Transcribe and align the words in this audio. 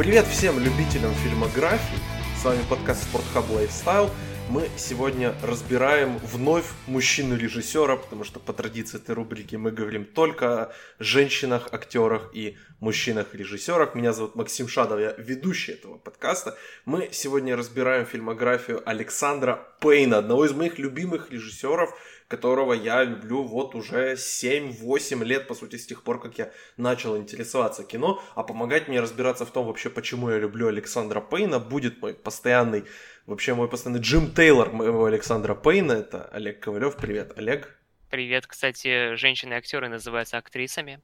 Привет 0.00 0.24
всем 0.28 0.58
любителям 0.58 1.12
фильмографии. 1.12 1.98
С 2.40 2.42
вами 2.46 2.60
подкаст 2.70 3.02
Спортхаб 3.02 3.44
Lifestyle. 3.50 4.10
Мы 4.48 4.70
сегодня 4.78 5.34
разбираем 5.42 6.16
вновь 6.20 6.64
мужчину-режиссера, 6.86 7.96
потому 7.96 8.24
что 8.24 8.40
по 8.40 8.54
традиции 8.54 8.96
этой 8.96 9.14
рубрики 9.14 9.56
мы 9.56 9.70
говорим 9.70 10.06
только 10.06 10.62
о 10.62 10.72
женщинах, 11.00 11.68
актерах 11.72 12.30
и 12.32 12.56
мужчинах-режиссерах. 12.80 13.94
Меня 13.94 14.14
зовут 14.14 14.36
Максим 14.36 14.68
Шадов, 14.68 15.00
я 15.00 15.12
ведущий 15.18 15.72
этого 15.72 15.98
подкаста. 15.98 16.56
Мы 16.86 17.10
сегодня 17.12 17.54
разбираем 17.54 18.06
фильмографию 18.06 18.82
Александра 18.88 19.68
Пейна, 19.80 20.16
одного 20.16 20.46
из 20.46 20.52
моих 20.52 20.78
любимых 20.78 21.30
режиссеров, 21.30 21.94
которого 22.30 22.74
я 22.74 23.02
люблю 23.02 23.42
вот 23.42 23.74
уже 23.74 24.14
7-8 24.14 25.24
лет, 25.24 25.48
по 25.48 25.54
сути, 25.54 25.76
с 25.76 25.86
тех 25.86 26.04
пор, 26.04 26.20
как 26.20 26.38
я 26.38 26.52
начал 26.76 27.16
интересоваться 27.16 27.82
кино, 27.82 28.22
а 28.36 28.44
помогать 28.44 28.86
мне 28.86 29.00
разбираться 29.00 29.44
в 29.44 29.50
том 29.50 29.66
вообще, 29.66 29.90
почему 29.90 30.30
я 30.30 30.38
люблю 30.38 30.68
Александра 30.68 31.20
Пейна, 31.20 31.58
будет 31.58 32.00
мой 32.00 32.14
постоянный, 32.14 32.84
вообще 33.26 33.54
мой 33.54 33.68
постоянный 33.68 34.00
Джим 34.00 34.32
Тейлор 34.32 34.72
моего 34.72 35.06
Александра 35.06 35.56
Пейна, 35.56 35.92
это 35.92 36.24
Олег 36.26 36.60
Ковалев, 36.60 36.96
привет, 36.96 37.36
Олег. 37.36 37.76
Привет, 38.10 38.46
кстати, 38.46 39.16
женщины-актеры 39.16 39.88
называются 39.88 40.38
актрисами. 40.38 41.00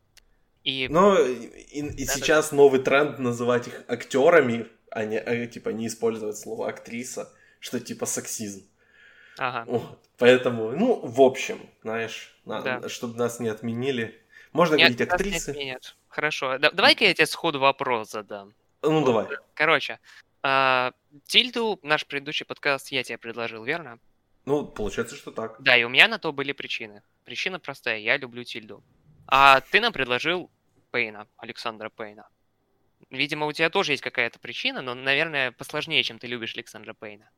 И... 0.62 0.86
Но 0.88 1.18
и, 1.18 1.48
и 1.72 2.06
да, 2.06 2.12
сейчас 2.12 2.50
да. 2.50 2.56
новый 2.56 2.80
тренд 2.80 3.18
называть 3.18 3.66
их 3.66 3.82
актерами, 3.88 4.68
а 4.92 5.04
не, 5.04 5.18
а, 5.18 5.46
типа, 5.46 5.70
не 5.70 5.88
использовать 5.88 6.38
слово 6.38 6.68
актриса, 6.68 7.32
что 7.58 7.80
типа 7.80 8.06
сексизм. 8.06 8.62
Ага. 9.38 9.64
Вот. 9.66 9.98
Поэтому, 10.18 10.70
ну, 10.70 11.00
в 11.02 11.20
общем, 11.20 11.60
знаешь, 11.82 12.34
надо, 12.44 12.80
да. 12.82 12.88
чтобы 12.88 13.16
нас 13.18 13.38
не 13.40 13.48
отменили. 13.48 14.18
Можно 14.52 14.76
Нет, 14.76 14.96
говорить 14.96 15.12
актрисы. 15.12 15.52
Не 15.52 15.58
отменят. 15.58 15.96
Хорошо. 16.08 16.58
Да, 16.58 16.70
давай-ка 16.70 17.04
я 17.04 17.12
тебе 17.12 17.26
сходу 17.26 17.60
вопрос 17.60 18.10
задам. 18.10 18.54
Ну, 18.82 19.00
вот. 19.00 19.06
давай. 19.06 19.26
Короче, 19.54 19.98
а, 20.42 20.92
Тильду, 21.24 21.78
наш 21.82 22.06
предыдущий 22.06 22.46
подкаст, 22.46 22.92
я 22.92 23.02
тебе 23.02 23.18
предложил, 23.18 23.64
верно? 23.64 23.98
Ну, 24.46 24.64
получается, 24.64 25.16
что 25.16 25.32
так. 25.32 25.56
Да, 25.58 25.76
и 25.76 25.82
у 25.82 25.88
меня 25.88 26.08
на 26.08 26.18
то 26.18 26.32
были 26.32 26.52
причины. 26.52 27.02
Причина 27.24 27.58
простая, 27.58 27.98
я 27.98 28.16
люблю 28.16 28.44
Тильду. 28.44 28.82
А 29.26 29.60
ты 29.60 29.80
нам 29.80 29.92
предложил 29.92 30.50
Пейна, 30.92 31.26
Александра 31.36 31.90
Пейна. 31.90 32.28
Видимо, 33.10 33.46
у 33.46 33.52
тебя 33.52 33.70
тоже 33.70 33.92
есть 33.92 34.02
какая-то 34.02 34.38
причина, 34.38 34.82
но, 34.82 34.94
наверное, 34.94 35.52
посложнее, 35.52 36.02
чем 36.02 36.18
ты 36.18 36.28
любишь 36.28 36.54
Александра 36.54 36.94
Пейна. 36.94 37.28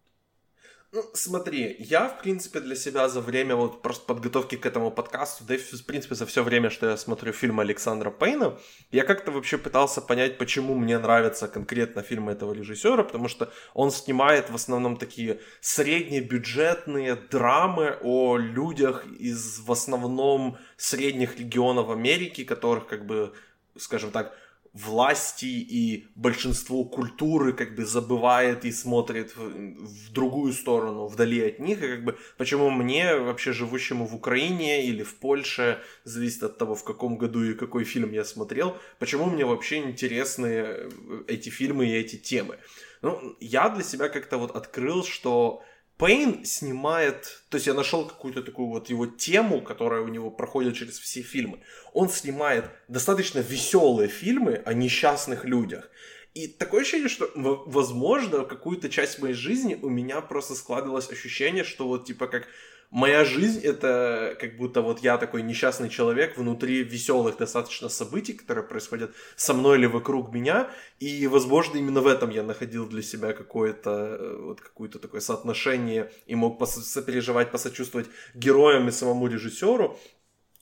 Ну, 0.90 1.04
смотри, 1.12 1.76
я, 1.78 2.08
в 2.08 2.22
принципе, 2.22 2.60
для 2.60 2.74
себя 2.74 3.10
за 3.10 3.20
время 3.20 3.54
вот 3.56 3.82
просто 3.82 4.06
подготовки 4.06 4.56
к 4.56 4.64
этому 4.64 4.90
подкасту, 4.90 5.44
да 5.44 5.54
и, 5.54 5.58
в 5.58 5.84
принципе, 5.84 6.14
за 6.14 6.24
все 6.24 6.42
время, 6.42 6.70
что 6.70 6.88
я 6.88 6.96
смотрю 6.96 7.34
фильмы 7.34 7.62
Александра 7.62 8.10
Пейна, 8.10 8.58
я 8.90 9.04
как-то 9.04 9.30
вообще 9.30 9.58
пытался 9.58 10.00
понять, 10.00 10.38
почему 10.38 10.74
мне 10.74 10.98
нравятся 10.98 11.46
конкретно 11.46 12.02
фильмы 12.02 12.32
этого 12.32 12.54
режиссера, 12.54 13.04
потому 13.04 13.28
что 13.28 13.52
он 13.74 13.90
снимает 13.90 14.48
в 14.48 14.54
основном 14.54 14.96
такие 14.96 15.40
среднебюджетные 15.60 17.16
драмы 17.16 17.98
о 18.00 18.38
людях 18.38 19.04
из, 19.18 19.58
в 19.58 19.70
основном, 19.70 20.56
средних 20.78 21.38
регионов 21.38 21.90
Америки, 21.90 22.44
которых, 22.44 22.86
как 22.86 23.04
бы, 23.04 23.34
скажем 23.76 24.10
так, 24.10 24.34
власти 24.72 25.46
и 25.46 26.06
большинство 26.14 26.84
культуры 26.84 27.52
как 27.52 27.74
бы 27.74 27.84
забывает 27.84 28.64
и 28.64 28.72
смотрит 28.72 29.36
в, 29.36 29.40
в 29.40 30.12
другую 30.12 30.52
сторону, 30.52 31.06
вдали 31.06 31.46
от 31.46 31.58
них, 31.58 31.82
и 31.82 31.88
как 31.88 32.04
бы 32.04 32.18
почему 32.36 32.70
мне, 32.70 33.16
вообще 33.16 33.52
живущему 33.52 34.06
в 34.06 34.14
Украине 34.14 34.84
или 34.86 35.02
в 35.02 35.16
Польше, 35.16 35.80
зависит 36.04 36.42
от 36.42 36.58
того, 36.58 36.74
в 36.74 36.84
каком 36.84 37.18
году 37.18 37.42
и 37.42 37.54
какой 37.54 37.84
фильм 37.84 38.12
я 38.12 38.24
смотрел, 38.24 38.76
почему 38.98 39.26
мне 39.26 39.44
вообще 39.44 39.78
интересны 39.78 40.46
э, 40.46 40.90
эти 41.26 41.48
фильмы 41.48 41.86
и 41.86 41.94
эти 41.94 42.16
темы. 42.16 42.58
Ну, 43.02 43.36
я 43.40 43.68
для 43.68 43.84
себя 43.84 44.08
как-то 44.08 44.38
вот 44.38 44.56
открыл, 44.56 45.04
что 45.04 45.62
Пейн 45.98 46.44
снимает, 46.44 47.42
то 47.48 47.56
есть 47.56 47.66
я 47.66 47.74
нашел 47.74 48.06
какую-то 48.06 48.42
такую 48.42 48.68
вот 48.68 48.88
его 48.88 49.06
тему, 49.06 49.60
которая 49.60 50.02
у 50.02 50.08
него 50.08 50.30
проходит 50.30 50.76
через 50.76 50.96
все 50.96 51.22
фильмы. 51.22 51.60
Он 51.92 52.08
снимает 52.08 52.70
достаточно 52.86 53.40
веселые 53.40 54.08
фильмы 54.08 54.62
о 54.64 54.74
несчастных 54.74 55.44
людях. 55.44 55.90
И 56.34 56.46
такое 56.46 56.82
ощущение, 56.82 57.08
что, 57.08 57.28
возможно, 57.34 58.44
какую-то 58.44 58.88
часть 58.88 59.18
моей 59.18 59.34
жизни 59.34 59.76
у 59.82 59.88
меня 59.88 60.20
просто 60.20 60.54
складывалось 60.54 61.10
ощущение, 61.10 61.64
что 61.64 61.88
вот 61.88 62.06
типа 62.06 62.28
как 62.28 62.46
моя 62.90 63.24
жизнь 63.24 63.60
это 63.60 64.36
как 64.40 64.56
будто 64.56 64.82
вот 64.82 65.00
я 65.00 65.18
такой 65.18 65.42
несчастный 65.42 65.88
человек 65.88 66.36
внутри 66.36 66.82
веселых 66.82 67.36
достаточно 67.36 67.88
событий, 67.88 68.32
которые 68.32 68.64
происходят 68.64 69.12
со 69.36 69.54
мной 69.54 69.78
или 69.78 69.86
вокруг 69.86 70.32
меня, 70.32 70.70
и, 70.98 71.26
возможно, 71.26 71.78
именно 71.78 72.00
в 72.00 72.06
этом 72.06 72.30
я 72.30 72.42
находил 72.42 72.88
для 72.88 73.02
себя 73.02 73.32
какое-то 73.32 73.90
э, 73.90 74.36
вот 74.40 74.60
какое-то 74.60 74.98
такое 74.98 75.20
соотношение 75.20 76.10
и 76.26 76.34
мог 76.34 76.64
сопереживать, 76.66 77.50
посочувствовать 77.50 78.08
героям 78.34 78.88
и 78.88 78.92
самому 78.92 79.26
режиссеру, 79.26 79.98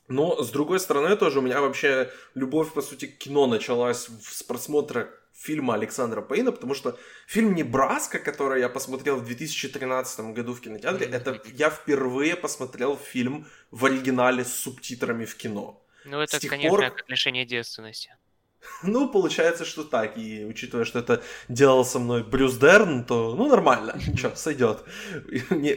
но, 0.08 0.42
с 0.42 0.50
другой 0.50 0.78
стороны, 0.78 1.16
тоже 1.16 1.40
у 1.40 1.42
меня 1.42 1.60
вообще 1.60 2.10
любовь, 2.34 2.72
по 2.72 2.80
сути, 2.80 3.06
к 3.06 3.18
кино 3.18 3.46
началась 3.46 4.08
с 4.22 4.42
просмотра 4.42 5.10
фильма 5.36 5.74
Александра 5.74 6.22
Пейна, 6.22 6.52
потому 6.52 6.74
что 6.74 6.98
фильм 7.26 7.54
«Небраска», 7.54 8.18
который 8.18 8.60
я 8.60 8.68
посмотрел 8.68 9.16
в 9.16 9.24
2013 9.24 10.20
году 10.34 10.54
в 10.54 10.60
кинотеатре, 10.60 11.06
это 11.06 11.40
я 11.52 11.70
впервые 11.70 12.36
посмотрел 12.36 12.96
фильм 12.96 13.46
в 13.70 13.84
оригинале 13.84 14.44
с 14.44 14.52
субтитрами 14.54 15.24
в 15.24 15.36
кино. 15.36 15.82
Ну, 16.04 16.20
это, 16.20 16.40
конечно, 16.48 16.70
пор... 16.70 17.04
лишение 17.08 17.44
девственности. 17.44 18.16
Ну, 18.82 19.08
получается, 19.08 19.64
что 19.64 19.84
так. 19.84 20.16
И 20.18 20.44
учитывая, 20.44 20.84
что 20.84 20.98
это 20.98 21.22
делал 21.48 21.84
со 21.84 21.98
мной 21.98 22.22
Брюс 22.22 22.56
Дерн, 22.56 23.04
то, 23.04 23.34
ну, 23.34 23.48
нормально, 23.48 23.94
ничего, 24.06 24.32
сойдет. 24.34 24.84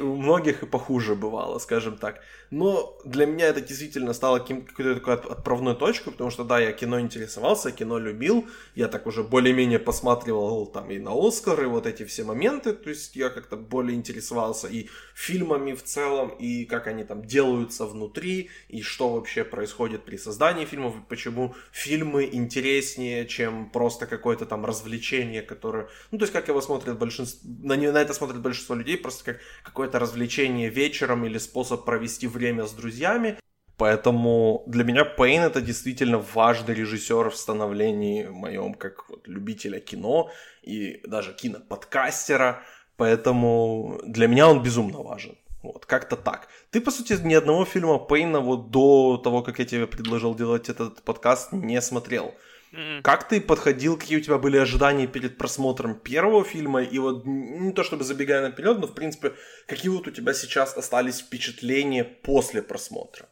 У 0.02 0.16
многих 0.16 0.64
и 0.64 0.66
похуже 0.66 1.16
бывало, 1.16 1.60
скажем 1.60 1.98
так. 1.98 2.22
Но 2.52 2.98
для 3.06 3.26
меня 3.26 3.48
это 3.48 3.62
действительно 3.62 4.14
стало 4.14 4.40
какой-то 4.40 4.96
такой 4.96 5.14
отправной 5.14 5.76
точкой, 5.76 6.12
потому 6.12 6.32
что, 6.32 6.44
да, 6.44 6.60
я 6.60 6.72
кино 6.72 7.00
интересовался, 7.00 7.72
кино 7.72 8.00
любил, 8.00 8.48
я 8.76 8.88
так 8.88 9.06
уже 9.06 9.24
более-менее 9.24 9.78
посматривал 9.78 10.66
там 10.66 10.90
и 10.90 10.98
на 10.98 11.12
Оскар, 11.14 11.62
и 11.62 11.66
вот 11.68 11.86
эти 11.86 12.06
все 12.06 12.24
моменты, 12.24 12.74
то 12.74 12.90
есть 12.90 13.16
я 13.16 13.30
как-то 13.30 13.56
более 13.56 13.96
интересовался 13.96 14.68
и 14.68 14.90
фильмами 15.14 15.74
в 15.74 15.84
целом, 15.84 16.30
и 16.30 16.66
как 16.66 16.88
они 16.88 17.04
там 17.04 17.24
делаются 17.24 17.86
внутри, 17.86 18.50
и 18.68 18.82
что 18.82 19.10
вообще 19.10 19.44
происходит 19.44 20.06
при 20.06 20.18
создании 20.18 20.66
фильмов, 20.66 20.96
и 20.96 21.08
почему 21.08 21.56
фильмы 21.72 22.28
интереснее, 22.70 23.26
чем 23.26 23.70
просто 23.70 24.06
какое-то 24.06 24.46
там 24.46 24.66
развлечение, 24.66 25.42
которое, 25.42 25.88
ну, 26.12 26.18
то 26.18 26.24
есть 26.24 26.34
как 26.34 26.48
его 26.48 26.62
смотрят 26.62 26.98
большинство, 26.98 27.50
на, 27.64 27.76
на 27.76 27.98
это 27.98 28.14
смотрят 28.14 28.42
большинство 28.42 28.76
людей, 28.76 28.98
просто 28.98 29.24
как 29.24 29.40
какое-то 29.64 30.00
развлечение 30.00 30.70
вечером 30.70 31.26
или 31.26 31.40
способ 31.40 31.86
провести 31.86 32.28
время 32.28 32.66
с 32.66 32.74
друзьями. 32.74 33.38
Поэтому 33.78 34.64
для 34.68 34.84
меня 34.84 35.06
Пейн 35.06 35.44
это 35.44 35.62
действительно 35.62 36.18
важный 36.36 36.76
режиссер 36.76 37.30
в 37.30 37.36
становлении 37.36 38.28
моем 38.28 38.74
как 38.74 39.10
вот 39.10 39.28
любителя 39.28 39.80
кино 39.80 40.30
и 40.64 41.02
даже 41.08 41.34
киноподкастера. 41.34 42.62
Поэтому 42.98 44.02
для 44.06 44.28
меня 44.28 44.50
он 44.50 44.62
безумно 44.62 45.02
важен. 45.02 45.38
Вот, 45.64 45.86
как-то 45.86 46.16
так. 46.16 46.48
Ты, 46.72 46.82
по 46.82 46.92
сути, 46.92 47.18
ни 47.24 47.34
одного 47.34 47.66
фильма 47.66 48.00
Пейна 48.00 48.40
вот 48.42 48.72
до 48.72 49.18
того, 49.18 49.42
как 49.42 49.60
я 49.60 49.66
тебе 49.66 49.88
предложил 49.88 50.36
делать 50.36 50.70
этот 50.70 51.02
подкаст, 51.04 51.54
не 51.54 51.82
смотрел. 51.82 52.34
Mm-hmm. 52.72 53.02
Как 53.02 53.28
ты 53.28 53.42
подходил, 53.42 53.98
какие 53.98 54.18
у 54.20 54.22
тебя 54.22 54.38
были 54.38 54.58
ожидания 54.58 55.08
перед 55.08 55.38
просмотром 55.38 56.00
первого 56.00 56.44
фильма? 56.44 56.84
И 56.84 57.00
вот 57.00 57.26
не 57.26 57.74
то 57.74 57.84
чтобы 57.84 58.04
забегая 58.04 58.48
наперед, 58.48 58.78
но 58.80 58.88
в 58.88 58.94
принципе, 58.94 59.34
какие 59.68 59.90
вот 59.90 60.08
у 60.08 60.12
тебя 60.12 60.34
сейчас 60.34 60.78
остались 60.78 61.20
впечатления 61.20 62.04
после 62.04 62.62
просмотра? 62.62 63.30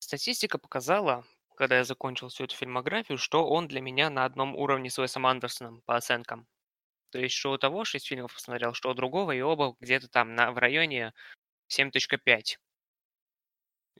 Статистика 0.00 0.58
показала, 0.58 1.24
когда 1.56 1.76
я 1.78 1.84
закончил 1.84 2.28
всю 2.28 2.44
эту 2.44 2.56
фильмографию, 2.56 3.16
что 3.16 3.46
он 3.46 3.68
для 3.68 3.80
меня 3.80 4.10
на 4.10 4.24
одном 4.24 4.56
уровне 4.56 4.90
с 4.90 4.98
Уэсом 4.98 5.26
Андерсоном 5.26 5.82
по 5.82 5.96
оценкам. 5.96 6.46
То 7.10 7.20
есть, 7.20 7.36
что 7.36 7.52
у 7.52 7.58
того 7.58 7.84
6 7.84 8.06
фильмов 8.06 8.34
посмотрел, 8.34 8.74
что 8.74 8.90
у 8.90 8.94
другого, 8.94 9.30
и 9.30 9.40
оба 9.40 9.76
где-то 9.78 10.08
там 10.08 10.34
на, 10.34 10.50
в 10.50 10.58
районе 10.58 11.12
7.5. 11.70 12.58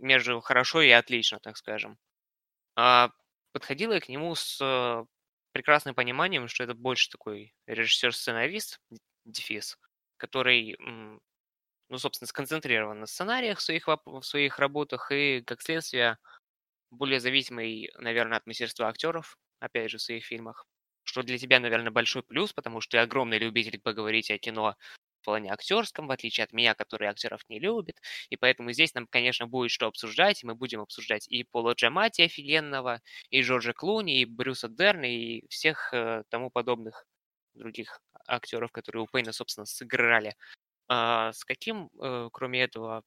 Между 0.00 0.40
хорошо 0.40 0.82
и 0.82 0.90
отлично, 0.90 1.38
так 1.38 1.56
скажем. 1.56 1.96
А 2.74 3.10
подходила 3.54 3.94
я 3.94 4.00
к 4.02 4.10
нему 4.10 4.34
с 4.36 4.60
э, 4.62 5.06
прекрасным 5.54 5.96
пониманием, 5.96 6.48
что 6.48 6.64
это 6.64 6.74
больше 6.74 7.10
такой 7.10 7.54
режиссер-сценарист, 7.68 8.80
дефис, 9.26 9.78
который, 10.18 10.76
ну, 11.88 11.98
собственно, 11.98 12.28
сконцентрирован 12.28 13.00
на 13.00 13.06
сценариях 13.06 13.58
в 13.58 13.62
своих, 13.62 13.86
в 13.88 14.22
своих 14.22 14.58
работах 14.58 15.10
и, 15.12 15.42
как 15.46 15.62
следствие, 15.62 16.18
более 16.90 17.20
зависимый, 17.20 17.90
наверное, 17.98 18.38
от 18.38 18.46
мастерства 18.46 18.88
актеров, 18.88 19.38
опять 19.60 19.90
же, 19.90 19.98
в 19.98 20.02
своих 20.02 20.24
фильмах. 20.24 20.66
Что 21.04 21.22
для 21.22 21.38
тебя, 21.38 21.60
наверное, 21.60 21.92
большой 21.92 22.22
плюс, 22.22 22.52
потому 22.52 22.80
что 22.80 22.92
ты 22.92 22.98
огромный 22.98 23.38
любитель 23.38 23.80
поговорить 23.80 24.30
о 24.30 24.38
кино 24.38 24.76
плане 25.24 25.52
актерском, 25.52 26.06
в 26.06 26.10
отличие 26.10 26.44
от 26.44 26.52
меня, 26.52 26.74
который 26.74 27.08
актеров 27.08 27.40
не 27.48 27.58
любит. 27.58 28.00
И 28.30 28.36
поэтому 28.36 28.72
здесь 28.72 28.94
нам, 28.94 29.06
конечно, 29.06 29.46
будет 29.46 29.70
что 29.70 29.86
обсуждать. 29.86 30.44
Мы 30.44 30.54
будем 30.54 30.80
обсуждать 30.80 31.26
и 31.28 31.44
Пола 31.44 31.72
Джамати 31.74 32.22
офигенного, 32.22 33.00
и 33.30 33.42
Джорджа 33.42 33.72
Клуни, 33.72 34.20
и 34.20 34.24
Брюса 34.24 34.68
Дерна, 34.68 35.06
и 35.06 35.46
всех 35.48 35.92
э, 35.92 36.22
тому 36.28 36.50
подобных 36.50 37.06
других 37.54 38.00
актеров, 38.26 38.72
которые 38.72 39.02
у 39.02 39.06
Пейна, 39.06 39.32
собственно, 39.32 39.66
сыграли. 39.66 40.36
А 40.88 41.32
с 41.32 41.44
каким, 41.44 41.90
э, 42.00 42.28
кроме 42.32 42.62
этого, 42.62 43.02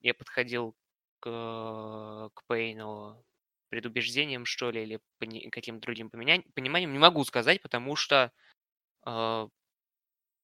я 0.00 0.14
подходил 0.14 0.74
к, 1.20 2.30
к 2.34 2.42
Пейну 2.48 3.24
предубеждением, 3.68 4.44
что 4.44 4.70
ли, 4.70 4.82
или 4.82 5.00
пони- 5.18 5.48
каким-то 5.48 5.82
другим 5.82 6.10
пониманием, 6.10 6.92
не 6.92 6.98
могу 6.98 7.24
сказать, 7.24 7.62
потому 7.62 7.96
что 7.96 8.30
э, 9.06 9.48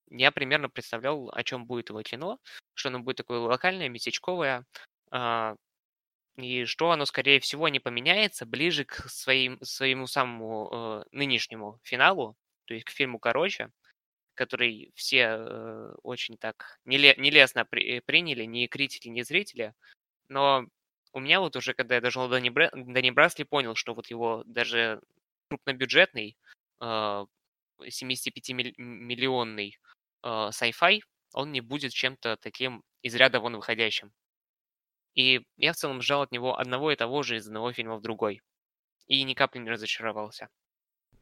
я 0.09 0.31
примерно 0.31 0.69
представлял, 0.69 1.29
о 1.33 1.43
чем 1.43 1.65
будет 1.65 1.89
его 1.89 2.01
кино, 2.03 2.39
что 2.73 2.89
оно 2.89 2.99
будет 2.99 3.17
такое 3.17 3.39
локальное, 3.39 3.89
местечковое, 3.89 4.65
э, 5.11 5.55
и 6.37 6.65
что 6.65 6.91
оно, 6.91 7.05
скорее 7.05 7.39
всего, 7.39 7.67
не 7.69 7.79
поменяется 7.79 8.45
ближе 8.45 8.85
к 8.85 9.09
своим, 9.09 9.59
своему 9.61 10.07
самому 10.07 10.69
э, 10.71 11.03
нынешнему 11.11 11.79
финалу, 11.83 12.35
то 12.65 12.73
есть 12.73 12.85
к 12.85 12.91
фильму 12.91 13.19
«Короче», 13.19 13.71
который 14.35 14.91
все 14.95 15.37
э, 15.37 15.95
очень 16.03 16.37
так 16.37 16.79
неле- 16.85 17.19
нелестно 17.19 17.65
при- 17.65 17.99
приняли, 18.01 18.45
ни 18.45 18.67
критики, 18.67 19.09
ни 19.09 19.21
зрители. 19.21 19.73
Но 20.29 20.65
у 21.13 21.19
меня 21.19 21.41
вот 21.41 21.55
уже, 21.55 21.73
когда 21.73 21.95
я 21.95 22.01
дошел 22.01 22.29
до 22.29 22.39
Небра... 22.39 22.69
до 22.73 23.01
Небраски, 23.01 23.43
понял, 23.43 23.75
что 23.75 23.93
вот 23.93 24.07
его 24.07 24.43
даже 24.45 25.01
крупнобюджетный, 25.49 26.37
э, 26.81 27.25
75-миллионный 27.81 29.69
э, 29.69 29.88
sci-fi, 30.23 30.99
он 31.33 31.51
не 31.51 31.61
будет 31.61 31.93
чем-то 31.93 32.37
таким 32.37 32.83
из 33.01 33.15
ряда 33.15 33.39
вон 33.39 33.55
выходящим. 33.55 34.11
И 35.15 35.41
я 35.57 35.73
в 35.73 35.75
целом 35.75 36.01
ждал 36.01 36.21
от 36.21 36.31
него 36.31 36.57
одного 36.57 36.91
и 36.91 36.95
того 36.95 37.23
же 37.23 37.37
из 37.37 37.47
одного 37.47 37.73
фильма 37.73 37.97
в 37.97 38.01
другой. 38.01 38.41
И 39.07 39.23
ни 39.23 39.33
капли 39.33 39.59
не 39.59 39.69
разочаровался. 39.69 40.49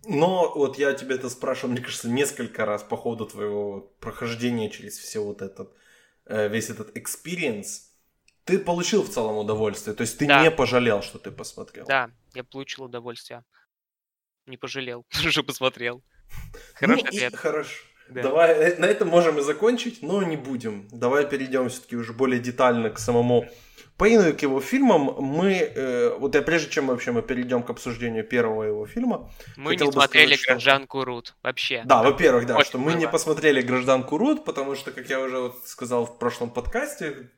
Но 0.05 0.53
вот 0.53 0.77
я 0.77 0.93
тебе 0.93 1.15
это 1.15 1.29
спрашивал, 1.29 1.71
мне 1.73 1.81
кажется, 1.81 2.09
несколько 2.09 2.65
раз 2.65 2.83
по 2.83 2.95
ходу 2.97 3.25
твоего 3.25 3.81
прохождения 3.99 4.69
через 4.69 4.97
все 4.97 5.19
вот 5.23 5.41
этот, 5.41 5.75
э, 6.25 6.47
весь 6.49 6.69
этот 6.69 6.95
experience. 6.95 7.87
Ты 8.43 8.59
получил 8.59 9.03
в 9.03 9.09
целом 9.09 9.37
удовольствие, 9.37 9.95
то 9.95 10.01
есть 10.01 10.17
ты 10.17 10.27
Да. 10.27 10.41
не 10.43 10.51
пожалел, 10.51 11.01
что 11.01 11.19
ты 11.19 11.31
посмотрел. 11.31 11.85
Да, 11.87 12.11
я 12.33 12.43
получил 12.43 12.83
удовольствие. 12.85 13.43
Не 14.45 14.57
пожалел, 14.57 15.05
что 15.31 15.43
посмотрел. 15.43 16.03
Ну 16.81 16.87
Хороший 16.87 17.03
и 17.03 17.07
ответ. 17.07 17.35
хорошо. 17.35 17.83
Да. 18.09 18.21
Давай, 18.23 18.53
э, 18.53 18.75
на 18.77 18.85
этом 18.85 19.07
можем 19.09 19.39
и 19.39 19.41
закончить, 19.41 20.01
но 20.01 20.23
не 20.23 20.37
будем. 20.37 20.87
Давай 20.91 21.25
перейдем 21.25 21.69
все-таки 21.69 21.95
уже 21.95 22.13
более 22.13 22.39
детально 22.39 22.89
к 22.89 22.99
самому 22.99 23.45
Пейну 23.97 24.29
и 24.29 24.33
к 24.33 24.43
его 24.43 24.61
фильмам. 24.61 25.15
Мы, 25.19 25.53
э, 25.53 26.15
вот 26.19 26.35
я 26.35 26.43
прежде 26.43 26.69
чем 26.69 26.87
вообще 26.87 27.11
мы 27.11 27.23
перейдем 27.23 27.63
к 27.63 27.69
обсуждению 27.71 28.23
первого 28.23 28.63
его 28.63 28.85
фильма, 28.85 29.31
Мы 29.55 29.75
не 29.75 29.91
смотрели 29.91 30.35
сказать, 30.35 30.39
что- 30.39 30.51
«Гражданку 30.53 31.03
Рут» 31.03 31.35
вообще. 31.41 31.81
Да, 31.83 32.03
во-первых, 32.03 32.45
да, 32.45 32.57
Очень 32.57 32.67
что 32.67 32.77
мы 32.77 32.93
не 32.93 33.05
было. 33.05 33.11
посмотрели 33.11 33.59
«Гражданку 33.61 34.17
Рут», 34.19 34.45
потому 34.45 34.75
что, 34.75 34.91
как 34.91 35.09
я 35.09 35.19
уже 35.19 35.39
вот 35.39 35.61
сказал 35.65 36.05
в 36.05 36.19
прошлом 36.19 36.51
подкасте, 36.51 37.31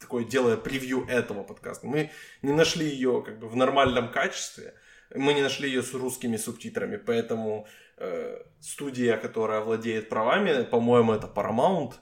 такое 0.00 0.24
делая 0.24 0.56
превью 0.56 1.06
этого 1.06 1.42
подкаста, 1.42 1.86
мы 1.86 2.10
не 2.40 2.52
нашли 2.52 2.86
ее 2.88 3.22
как 3.22 3.38
бы 3.38 3.46
в 3.48 3.54
нормальном 3.54 4.10
качестве, 4.10 4.72
мы 5.14 5.34
не 5.34 5.42
нашли 5.42 5.68
ее 5.68 5.82
с 5.82 5.92
русскими 5.92 6.38
субтитрами, 6.38 6.96
поэтому 6.96 7.66
студия, 8.60 9.16
которая 9.16 9.60
владеет 9.60 10.08
правами, 10.08 10.64
по-моему, 10.64 11.12
это 11.12 11.26
Paramount, 11.26 11.94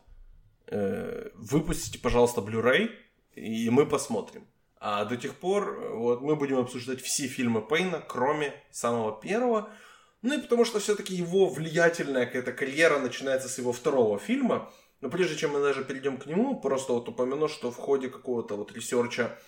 э, 0.66 1.30
выпустите, 1.34 1.98
пожалуйста, 1.98 2.40
Blu-ray, 2.40 2.90
и 3.34 3.70
мы 3.70 3.86
посмотрим. 3.86 4.46
А 4.80 5.04
до 5.04 5.16
тех 5.16 5.34
пор 5.34 5.68
э, 5.68 5.94
вот 5.94 6.20
мы 6.20 6.36
будем 6.36 6.58
обсуждать 6.58 7.00
все 7.00 7.26
фильмы 7.26 7.62
Пейна, 7.62 8.00
кроме 8.00 8.52
самого 8.70 9.20
первого. 9.20 9.70
Ну 10.22 10.38
и 10.38 10.42
потому 10.42 10.64
что 10.64 10.78
все-таки 10.80 11.14
его 11.14 11.48
влиятельная 11.48 12.26
какая-то 12.26 12.52
карьера 12.52 12.98
начинается 12.98 13.48
с 13.48 13.58
его 13.58 13.72
второго 13.72 14.18
фильма. 14.18 14.70
Но 15.00 15.10
прежде 15.10 15.36
чем 15.36 15.52
мы 15.52 15.60
даже 15.60 15.84
перейдем 15.84 16.16
к 16.16 16.26
нему, 16.26 16.60
просто 16.60 16.92
вот 16.92 17.08
упомяну, 17.08 17.48
что 17.48 17.70
в 17.70 17.76
ходе 17.76 18.08
какого-то 18.08 18.56
вот 18.56 18.72
ресерча 18.72 19.38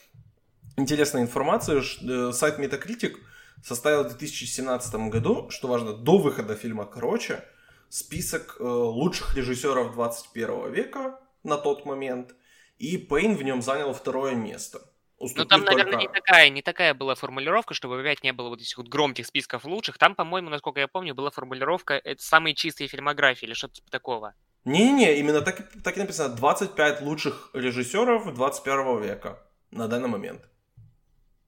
интересной 0.76 1.22
информации 1.22 1.78
э, 1.78 2.32
сайт 2.32 2.58
Metacritic 2.58 3.16
составил 3.64 4.04
в 4.04 4.08
2017 4.08 4.94
году, 5.10 5.50
что 5.50 5.68
важно, 5.68 5.92
до 5.92 6.18
выхода 6.18 6.54
фильма 6.56 6.86
«Короче», 6.86 7.44
список 7.88 8.56
э, 8.60 8.64
лучших 8.64 9.36
режиссеров 9.36 9.92
21 9.92 10.72
века 10.72 11.18
на 11.42 11.56
тот 11.56 11.84
момент, 11.86 12.34
и 12.78 12.96
Пейн 12.96 13.36
в 13.36 13.42
нем 13.42 13.62
занял 13.62 13.92
второе 13.92 14.34
место. 14.34 14.80
Ну 15.20 15.44
там, 15.44 15.64
наверное, 15.64 15.92
только- 15.92 15.98
не 15.98 16.08
такая, 16.08 16.48
не 16.48 16.62
такая 16.62 16.94
была 16.94 17.14
формулировка, 17.14 17.74
чтобы 17.74 18.00
опять 18.00 18.22
не 18.22 18.32
было 18.32 18.48
вот 18.48 18.60
этих 18.60 18.78
вот 18.78 18.88
громких 18.88 19.26
списков 19.26 19.66
лучших. 19.66 19.98
Там, 19.98 20.14
по-моему, 20.14 20.48
насколько 20.48 20.80
я 20.80 20.88
помню, 20.88 21.14
была 21.14 21.30
формулировка 21.30 21.94
это 21.94 22.22
самые 22.22 22.54
чистые 22.54 22.88
фильмографии 22.88 23.44
или 23.44 23.52
что-то 23.52 23.74
типа 23.74 23.90
такого. 23.90 24.34
Не-не-не, 24.64 25.18
именно 25.18 25.42
так, 25.42 25.70
так 25.84 25.96
и 25.96 26.00
написано. 26.00 26.34
25 26.34 27.02
лучших 27.02 27.50
режиссеров 27.52 28.32
21 28.32 29.02
века 29.02 29.38
на 29.70 29.88
данный 29.88 30.08
момент. 30.08 30.48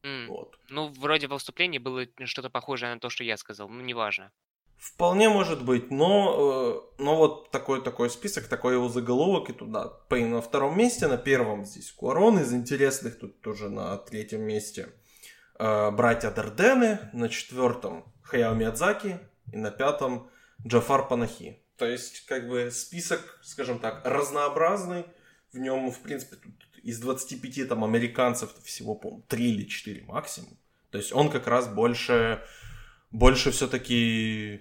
М, 0.03 0.29
Вот. 0.29 0.59
Ну, 0.69 0.89
вроде 0.99 1.27
во 1.27 1.39
вступлении 1.39 1.79
было 1.79 2.07
что-то 2.25 2.51
похожее 2.51 2.95
на 2.95 3.01
то, 3.01 3.11
что 3.11 3.25
я 3.25 3.37
сказал. 3.37 3.69
Ну, 3.69 3.81
неважно. 3.83 4.33
Вполне 4.79 5.29
может 5.29 5.65
быть, 5.65 5.93
но, 5.93 6.89
э, 6.99 7.03
но 7.03 7.17
вот 7.17 7.53
такой 7.53 7.83
такой 7.85 8.11
список, 8.11 8.49
такой 8.49 8.75
его 8.75 8.89
заголовок 8.89 9.49
и 9.49 9.53
туда. 9.53 9.89
Пейн 10.09 10.33
на 10.33 10.43
втором 10.43 10.77
месте, 10.77 11.07
на 11.07 11.17
первом 11.17 11.65
здесь 11.65 11.93
Куарон, 11.93 12.41
из 12.41 12.53
интересных 12.53 13.17
тут 13.21 13.41
тоже 13.43 13.71
на 13.71 13.97
третьем 13.97 14.41
месте 14.43 14.89
э, 15.61 15.91
братья 15.93 16.33
Дардены, 16.33 16.99
на 17.13 17.29
четвертом 17.29 18.13
Хаяо 18.25 18.55
Миядзаки 18.55 19.21
и 19.53 19.57
на 19.57 19.71
пятом 19.71 20.29
Джафар 20.67 21.07
Панахи. 21.07 21.63
То 21.77 21.87
есть, 21.87 22.27
как 22.27 22.49
бы 22.49 22.73
список, 22.73 23.39
скажем 23.45 23.79
так, 23.79 24.03
разнообразный. 24.05 25.05
В 25.53 25.59
нем, 25.59 25.93
в 25.93 26.01
принципе, 26.01 26.37
тут 26.37 26.55
из 26.83 26.99
25 27.01 27.69
там 27.69 27.85
американцев 27.85 28.51
всего, 28.65 28.95
по 28.95 29.23
3 29.29 29.51
или 29.51 29.65
4 29.65 30.05
максимум. 30.05 30.51
То 30.91 30.99
есть 30.99 31.13
он 31.13 31.31
как 31.31 31.47
раз 31.47 31.69
больше, 31.69 32.43
больше 33.11 33.51
все-таки, 33.51 34.61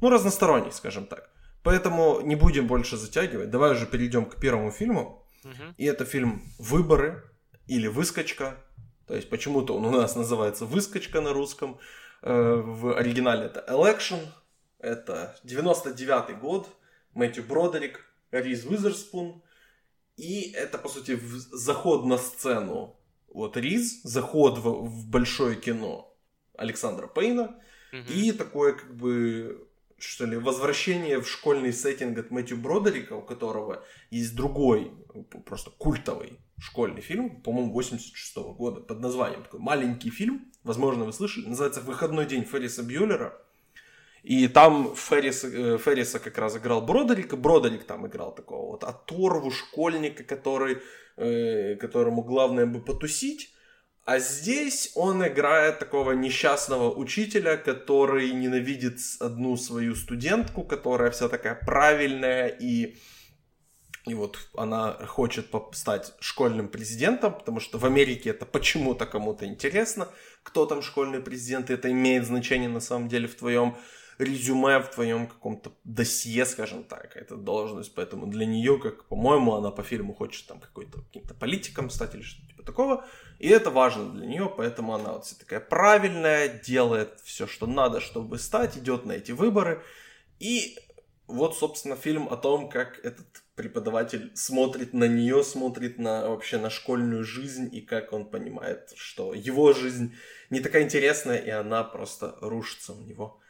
ну, 0.00 0.10
разносторонний, 0.10 0.72
скажем 0.72 1.06
так. 1.06 1.30
Поэтому 1.62 2.20
не 2.20 2.36
будем 2.36 2.66
больше 2.66 2.96
затягивать. 2.96 3.50
Давай 3.50 3.72
уже 3.72 3.86
перейдем 3.86 4.26
к 4.26 4.40
первому 4.40 4.70
фильму. 4.70 5.24
Мгм. 5.44 5.74
И 5.78 5.84
это 5.84 6.04
фильм 6.04 6.42
«Выборы» 6.58 7.22
или 7.66 7.86
«Выскочка». 7.86 8.56
То 9.06 9.14
есть 9.14 9.30
почему-то 9.30 9.76
он 9.76 9.86
у 9.86 9.90
нас 9.90 10.16
называется 10.16 10.66
«Выскочка» 10.66 11.20
на 11.20 11.32
русском. 11.32 11.78
Э, 12.22 12.54
В 12.64 12.96
оригинале 12.96 13.46
это 13.46 13.64
«Election». 13.68 14.20
Это 14.78 15.36
99 15.44 16.38
год. 16.40 16.68
Мэтью 17.14 17.44
Бродерик, 17.44 18.04
Риз 18.32 18.64
Уизерспун. 18.64 19.42
И 20.22 20.52
это, 20.52 20.78
по 20.78 20.88
сути, 20.88 21.18
заход 21.50 22.04
на 22.04 22.16
сцену. 22.16 22.96
Вот 23.28 23.56
Риз, 23.56 24.02
заход 24.04 24.56
в, 24.58 24.68
в 24.84 25.08
большое 25.08 25.56
кино 25.56 26.16
Александра 26.56 27.08
Пейна. 27.08 27.60
Мгм. 27.90 28.06
И 28.08 28.30
такое, 28.30 28.74
как 28.74 28.96
бы, 28.96 29.68
что 29.98 30.24
ли, 30.24 30.36
возвращение 30.36 31.20
в 31.20 31.28
школьный 31.28 31.72
сеттинг 31.72 32.18
от 32.18 32.30
Мэтью 32.30 32.56
Бродерика, 32.56 33.14
у 33.14 33.22
которого 33.22 33.84
есть 34.10 34.36
другой, 34.36 34.92
просто 35.44 35.70
культовый 35.70 36.38
школьный 36.60 37.00
фильм, 37.00 37.42
по-моему, 37.42 37.72
86 37.72 38.36
года, 38.56 38.80
под 38.80 39.00
названием 39.00 39.42
такой 39.42 39.58
маленький 39.58 40.10
фильм, 40.10 40.52
возможно, 40.62 41.04
вы 41.04 41.12
слышали, 41.12 41.48
называется 41.48 41.80
«Выходной 41.80 42.26
день 42.26 42.44
Ферриса 42.44 42.84
Бьюлера». 42.84 43.36
И 44.22 44.46
там 44.46 44.94
Феррис, 44.94 45.44
э, 45.44 45.78
Ферриса 45.78 46.20
как 46.20 46.38
раз 46.38 46.56
играл 46.56 46.80
Бродерик, 46.80 47.32
и 47.32 47.36
Бродерик 47.36 47.84
там 47.84 48.06
играл 48.06 48.34
такого 48.34 48.72
вот 48.72 48.84
оторву 48.84 49.50
школьника, 49.50 50.22
который, 50.22 50.78
э, 51.16 51.76
которому 51.76 52.22
главное 52.22 52.66
бы 52.66 52.80
потусить. 52.80 53.52
А 54.04 54.18
здесь 54.18 54.92
он 54.94 55.26
играет 55.26 55.78
такого 55.78 56.12
несчастного 56.12 56.92
учителя, 56.92 57.56
который 57.56 58.32
ненавидит 58.32 58.98
одну 59.20 59.56
свою 59.56 59.94
студентку, 59.94 60.64
которая 60.64 61.10
вся 61.10 61.28
такая 61.28 61.54
правильная 61.54 62.48
и 62.48 62.96
и 64.04 64.14
вот 64.14 64.36
она 64.56 64.94
хочет 65.06 65.46
стать 65.74 66.12
школьным 66.18 66.68
президентом, 66.68 67.34
потому 67.34 67.60
что 67.60 67.78
в 67.78 67.84
Америке 67.84 68.30
это 68.30 68.44
почему-то 68.44 69.06
кому-то 69.06 69.46
интересно, 69.46 70.08
кто 70.42 70.66
там 70.66 70.82
школьный 70.82 71.20
президент, 71.20 71.70
и 71.70 71.74
это 71.74 71.88
имеет 71.88 72.26
значение 72.26 72.68
на 72.68 72.80
самом 72.80 73.08
деле 73.08 73.28
в 73.28 73.36
твоем 73.36 73.76
резюме, 74.18 74.78
в 74.78 74.90
твоем 74.90 75.26
каком-то 75.26 75.72
досье, 75.84 76.44
скажем 76.46 76.84
так, 76.84 77.16
эта 77.16 77.36
должность, 77.36 77.94
поэтому 77.94 78.26
для 78.26 78.46
нее, 78.46 78.78
как, 78.78 79.06
по-моему, 79.06 79.54
она 79.54 79.70
по 79.70 79.82
фильму 79.82 80.14
хочет 80.14 80.46
там 80.46 80.60
какой-то 80.60 81.00
каким-то 81.02 81.34
политиком 81.34 81.90
стать 81.90 82.14
или 82.14 82.22
что-то 82.22 82.48
типа 82.48 82.62
такого, 82.62 83.04
и 83.38 83.48
это 83.48 83.70
важно 83.70 84.10
для 84.10 84.26
нее, 84.26 84.52
поэтому 84.54 84.94
она 84.94 85.12
вот 85.12 85.24
вся 85.24 85.36
такая 85.38 85.60
правильная, 85.60 86.48
делает 86.48 87.20
все, 87.24 87.46
что 87.46 87.66
надо, 87.66 88.00
чтобы 88.00 88.38
стать, 88.38 88.76
идет 88.76 89.04
на 89.04 89.12
эти 89.12 89.32
выборы, 89.32 89.82
и 90.38 90.78
вот, 91.26 91.56
собственно, 91.56 91.96
фильм 91.96 92.28
о 92.28 92.36
том, 92.36 92.68
как 92.68 92.98
этот 93.04 93.26
преподаватель 93.54 94.32
смотрит 94.34 94.92
на 94.92 95.04
нее, 95.04 95.42
смотрит 95.44 95.98
на 95.98 96.28
вообще 96.28 96.58
на 96.58 96.70
школьную 96.70 97.24
жизнь 97.24 97.68
и 97.72 97.80
как 97.80 98.12
он 98.12 98.26
понимает, 98.26 98.92
что 98.96 99.34
его 99.34 99.72
жизнь 99.72 100.14
не 100.50 100.60
такая 100.60 100.82
интересная, 100.82 101.38
и 101.38 101.50
она 101.50 101.84
просто 101.84 102.36
рушится 102.40 102.92
у 102.92 103.02
него 103.02 103.41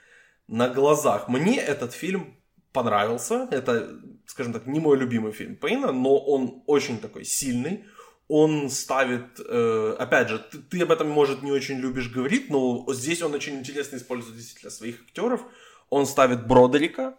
на 0.52 0.68
глазах. 0.68 1.28
Мне 1.28 1.58
этот 1.58 1.94
фильм 1.94 2.36
понравился. 2.72 3.48
Это, 3.50 3.98
скажем 4.26 4.52
так, 4.52 4.66
не 4.66 4.80
мой 4.80 4.98
любимый 4.98 5.32
фильм 5.32 5.56
Пейна, 5.56 5.92
но 5.92 6.18
он 6.18 6.62
очень 6.66 6.98
такой 6.98 7.24
сильный. 7.24 7.84
Он 8.28 8.70
ставит, 8.70 9.40
э, 9.40 9.96
опять 9.98 10.28
же, 10.28 10.38
ты, 10.38 10.58
ты 10.58 10.82
об 10.82 10.92
этом, 10.92 11.08
может, 11.08 11.42
не 11.42 11.50
очень 11.50 11.78
любишь 11.78 12.10
говорить, 12.10 12.50
но 12.50 12.86
здесь 12.92 13.22
он 13.22 13.34
очень 13.34 13.58
интересно 13.58 13.96
использует 13.96 14.36
действительно 14.36 14.70
своих 14.70 15.00
актеров. 15.02 15.40
Он 15.88 16.06
ставит 16.06 16.46
Бродерика, 16.46 17.16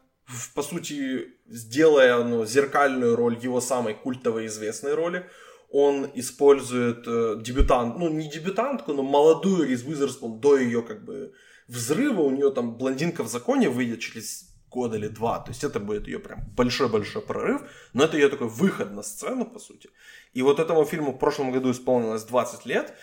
по 0.53 0.61
сути, 0.61 1.33
сделая 1.47 2.23
ну, 2.23 2.45
зеркальную 2.45 3.15
роль 3.15 3.37
его 3.43 3.61
самой 3.61 3.95
культовой 3.95 4.45
известной 4.45 4.93
роли. 4.93 5.27
Он 5.69 6.07
использует 6.13 7.07
э, 7.07 7.41
дебютант, 7.41 7.97
ну 7.97 8.09
не 8.09 8.29
дебютантку, 8.29 8.93
но 8.93 9.01
молодую 9.01 9.67
Риз 9.67 9.83
Уизерспун 9.83 10.39
до 10.39 10.57
ее 10.57 10.83
как 10.83 11.03
бы 11.03 11.33
взрыва. 11.67 12.21
У 12.21 12.31
нее 12.31 12.51
там 12.51 12.77
блондинка 12.77 13.23
в 13.23 13.27
законе 13.27 13.69
выйдет 13.69 13.99
через 13.99 14.49
год 14.69 14.93
или 14.95 15.07
два. 15.07 15.39
То 15.39 15.51
есть 15.51 15.63
это 15.63 15.79
будет 15.79 16.07
ее 16.07 16.19
прям 16.19 16.39
большой-большой 16.55 17.21
прорыв. 17.21 17.61
Но 17.93 18.03
это 18.03 18.17
ее 18.17 18.29
такой 18.29 18.47
выход 18.47 18.91
на 18.91 19.03
сцену, 19.03 19.45
по 19.45 19.59
сути. 19.59 19.89
И 20.33 20.41
вот 20.41 20.59
этому 20.59 20.85
фильму 20.85 21.11
в 21.11 21.17
прошлом 21.17 21.51
году 21.51 21.71
исполнилось 21.71 22.23
20 22.23 22.65
лет. 22.65 22.93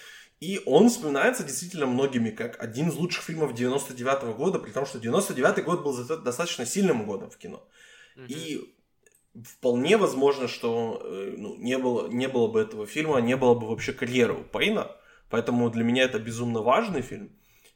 И 0.41 0.61
он 0.65 0.89
вспоминается 0.89 1.45
действительно 1.45 1.87
многими 1.87 2.31
как 2.31 2.63
один 2.63 2.89
из 2.89 2.95
лучших 2.95 3.25
фильмов 3.25 3.55
99 3.55 4.23
-го 4.23 4.35
года, 4.35 4.59
при 4.59 4.71
том, 4.71 4.87
что 4.87 4.99
99 4.99 5.65
год 5.65 5.83
был 5.83 5.95
достаточно 6.25 6.67
сильным 6.67 7.05
годом 7.05 7.31
в 7.31 7.37
кино. 7.37 7.63
Mm-hmm. 8.17 8.27
И 8.29 8.75
вполне 9.45 9.97
возможно, 9.97 10.49
что 10.49 11.01
э, 11.05 11.35
ну, 11.37 11.57
не, 11.57 11.79
было, 11.79 12.09
не 12.09 12.27
было 12.27 12.49
бы 12.49 12.61
этого 12.61 12.87
фильма, 12.87 13.21
не 13.21 13.37
было 13.37 13.55
бы 13.55 13.69
вообще 13.69 13.93
карьеры 13.93 14.33
у 14.33 14.45
Пейна. 14.45 14.91
Поэтому 15.29 15.71
для 15.71 15.85
меня 15.85 16.05
это 16.05 16.19
безумно 16.19 16.63
важный 16.63 17.03
фильм. 17.03 17.31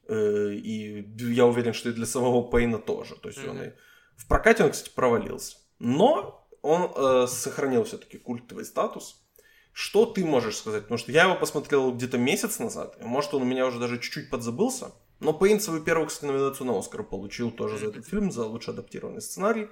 Э, 0.09 0.53
и 0.53 1.07
я 1.19 1.47
уверен, 1.47 1.73
что 1.73 1.89
и 1.89 1.93
для 1.93 2.07
самого 2.07 2.43
Пейна 2.43 2.79
тоже. 2.79 3.17
То 3.17 3.29
есть 3.29 3.41
mm-hmm. 3.41 3.51
он 3.51 3.63
и... 3.63 3.73
В 4.17 4.29
прокате 4.29 4.65
он, 4.65 4.71
кстати, 4.71 4.95
провалился. 4.95 5.57
Но 5.79 6.49
он 6.63 6.93
э, 6.95 7.27
сохранил 7.27 7.85
все-таки 7.85 8.19
культовый 8.19 8.65
статус. 8.65 9.21
Что 9.73 10.07
ты 10.07 10.25
можешь 10.25 10.57
сказать? 10.57 10.83
Потому 10.83 10.99
что 10.99 11.11
я 11.11 11.25
его 11.25 11.35
посмотрел 11.35 11.93
где-то 11.93 12.17
месяц 12.17 12.61
назад, 12.61 12.97
и 13.01 13.05
может 13.05 13.35
он 13.35 13.43
у 13.43 13.45
меня 13.45 13.67
уже 13.67 13.81
даже 13.81 13.99
чуть-чуть 13.99 14.31
подзабылся. 14.31 14.93
Но 15.19 15.33
Пейн 15.33 15.59
свою 15.59 15.83
первую, 15.83 16.07
кстати, 16.07 16.31
номинацию 16.31 16.67
на 16.67 16.79
Оскар 16.79 17.03
получил 17.03 17.51
тоже 17.51 17.79
за 17.79 17.89
этот 17.89 18.07
фильм, 18.07 18.31
за 18.31 18.47
лучше 18.47 18.71
адаптированный 18.71 19.21
сценарий. 19.21 19.69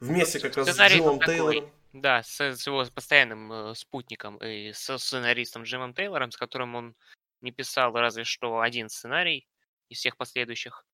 Вместе 0.00 0.40
как 0.40 0.56
раз 0.56 0.68
с 0.68 0.78
Джимом 0.78 1.20
Тейлором. 1.20 1.70
Да, 1.92 2.22
с, 2.22 2.40
с 2.40 2.66
его 2.66 2.84
постоянным 2.94 3.52
э, 3.52 3.74
спутником 3.74 4.36
и 4.38 4.72
со 4.72 4.96
сценаристом 4.96 5.64
Джимом 5.64 5.92
Тейлором, 5.92 6.30
с 6.30 6.36
которым 6.36 6.74
он 6.74 6.94
не 7.40 7.52
писал 7.52 7.92
разве 7.92 8.24
что 8.24 8.60
один 8.60 8.88
сценарий 8.88 9.46
из 9.90 9.98
всех 9.98 10.16
последующих. 10.16 10.86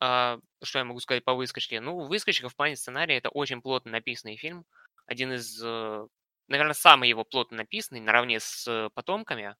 А, 0.00 0.38
что 0.62 0.78
я 0.78 0.84
могу 0.84 1.00
сказать 1.00 1.24
по 1.24 1.34
«Выскочке»? 1.34 1.80
Ну, 1.80 2.00
«Выскочка» 2.00 2.48
в 2.48 2.56
плане 2.56 2.76
сценария 2.76 3.16
это 3.16 3.30
очень 3.30 3.62
плотно 3.62 3.92
написанный 3.92 4.36
фильм. 4.36 4.66
Один 5.06 5.32
из 5.32 5.60
э, 5.62 6.06
наверное, 6.50 6.74
самый 6.74 7.08
его 7.08 7.24
плотно 7.24 7.58
написанный, 7.58 8.00
наравне 8.00 8.40
с 8.40 8.90
«Потомками», 8.94 9.56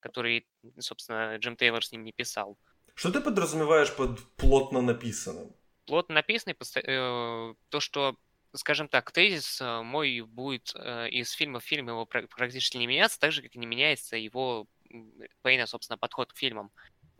который, 0.00 0.46
собственно, 0.78 1.36
Джим 1.36 1.56
Тейлор 1.56 1.84
с 1.84 1.92
ним 1.92 2.04
не 2.04 2.12
писал. 2.12 2.56
Что 2.94 3.10
ты 3.10 3.20
подразумеваешь 3.20 3.94
под 3.94 4.20
плотно 4.36 4.82
написанным? 4.82 5.54
Плотно 5.86 6.16
написанный, 6.16 6.56
э, 6.84 7.54
то, 7.68 7.80
что, 7.80 8.16
скажем 8.54 8.88
так, 8.88 9.10
тезис 9.12 9.60
э, 9.60 9.82
мой 9.82 10.20
будет 10.20 10.74
из 10.74 11.32
фильма 11.32 11.60
в 11.60 11.64
фильм 11.64 11.88
его 11.88 12.06
практически 12.06 12.76
не 12.76 12.86
меняться, 12.86 13.18
так 13.18 13.32
же, 13.32 13.42
как 13.42 13.54
и 13.54 13.58
не 13.58 13.66
меняется 13.66 14.16
его 14.16 14.66
Пейна, 15.42 15.66
собственно, 15.66 15.98
подход 15.98 16.32
к 16.32 16.36
фильмам. 16.36 16.70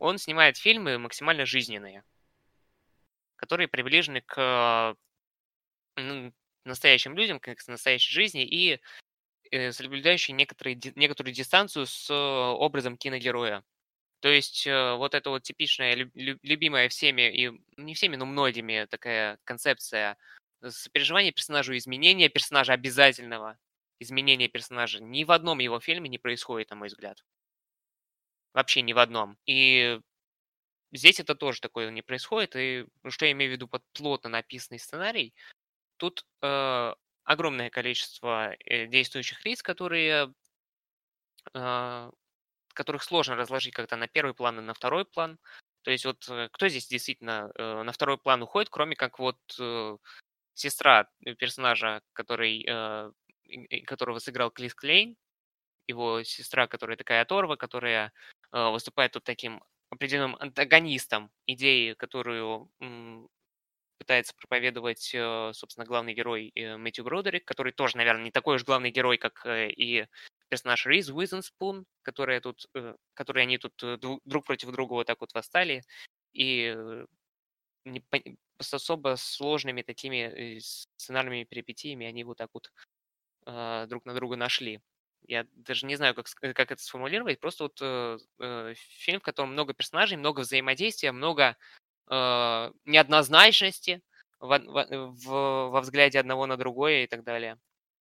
Он 0.00 0.18
снимает 0.18 0.56
фильмы 0.56 0.98
максимально 0.98 1.44
жизненные, 1.44 2.02
которые 3.36 3.68
приближены 3.68 4.22
к 4.22 4.96
настоящим 6.64 7.14
людям, 7.14 7.40
с 7.44 7.68
настоящей 7.68 8.12
жизни, 8.12 8.44
и 8.44 8.80
э, 9.50 9.72
соблюдающие 9.72 10.34
некоторые, 10.34 10.80
некоторую 10.96 11.34
дистанцию 11.34 11.86
с 11.86 12.10
образом 12.10 12.96
киногероя. 12.96 13.62
То 14.20 14.28
есть 14.28 14.66
э, 14.66 14.94
вот 14.94 15.14
эта 15.14 15.28
вот 15.28 15.42
типичная, 15.42 15.94
любимая 15.94 16.88
всеми, 16.88 17.30
и 17.30 17.60
не 17.76 17.94
всеми, 17.94 18.16
но 18.16 18.24
многими 18.24 18.86
такая 18.90 19.38
концепция 19.44 20.16
сопереживания 20.66 21.32
персонажу, 21.32 21.76
изменения 21.76 22.30
персонажа 22.30 22.72
обязательного, 22.72 23.58
изменения 23.98 24.48
персонажа 24.48 25.02
ни 25.02 25.24
в 25.24 25.30
одном 25.30 25.58
его 25.58 25.78
фильме 25.78 26.08
не 26.08 26.18
происходит, 26.18 26.70
на 26.70 26.76
мой 26.76 26.88
взгляд. 26.88 27.22
Вообще 28.52 28.82
ни 28.82 28.92
в 28.92 28.98
одном. 28.98 29.38
И 29.46 30.00
здесь 30.92 31.20
это 31.20 31.34
тоже 31.34 31.60
такое 31.60 31.90
не 31.90 32.02
происходит. 32.02 32.56
И 32.56 32.86
что 33.08 33.26
я 33.26 33.32
имею 33.32 33.50
в 33.50 33.54
виду 33.54 33.68
под 33.68 33.82
плотно 33.92 34.30
написанный 34.30 34.78
сценарий, 34.78 35.34
Тут 36.00 36.24
э, 36.40 36.94
огромное 37.24 37.68
количество 37.68 38.54
э, 38.64 38.86
действующих 38.86 39.44
лиц, 39.44 39.62
которые, 39.62 40.32
э, 41.52 42.10
которых 42.72 43.02
сложно 43.02 43.36
разложить 43.36 43.74
как-то 43.74 43.96
на 43.96 44.08
первый 44.08 44.32
план 44.32 44.58
и 44.58 44.62
на 44.62 44.72
второй 44.72 45.04
план. 45.04 45.38
То 45.82 45.90
есть 45.90 46.06
вот 46.06 46.26
э, 46.30 46.48
кто 46.52 46.68
здесь 46.68 46.88
действительно 46.88 47.52
э, 47.54 47.82
на 47.82 47.92
второй 47.92 48.16
план 48.16 48.42
уходит, 48.42 48.70
кроме 48.70 48.96
как 48.96 49.18
вот 49.18 49.36
э, 49.60 49.98
сестра 50.54 51.06
персонажа, 51.38 52.00
который, 52.14 52.64
э, 52.66 53.10
которого 53.84 54.20
сыграл 54.20 54.50
Клис 54.50 54.74
Клейн, 54.74 55.16
его 55.86 56.22
сестра, 56.22 56.66
которая 56.66 56.96
такая 56.96 57.20
оторва, 57.20 57.56
которая 57.56 58.06
э, 58.06 58.10
выступает 58.52 59.12
тут 59.12 59.24
таким 59.24 59.62
определенным 59.90 60.36
антагонистом 60.40 61.30
идеи, 61.46 61.94
которую 61.94 62.70
пытается 64.00 64.34
проповедовать, 64.34 65.10
э, 65.14 65.52
собственно, 65.52 65.84
главный 65.86 66.14
герой 66.14 66.50
э, 66.54 66.76
Мэтью 66.78 67.04
Бродерик, 67.04 67.44
который 67.44 67.72
тоже, 67.72 67.98
наверное, 67.98 68.24
не 68.24 68.30
такой 68.30 68.56
уж 68.56 68.64
главный 68.64 68.90
герой, 68.90 69.18
как 69.18 69.44
э, 69.44 69.70
и 69.70 70.06
персонаж 70.48 70.86
Риз 70.86 71.10
Уизенспун, 71.10 71.84
которые 72.02 72.40
тут, 72.40 72.66
которые 73.14 73.42
они 73.42 73.58
тут 73.58 73.74
друг 74.24 74.46
против 74.46 74.70
друга 74.72 74.94
вот 74.94 75.06
так 75.06 75.20
вот 75.20 75.32
восстали, 75.34 75.84
и 76.32 76.74
с 78.60 78.74
особо 78.74 79.16
сложными 79.16 79.82
такими 79.82 80.58
сценарными 80.60 81.44
перипетиями 81.44 82.06
они 82.06 82.24
вот 82.24 82.38
так 82.38 82.50
вот 82.52 82.70
друг 83.88 84.04
на 84.06 84.14
друга 84.14 84.36
нашли. 84.36 84.80
Я 85.26 85.46
даже 85.54 85.86
не 85.86 85.96
знаю, 85.96 86.14
как, 86.14 86.26
как 86.28 86.72
это 86.72 86.82
сформулировать. 86.82 87.40
Просто 87.40 87.64
вот 87.64 87.78
э, 87.80 88.74
фильм, 88.74 89.20
в 89.20 89.22
котором 89.22 89.52
много 89.52 89.74
персонажей, 89.74 90.16
много 90.16 90.40
взаимодействия, 90.40 91.12
много 91.12 91.56
э, 92.10 92.72
неоднозначности 92.84 94.02
в, 94.40 94.58
в, 94.58 94.86
в, 94.90 95.70
во 95.70 95.80
взгляде 95.80 96.18
одного 96.18 96.46
на 96.46 96.56
другое 96.56 97.04
и 97.04 97.06
так 97.06 97.24
далее. 97.24 97.58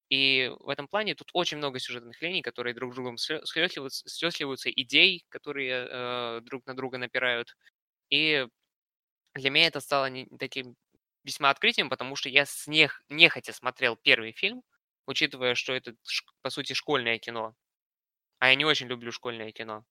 И 0.10 0.52
в 0.60 0.70
этом 0.70 0.88
плане 0.88 1.14
тут 1.14 1.30
очень 1.34 1.58
много 1.58 1.80
сюжетных 1.80 2.20
линий, 2.22 2.42
которые 2.42 2.74
друг 2.74 2.94
с 2.94 2.96
другом 2.96 3.18
схлестливаются 3.18 4.72
идей, 4.72 5.24
которые 5.30 5.88
э, 5.88 6.42
друг 6.42 6.66
на 6.66 6.76
друга 6.76 6.98
напирают. 6.98 7.56
И 8.10 8.48
для 9.36 9.50
меня 9.52 9.68
это 9.68 9.80
стало 9.82 10.10
не, 10.10 10.28
таким 10.40 10.76
весьма 11.24 11.52
открытием, 11.52 11.90
потому 11.90 12.16
что 12.16 12.30
я 12.30 12.46
с 12.46 12.66
нех, 12.68 13.04
нехотя 13.10 13.54
смотрел 13.54 13.96
первый 13.96 14.32
фильм, 14.32 14.64
учитывая, 15.10 15.56
что 15.56 15.74
это, 15.74 15.96
по 16.42 16.50
сути, 16.52 16.74
школьное 16.74 17.18
кино. 17.18 17.56
А 18.38 18.50
я 18.50 18.56
не 18.56 18.64
очень 18.64 18.88
люблю 18.88 19.12
школьное 19.12 19.52
кино. 19.52 19.84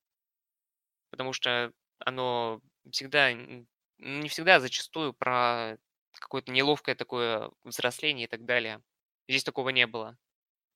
Потому 1.11 1.33
что 1.33 1.73
оно 1.99 2.61
всегда 2.91 3.33
не 3.33 4.29
всегда, 4.29 4.57
а 4.57 4.61
зачастую 4.61 5.13
про 5.13 5.77
какое-то 6.13 6.53
неловкое 6.53 6.95
такое 6.95 7.51
взросление 7.65 8.25
и 8.27 8.31
так 8.31 8.45
далее. 8.45 8.81
Здесь 9.29 9.45
такого 9.45 9.71
не 9.71 9.87
было. 9.87 10.17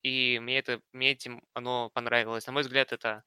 И 0.01 0.39
мне, 0.39 0.59
это, 0.59 0.81
мне 0.91 1.11
этим 1.11 1.41
оно 1.53 1.89
понравилось. 1.91 2.45
На 2.45 2.53
мой 2.53 2.63
взгляд, 2.63 2.91
это 2.91 3.23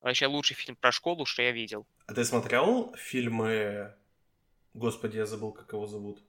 вообще 0.00 0.26
лучший 0.26 0.54
фильм 0.54 0.76
про 0.76 0.92
школу, 0.92 1.26
что 1.26 1.42
я 1.42 1.50
видел. 1.50 1.86
А 2.06 2.14
ты 2.14 2.24
смотрел 2.24 2.94
фильмы... 2.94 3.92
Господи, 4.72 5.16
я 5.16 5.26
забыл, 5.26 5.52
как 5.52 5.72
его 5.72 5.86
зовут. 5.86 6.22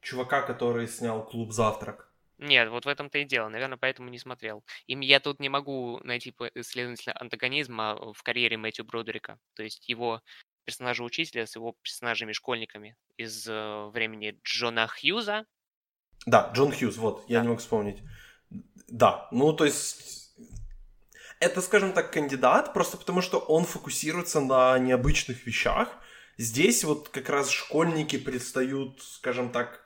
Чувака, 0.00 0.42
который 0.42 0.88
снял 0.88 1.26
«Клуб 1.26 1.52
завтрак». 1.52 2.09
Нет, 2.40 2.70
вот 2.70 2.86
в 2.86 2.88
этом-то 2.88 3.18
и 3.18 3.24
дело. 3.24 3.50
Наверное, 3.50 3.76
поэтому 3.76 4.08
не 4.08 4.18
смотрел. 4.18 4.64
И 4.86 4.94
я 5.04 5.20
тут 5.20 5.40
не 5.40 5.50
могу 5.50 6.00
найти, 6.04 6.34
следовательно, 6.62 7.14
антагонизма 7.20 8.14
в 8.14 8.22
карьере 8.22 8.56
Мэтью 8.56 8.86
Бродерика. 8.86 9.38
То 9.54 9.62
есть 9.62 9.86
его 9.90 10.22
персонажа 10.64 11.04
учителя 11.04 11.46
с 11.46 11.54
его 11.54 11.76
персонажами-школьниками 11.82 12.96
из 13.18 13.46
э, 13.46 13.90
времени 13.92 14.38
Джона 14.42 14.86
Хьюза. 14.86 15.44
Да, 16.24 16.50
Джон 16.54 16.72
Хьюз, 16.72 16.96
вот, 16.96 17.24
я 17.28 17.42
не 17.42 17.48
мог 17.48 17.60
вспомнить. 17.60 17.98
Да, 18.88 19.28
ну 19.32 19.52
то 19.52 19.66
есть 19.66 20.32
это, 21.40 21.60
скажем 21.60 21.92
так, 21.92 22.10
кандидат, 22.10 22.72
просто 22.72 22.96
потому 22.96 23.20
что 23.20 23.38
он 23.38 23.64
фокусируется 23.64 24.40
на 24.40 24.78
необычных 24.78 25.46
вещах. 25.46 25.88
Здесь 26.38 26.84
вот 26.84 27.10
как 27.10 27.28
раз 27.28 27.50
школьники 27.50 28.16
предстают, 28.16 29.02
скажем 29.02 29.50
так, 29.52 29.84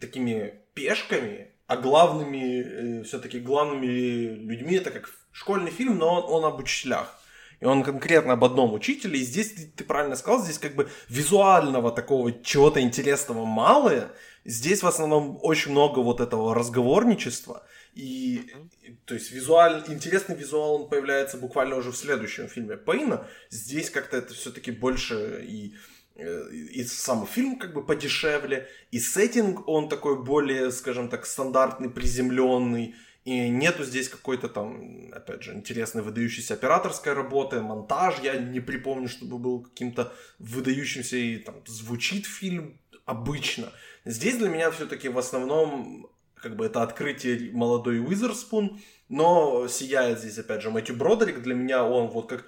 такими 0.00 0.62
пешками, 0.74 1.52
а 1.70 1.76
главными, 1.76 3.00
э, 3.00 3.04
все-таки 3.04 3.38
главными 3.38 3.86
людьми 3.86 4.74
это 4.74 4.90
как 4.90 5.08
школьный 5.30 5.70
фильм, 5.70 5.98
но 5.98 6.20
он, 6.20 6.44
он 6.44 6.52
об 6.52 6.58
учителях. 6.58 7.16
И 7.60 7.64
он 7.64 7.84
конкретно 7.84 8.32
об 8.32 8.44
одном 8.44 8.74
учителе, 8.74 9.20
и 9.20 9.22
здесь 9.22 9.54
ты, 9.76 9.84
правильно 9.84 10.16
сказал, 10.16 10.42
здесь 10.42 10.58
как 10.58 10.74
бы 10.74 10.88
визуального 11.08 11.92
такого 11.92 12.32
чего-то 12.42 12.80
интересного 12.80 13.44
мало, 13.44 14.10
Здесь 14.44 14.82
в 14.82 14.86
основном 14.86 15.38
очень 15.42 15.70
много 15.70 15.98
вот 15.98 16.20
этого 16.20 16.54
разговорничества, 16.54 17.62
и, 17.94 18.50
и 18.82 18.96
то 19.04 19.12
есть 19.12 19.30
визуаль, 19.32 19.84
интересный 19.88 20.34
визуал 20.34 20.76
он 20.76 20.88
появляется 20.88 21.36
буквально 21.36 21.76
уже 21.76 21.92
в 21.92 21.96
следующем 21.96 22.48
фильме 22.48 22.78
Пейна. 22.78 23.26
Здесь 23.50 23.90
как-то 23.90 24.16
это 24.16 24.32
все-таки 24.32 24.70
больше 24.70 25.44
и 25.46 25.74
и 26.16 26.84
сам 26.84 27.26
фильм 27.26 27.58
как 27.58 27.72
бы 27.72 27.84
подешевле, 27.84 28.68
и 28.90 28.98
сеттинг 28.98 29.68
он 29.68 29.88
такой 29.88 30.22
более, 30.22 30.70
скажем 30.70 31.08
так, 31.08 31.26
стандартный, 31.26 31.88
приземленный, 31.88 32.94
и 33.24 33.48
нету 33.48 33.84
здесь 33.84 34.08
какой-то 34.08 34.48
там, 34.48 35.10
опять 35.12 35.42
же, 35.42 35.52
интересной 35.52 36.02
выдающейся 36.02 36.54
операторской 36.54 37.12
работы, 37.12 37.60
монтаж, 37.60 38.20
я 38.22 38.36
не 38.36 38.60
припомню, 38.60 39.08
чтобы 39.08 39.38
был 39.38 39.62
каким-то 39.62 40.12
выдающимся 40.38 41.16
и 41.16 41.36
там 41.36 41.62
звучит 41.66 42.26
фильм 42.26 42.80
обычно. 43.04 43.72
Здесь 44.04 44.36
для 44.36 44.48
меня 44.48 44.70
все-таки 44.70 45.08
в 45.08 45.18
основном 45.18 46.10
как 46.34 46.56
бы 46.56 46.64
это 46.64 46.82
открытие 46.82 47.52
молодой 47.52 48.00
Уизерспун, 48.00 48.80
но 49.08 49.68
сияет 49.68 50.20
здесь, 50.20 50.38
опять 50.38 50.62
же, 50.62 50.70
Мэтью 50.70 50.96
Бродерик. 50.96 51.42
Для 51.42 51.54
меня 51.54 51.84
он 51.84 52.08
вот 52.08 52.28
как... 52.28 52.46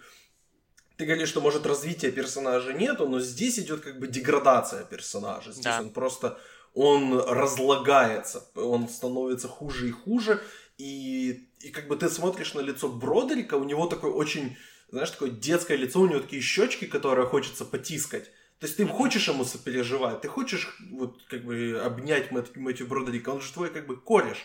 Ты 0.96 1.06
говоришь, 1.06 1.28
что, 1.28 1.40
может, 1.40 1.66
развития 1.66 2.10
персонажа 2.10 2.72
нету, 2.72 3.08
но 3.08 3.20
здесь 3.20 3.58
идет 3.58 3.80
как 3.80 3.98
бы 3.98 4.06
деградация 4.06 4.84
персонажа. 4.84 5.52
Здесь 5.52 5.64
да. 5.64 5.80
он 5.80 5.90
просто... 5.90 6.38
Он 6.74 7.20
разлагается, 7.20 8.48
он 8.54 8.88
становится 8.88 9.46
хуже 9.46 9.90
и 9.90 9.90
хуже, 9.90 10.42
и, 10.78 11.48
и 11.60 11.68
как 11.68 11.86
бы 11.86 11.96
ты 11.96 12.08
смотришь 12.08 12.54
на 12.54 12.60
лицо 12.60 12.88
Бродерика, 12.88 13.56
у 13.56 13.64
него 13.64 13.86
такое 13.86 14.10
очень, 14.10 14.56
знаешь, 14.88 15.10
такое 15.10 15.28
детское 15.28 15.76
лицо, 15.76 16.00
у 16.00 16.08
него 16.08 16.20
такие 16.20 16.40
щечки, 16.40 16.86
которые 16.86 17.26
хочется 17.26 17.66
потискать. 17.66 18.30
То 18.58 18.66
есть 18.66 18.78
ты 18.78 18.86
хочешь 18.86 19.28
ему 19.28 19.44
сопереживать, 19.44 20.22
ты 20.22 20.28
хочешь 20.28 20.78
вот 20.92 21.20
как 21.28 21.44
бы 21.44 21.78
обнять 21.84 22.30
Мэтью, 22.30 22.62
Мэтью 22.62 22.86
Бродерика, 22.86 23.30
он 23.30 23.42
же 23.42 23.52
твой 23.52 23.70
как 23.70 23.86
бы 23.86 23.96
кореш. 24.00 24.38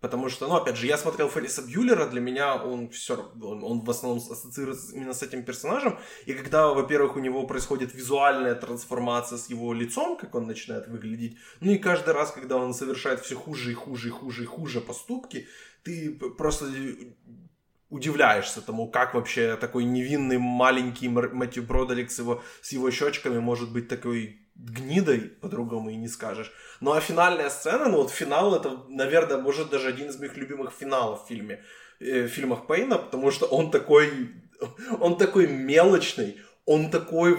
Потому 0.00 0.28
что, 0.28 0.46
ну, 0.46 0.56
опять 0.56 0.76
же, 0.76 0.86
я 0.86 0.98
смотрел 0.98 1.30
Ферриса 1.30 1.62
Бьюлера, 1.62 2.06
для 2.06 2.20
меня 2.20 2.56
он 2.56 2.90
все, 2.90 3.32
он, 3.40 3.64
он 3.64 3.80
в 3.80 3.90
основном 3.90 4.18
ассоциируется 4.18 4.94
именно 4.94 5.14
с 5.14 5.22
этим 5.22 5.42
персонажем. 5.42 5.98
И 6.26 6.34
когда, 6.34 6.68
во-первых, 6.68 7.16
у 7.16 7.20
него 7.20 7.46
происходит 7.46 7.94
визуальная 7.94 8.54
трансформация 8.54 9.38
с 9.38 9.48
его 9.48 9.72
лицом, 9.72 10.18
как 10.18 10.34
он 10.34 10.46
начинает 10.46 10.86
выглядеть, 10.88 11.38
ну 11.60 11.72
и 11.72 11.78
каждый 11.78 12.12
раз, 12.12 12.30
когда 12.30 12.56
он 12.56 12.74
совершает 12.74 13.20
все 13.20 13.36
хуже 13.36 13.72
и 13.72 13.74
хуже 13.74 14.08
и 14.08 14.10
хуже 14.10 14.42
и 14.42 14.46
хуже 14.46 14.80
поступки, 14.80 15.48
ты 15.82 16.10
просто 16.12 16.66
удивляешься 17.88 18.60
тому, 18.60 18.90
как 18.90 19.14
вообще 19.14 19.56
такой 19.56 19.84
невинный 19.84 20.38
маленький 20.38 21.08
Мэтью 21.08 21.62
Бродерик 21.62 22.10
с 22.10 22.18
его, 22.18 22.42
с 22.60 22.72
его 22.72 22.90
щечками 22.90 23.38
может 23.38 23.72
быть 23.72 23.88
такой 23.88 24.45
гнидой, 24.58 25.20
по-другому 25.20 25.90
и 25.90 25.96
не 25.96 26.08
скажешь. 26.08 26.52
Ну 26.80 26.92
а 26.92 27.00
финальная 27.00 27.50
сцена, 27.50 27.88
ну 27.88 27.98
вот 27.98 28.10
финал 28.10 28.54
это, 28.54 28.84
наверное, 28.88 29.38
может 29.38 29.70
даже 29.70 29.88
один 29.88 30.08
из 30.08 30.18
моих 30.18 30.36
любимых 30.36 30.72
финалов 30.72 31.24
в 31.24 31.28
фильме, 31.28 31.62
э, 32.00 32.22
в 32.22 32.28
фильмах 32.28 32.66
Пейна, 32.66 32.98
потому 32.98 33.30
что 33.30 33.46
он 33.46 33.70
такой, 33.70 34.32
он 35.00 35.16
такой 35.18 35.46
мелочный, 35.46 36.40
он 36.64 36.90
такой 36.90 37.38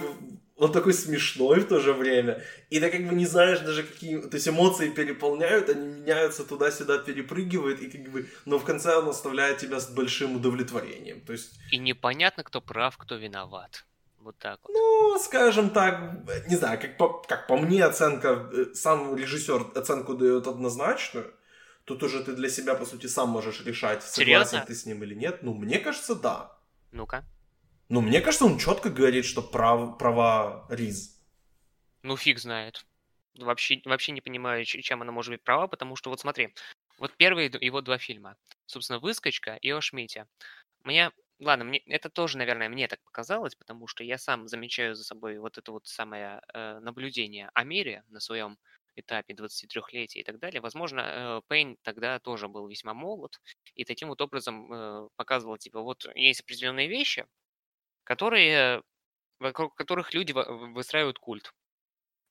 он 0.58 0.72
такой 0.72 0.92
смешной 0.92 1.60
в 1.60 1.68
то 1.68 1.78
же 1.78 1.92
время. 1.92 2.42
И 2.68 2.80
ты 2.80 2.90
как 2.90 3.08
бы 3.08 3.14
не 3.14 3.26
знаешь 3.26 3.60
даже 3.60 3.84
какие... 3.84 4.18
То 4.20 4.34
есть 4.34 4.48
эмоции 4.48 4.90
переполняют, 4.90 5.68
они 5.68 5.86
меняются 5.86 6.44
туда-сюда, 6.44 6.98
перепрыгивают, 6.98 7.80
и 7.80 7.88
как 7.88 8.10
бы... 8.10 8.26
Но 8.44 8.58
в 8.58 8.64
конце 8.64 8.96
он 8.96 9.08
оставляет 9.08 9.58
тебя 9.58 9.78
с 9.78 9.88
большим 9.88 10.34
удовлетворением. 10.34 11.20
То 11.20 11.32
есть... 11.32 11.52
И 11.70 11.78
непонятно, 11.78 12.42
кто 12.42 12.60
прав, 12.60 12.96
кто 12.96 13.14
виноват. 13.14 13.84
Вот 14.28 14.38
так 14.38 14.60
вот. 14.62 14.74
Ну, 14.74 15.18
скажем 15.18 15.70
так, 15.70 16.28
не 16.48 16.56
знаю, 16.56 16.78
как 16.78 16.98
по, 16.98 17.22
как 17.22 17.46
по 17.46 17.56
мне 17.56 17.82
оценка, 17.82 18.50
э, 18.52 18.74
сам 18.74 19.16
режиссер 19.16 19.72
оценку 19.74 20.14
дает 20.14 20.46
однозначную. 20.46 21.34
Тут 21.84 22.02
уже 22.02 22.22
ты 22.22 22.34
для 22.34 22.50
себя, 22.50 22.74
по 22.74 22.84
сути, 22.84 23.06
сам 23.06 23.30
можешь 23.30 23.64
решать, 23.64 24.02
согласен 24.02 24.26
Серьезно? 24.26 24.66
ты 24.66 24.74
с 24.74 24.84
ним 24.84 25.02
или 25.02 25.14
нет. 25.14 25.42
Ну, 25.42 25.54
мне 25.54 25.78
кажется, 25.78 26.14
да. 26.14 26.58
Ну-ка. 26.92 27.24
Ну, 27.88 28.02
мне 28.02 28.20
кажется, 28.20 28.44
он 28.44 28.58
четко 28.58 28.90
говорит, 28.90 29.24
что 29.24 29.40
прав, 29.40 29.96
права 29.96 30.66
Риз. 30.68 31.18
Ну, 32.02 32.14
фиг 32.18 32.38
знает. 32.38 32.84
Вообще, 33.38 33.80
вообще 33.86 34.12
не 34.12 34.20
понимаю, 34.20 34.62
чем 34.66 35.00
она 35.00 35.10
может 35.10 35.32
быть 35.32 35.42
права, 35.42 35.68
потому 35.68 35.96
что 35.96 36.10
вот 36.10 36.20
смотри, 36.20 36.54
вот 36.98 37.16
первые 37.16 37.50
его 37.62 37.80
два 37.80 37.96
фильма, 37.96 38.36
собственно, 38.66 38.98
«Выскочка» 38.98 39.54
и 39.62 39.70
«О 39.70 39.80
Шмите». 39.80 40.26
Мне, 40.84 41.12
ладно, 41.40 41.64
мне, 41.64 41.78
это 41.86 42.10
тоже, 42.10 42.38
наверное, 42.38 42.68
мне 42.68 42.88
так 42.88 43.00
показалось, 43.02 43.54
потому 43.54 43.86
что 43.86 44.04
я 44.04 44.18
сам 44.18 44.48
замечаю 44.48 44.94
за 44.94 45.04
собой 45.04 45.38
вот 45.38 45.58
это 45.58 45.72
вот 45.72 45.86
самое 45.86 46.40
э, 46.54 46.78
наблюдение 46.80 47.50
о 47.54 47.64
мире 47.64 48.04
на 48.08 48.20
своем 48.20 48.58
этапе 48.96 49.34
23-летия 49.34 50.20
и 50.20 50.24
так 50.24 50.38
далее. 50.38 50.60
Возможно, 50.60 51.00
э, 51.00 51.40
Пейн 51.48 51.76
тогда 51.82 52.18
тоже 52.18 52.48
был 52.48 52.68
весьма 52.68 52.94
молод, 52.94 53.40
и 53.74 53.84
таким 53.84 54.08
вот 54.08 54.20
образом 54.20 54.72
э, 54.72 55.08
показывал, 55.16 55.56
типа, 55.58 55.80
вот 55.80 56.06
есть 56.14 56.40
определенные 56.40 56.88
вещи, 56.88 57.26
которые, 58.04 58.82
вокруг 59.38 59.74
которых 59.74 60.14
люди 60.14 60.32
выстраивают 60.32 61.18
культ. 61.18 61.52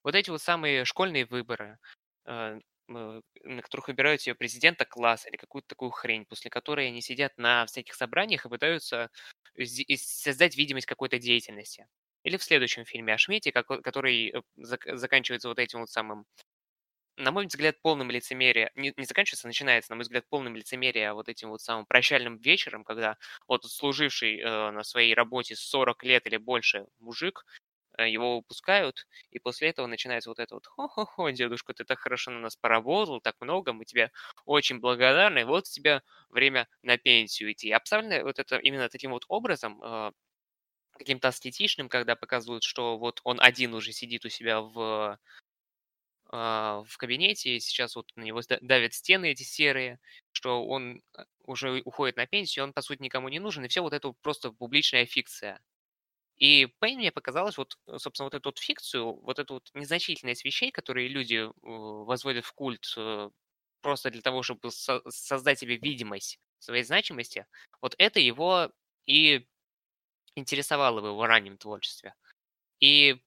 Вот 0.04 0.16
эти 0.16 0.30
вот 0.30 0.42
самые 0.42 0.86
школьные 0.86 1.26
выборы, 1.26 1.80
э, 2.26 2.60
на 2.88 3.62
которых 3.62 3.88
выбирают 3.88 4.22
себе 4.22 4.36
президента 4.36 4.86
класса 4.86 5.30
или 5.30 5.38
какую-то 5.38 5.68
такую 5.70 5.92
хрень, 5.92 6.26
после 6.26 6.50
которой 6.50 6.88
они 6.88 7.02
сидят 7.02 7.38
на 7.38 7.66
всяких 7.66 7.96
собраниях 7.96 8.46
и 8.46 8.50
пытаются 8.50 9.10
создать 9.98 10.56
видимость 10.58 10.86
какой-то 10.88 11.20
деятельности. 11.20 11.88
Или 12.24 12.38
в 12.38 12.44
следующем 12.44 12.86
фильме 12.86 13.14
о 13.14 13.18
Шмете, 13.18 13.52
который 13.52 14.34
э, 14.34 14.42
заканчивается 14.58 15.48
вот 15.50 15.60
этим 15.60 15.80
вот 15.80 15.90
самым 15.90 16.26
на 17.18 17.32
мой 17.32 17.48
взгляд, 17.48 17.82
полным 17.82 18.12
лицемерие, 18.12 18.72
не, 18.76 18.94
не 18.96 19.06
заканчивается, 19.06 19.48
а 19.48 19.50
начинается, 19.50 19.92
на 19.92 19.96
мой 19.96 20.04
взгляд, 20.04 20.26
полным 20.30 20.56
лицемерие 20.56 21.14
вот 21.14 21.30
этим 21.30 21.50
вот 21.50 21.62
самым 21.62 21.86
прощальным 21.88 22.38
вечером, 22.38 22.84
когда 22.84 23.18
вот 23.48 23.66
служивший 23.66 24.40
э, 24.40 24.72
на 24.72 24.84
своей 24.84 25.14
работе 25.16 25.56
40 25.56 26.04
лет 26.04 26.28
или 26.28 26.38
больше 26.38 26.86
мужик, 27.00 27.44
э, 27.48 27.67
его 28.06 28.38
выпускают, 28.38 29.08
и 29.32 29.40
после 29.40 29.70
этого 29.70 29.88
начинается 29.88 30.30
вот 30.30 30.40
это 30.40 30.56
вот 30.56 30.66
«Хо-хо-хо, 30.68 31.30
дедушка, 31.32 31.74
ты 31.74 31.84
так 31.86 32.00
хорошо 32.00 32.32
на 32.32 32.40
нас 32.40 32.56
поработал, 32.56 33.22
так 33.22 33.36
много, 33.42 33.74
мы 33.74 33.86
тебе 33.86 34.12
очень 34.46 34.80
благодарны, 34.80 35.46
вот 35.46 35.66
у 35.68 35.72
тебя 35.72 36.02
время 36.30 36.68
на 36.84 36.98
пенсию 36.98 37.52
идти». 37.54 37.72
Обставлено 37.72 38.24
вот 38.24 38.40
это 38.40 38.58
именно 38.58 38.90
таким 38.90 39.12
вот 39.12 39.26
образом, 39.28 39.82
э, 39.84 40.12
каким-то 40.98 41.30
аскетичным, 41.30 41.90
когда 41.90 42.16
показывают, 42.16 42.64
что 42.64 42.98
вот 42.98 43.22
он 43.24 43.40
один 43.42 43.74
уже 43.74 43.92
сидит 43.94 44.26
у 44.26 44.30
себя 44.30 44.62
в 44.62 45.20
а, 46.30 46.84
в 46.88 46.98
кабинете, 46.98 47.56
и 47.56 47.60
сейчас 47.60 47.96
вот 47.96 48.12
на 48.16 48.24
него 48.24 48.42
давят 48.62 48.94
стены 48.94 49.32
эти 49.32 49.44
серые, 49.44 50.00
что 50.34 50.66
он 50.68 51.02
э, 51.18 51.24
уже 51.46 51.82
уходит 51.86 52.18
на 52.18 52.28
пенсию, 52.28 52.66
он, 52.66 52.74
по 52.74 52.82
сути, 52.82 53.02
никому 53.02 53.30
не 53.30 53.40
нужен, 53.40 53.64
и 53.64 53.68
все 53.70 53.82
вот 53.82 53.94
это 53.94 54.12
просто 54.22 54.52
публичная 54.52 55.06
фикция. 55.06 55.62
И 56.38 56.68
Пейн 56.80 57.00
мне 57.00 57.12
показалось, 57.12 57.58
вот, 57.58 57.78
э, 57.88 57.98
собственно, 57.98 58.26
вот 58.26 58.36
эту 58.36 58.50
вот 58.50 58.60
фикцию, 58.60 59.14
вот 59.22 59.40
эту 59.40 59.56
вот 59.56 59.70
незначительность 59.74 60.46
вещей, 60.46 60.72
которые 60.72 61.08
люди 61.08 61.36
э, 61.48 61.50
возводят 61.62 62.46
в 62.46 62.54
культ 62.54 62.86
просто 63.82 64.10
для 64.12 64.22
того, 64.22 64.44
чтобы 64.44 64.72
создать 64.72 65.60
себе 65.60 65.78
видимость 65.78 66.40
своей 66.60 66.84
значимости, 66.84 67.46
вот 67.82 67.96
это 67.98 68.20
его 68.20 68.72
и 69.06 69.48
интересовало 70.36 71.02
в 71.02 71.08
его 71.08 71.26
раннем 71.28 71.58
творчестве. 71.58 72.16
И 72.82 73.22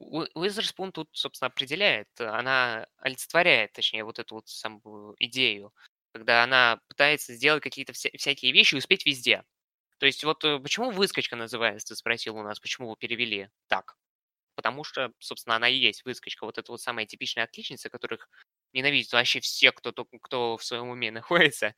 Уизерспун 0.00 0.92
тут, 0.92 1.10
собственно, 1.12 1.48
определяет, 1.48 2.08
она 2.20 2.86
олицетворяет, 2.98 3.72
точнее, 3.72 4.04
вот 4.04 4.18
эту 4.18 4.36
вот 4.36 4.48
самую 4.48 5.14
идею, 5.18 5.74
когда 6.12 6.42
она 6.44 6.80
пытается 6.88 7.34
сделать 7.34 7.62
какие-то 7.62 7.92
вся- 7.92 8.16
всякие 8.16 8.52
вещи 8.52 8.74
и 8.74 8.78
успеть 8.78 9.06
везде. 9.06 9.44
То 10.00 10.06
есть 10.06 10.24
вот 10.24 10.42
э, 10.44 10.58
почему 10.58 10.90
выскочка 10.90 11.36
называется, 11.36 11.88
ты 11.88 11.96
спросил 11.96 12.36
у 12.38 12.42
нас, 12.42 12.58
почему 12.58 12.88
вы 12.88 12.96
перевели 12.96 13.50
так? 13.68 13.96
Потому 14.54 14.82
что, 14.82 15.12
собственно, 15.18 15.56
она 15.56 15.68
и 15.68 15.76
есть 15.76 16.06
выскочка, 16.06 16.46
вот 16.46 16.56
эта 16.56 16.72
вот 16.72 16.80
самая 16.80 17.04
типичная 17.04 17.44
отличница, 17.44 17.90
которых 17.90 18.30
ненавидят 18.72 19.12
вообще 19.12 19.40
все, 19.40 19.72
кто, 19.72 19.92
кто 19.92 20.56
в 20.56 20.64
своем 20.64 20.88
уме 20.88 21.10
находится. 21.12 21.74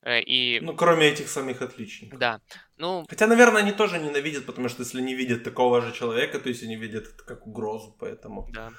Э, 0.00 0.22
и... 0.22 0.58
Ну, 0.60 0.74
кроме 0.74 1.08
этих 1.08 1.28
самих 1.28 1.60
отличников. 1.60 2.18
Да. 2.18 2.40
Ну... 2.78 3.04
Хотя, 3.10 3.26
наверное, 3.26 3.60
они 3.60 3.72
тоже 3.72 3.98
ненавидят, 3.98 4.46
потому 4.46 4.70
что 4.70 4.82
если 4.82 5.02
не 5.02 5.14
видят 5.14 5.44
такого 5.44 5.82
же 5.82 5.92
человека, 5.92 6.40
то 6.40 6.48
есть 6.48 6.62
они 6.62 6.76
видят 6.76 7.06
это 7.06 7.24
как 7.24 7.46
угрозу, 7.46 7.94
поэтому... 8.00 8.48
Да. 8.52 8.72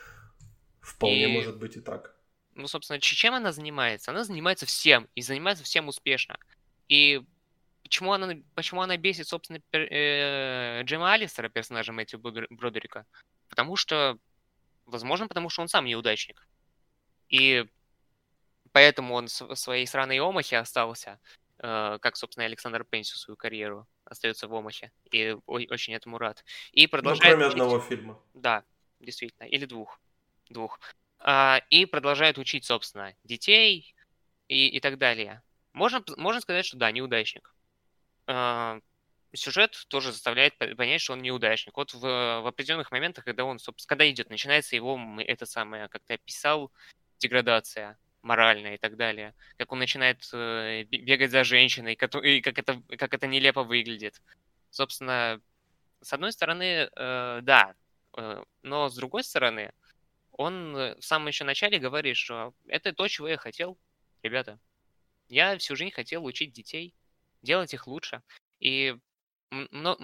Вполне 0.82 1.26
и... 1.26 1.34
может 1.34 1.60
быть 1.60 1.78
и 1.78 1.82
так. 1.82 2.16
Ну, 2.56 2.68
собственно, 2.68 3.00
чем 3.00 3.36
она 3.36 3.52
занимается? 3.52 4.10
Она 4.10 4.24
занимается 4.24 4.66
всем, 4.66 5.08
и 5.14 5.22
занимается 5.22 5.64
всем 5.64 5.88
успешно. 5.88 6.40
И 6.88 7.22
почему 7.88 8.12
она, 8.12 8.34
почему 8.54 8.82
она 8.82 8.98
бесит, 8.98 9.28
собственно, 9.28 9.60
э, 9.72 10.84
Джема 10.84 11.14
Алистера, 11.14 11.50
персонажа 11.50 11.94
Мэтью 11.94 12.20
Бродерика? 12.20 13.06
Потому 13.50 13.76
что, 13.76 14.18
возможно, 14.86 15.28
потому 15.28 15.50
что 15.50 15.62
он 15.62 15.70
сам 15.70 15.86
неудачник. 15.86 16.48
И 17.30 17.66
поэтому 18.74 19.16
он 19.16 19.28
в 19.28 19.56
своей 19.56 19.88
сраной 19.88 20.20
Омахе 20.20 20.58
остался, 20.58 21.20
э, 21.60 21.98
как, 22.02 22.18
собственно, 22.18 22.46
Александр 22.46 22.84
Пейн 22.84 23.04
всю 23.04 23.18
свою 23.18 23.38
карьеру 23.38 23.88
остается 24.04 24.48
в 24.48 24.54
Омахе. 24.54 24.92
И 25.12 25.38
очень 25.46 25.94
этому 25.94 26.18
рад. 26.18 26.44
И 26.74 26.84
ну, 26.84 26.90
продолжает... 26.90 27.38
Ну, 27.38 27.40
кроме 27.40 27.52
одного 27.52 27.80
фильма. 27.80 28.20
Да, 28.34 28.64
действительно. 29.00 29.48
Или 29.48 29.66
двух. 29.66 30.00
Двух. 30.50 30.80
а, 31.20 31.62
и 31.70 31.86
продолжает 31.86 32.38
учить, 32.38 32.66
собственно, 32.66 33.14
детей 33.24 33.96
и, 34.48 34.68
и 34.68 34.80
так 34.80 34.98
далее. 34.98 35.42
Можно, 35.74 36.04
можно 36.18 36.42
сказать, 36.42 36.66
что 36.66 36.78
да, 36.78 36.92
неудачник. 36.92 37.54
А, 38.28 38.80
сюжет 39.34 39.86
тоже 39.88 40.12
заставляет 40.12 40.58
понять, 40.58 41.02
что 41.02 41.14
он 41.14 41.22
неудачник. 41.22 41.76
Вот 41.76 41.94
в, 41.94 42.02
в 42.02 42.48
определенных 42.48 42.92
моментах, 42.92 43.26
когда 43.26 43.46
он, 43.46 43.60
собственно, 43.60 43.90
когда 43.90 44.10
идет, 44.10 44.30
начинается 44.30 44.76
его, 44.76 45.00
это 45.20 45.46
самое, 45.46 45.88
как 45.90 46.04
ты 46.04 46.16
описал, 46.16 46.72
деградация 47.20 47.98
моральная 48.22 48.76
и 48.76 48.78
так 48.78 48.98
далее. 48.98 49.34
Как 49.58 49.72
он 49.72 49.80
начинает 49.80 50.28
э, 50.34 50.84
бегать 50.84 51.32
за 51.32 51.44
женщиной, 51.44 51.94
и 51.94 52.42
как 52.42 52.60
это, 52.60 52.82
как 52.98 53.14
это 53.14 53.28
нелепо 53.28 53.64
выглядит. 53.64 54.22
Собственно, 54.70 55.42
с 56.02 56.14
одной 56.14 56.32
стороны, 56.32 56.90
э, 56.96 57.40
да, 57.42 57.74
э, 58.18 58.44
но 58.64 58.90
с 58.90 58.96
другой 58.96 59.24
стороны, 59.24 59.72
он 60.32 60.74
в 60.74 61.02
самом 61.02 61.28
еще 61.28 61.46
начале 61.46 61.80
говорит, 61.80 62.18
что 62.18 62.54
это 62.68 62.94
то, 62.94 63.08
чего 63.08 63.28
я 63.28 63.38
хотел, 63.38 63.78
ребята. 64.22 64.60
Я 65.30 65.58
всю 65.58 65.76
жизнь 65.76 65.92
хотел 65.92 66.24
учить 66.26 66.54
детей, 66.54 66.94
делать 67.42 67.74
их 67.74 67.88
лучше. 67.88 68.22
И 68.60 68.96
но, 69.50 69.98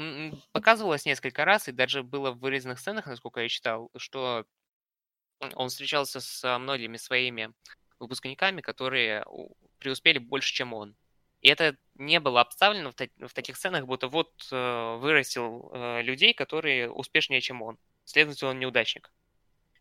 показывалось 0.53 1.05
несколько 1.05 1.43
раз, 1.43 1.67
и 1.67 1.73
даже 1.73 2.01
было 2.03 2.31
в 2.31 2.39
вырезанных 2.39 2.79
сценах, 2.79 3.07
насколько 3.07 3.41
я 3.41 3.49
читал, 3.49 3.91
что 3.97 4.45
он 5.39 5.69
встречался 5.69 6.21
с 6.21 6.57
многими 6.59 6.97
своими 6.97 7.53
выпускниками, 7.99 8.61
которые 8.61 9.25
преуспели 9.79 10.17
больше, 10.19 10.53
чем 10.53 10.73
он. 10.73 10.95
И 11.41 11.49
это 11.49 11.75
не 11.95 12.21
было 12.21 12.39
обставлено 12.39 12.91
в, 12.91 12.95
та- 12.95 13.27
в 13.27 13.33
таких 13.33 13.57
сценах, 13.57 13.85
будто 13.85 14.07
вот 14.07 14.31
э, 14.49 14.95
вырастил 14.97 15.69
э, 15.73 16.01
людей, 16.01 16.33
которые 16.33 16.89
успешнее, 16.89 17.41
чем 17.41 17.61
он. 17.61 17.77
Следовательно, 18.05 18.51
он 18.51 18.59
неудачник. 18.59 19.11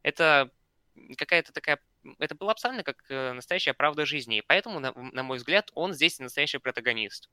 Это 0.03 0.51
какая-то 1.17 1.53
такая... 1.53 1.79
Это 2.19 2.35
было 2.35 2.53
обставлено 2.53 2.83
как 2.83 3.05
э, 3.09 3.33
настоящая 3.33 3.75
правда 3.75 4.07
жизни. 4.07 4.39
И 4.39 4.43
поэтому, 4.43 4.81
на, 4.81 4.93
на 4.93 5.23
мой 5.23 5.39
взгляд, 5.39 5.71
он 5.75 5.93
здесь 5.93 6.19
настоящий 6.19 6.59
протагонист, 6.59 7.31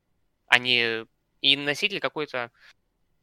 а 0.47 0.59
не 0.59 1.05
и 1.41 1.55
носитель 1.55 1.99
какой-то 1.99 2.51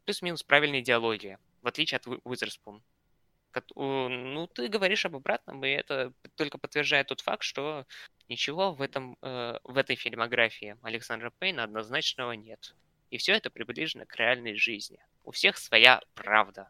плюс-минус 0.04 0.42
правильной 0.42 0.80
идеологии, 0.80 1.38
в 1.62 1.66
отличие 1.66 1.96
от 1.96 2.06
Уизерспун. 2.24 2.82
Ну, 3.74 4.46
ты 4.48 4.68
говоришь 4.68 5.06
об 5.06 5.16
обратном, 5.16 5.64
и 5.64 5.68
это 5.68 6.12
только 6.34 6.58
подтверждает 6.58 7.06
тот 7.08 7.22
факт, 7.22 7.42
что 7.42 7.86
ничего 8.28 8.72
в, 8.72 8.82
этом, 8.82 9.16
э, 9.22 9.58
в 9.64 9.78
этой 9.78 9.96
фильмографии 9.96 10.76
Александра 10.82 11.32
Пейна 11.38 11.64
однозначного 11.64 12.32
нет. 12.32 12.74
И 13.10 13.16
все 13.16 13.32
это 13.32 13.48
приближено 13.50 14.04
к 14.04 14.14
реальной 14.16 14.56
жизни. 14.56 14.98
У 15.24 15.30
всех 15.30 15.56
своя 15.56 16.02
правда. 16.14 16.68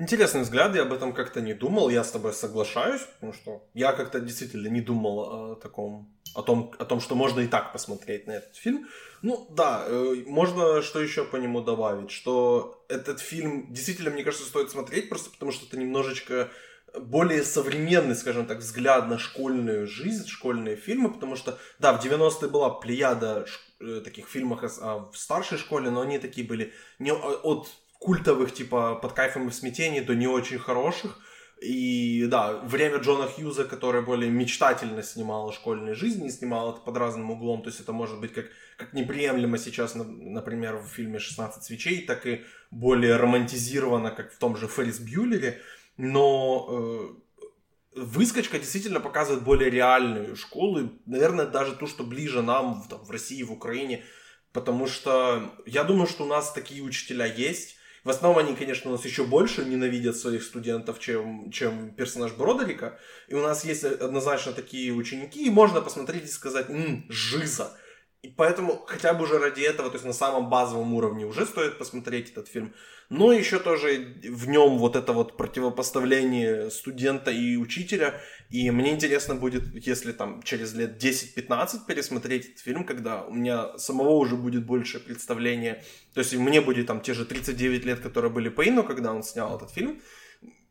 Интересный 0.00 0.42
взгляд, 0.42 0.76
я 0.76 0.82
об 0.82 0.92
этом 0.92 1.12
как-то 1.12 1.40
не 1.40 1.54
думал, 1.54 1.88
я 1.88 2.04
с 2.04 2.12
тобой 2.12 2.32
соглашаюсь, 2.32 3.02
потому 3.14 3.32
что 3.32 3.68
я 3.74 3.92
как-то 3.92 4.20
действительно 4.20 4.68
не 4.68 4.80
думал 4.80 5.18
о 5.18 5.54
таком, 5.56 6.08
о 6.36 6.42
том, 6.42 6.72
о 6.78 6.84
том, 6.84 7.00
что 7.00 7.16
можно 7.16 7.40
и 7.40 7.48
так 7.48 7.72
посмотреть 7.72 8.28
на 8.28 8.32
этот 8.32 8.54
фильм. 8.54 8.86
Ну 9.22 9.48
да, 9.50 9.84
э, 9.88 10.22
можно 10.24 10.82
что 10.82 11.00
еще 11.00 11.24
по 11.24 11.34
нему 11.34 11.62
добавить, 11.62 12.12
что 12.12 12.84
этот 12.88 13.18
фильм 13.18 13.72
действительно, 13.72 14.10
мне 14.10 14.22
кажется, 14.22 14.46
стоит 14.46 14.70
смотреть, 14.70 15.08
просто 15.08 15.30
потому 15.30 15.50
что 15.50 15.66
это 15.66 15.76
немножечко 15.76 16.48
более 16.96 17.42
современный, 17.42 18.14
скажем 18.14 18.46
так, 18.46 18.58
взгляд 18.58 19.08
на 19.08 19.18
школьную 19.18 19.88
жизнь, 19.88 20.28
школьные 20.28 20.76
фильмы, 20.76 21.12
потому 21.12 21.34
что, 21.34 21.58
да, 21.80 21.92
в 21.92 22.04
90-е 22.04 22.48
была 22.48 22.70
плеяда 22.70 23.46
э, 23.80 24.00
таких 24.04 24.28
фильмов 24.28 24.62
в 24.62 25.16
старшей 25.16 25.58
школе, 25.58 25.90
но 25.90 26.02
они 26.02 26.20
такие 26.20 26.46
были 26.46 26.72
не 27.00 27.12
от 27.12 27.68
культовых, 27.98 28.52
типа, 28.54 28.94
под 28.96 29.12
кайфом 29.12 29.48
и 29.48 29.50
в 29.50 29.54
смятении, 29.54 30.00
до 30.00 30.14
не 30.14 30.26
очень 30.26 30.58
хороших. 30.58 31.18
И 31.60 32.26
да, 32.30 32.58
время 32.58 32.98
Джона 32.98 33.26
Хьюза, 33.26 33.64
который 33.64 34.02
более 34.02 34.30
мечтательно 34.30 35.02
снимал 35.02 35.52
школьной 35.52 35.94
жизни, 35.94 36.28
снимал 36.28 36.72
это 36.72 36.80
под 36.80 36.96
разным 36.96 37.32
углом, 37.32 37.62
то 37.62 37.68
есть 37.68 37.80
это 37.80 37.92
может 37.92 38.20
быть 38.20 38.32
как, 38.32 38.46
как 38.76 38.92
неприемлемо 38.92 39.58
сейчас, 39.58 39.96
например, 39.96 40.76
в 40.76 40.86
фильме 40.86 41.18
«16 41.18 41.62
свечей», 41.62 42.06
так 42.06 42.26
и 42.26 42.44
более 42.70 43.16
романтизировано, 43.16 44.12
как 44.12 44.32
в 44.32 44.38
том 44.38 44.56
же 44.56 44.68
Феррис 44.68 45.00
Бьюлере, 45.00 45.60
но 45.96 46.68
э, 46.70 48.02
выскочка 48.02 48.60
действительно 48.60 49.00
показывает 49.00 49.42
более 49.42 49.68
реальную 49.68 50.36
школу, 50.36 50.92
наверное, 51.06 51.46
даже 51.46 51.74
ту, 51.74 51.88
что 51.88 52.04
ближе 52.04 52.40
нам 52.40 52.84
там, 52.88 53.04
в 53.04 53.10
России, 53.10 53.42
в 53.42 53.52
Украине, 53.52 54.04
потому 54.52 54.86
что 54.86 55.52
я 55.66 55.82
думаю, 55.82 56.06
что 56.06 56.22
у 56.22 56.28
нас 56.28 56.52
такие 56.52 56.82
учителя 56.84 57.26
есть, 57.26 57.77
в 58.08 58.10
основном 58.10 58.38
они, 58.38 58.56
конечно, 58.56 58.90
у 58.90 58.94
нас 58.94 59.04
еще 59.04 59.22
больше 59.24 59.66
ненавидят 59.66 60.16
своих 60.16 60.42
студентов, 60.42 60.98
чем, 60.98 61.50
чем 61.50 61.90
персонаж 61.90 62.32
Бродерика. 62.32 62.98
И 63.28 63.34
у 63.34 63.42
нас 63.42 63.66
есть 63.66 63.84
однозначно 63.84 64.52
такие 64.52 64.94
ученики, 64.94 65.46
и 65.46 65.50
можно 65.50 65.82
посмотреть 65.82 66.24
и 66.24 66.28
сказать, 66.28 66.70
м 66.70 67.04
жиза. 67.10 67.76
И 68.22 68.28
поэтому 68.28 68.82
хотя 68.86 69.14
бы 69.14 69.24
уже 69.24 69.38
ради 69.38 69.60
этого, 69.60 69.90
то 69.90 69.94
есть 69.94 70.04
на 70.04 70.12
самом 70.12 70.50
базовом 70.50 70.92
уровне 70.94 71.24
уже 71.24 71.46
стоит 71.46 71.78
посмотреть 71.78 72.32
этот 72.32 72.48
фильм. 72.48 72.74
Но 73.10 73.32
еще 73.32 73.60
тоже 73.60 74.16
в 74.24 74.48
нем 74.48 74.78
вот 74.78 74.96
это 74.96 75.12
вот 75.12 75.36
противопоставление 75.36 76.68
студента 76.70 77.30
и 77.30 77.56
учителя. 77.56 78.20
И 78.50 78.70
мне 78.72 78.90
интересно 78.90 79.36
будет, 79.36 79.62
если 79.86 80.10
там 80.10 80.42
через 80.42 80.74
лет 80.74 81.02
10-15 81.02 81.86
пересмотреть 81.86 82.46
этот 82.46 82.58
фильм, 82.58 82.84
когда 82.84 83.22
у 83.22 83.32
меня 83.32 83.78
самого 83.78 84.16
уже 84.16 84.34
будет 84.34 84.66
больше 84.66 84.98
представления. 84.98 85.84
То 86.12 86.20
есть 86.20 86.34
мне 86.34 86.60
будет 86.60 86.88
там 86.88 87.00
те 87.00 87.14
же 87.14 87.24
39 87.24 87.84
лет, 87.84 88.00
которые 88.00 88.32
были 88.32 88.48
Пейну, 88.48 88.82
когда 88.82 89.12
он 89.12 89.22
снял 89.22 89.56
этот 89.56 89.70
фильм 89.70 90.02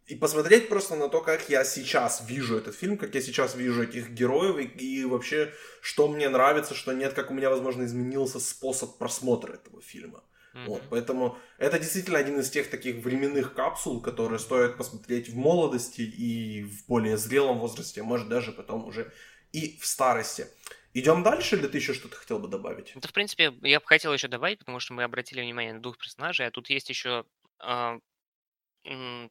и 0.07 0.15
посмотреть 0.15 0.69
просто 0.69 0.95
на 0.95 1.09
то, 1.09 1.21
как 1.21 1.49
я 1.49 1.65
сейчас 1.65 2.23
вижу 2.27 2.57
этот 2.57 2.75
фильм, 2.75 2.97
как 2.97 3.13
я 3.13 3.21
сейчас 3.21 3.55
вижу 3.55 3.83
этих 3.83 4.09
героев, 4.11 4.57
и, 4.57 5.01
и 5.01 5.05
вообще, 5.05 5.53
что 5.81 6.07
мне 6.07 6.29
нравится, 6.29 6.75
что 6.75 6.93
нет, 6.93 7.13
как 7.13 7.29
у 7.29 7.33
меня, 7.33 7.49
возможно, 7.49 7.83
изменился 7.83 8.39
способ 8.39 8.97
просмотра 8.97 9.53
этого 9.53 9.81
фильма. 9.81 10.23
Mm-hmm. 10.53 10.65
Вот, 10.65 10.83
поэтому 10.89 11.37
это 11.57 11.77
действительно 11.77 12.17
один 12.17 12.39
из 12.39 12.49
тех 12.49 12.69
таких 12.69 13.03
временных 13.03 13.53
капсул, 13.53 14.01
которые 14.01 14.39
стоит 14.39 14.77
посмотреть 14.77 15.27
в 15.27 15.35
молодости 15.35 16.01
и 16.01 16.63
в 16.63 16.87
более 16.87 17.17
зрелом 17.17 17.59
возрасте, 17.59 18.01
может 18.01 18.29
даже 18.29 18.53
потом 18.53 18.87
уже 18.87 19.11
и 19.51 19.77
в 19.77 19.85
старости. 19.85 20.47
Идем 20.93 21.21
дальше, 21.21 21.57
или 21.57 21.67
ты 21.67 21.77
еще 21.77 21.93
что-то 21.93 22.15
хотел 22.15 22.39
бы 22.39 22.47
добавить? 22.47 22.93
Это, 22.95 23.09
в 23.09 23.13
принципе, 23.13 23.53
я 23.61 23.81
бы 23.81 23.85
хотел 23.85 24.13
еще 24.13 24.29
добавить, 24.29 24.59
потому 24.59 24.79
что 24.79 24.93
мы 24.93 25.03
обратили 25.03 25.41
внимание 25.41 25.73
на 25.73 25.81
двух 25.81 25.97
персонажей, 25.97 26.47
а 26.47 26.51
тут 26.51 26.69
есть 26.69 26.89
еще 26.89 27.25
э, 27.59 27.99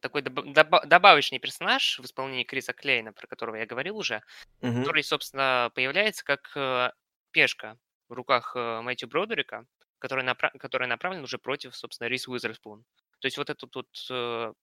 такой 0.01 0.21
добавочный 0.21 1.39
персонаж 1.39 1.99
в 1.99 2.05
исполнении 2.05 2.43
Криса 2.43 2.73
Клейна, 2.73 3.13
про 3.13 3.27
которого 3.27 3.55
я 3.55 3.65
говорил 3.65 3.97
уже, 3.97 4.21
угу. 4.61 4.79
который, 4.79 5.03
собственно, 5.03 5.71
появляется 5.73 6.23
как 6.23 6.51
э, 6.55 6.91
пешка 7.31 7.77
в 8.07 8.13
руках 8.13 8.53
э, 8.55 8.81
Мэтью 8.81 9.09
Бродерика, 9.09 9.65
который, 9.99 10.23
направ... 10.23 10.53
который 10.59 10.87
направлен 10.87 11.23
уже 11.23 11.37
против, 11.37 11.75
собственно, 11.75 12.07
Рис 12.07 12.27
Уизерспун. 12.27 12.85
То 13.19 13.25
есть 13.25 13.37
вот 13.37 13.49
этот 13.49 13.75
вот, 13.75 13.87
э, 14.11 14.53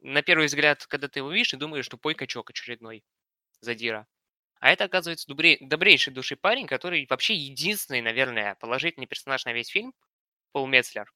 на 0.00 0.22
первый 0.22 0.46
взгляд, 0.46 0.84
когда 0.86 1.08
ты 1.08 1.20
его 1.20 1.30
видишь, 1.30 1.50
ты 1.50 1.56
думаешь, 1.56 1.84
что 1.84 1.96
пой 1.96 2.14
качок 2.14 2.50
очередной 2.50 3.04
задира. 3.60 4.06
А 4.58 4.70
это, 4.70 4.84
оказывается, 4.84 5.28
добрей... 5.28 5.58
добрейший 5.60 6.12
души 6.12 6.36
парень, 6.36 6.66
который 6.66 7.06
вообще 7.08 7.34
единственный, 7.34 8.00
наверное, 8.00 8.56
положительный 8.56 9.06
персонаж 9.06 9.44
на 9.44 9.52
весь 9.52 9.68
фильм, 9.68 9.94
Пол 10.52 10.66
Мецлер, 10.66 11.12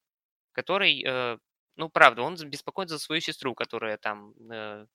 который 0.53 1.39
ну, 1.79 1.89
правда, 1.89 2.23
он 2.23 2.35
беспокоится 2.35 2.97
за 2.97 3.03
свою 3.03 3.21
сестру, 3.21 3.55
которая 3.55 3.97
там 3.97 4.33
э, 4.51 4.85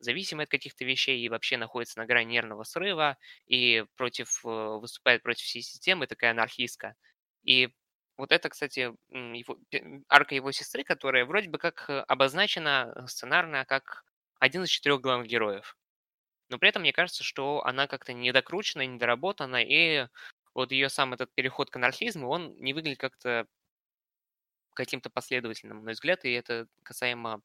зависимая 0.00 0.46
от 0.46 0.50
каких-то 0.50 0.82
вещей 0.86 1.20
и 1.20 1.28
вообще 1.28 1.58
находится 1.58 1.98
на 1.98 2.06
грани 2.06 2.32
нервного 2.32 2.64
срыва 2.64 3.18
и 3.46 3.84
против, 3.96 4.40
э, 4.46 4.48
выступает 4.48 5.22
против 5.22 5.44
всей 5.44 5.60
системы, 5.60 6.06
такая 6.06 6.30
анархистка. 6.30 6.94
И 7.44 7.68
вот 8.16 8.32
это, 8.32 8.48
кстати, 8.48 8.94
его, 9.10 9.58
арка 10.08 10.34
его 10.34 10.52
сестры, 10.52 10.84
которая 10.84 11.26
вроде 11.26 11.50
бы 11.50 11.58
как 11.58 11.90
э, 11.90 12.00
обозначена 12.08 13.04
сценарно 13.08 13.66
как 13.66 14.02
один 14.38 14.62
из 14.62 14.70
четырех 14.70 15.02
главных 15.02 15.28
героев. 15.28 15.76
Но 16.48 16.58
при 16.58 16.70
этом 16.70 16.80
мне 16.80 16.94
кажется, 16.94 17.24
что 17.24 17.62
она 17.66 17.86
как-то 17.86 18.14
недокручена, 18.14 18.86
недоработана, 18.86 19.62
и 19.62 20.06
вот 20.54 20.72
ее 20.72 20.88
сам 20.88 21.12
этот 21.12 21.30
переход 21.34 21.68
к 21.68 21.76
анархизму, 21.76 22.26
он 22.26 22.56
не 22.56 22.72
выглядит 22.72 22.98
как-то 22.98 23.46
каким-то 24.74 25.10
последовательным, 25.10 25.78
на 25.78 25.84
мой 25.84 25.92
взгляд, 25.92 26.24
и 26.24 26.32
это 26.32 26.66
касаемо 26.82 27.42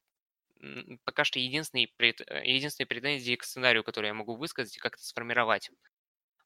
пока 1.03 1.23
что 1.23 1.39
единственной, 1.39 1.93
э, 1.99 2.45
единственной 2.45 2.87
претензии 2.87 3.35
к 3.35 3.43
сценарию, 3.43 3.83
который 3.83 4.07
я 4.07 4.13
могу 4.13 4.35
высказать 4.35 4.75
и 4.75 4.79
как-то 4.79 5.03
сформировать. 5.03 5.71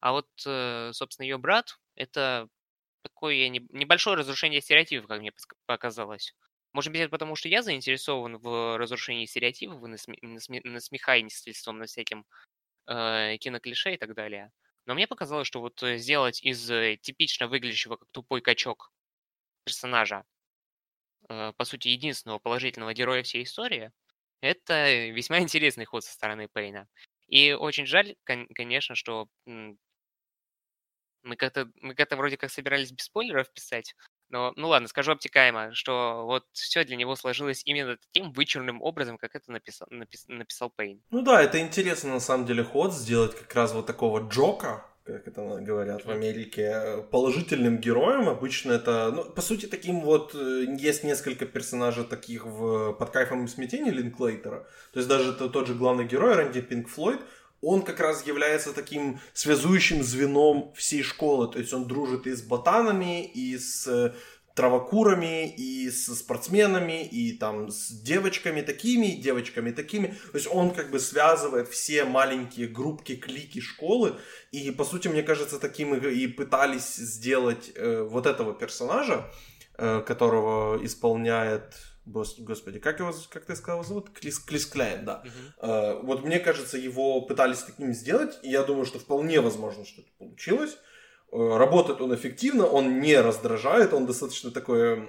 А 0.00 0.12
вот, 0.12 0.28
э, 0.46 0.90
собственно, 0.92 1.24
ее 1.26 1.38
брат— 1.38 1.78
это 1.94 2.48
такое 3.02 3.48
небольшое 3.48 4.16
разрушение 4.16 4.60
стереотипов, 4.60 5.08
как 5.08 5.20
мне 5.20 5.32
показалось. 5.66 6.34
Может 6.72 6.92
быть, 6.92 7.02
это 7.02 7.10
потому, 7.10 7.36
что 7.36 7.48
я 7.48 7.62
заинтересован 7.62 8.38
в 8.38 8.78
разрушении 8.78 9.26
стереотипов, 9.26 9.82
и 9.84 10.26
насмехательством 10.68 11.78
на 11.78 11.86
всяким 11.86 12.24
э, 12.86 13.36
киноклише 13.38 13.94
и 13.94 13.98
так 13.98 14.14
далее. 14.14 14.52
Но 14.86 14.94
мне 14.94 15.06
показалось, 15.06 15.46
что 15.46 15.60
вот 15.60 15.82
э, 15.82 15.98
сделать 15.98 16.42
из 16.42 16.66
типично 17.00 17.48
выглядящего 17.48 17.96
как 17.96 18.08
тупой 18.12 18.40
качок 18.40 18.92
персонажа 19.64 20.24
по 21.56 21.64
сути, 21.64 21.88
единственного 21.88 22.38
положительного 22.38 22.94
героя 22.94 23.22
всей 23.22 23.44
истории, 23.44 23.92
Это 24.42 25.10
весьма 25.10 25.38
интересный 25.40 25.86
ход 25.86 26.04
со 26.04 26.12
стороны 26.12 26.48
Пейна. 26.48 26.88
И 27.28 27.52
очень 27.54 27.86
жаль, 27.86 28.16
конечно, 28.24 28.94
что 28.96 29.28
мы 31.22 31.36
как-то 31.36 31.70
мы 31.80 31.94
как-то 31.94 32.16
вроде 32.16 32.36
как 32.36 32.50
собирались 32.50 32.92
без 32.92 33.04
спойлеров 33.04 33.52
писать, 33.52 33.94
но, 34.28 34.52
ну 34.56 34.68
ладно, 34.68 34.88
скажу 34.88 35.12
обтекаемо, 35.12 35.74
что 35.74 36.24
вот 36.26 36.46
все 36.52 36.84
для 36.84 36.96
него 36.96 37.16
сложилось 37.16 37.62
именно 37.64 37.96
таким 37.96 38.32
вычурным 38.32 38.82
образом, 38.82 39.18
как 39.18 39.34
это 39.36 39.52
написал, 39.52 39.86
напис, 39.90 40.24
написал 40.28 40.70
Пейн. 40.70 41.02
Ну 41.10 41.22
да, 41.22 41.42
это 41.42 41.60
интересно 41.60 42.10
на 42.14 42.20
самом 42.20 42.46
деле 42.46 42.64
ход, 42.64 42.92
сделать 42.92 43.36
как 43.36 43.54
раз 43.54 43.72
вот 43.72 43.86
такого 43.86 44.28
Джока, 44.28 44.86
как 45.04 45.26
это 45.26 45.58
говорят 45.60 46.04
в 46.04 46.10
Америке, 46.10 47.04
положительным 47.10 47.78
героем. 47.78 48.28
Обычно 48.28 48.72
это, 48.72 49.10
ну, 49.12 49.24
по 49.24 49.42
сути, 49.42 49.66
таким 49.66 50.00
вот, 50.00 50.34
э, 50.34 50.66
есть 50.78 51.02
несколько 51.02 51.44
персонажей 51.44 52.04
таких 52.04 52.46
в 52.46 52.92
«Под 52.92 53.10
кайфом 53.10 53.44
и 53.44 53.48
смятением» 53.48 53.94
Линклейтера. 53.94 54.66
То 54.92 55.00
есть 55.00 55.08
даже 55.08 55.32
тот 55.32 55.66
же 55.66 55.74
главный 55.74 56.04
герой, 56.04 56.34
Рэнди 56.34 56.60
Пинк 56.60 56.88
Флойд, 56.88 57.20
он 57.62 57.82
как 57.82 58.00
раз 58.00 58.26
является 58.26 58.72
таким 58.72 59.20
связующим 59.32 60.02
звеном 60.02 60.72
всей 60.74 61.02
школы. 61.02 61.50
То 61.50 61.58
есть 61.58 61.72
он 61.72 61.86
дружит 61.86 62.26
и 62.26 62.34
с 62.34 62.42
ботанами, 62.42 63.24
и 63.24 63.56
с 63.56 63.86
э, 63.86 64.12
травокурами, 64.54 65.48
и 65.48 65.90
с 65.90 66.14
спортсменами, 66.14 67.04
и 67.04 67.32
там 67.32 67.70
с 67.70 67.88
девочками 67.88 68.60
такими, 68.60 69.06
и 69.06 69.20
девочками 69.20 69.70
такими. 69.70 70.08
То 70.32 70.38
есть 70.38 70.48
он 70.50 70.72
как 70.72 70.90
бы 70.90 71.00
связывает 71.00 71.68
все 71.68 72.04
маленькие 72.04 72.68
группки, 72.68 73.16
клики 73.16 73.60
школы. 73.60 74.18
И 74.50 74.70
по 74.70 74.84
сути, 74.84 75.08
мне 75.08 75.22
кажется, 75.22 75.58
таким 75.58 75.94
и 75.94 76.26
пытались 76.26 76.96
сделать 76.96 77.72
э, 77.74 78.02
вот 78.02 78.26
этого 78.26 78.52
персонажа, 78.54 79.30
э, 79.78 80.02
которого 80.06 80.84
исполняет 80.84 81.74
Господи, 82.04 82.80
как 82.80 82.98
его, 82.98 83.14
как 83.30 83.44
ты 83.44 83.54
сказал, 83.54 83.84
зовут? 83.84 84.10
Клис, 84.10 84.40
Клис 84.40 84.66
Кляйн, 84.66 85.04
да. 85.04 85.22
Uh-huh. 85.24 85.68
Uh, 85.68 86.02
вот 86.02 86.24
мне 86.24 86.40
кажется, 86.40 86.76
его 86.76 87.20
пытались 87.20 87.60
таким 87.60 87.92
сделать, 87.94 88.40
и 88.42 88.50
я 88.50 88.64
думаю, 88.64 88.86
что 88.86 88.98
вполне 88.98 89.40
возможно, 89.40 89.84
что 89.84 90.00
это 90.00 90.10
получилось. 90.18 90.76
Uh, 91.32 91.56
работает 91.56 92.02
он 92.02 92.14
эффективно, 92.14 92.66
он 92.66 93.00
не 93.00 93.18
раздражает, 93.18 93.94
он 93.94 94.06
достаточно 94.06 94.50
такой... 94.50 95.02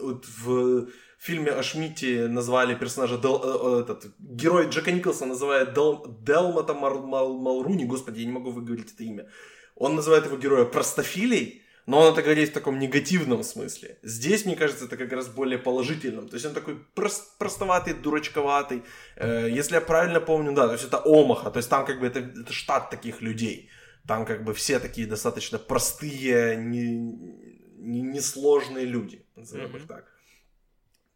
Вот 0.00 0.24
в 0.26 0.86
фильме 1.18 1.50
о 1.52 1.62
Шмидте 1.62 2.28
назвали 2.28 2.74
персонажа 2.74 3.18
Дел, 3.18 3.40
э, 3.42 3.80
этот 3.80 4.06
герой 4.18 4.68
Джека 4.68 4.92
Николса 4.92 5.26
называет 5.26 5.74
Дел, 5.74 6.06
Делмата 6.20 6.74
Мал, 6.74 7.02
Мал, 7.06 7.38
Малруни, 7.38 7.86
господи, 7.86 8.20
я 8.20 8.26
не 8.26 8.32
могу 8.32 8.50
выговорить 8.50 8.92
это 8.94 9.02
имя. 9.04 9.26
Он 9.74 9.96
называет 9.96 10.26
его 10.26 10.36
героя 10.36 10.64
простофилей, 10.64 11.62
но 11.86 12.00
он 12.00 12.12
это 12.12 12.22
говорит 12.22 12.50
в 12.50 12.52
таком 12.52 12.78
негативном 12.78 13.42
смысле. 13.42 13.98
Здесь, 14.02 14.44
мне 14.44 14.54
кажется, 14.54 14.84
это 14.84 14.96
как 14.96 15.12
раз 15.12 15.28
более 15.28 15.58
положительном. 15.58 16.28
То 16.28 16.34
есть 16.34 16.46
он 16.46 16.54
такой 16.54 16.76
прост, 16.94 17.36
простоватый, 17.38 17.94
дурачковатый. 17.94 18.82
Э, 19.16 19.48
если 19.50 19.74
я 19.74 19.80
правильно 19.80 20.20
помню, 20.20 20.52
да, 20.52 20.66
то 20.66 20.74
есть 20.74 20.84
это 20.84 21.02
Омаха, 21.04 21.50
то 21.50 21.56
есть 21.56 21.68
там 21.68 21.84
как 21.84 22.00
бы 22.00 22.06
это, 22.06 22.20
это 22.20 22.52
штат 22.52 22.90
таких 22.90 23.22
людей. 23.22 23.70
Там 24.06 24.24
как 24.24 24.44
бы 24.44 24.54
все 24.54 24.78
такие 24.78 25.06
достаточно 25.06 25.58
простые, 25.58 26.56
несложные 26.56 28.84
не, 28.84 28.88
не 28.88 28.92
люди, 28.92 29.26
назовем 29.36 29.66
mm-hmm. 29.66 29.76
их 29.76 29.86
так. 29.86 30.06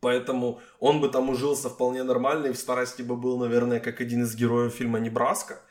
Поэтому 0.01 0.61
он 0.81 1.01
бы 1.01 1.09
там 1.09 1.31
ужился 1.31 1.71
вполне 1.71 2.03
нормально 2.03 2.49
и 2.49 2.53
в 2.53 2.59
старости 2.59 3.03
бы 3.03 3.17
был, 3.17 3.39
наверное, 3.39 3.81
как 3.81 4.01
один 4.01 4.23
из 4.23 4.37
героев 4.37 4.75
фильма 4.75 5.01
«Небраска». 5.01 5.63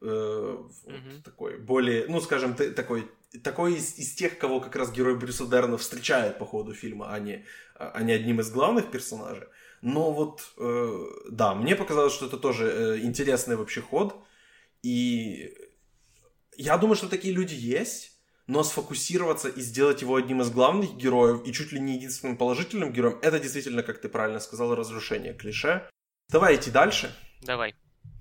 Э, 0.00 0.04
mm-hmm. 0.04 1.22
такой 1.24 1.58
более, 1.58 2.06
ну, 2.08 2.20
скажем, 2.20 2.54
такой 2.54 3.10
такой 3.42 3.74
из, 3.74 3.98
из 3.98 4.14
тех, 4.14 4.38
кого 4.38 4.60
как 4.60 4.76
раз 4.76 4.92
герой 4.92 5.16
Брюса 5.16 5.46
Дерна 5.46 5.78
встречает 5.78 6.38
по 6.38 6.44
ходу 6.44 6.74
фильма, 6.74 7.12
а 7.12 7.18
не, 7.18 7.46
а 7.74 8.02
не 8.02 8.12
одним 8.12 8.40
из 8.40 8.50
главных 8.50 8.90
персонажей. 8.90 9.48
Но 9.80 10.12
вот, 10.12 10.42
э, 10.58 11.06
да, 11.30 11.54
мне 11.54 11.74
показалось, 11.74 12.12
что 12.12 12.26
это 12.26 12.36
тоже 12.36 12.68
э, 12.68 12.98
интересный 13.00 13.56
вообще 13.56 13.80
ход. 13.80 14.14
И 14.82 15.56
я 16.62 16.78
думаю, 16.78 16.96
что 16.96 17.08
такие 17.08 17.34
люди 17.34 17.54
есть, 17.54 18.12
но 18.46 18.62
сфокусироваться 18.62 19.48
и 19.48 19.60
сделать 19.60 20.02
его 20.02 20.14
одним 20.16 20.42
из 20.42 20.50
главных 20.50 20.96
героев 20.96 21.42
и 21.44 21.52
чуть 21.52 21.72
ли 21.72 21.80
не 21.80 21.94
единственным 21.94 22.36
положительным 22.36 22.92
героем, 22.92 23.18
это 23.22 23.38
действительно, 23.40 23.82
как 23.82 24.00
ты 24.00 24.08
правильно 24.08 24.40
сказал, 24.40 24.74
разрушение 24.74 25.34
клише. 25.34 25.88
Давай 26.28 26.56
идти 26.56 26.70
дальше. 26.70 27.14
Давай. 27.42 27.74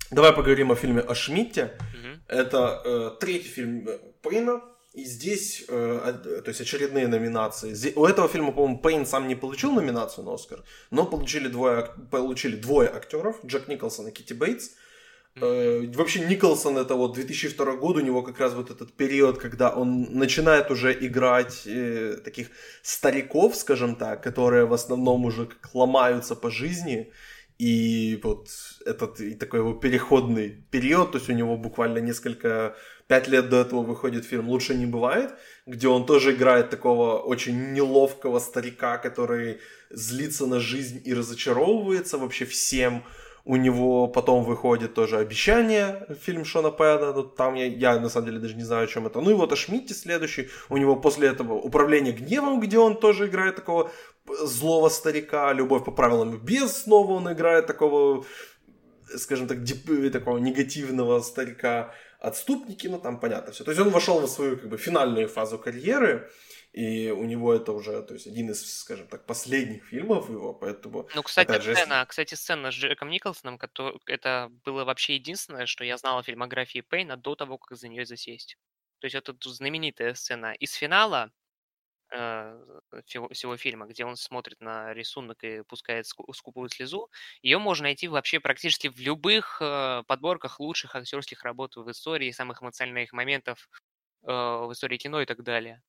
Давай 0.10 0.34
поговорим 0.34 0.72
о 0.72 0.76
фильме 0.76 1.02
о 1.02 1.16
Шмидте. 1.16 1.78
Угу. 1.94 2.24
Это 2.28 2.82
э, 2.84 3.12
третий 3.20 3.48
фильм 3.48 3.88
Пейна, 4.22 4.62
и 4.94 5.06
здесь, 5.06 5.64
э, 5.70 6.42
то 6.44 6.50
есть 6.50 6.62
очередные 6.62 7.08
номинации. 7.08 7.74
Здесь, 7.74 7.96
у 7.96 8.06
этого 8.06 8.28
фильма, 8.28 8.52
по-моему, 8.52 8.80
Пейн 8.80 9.06
сам 9.06 9.28
не 9.28 9.36
получил 9.36 9.72
номинацию 9.72 10.26
на 10.26 10.34
Оскар, 10.34 10.64
но 10.90 11.06
получили 11.06 11.48
двое, 11.48 11.92
получили 12.10 12.56
двое 12.56 12.90
актеров, 12.90 13.38
Джек 13.46 13.68
Николсон 13.68 14.08
и 14.08 14.12
Кити 14.12 14.34
Бейтс. 14.34 14.72
Mm-hmm. 15.36 15.96
Вообще 15.96 16.28
Николсон 16.28 16.78
это 16.78 16.96
вот 16.96 17.14
2002 17.14 17.76
год, 17.78 17.98
у 17.98 18.02
него 18.02 18.22
как 18.22 18.40
раз 18.40 18.54
вот 18.54 18.70
этот 18.70 18.92
период, 18.94 19.38
когда 19.38 19.70
он 19.70 20.08
начинает 20.12 20.72
уже 20.72 20.94
играть 20.94 21.64
э, 21.66 22.18
таких 22.24 22.48
стариков, 22.82 23.56
скажем 23.56 23.96
так, 23.96 24.22
которые 24.22 24.66
в 24.66 24.74
основном 24.74 25.26
уже 25.26 25.46
как 25.46 25.74
ломаются 25.74 26.36
по 26.36 26.52
жизни. 26.52 27.12
И 27.60 28.20
вот 28.24 28.48
этот 28.88 29.22
и 29.22 29.36
такой 29.36 29.60
его 29.60 29.74
переходный 29.74 30.66
период, 30.72 31.12
то 31.12 31.20
есть 31.20 31.30
у 31.30 31.34
него 31.34 31.58
буквально 31.58 32.00
несколько 32.00 32.76
пять 33.08 33.28
лет 33.28 33.50
до 33.50 33.58
этого 33.58 33.84
выходит 33.84 34.26
фильм 34.26 34.50
«Лучше 34.50 34.74
не 34.74 34.88
бывает», 34.88 35.36
где 35.68 35.88
он 35.88 36.06
тоже 36.06 36.32
играет 36.32 36.72
такого 36.72 37.20
очень 37.20 37.74
неловкого 37.74 38.40
старика, 38.40 38.98
который 38.98 39.60
злится 39.92 40.48
на 40.48 40.60
жизнь 40.60 41.02
и 41.06 41.14
разочаровывается 41.14 42.18
вообще 42.18 42.46
всем. 42.46 43.04
У 43.44 43.56
него 43.56 44.08
потом 44.08 44.44
выходит 44.44 44.94
тоже 44.94 45.18
«Обещание», 45.18 46.06
фильм 46.22 46.46
Шона 46.46 46.70
Пэна, 46.70 47.24
там 47.24 47.56
я, 47.56 47.66
я 47.66 48.00
на 48.00 48.10
самом 48.10 48.28
деле 48.28 48.40
даже 48.40 48.56
не 48.56 48.64
знаю, 48.64 48.84
о 48.84 48.88
чем 48.88 49.08
это. 49.08 49.22
Ну 49.22 49.32
и 49.32 49.34
вот 49.34 49.52
о 49.52 49.56
следующий, 49.56 50.50
у 50.70 50.78
него 50.78 50.96
после 50.96 51.28
этого 51.28 51.54
«Управление 51.54 52.14
гневом», 52.14 52.60
где 52.60 52.78
он 52.78 52.96
тоже 53.00 53.28
играет 53.28 53.56
такого 53.56 53.92
злого 54.28 54.90
старика, 54.90 55.54
«Любовь 55.54 55.84
по 55.84 55.92
правилам 55.92 56.38
без» 56.38 56.84
снова 56.84 57.14
он 57.14 57.32
играет 57.32 57.68
такого, 57.68 58.26
скажем 59.18 59.48
так, 59.48 59.64
дип, 59.64 60.12
такого 60.12 60.38
негативного 60.38 61.22
старика 61.22 61.94
отступники, 62.20 62.88
ну 62.88 63.00
там 63.00 63.20
понятно 63.20 63.52
все. 63.52 63.64
То 63.64 63.72
есть 63.72 63.82
он 63.82 63.90
вошел 63.90 64.20
в 64.20 64.28
свою 64.28 64.58
как 64.58 64.70
бы 64.70 64.78
финальную 64.78 65.28
фазу 65.28 65.58
карьеры, 65.58 66.30
и 66.74 67.10
у 67.10 67.24
него 67.26 67.54
это 67.54 67.72
уже, 67.72 68.02
то 68.04 68.14
есть 68.14 68.28
один 68.28 68.50
из, 68.52 68.80
скажем 68.80 69.08
так, 69.08 69.26
последних 69.26 69.86
фильмов 69.86 70.30
его, 70.30 70.54
поэтому... 70.54 71.08
Ну, 71.16 71.24
кстати, 71.24 71.60
же, 71.62 71.76
сцена, 71.76 72.06
кстати, 72.06 72.36
сцена 72.36 72.72
с 72.72 72.76
Джеком 72.76 73.10
Николсоном, 73.10 73.58
который, 73.58 74.00
это 74.06 74.50
было 74.64 74.86
вообще 74.86 75.16
единственное, 75.16 75.66
что 75.66 75.84
я 75.84 75.98
знал 75.98 76.20
о 76.20 76.24
фильмографии 76.24 76.82
Пейна 76.82 77.18
до 77.18 77.36
того, 77.36 77.58
как 77.58 77.78
за 77.78 77.88
нее 77.88 78.06
засесть. 78.06 78.58
То 79.00 79.06
есть 79.06 79.16
это 79.16 79.36
знаменитая 79.44 80.14
сцена 80.14 80.54
из 80.54 80.74
финала, 80.74 81.32
Э, 82.14 82.60
всего 83.06 83.56
фильма, 83.56 83.86
где 83.86 84.04
он 84.04 84.18
смотрит 84.18 84.60
на 84.60 84.94
рисунок 84.94 85.42
и 85.46 85.64
пускает 85.64 86.06
скупую 86.06 86.68
слезу, 86.68 87.10
ее 87.42 87.58
можно 87.58 87.84
найти 87.84 88.10
вообще 88.10 88.42
практически 88.42 88.90
в 88.90 89.00
любых 89.00 89.62
э, 89.62 90.04
подборках 90.08 90.60
лучших 90.60 90.94
актерских 90.94 91.44
работ 91.44 91.78
в 91.78 91.90
истории, 91.90 92.32
самых 92.32 92.62
эмоциональных 92.62 93.14
моментов 93.14 93.70
э, 94.24 94.28
в 94.28 94.70
истории 94.74 94.98
кино 94.98 95.22
и 95.22 95.26
так 95.26 95.42
далее. 95.44 95.82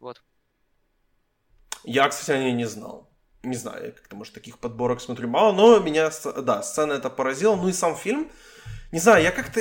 Вот. 0.00 0.22
Я, 1.84 2.08
кстати, 2.08 2.32
о 2.32 2.38
ней 2.38 2.52
не 2.52 2.66
знал. 2.66 3.08
Не 3.42 3.56
знаю, 3.56 3.86
я 3.86 3.90
как-то, 3.92 4.16
может, 4.16 4.34
таких 4.34 4.58
подборок 4.58 5.00
смотрю 5.00 5.28
мало, 5.28 5.52
но 5.52 5.78
меня, 5.78 6.10
да, 6.42 6.62
сцена 6.62 6.94
это 6.94 7.08
поразила. 7.08 7.56
Ну 7.56 7.68
и 7.68 7.72
сам 7.72 7.96
фильм, 7.96 8.30
не 8.92 8.98
знаю, 8.98 9.22
я 9.22 9.30
как-то 9.30 9.60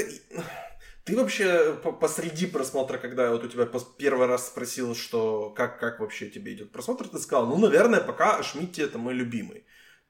ты 1.09 1.15
вообще 1.15 1.73
посреди 1.99 2.45
просмотра, 2.45 2.99
когда 2.99 3.31
вот 3.31 3.43
у 3.43 3.47
тебя 3.47 3.67
первый 3.97 4.27
раз 4.27 4.47
спросил, 4.47 4.95
что 4.95 5.49
как, 5.49 5.79
как 5.79 5.99
вообще 5.99 6.29
тебе 6.29 6.53
идет 6.53 6.71
просмотр, 6.71 7.07
ты 7.07 7.17
сказал, 7.17 7.47
ну, 7.47 7.57
наверное, 7.57 7.99
пока 7.99 8.43
Шмидти 8.43 8.81
это 8.81 8.99
мой 8.99 9.15
любимый. 9.15 9.65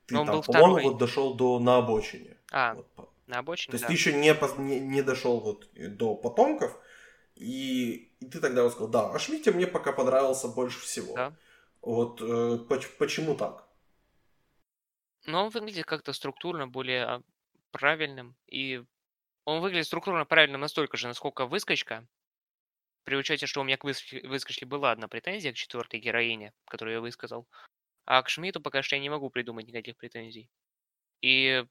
Ты 0.08 0.16
Но 0.16 0.26
там, 0.26 0.42
по-моему, 0.42 0.74
второй. 0.74 0.84
вот 0.84 0.98
дошел 0.98 1.36
до 1.36 1.60
на 1.60 1.78
обочине. 1.78 2.36
А, 2.52 2.74
вот. 2.74 3.10
на 3.28 3.40
обочине, 3.40 3.72
То 3.72 3.76
есть 3.76 3.84
да. 3.84 3.88
ты 3.88 3.94
еще 3.94 4.12
не, 4.12 4.36
не, 4.58 4.80
не 4.80 5.02
дошел 5.02 5.40
вот 5.40 5.70
до 5.74 6.16
потомков, 6.16 6.78
и, 7.36 8.09
и 8.20 8.26
ты 8.26 8.40
тогда 8.40 8.64
вот 8.64 8.74
сказал, 8.74 8.90
да, 8.90 9.12
а 9.12 9.20
Шмидти 9.20 9.50
мне 9.50 9.68
пока 9.68 9.92
понравился 9.92 10.48
больше 10.48 10.80
всего. 10.82 11.16
Да. 11.16 11.34
Вот 11.82 12.22
э, 12.22 12.58
почему 12.98 13.36
так? 13.36 13.68
Ну, 15.26 15.38
он 15.38 15.50
выглядит 15.50 15.86
как-то 15.86 16.14
структурно 16.14 16.68
более 16.68 17.04
а, 17.06 17.22
правильным 17.72 18.36
и 18.48 18.84
он 19.46 19.62
выглядит 19.62 19.88
структурно 19.88 20.26
правильным 20.26 20.62
настолько 20.62 20.98
же, 20.98 21.08
насколько 21.08 21.46
выскочка. 21.46 22.08
При 23.04 23.16
учете, 23.16 23.48
что 23.48 23.62
у 23.62 23.64
меня 23.64 23.78
к 23.78 23.84
выскочке 23.84 24.66
была 24.66 24.92
одна 24.92 25.08
претензия 25.08 25.52
к 25.52 25.56
четвертой 25.56 26.00
героине, 26.00 26.54
которую 26.66 26.96
я 26.96 27.02
высказал. 27.02 27.48
А 28.06 28.22
к 28.22 28.30
Шмидту 28.30 28.62
пока 28.62 28.84
что 28.84 28.96
я 28.96 29.02
не 29.02 29.10
могу 29.10 29.30
придумать 29.30 29.68
никаких 29.68 29.98
претензий. 29.98 30.52
И 31.22 31.66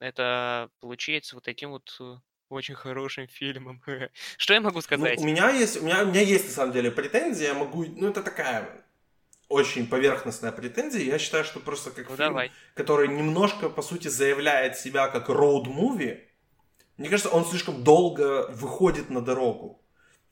это 0.00 0.70
получается 0.80 1.36
вот 1.36 1.44
таким 1.44 1.70
вот 1.70 1.96
э, 2.00 2.16
очень 2.50 2.74
хорошим 2.74 3.26
фильмом. 3.28 3.82
Что 4.36 4.54
я 4.54 4.60
могу 4.60 4.80
сказать? 4.80 5.18
Ну, 5.18 5.24
у 5.24 5.26
меня 5.26 5.50
есть, 5.50 5.80
у 5.80 5.84
меня, 5.84 6.02
у 6.02 6.06
меня 6.06 6.20
есть 6.20 6.46
на 6.46 6.50
самом 6.52 6.72
деле 6.72 6.90
претензия, 6.90 7.48
я 7.48 7.54
могу, 7.54 7.84
ну 7.84 8.08
это 8.08 8.22
такая 8.22 8.84
очень 9.48 9.86
поверхностная 9.86 10.52
претензия. 10.52 11.02
Я 11.02 11.18
считаю, 11.18 11.44
что 11.44 11.60
просто 11.60 11.90
как 11.90 12.08
Ну, 12.08 12.16
фильм, 12.16 12.28
давай. 12.28 12.52
который 12.74 13.08
немножко, 13.08 13.68
по 13.68 13.82
сути, 13.82 14.08
заявляет 14.08 14.76
себя 14.78 15.08
как 15.08 15.28
роуд-муви, 15.28 16.20
мне 16.96 17.08
кажется, 17.08 17.30
он 17.30 17.44
слишком 17.46 17.82
долго 17.82 18.46
выходит 18.52 19.10
на 19.10 19.20
дорогу. 19.22 19.82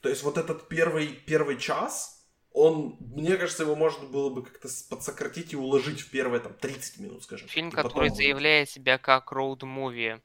То 0.03 0.09
есть 0.09 0.23
вот 0.23 0.39
этот 0.39 0.69
первый, 0.69 1.09
первый 1.09 1.59
час, 1.59 2.25
он, 2.53 2.97
мне 3.01 3.37
кажется, 3.37 3.63
его 3.65 3.75
можно 3.75 4.07
было 4.07 4.31
бы 4.31 4.45
как-то 4.45 4.69
подсократить 4.91 5.53
и 5.53 5.57
уложить 5.57 6.01
в 6.01 6.11
первые 6.11 6.41
там 6.41 6.55
30 6.55 6.99
минут, 7.01 7.23
скажем. 7.25 7.49
Фильм, 7.49 7.71
потом 7.71 7.85
который 7.91 8.09
будет. 8.11 8.17
заявляет 8.17 8.71
себя 8.71 8.99
как 8.99 9.33
роуд-муви. 9.33 10.21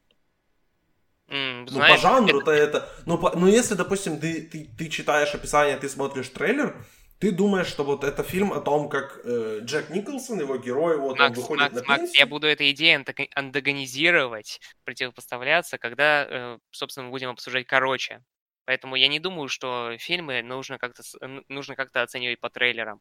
М, 1.34 1.66
Ну, 1.66 1.72
знаешь, 1.72 1.96
по 1.96 2.02
жанру-то 2.02 2.52
это... 2.52 2.90
Ну, 3.06 3.18
по- 3.18 3.38
ну, 3.38 3.48
если, 3.48 3.76
допустим, 3.76 4.20
ты, 4.20 4.42
ты, 4.42 4.70
ты 4.78 4.90
читаешь 4.90 5.34
описание, 5.34 5.78
ты 5.78 5.90
смотришь 5.90 6.30
трейлер, 6.30 6.76
ты 7.20 7.32
думаешь, 7.32 7.68
что 7.68 7.84
вот 7.84 8.04
это 8.04 8.22
фильм 8.24 8.52
о 8.54 8.60
том, 8.60 8.90
как 8.90 9.22
э, 9.24 9.60
Джек 9.64 9.90
Николсон, 9.90 10.40
его 10.40 10.58
герой, 10.58 10.98
вот 10.98 11.18
Макс, 11.18 11.30
он 11.30 11.36
выходит 11.36 11.64
Макс, 11.64 11.74
на 11.74 11.88
Макс, 11.88 12.00
пенсию. 12.00 12.20
я 12.20 12.26
буду 12.28 12.48
этой 12.48 12.72
идее 12.72 12.98
антаг- 12.98 13.30
антагонизировать, 13.34 14.60
противопоставляться, 14.84 15.78
когда, 15.78 16.28
э, 16.30 16.58
собственно, 16.72 17.06
мы 17.06 17.12
будем 17.12 17.30
обсуждать 17.30 17.66
короче. 17.66 18.22
Поэтому 18.66 18.96
я 18.96 19.08
не 19.08 19.20
думаю, 19.20 19.48
что 19.50 19.96
фильмы 20.00 20.42
нужно 20.42 20.78
как-то 20.78 21.04
нужно 21.50 21.76
как-то 21.76 22.02
оценивать 22.02 22.40
по 22.40 22.50
трейлерам. 22.50 23.00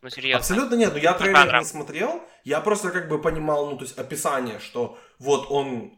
Ну, 0.00 0.10
серьезно. 0.10 0.38
Абсолютно 0.38 0.76
нет, 0.76 0.92
ну 0.92 0.98
я 0.98 1.12
трейлер 1.14 1.58
не 1.58 1.64
смотрел, 1.64 2.22
я 2.44 2.60
просто 2.60 2.90
как 2.90 3.08
бы 3.08 3.20
понимал, 3.20 3.70
ну 3.70 3.76
то 3.76 3.84
есть 3.84 3.98
описание, 3.98 4.60
что 4.60 4.96
вот 5.18 5.46
он 5.50 5.92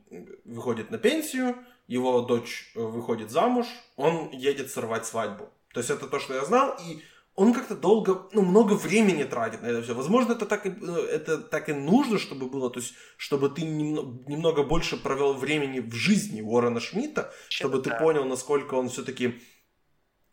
выходит 0.44 0.90
на 0.90 0.96
пенсию, 0.96 1.56
его 1.86 2.22
дочь 2.22 2.72
э, 2.74 2.80
выходит 2.80 3.30
замуж, 3.30 3.66
он 3.96 4.30
едет 4.30 4.70
сорвать 4.70 5.04
свадьбу. 5.04 5.50
То 5.74 5.80
есть 5.80 5.90
это 5.90 6.06
то, 6.06 6.18
что 6.18 6.34
я 6.34 6.44
знал, 6.44 6.76
и 6.86 7.02
он 7.34 7.52
как-то 7.52 7.74
долго, 7.74 8.28
ну 8.32 8.42
много 8.42 8.72
времени 8.74 9.24
тратит 9.24 9.62
на 9.62 9.66
это 9.66 9.82
все. 9.82 9.94
Возможно, 9.94 10.32
это 10.32 10.46
так, 10.46 10.66
и, 10.66 10.70
э, 10.70 11.06
это 11.12 11.38
так 11.38 11.68
и 11.68 11.74
нужно, 11.74 12.18
чтобы 12.18 12.48
было, 12.48 12.70
то 12.70 12.80
есть 12.80 12.94
чтобы 13.18 13.50
ты 13.50 13.62
немного, 13.62 14.30
немного 14.30 14.62
больше 14.62 14.96
провел 14.96 15.34
времени 15.34 15.80
в 15.80 15.92
жизни 15.92 16.40
Уоррена 16.40 16.80
Шмидта, 16.80 17.32
чтобы 17.48 17.82
ты 17.82 17.90
да. 17.90 17.98
понял, 17.98 18.24
насколько 18.24 18.74
он 18.74 18.88
все-таки 18.88 19.40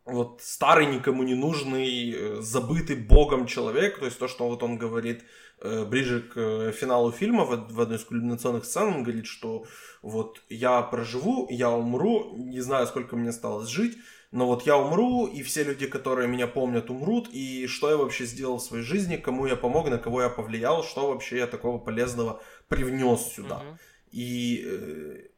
вот 0.08 0.40
старый, 0.42 0.86
никому 0.86 1.22
не 1.22 1.34
нужный, 1.34 2.12
э, 2.12 2.36
забытый 2.40 2.96
богом 2.96 3.46
человек, 3.46 3.98
то 3.98 4.06
есть 4.06 4.18
то, 4.18 4.28
что 4.28 4.48
вот 4.48 4.62
он 4.62 4.78
говорит 4.78 5.24
э, 5.60 5.84
ближе 5.84 6.20
к 6.22 6.36
э, 6.36 6.72
финалу 6.72 7.12
фильма, 7.12 7.44
в, 7.44 7.80
одной 7.80 7.98
из 7.98 8.04
кульминационных 8.04 8.64
сцен, 8.64 8.88
он 8.88 9.02
говорит, 9.02 9.26
что 9.26 9.64
вот 10.02 10.42
я 10.48 10.82
проживу, 10.82 11.46
я 11.50 11.70
умру, 11.70 12.34
не 12.36 12.60
знаю, 12.60 12.86
сколько 12.86 13.16
мне 13.16 13.30
осталось 13.30 13.68
жить, 13.68 13.98
но 14.30 14.46
вот 14.46 14.66
я 14.66 14.76
умру, 14.76 15.26
и 15.26 15.42
все 15.42 15.64
люди, 15.64 15.86
которые 15.86 16.28
меня 16.28 16.46
помнят, 16.46 16.90
умрут, 16.90 17.28
и 17.32 17.66
что 17.66 17.90
я 17.90 17.96
вообще 17.96 18.26
сделал 18.26 18.58
в 18.58 18.62
своей 18.62 18.84
жизни, 18.84 19.16
кому 19.16 19.46
я 19.46 19.56
помог, 19.56 19.88
на 19.88 19.98
кого 19.98 20.22
я 20.22 20.28
повлиял, 20.28 20.84
что 20.84 21.08
вообще 21.08 21.38
я 21.38 21.46
такого 21.46 21.78
полезного 21.78 22.42
привнес 22.68 23.20
сюда. 23.20 23.58
Мгм. 23.58 23.78
И 24.12 24.64
э, 24.66 25.28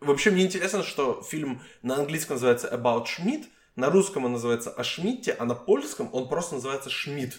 вообще 0.00 0.30
мне 0.30 0.44
интересно, 0.44 0.82
что 0.82 1.22
фильм 1.22 1.62
на 1.82 1.96
английском 1.96 2.34
называется 2.34 2.68
About 2.68 3.06
Schmidt, 3.06 3.46
на 3.78 3.90
русском 3.90 4.24
он 4.24 4.32
называется 4.32 4.70
о 4.70 4.82
Шмидте, 4.84 5.36
а 5.38 5.44
на 5.44 5.54
польском 5.54 6.10
он 6.12 6.28
просто 6.28 6.54
называется 6.56 6.90
Шмидт. 6.90 7.38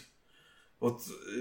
Вот 0.80 1.02
э, 1.36 1.40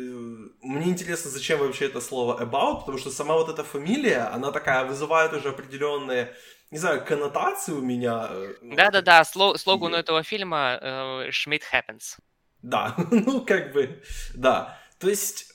мне 0.63 0.87
интересно, 0.89 1.31
зачем 1.31 1.61
вообще 1.61 1.87
это 1.87 2.01
слово 2.01 2.43
about, 2.43 2.81
потому 2.81 2.99
что 2.99 3.11
сама 3.11 3.35
вот 3.35 3.49
эта 3.49 3.63
фамилия, 3.63 4.35
она 4.35 4.51
такая 4.51 4.85
вызывает 4.85 5.33
уже 5.33 5.51
определенные, 5.51 6.35
не 6.73 6.79
знаю, 6.79 7.05
коннотации 7.05 7.73
у 7.73 7.81
меня. 7.81 8.27
э, 8.31 8.55
ну, 8.63 8.75
Да-да-да, 8.75 9.23
сло- 9.23 9.57
слоган 9.57 9.93
Или- 9.93 10.01
этого 10.01 10.23
фильма 10.25 10.79
э, 10.83 11.29
«Schmidt 11.31 11.63
happens». 11.73 12.19
Да, 12.63 12.97
ну 13.13 13.45
как 13.47 13.73
бы, 13.73 14.03
да. 14.35 14.77
То 14.99 15.09
есть 15.09 15.53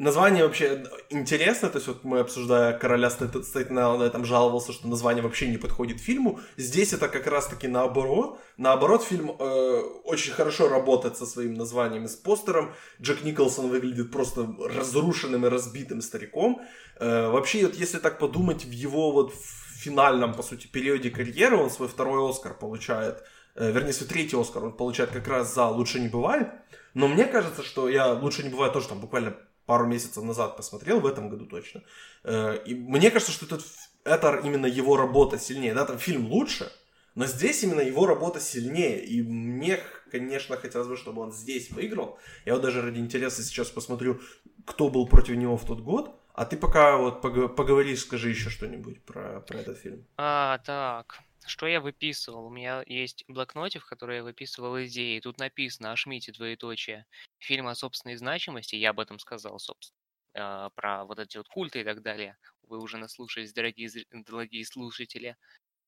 название 0.00 0.44
вообще 0.44 0.84
интересно, 1.10 1.68
то 1.68 1.76
есть 1.76 1.86
вот 1.86 2.04
мы 2.04 2.20
обсуждая 2.20 2.76
короля 2.78 3.10
Стэйтена, 3.10 3.94
он 3.94 4.02
этом 4.02 4.24
жаловался, 4.24 4.72
что 4.72 4.88
название 4.88 5.22
вообще 5.22 5.46
не 5.48 5.58
подходит 5.58 6.00
фильму. 6.00 6.40
Здесь 6.56 6.92
это 6.94 7.08
как 7.08 7.26
раз 7.26 7.46
таки 7.46 7.68
наоборот. 7.68 8.38
Наоборот, 8.56 9.04
фильм 9.04 9.30
э, 9.30 9.80
очень 10.04 10.32
хорошо 10.32 10.68
работает 10.68 11.18
со 11.18 11.26
своим 11.26 11.54
названием 11.54 12.04
и 12.04 12.08
с 12.08 12.16
постером. 12.16 12.72
Джек 13.00 13.22
Николсон 13.22 13.68
выглядит 13.68 14.10
просто 14.10 14.48
разрушенным 14.58 15.44
и 15.44 15.50
разбитым 15.50 16.00
стариком. 16.00 16.62
Э, 16.98 17.28
вообще, 17.28 17.66
вот 17.66 17.74
если 17.74 17.98
так 17.98 18.18
подумать, 18.18 18.64
в 18.64 18.70
его 18.70 19.12
вот 19.12 19.34
финальном, 19.76 20.34
по 20.34 20.42
сути, 20.42 20.66
периоде 20.66 21.10
карьеры 21.10 21.56
он 21.56 21.70
свой 21.70 21.88
второй 21.88 22.28
Оскар 22.30 22.54
получает 22.54 23.22
э, 23.54 23.70
вернее, 23.70 23.92
свой 23.92 24.08
третий 24.08 24.40
Оскар 24.40 24.64
он 24.64 24.72
получает 24.72 25.10
как 25.10 25.28
раз 25.28 25.54
за 25.54 25.66
«Лучше 25.66 26.00
не 26.00 26.08
бывает». 26.08 26.48
Но 26.94 27.06
мне 27.06 27.26
кажется, 27.26 27.62
что 27.62 27.88
я 27.88 28.12
«Лучше 28.12 28.42
не 28.42 28.48
бывает» 28.48 28.72
тоже 28.72 28.88
там 28.88 29.00
буквально 29.00 29.36
пару 29.70 29.86
месяцев 29.86 30.24
назад 30.24 30.56
посмотрел, 30.56 31.00
в 31.00 31.06
этом 31.06 31.30
году 31.30 31.46
точно. 31.46 31.80
Э, 32.24 32.58
И 32.68 32.74
мне 32.74 33.10
кажется, 33.10 33.32
что 33.32 33.46
этот, 33.46 33.62
это 34.04 34.40
именно 34.44 34.66
его 34.66 34.96
работа 34.96 35.38
сильнее. 35.38 35.74
Да, 35.74 35.84
там 35.84 35.98
фильм 35.98 36.26
лучше, 36.26 36.72
но 37.14 37.26
здесь 37.26 37.62
именно 37.64 37.80
его 37.82 38.06
работа 38.06 38.40
сильнее. 38.40 39.04
И 39.04 39.22
мне, 39.22 39.78
конечно, 40.12 40.56
хотелось 40.56 40.88
бы, 40.88 40.96
чтобы 40.96 41.22
он 41.22 41.32
здесь 41.32 41.70
выиграл. 41.70 42.18
Я 42.46 42.54
вот 42.54 42.62
даже 42.62 42.82
ради 42.82 42.98
интереса 43.00 43.42
сейчас 43.42 43.70
посмотрю, 43.70 44.20
кто 44.66 44.88
был 44.90 45.06
против 45.08 45.36
него 45.36 45.56
в 45.56 45.64
тот 45.64 45.80
год. 45.80 46.16
А 46.34 46.44
ты 46.44 46.56
пока 46.56 46.96
вот 46.96 47.24
пог- 47.24 47.54
поговори, 47.54 47.96
скажи 47.96 48.30
еще 48.30 48.50
что-нибудь 48.50 49.04
про, 49.04 49.40
про 49.40 49.58
этот 49.58 49.78
фильм. 49.78 50.04
А, 50.16 50.58
так, 50.58 51.18
что 51.46 51.66
я 51.66 51.80
выписывал? 51.80 52.46
У 52.46 52.50
меня 52.50 52.82
есть 52.86 53.24
блокнотик, 53.28 53.82
в 53.82 53.88
который 53.88 54.16
я 54.16 54.22
выписывал 54.22 54.82
идеи. 54.84 55.20
Тут 55.20 55.38
написано 55.38 55.92
о 55.92 55.96
Шмидте 55.96 56.32
двоеточие. 56.32 57.06
Фильм 57.38 57.66
о 57.66 57.74
собственной 57.74 58.16
значимости, 58.16 58.76
я 58.76 58.90
об 58.90 59.00
этом 59.00 59.18
сказал, 59.18 59.58
собственно, 59.58 59.96
а, 60.34 60.70
про 60.70 61.04
вот 61.04 61.18
эти 61.18 61.38
вот 61.38 61.48
культы 61.48 61.80
и 61.80 61.84
так 61.84 62.02
далее. 62.02 62.36
Вы 62.62 62.78
уже 62.78 62.98
наслушались, 62.98 63.52
дорогие, 63.52 63.90
дорогие 64.10 64.64
слушатели. 64.64 65.36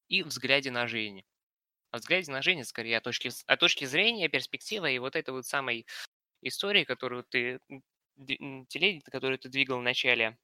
И 0.08 0.22
взгляде 0.22 0.70
на 0.70 0.86
жизнь. 0.86 1.22
О 1.90 1.98
взгляде 1.98 2.32
на 2.32 2.42
жизнь, 2.42 2.64
скорее, 2.64 2.98
о 2.98 3.00
точке, 3.00 3.30
о 3.46 3.56
точке 3.56 3.86
зрения, 3.86 4.28
перспективы 4.28 4.94
и 4.94 4.98
вот 4.98 5.16
этой 5.16 5.30
вот 5.30 5.46
самой 5.46 5.86
истории, 6.42 6.84
которую 6.84 7.24
ты, 7.24 7.60
телеге, 8.16 9.00
которую 9.10 9.38
ты 9.38 9.48
двигал 9.48 9.78
в 9.78 9.82
начале 9.82 10.38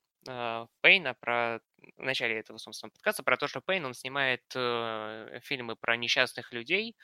Пейна, 0.83 1.15
про 1.15 1.61
в 1.97 2.03
начале 2.03 2.39
этого, 2.39 2.59
собственно, 2.59 2.91
подкаста, 2.91 3.23
про 3.23 3.37
то, 3.37 3.49
что 3.49 3.61
Пейн, 3.61 3.85
он 3.87 3.95
снимает 3.95 4.43
э, 4.55 5.41
фильмы 5.43 5.77
про 5.77 5.97
несчастных 5.97 6.53
людей, 6.53 6.97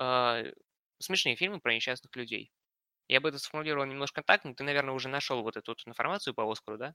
э, 0.00 0.52
смешные 0.98 1.36
фильмы 1.36 1.60
про 1.60 1.74
несчастных 1.74 2.14
людей. 2.16 2.50
Я 3.08 3.20
бы 3.20 3.28
это 3.28 3.38
сформулировал 3.38 3.86
немножко 3.86 4.22
так, 4.22 4.44
но 4.44 4.54
ты, 4.54 4.64
наверное, 4.64 4.94
уже 4.94 5.08
нашел 5.08 5.42
вот 5.42 5.56
эту 5.56 5.72
вот 5.72 5.82
информацию 5.86 6.34
по 6.34 6.50
Оскару, 6.50 6.78
да? 6.78 6.94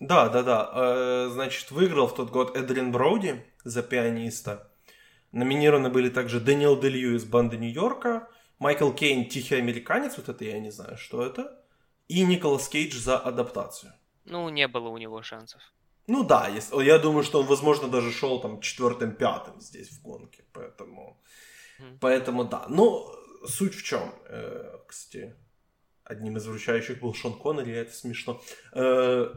Да, 0.00 0.28
да, 0.28 0.42
да. 0.42 0.70
Э, 0.74 1.28
Значит, 1.30 1.70
выиграл 1.70 2.08
в 2.08 2.14
тот 2.14 2.30
год 2.30 2.56
Эдрин 2.56 2.90
Броуди 2.90 3.44
за 3.64 3.82
пианиста. 3.82 4.72
Номинированы 5.32 5.90
были 5.90 6.08
также 6.08 6.40
Дэниел 6.40 6.80
Де 6.80 6.88
из 6.88 7.24
банды 7.24 7.58
Нью-Йорка, 7.58 8.28
Майкл 8.58 8.92
Кейн 8.92 9.28
«Тихий 9.28 9.54
американец», 9.54 10.16
вот 10.16 10.28
это 10.28 10.44
я 10.44 10.58
не 10.58 10.70
знаю, 10.70 10.98
что 10.98 11.24
это, 11.24 11.64
и 12.08 12.24
Николас 12.24 12.68
Кейдж 12.68 12.98
за 12.98 13.18
адаптацию. 13.18 13.94
Ну, 14.30 14.48
не 14.48 14.68
было 14.68 14.88
у 14.88 14.98
него 14.98 15.22
шансов. 15.22 15.60
Ну 16.06 16.24
да, 16.24 16.48
если, 16.48 16.82
я 16.84 16.98
думаю, 16.98 17.22
что 17.24 17.40
он, 17.40 17.46
возможно, 17.46 17.88
даже 17.88 18.10
шел 18.12 18.40
там 18.40 18.60
четвертым-пятым 18.60 19.60
здесь 19.60 19.90
в 19.90 20.02
гонке, 20.02 20.44
поэтому, 20.52 21.20
Мгм. 21.78 21.98
поэтому 22.00 22.44
да. 22.44 22.66
Ну, 22.68 23.06
суть 23.46 23.74
в 23.74 23.82
чем, 23.82 24.14
Э, 24.28 24.78
кстати, 24.88 25.34
одним 26.04 26.36
из 26.36 26.46
вручающих 26.46 27.00
был 27.00 27.14
Шон 27.14 27.32
Коннери, 27.38 27.72
это 27.72 27.92
смешно. 27.92 28.40
Э, 28.72 29.34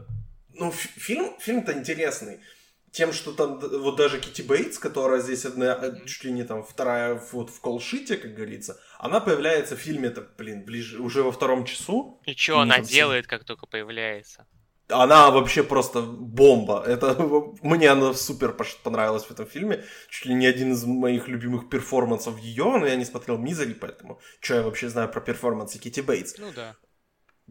ну, 0.54 0.70
фи- 0.72 1.00
фильм, 1.00 1.38
фильм-то 1.40 1.72
интересный. 1.72 2.38
Тем, 2.92 3.12
что 3.12 3.32
там 3.32 3.58
вот 3.58 3.96
даже 3.96 4.20
Кити 4.20 4.42
Бейтс, 4.42 4.78
которая 4.78 5.20
здесь 5.20 5.44
одна, 5.44 5.66
э, 5.82 6.06
чуть 6.06 6.24
ли 6.24 6.32
не 6.32 6.44
там 6.44 6.62
вторая 6.62 7.14
вот 7.32 7.50
в 7.50 7.60
колшите, 7.60 8.16
как 8.16 8.34
говорится, 8.34 8.76
она 8.98 9.20
появляется 9.20 9.74
в 9.76 9.80
фильме-то, 9.80 10.20
блин, 10.38 10.64
ближе, 10.64 10.98
уже 11.02 11.22
во 11.22 11.30
втором 11.32 11.64
часу. 11.64 12.20
И 12.26 12.34
что 12.36 12.60
она 12.60 12.76
там 12.76 12.84
делает, 12.84 13.26
как 13.26 13.44
только 13.44 13.66
появляется? 13.66 14.46
Она 14.88 15.30
вообще 15.30 15.62
просто 15.62 16.02
бомба. 16.02 16.82
Это 16.86 17.14
мне 17.62 17.88
она 17.90 18.14
супер 18.14 18.56
понравилась 18.82 19.24
в 19.24 19.30
этом 19.30 19.46
фильме. 19.46 19.84
Чуть 20.10 20.26
ли 20.26 20.34
не 20.34 20.46
один 20.46 20.72
из 20.72 20.84
моих 20.84 21.28
любимых 21.28 21.68
перформансов 21.68 22.38
ее, 22.38 22.64
но 22.64 22.86
я 22.86 22.96
не 22.96 23.04
смотрел 23.04 23.38
Мизери, 23.38 23.74
поэтому 23.74 24.20
что 24.40 24.54
я 24.54 24.62
вообще 24.62 24.88
знаю 24.88 25.08
про 25.08 25.20
перформансы 25.20 25.78
Кити 25.78 26.00
Бейтс? 26.00 26.34
Ну 26.38 26.52
да. 26.54 26.76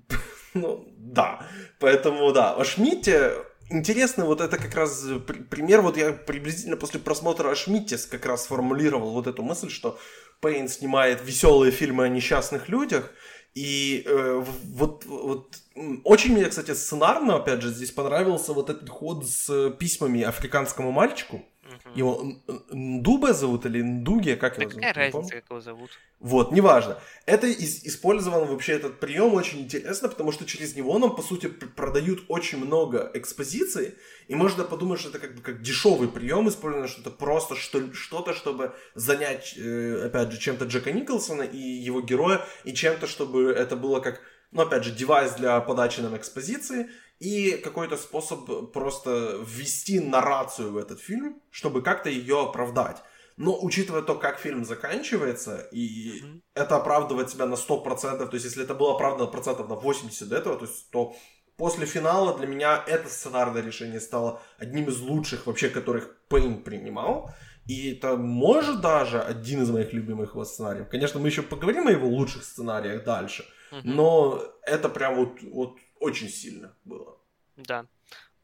Ну, 0.54 0.86
да. 0.98 1.48
Поэтому, 1.80 2.32
да. 2.32 2.54
О 2.54 2.64
Шмидте 2.64 3.34
интересно, 3.70 4.26
вот 4.26 4.42
это 4.42 4.58
как 4.58 4.76
раз 4.76 5.04
при- 5.26 5.42
пример, 5.42 5.82
вот 5.82 5.98
я 5.98 6.12
приблизительно 6.12 6.78
после 6.78 7.00
просмотра 7.00 7.50
о 7.50 7.56
Шмидте 7.56 7.98
как 7.98 8.26
раз 8.26 8.44
сформулировал 8.44 9.12
вот 9.14 9.28
эту 9.28 9.42
мысль, 9.42 9.70
что 9.70 9.98
Пейн 10.42 10.68
снимает 10.68 11.26
веселые 11.26 11.72
фильмы 11.72 12.04
о 12.04 12.10
несчастных 12.10 12.70
людях, 12.70 13.12
и 13.56 14.04
э, 14.06 14.44
вот, 14.66 15.06
вот 15.06 15.56
очень 16.04 16.34
мне, 16.34 16.46
кстати, 16.46 16.74
сценарно, 16.74 17.38
опять 17.38 17.62
же, 17.62 17.70
здесь 17.70 17.92
понравился 17.92 18.54
вот 18.54 18.70
этот 18.70 18.90
ход 18.90 19.28
с 19.28 19.50
э, 19.50 19.72
письмами 19.72 20.22
африканскому 20.22 20.92
мальчику, 20.92 21.44
Угу. 21.74 21.96
Его 21.96 22.34
Ндубе 22.72 23.34
зовут 23.34 23.66
или 23.66 23.82
Ндуге, 23.82 24.36
как 24.36 24.58
его 24.58 24.70
зовут? 24.70 24.86
какая 24.86 24.94
разница, 24.94 25.36
как 25.36 25.50
его 25.50 25.62
зовут? 25.62 25.92
Вот, 26.20 26.52
неважно. 26.52 27.00
Это 27.26 27.48
из, 27.48 27.86
использован 27.86 28.48
вообще 28.48 28.74
этот 28.74 29.00
прием 29.00 29.34
очень 29.34 29.62
интересно, 29.62 30.10
потому 30.10 30.32
что 30.32 30.46
через 30.46 30.76
него 30.76 30.98
нам, 31.00 31.16
по 31.16 31.22
сути, 31.22 31.48
продают 31.48 32.26
очень 32.28 32.58
много 32.64 33.10
экспозиции, 33.14 33.96
и 34.28 34.36
можно 34.36 34.64
подумать, 34.64 35.00
что 35.00 35.10
это 35.10 35.20
как 35.20 35.36
бы 35.36 35.42
как 35.42 35.62
дешевый 35.62 36.10
прием, 36.10 36.48
использовано 36.50 36.88
что-то 36.88 37.12
просто 37.12 37.56
что, 37.56 37.94
что-то, 37.94 38.34
чтобы 38.34 38.74
занять, 38.94 39.56
э, 39.58 40.06
опять 40.06 40.32
же, 40.32 40.40
чем-то 40.40 40.66
Джека 40.66 40.92
Николсона 40.92 41.44
и 41.44 41.58
его 41.58 42.02
героя, 42.02 42.46
и 42.66 42.74
чем-то, 42.74 43.08
чтобы 43.08 43.52
это 43.52 43.76
было 43.76 44.00
как, 44.00 44.22
ну, 44.54 44.62
опять 44.62 44.84
же, 44.84 44.92
девайс 44.92 45.34
для 45.34 45.60
подачи 45.62 46.02
нам 46.02 46.16
экспозиции, 46.16 46.90
и 47.20 47.52
какой-то 47.64 47.98
способ 47.98 48.72
просто 48.72 49.40
ввести 49.46 50.00
наррацию 50.00 50.72
в 50.72 50.78
этот 50.78 51.00
фильм, 51.00 51.42
чтобы 51.52 51.82
как-то 51.82 52.10
ее 52.10 52.42
оправдать. 52.42 52.98
Но 53.38 53.58
учитывая 53.60 54.02
то, 54.02 54.16
как 54.16 54.40
фильм 54.40 54.64
заканчивается, 54.64 55.68
и 55.72 56.22
mm-hmm. 56.22 56.42
это 56.54 56.76
оправдывает 56.76 57.30
себя 57.30 57.46
на 57.46 57.56
100%, 57.56 58.28
то 58.28 58.34
есть 58.34 58.46
если 58.46 58.64
это 58.64 58.76
было 58.76 58.94
оправдано 58.94 59.28
процентов 59.28 59.70
на 59.70 59.76
80 59.76 60.28
до 60.28 60.36
этого, 60.36 60.56
то 60.58 60.66
есть 60.66 60.92
то 60.92 61.16
после 61.58 61.86
финала 61.86 62.38
для 62.38 62.46
меня 62.46 62.84
это 62.86 63.10
сценарное 63.10 63.62
решение 63.62 64.00
стало 64.00 64.42
одним 64.60 64.90
из 64.90 65.00
лучших 65.00 65.48
вообще, 65.48 65.70
которых 65.70 66.16
Пейн 66.28 66.62
принимал. 66.62 67.32
И 67.66 67.94
это 67.94 68.18
может 68.18 68.82
даже 68.82 69.22
один 69.22 69.62
из 69.64 69.70
моих 69.70 69.94
любимых 69.94 70.32
его 70.32 70.44
сценариев. 70.44 70.90
Конечно, 70.90 71.20
мы 71.20 71.30
еще 71.30 71.42
поговорим 71.42 71.88
о 71.88 71.92
его 71.92 72.08
лучших 72.08 72.44
сценариях 72.44 73.06
дальше, 73.06 73.46
но 73.84 74.42
это 74.64 74.90
прям 74.90 75.16
вот, 75.16 75.42
вот 75.44 75.78
очень 76.00 76.30
сильно 76.30 76.76
было. 76.84 77.18
Да. 77.56 77.86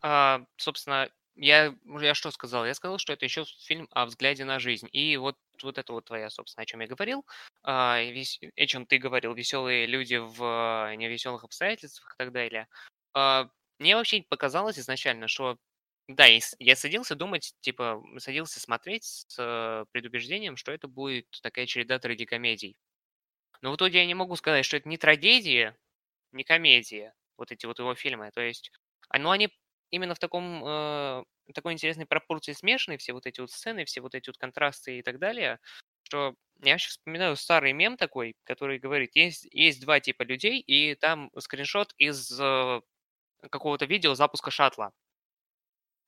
А, 0.01 0.45
собственно, 0.57 1.09
я, 1.35 1.73
я 2.01 2.13
что 2.13 2.31
сказал? 2.31 2.65
Я 2.65 2.73
сказал, 2.73 2.97
что 2.97 3.13
это 3.13 3.25
еще 3.25 3.45
фильм 3.45 3.87
о 3.91 4.05
взгляде 4.05 4.45
на 4.45 4.59
жизнь. 4.59 4.89
И 4.91 5.17
вот, 5.17 5.37
вот 5.63 5.77
это 5.77 5.93
вот 5.93 6.05
твоя, 6.05 6.29
собственно, 6.29 6.63
о 6.63 6.65
чем 6.65 6.81
я 6.81 6.87
говорил. 6.87 7.25
А, 7.63 8.01
весь, 8.01 8.39
о 8.55 8.65
чем 8.65 8.85
ты 8.85 8.97
говорил, 8.97 9.33
веселые 9.33 9.85
люди 9.85 10.15
в 10.15 10.95
невеселых 10.97 11.43
обстоятельствах 11.43 12.13
и 12.13 12.17
так 12.17 12.31
далее. 12.31 12.67
А, 13.13 13.49
мне 13.79 13.95
вообще 13.95 14.23
показалось 14.27 14.79
изначально, 14.79 15.27
что 15.27 15.57
да, 16.09 16.25
я 16.25 16.75
садился 16.75 17.15
думать, 17.15 17.53
типа, 17.61 18.03
садился 18.17 18.59
смотреть 18.59 19.03
с 19.03 19.35
э, 19.37 19.85
предубеждением, 19.91 20.57
что 20.57 20.71
это 20.71 20.87
будет 20.87 21.27
такая 21.43 21.67
череда 21.67 21.99
трагикомедий. 21.99 22.75
Но 23.61 23.71
в 23.71 23.75
итоге 23.75 23.99
я 23.99 24.05
не 24.05 24.13
могу 24.13 24.35
сказать, 24.35 24.65
что 24.65 24.77
это 24.77 24.87
не 24.87 24.97
трагедия, 24.97 25.77
не 26.31 26.43
комедия, 26.43 27.13
вот 27.37 27.51
эти 27.51 27.65
вот 27.65 27.79
его 27.79 27.95
фильмы. 27.95 28.31
То 28.31 28.41
есть, 28.41 28.71
ну, 29.17 29.31
они 29.31 29.49
именно 29.91 30.15
в 30.15 30.19
таком, 30.19 30.63
э, 30.65 31.23
такой 31.53 31.73
интересной 31.73 32.05
пропорции 32.05 32.53
смешаны, 32.53 32.97
все 32.97 33.13
вот 33.13 33.25
эти 33.25 33.41
вот 33.41 33.51
сцены, 33.51 33.85
все 33.85 34.01
вот 34.01 34.15
эти 34.15 34.29
вот 34.29 34.37
контрасты 34.37 34.99
и 34.99 35.01
так 35.01 35.19
далее, 35.19 35.59
что 36.03 36.35
я 36.61 36.77
сейчас 36.77 36.91
вспоминаю 36.93 37.35
старый 37.35 37.73
мем 37.73 37.97
такой, 37.97 38.35
который 38.43 38.79
говорит, 38.79 39.11
есть, 39.15 39.47
есть 39.51 39.81
два 39.81 39.99
типа 39.99 40.23
людей, 40.23 40.59
и 40.59 40.95
там 40.95 41.31
скриншот 41.37 41.93
из 41.97 42.39
э, 42.39 42.81
какого-то 43.49 43.85
видео 43.85 44.15
запуска 44.15 44.51
шаттла. 44.51 44.91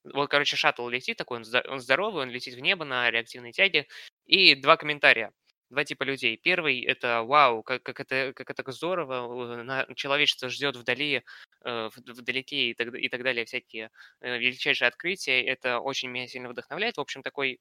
Вот, 0.03 0.29
короче, 0.29 0.55
шаттл 0.55 0.87
летит 0.89 1.17
такой, 1.17 1.37
он, 1.39 1.45
он 1.69 1.79
здоровый, 1.79 2.23
он 2.23 2.29
летит 2.29 2.55
в 2.55 2.59
небо 2.59 2.85
на 2.85 3.09
реактивной 3.11 3.51
тяге, 3.51 3.87
и 4.25 4.55
два 4.55 4.77
комментария 4.77 5.31
два 5.71 5.83
типа 5.85 6.03
людей. 6.03 6.37
Первый 6.37 6.81
это 6.81 7.23
вау, 7.23 7.63
как, 7.63 7.81
как 7.83 7.99
это 7.99 8.33
как 8.33 8.49
это 8.49 8.71
здорово, 8.71 9.63
на, 9.63 9.87
человечество 9.95 10.49
ждет 10.49 10.75
вдали, 10.75 11.23
э, 11.63 11.89
вдалеке 11.95 12.69
и 12.69 12.73
так, 12.73 12.93
и 12.93 13.09
так 13.09 13.23
далее 13.23 13.45
всякие 13.45 13.89
э, 14.19 14.37
величайшие 14.37 14.87
открытия. 14.87 15.41
Это 15.41 15.79
очень 15.79 16.09
меня 16.09 16.27
сильно 16.27 16.49
вдохновляет. 16.49 16.97
В 16.97 17.01
общем, 17.01 17.23
такой 17.23 17.59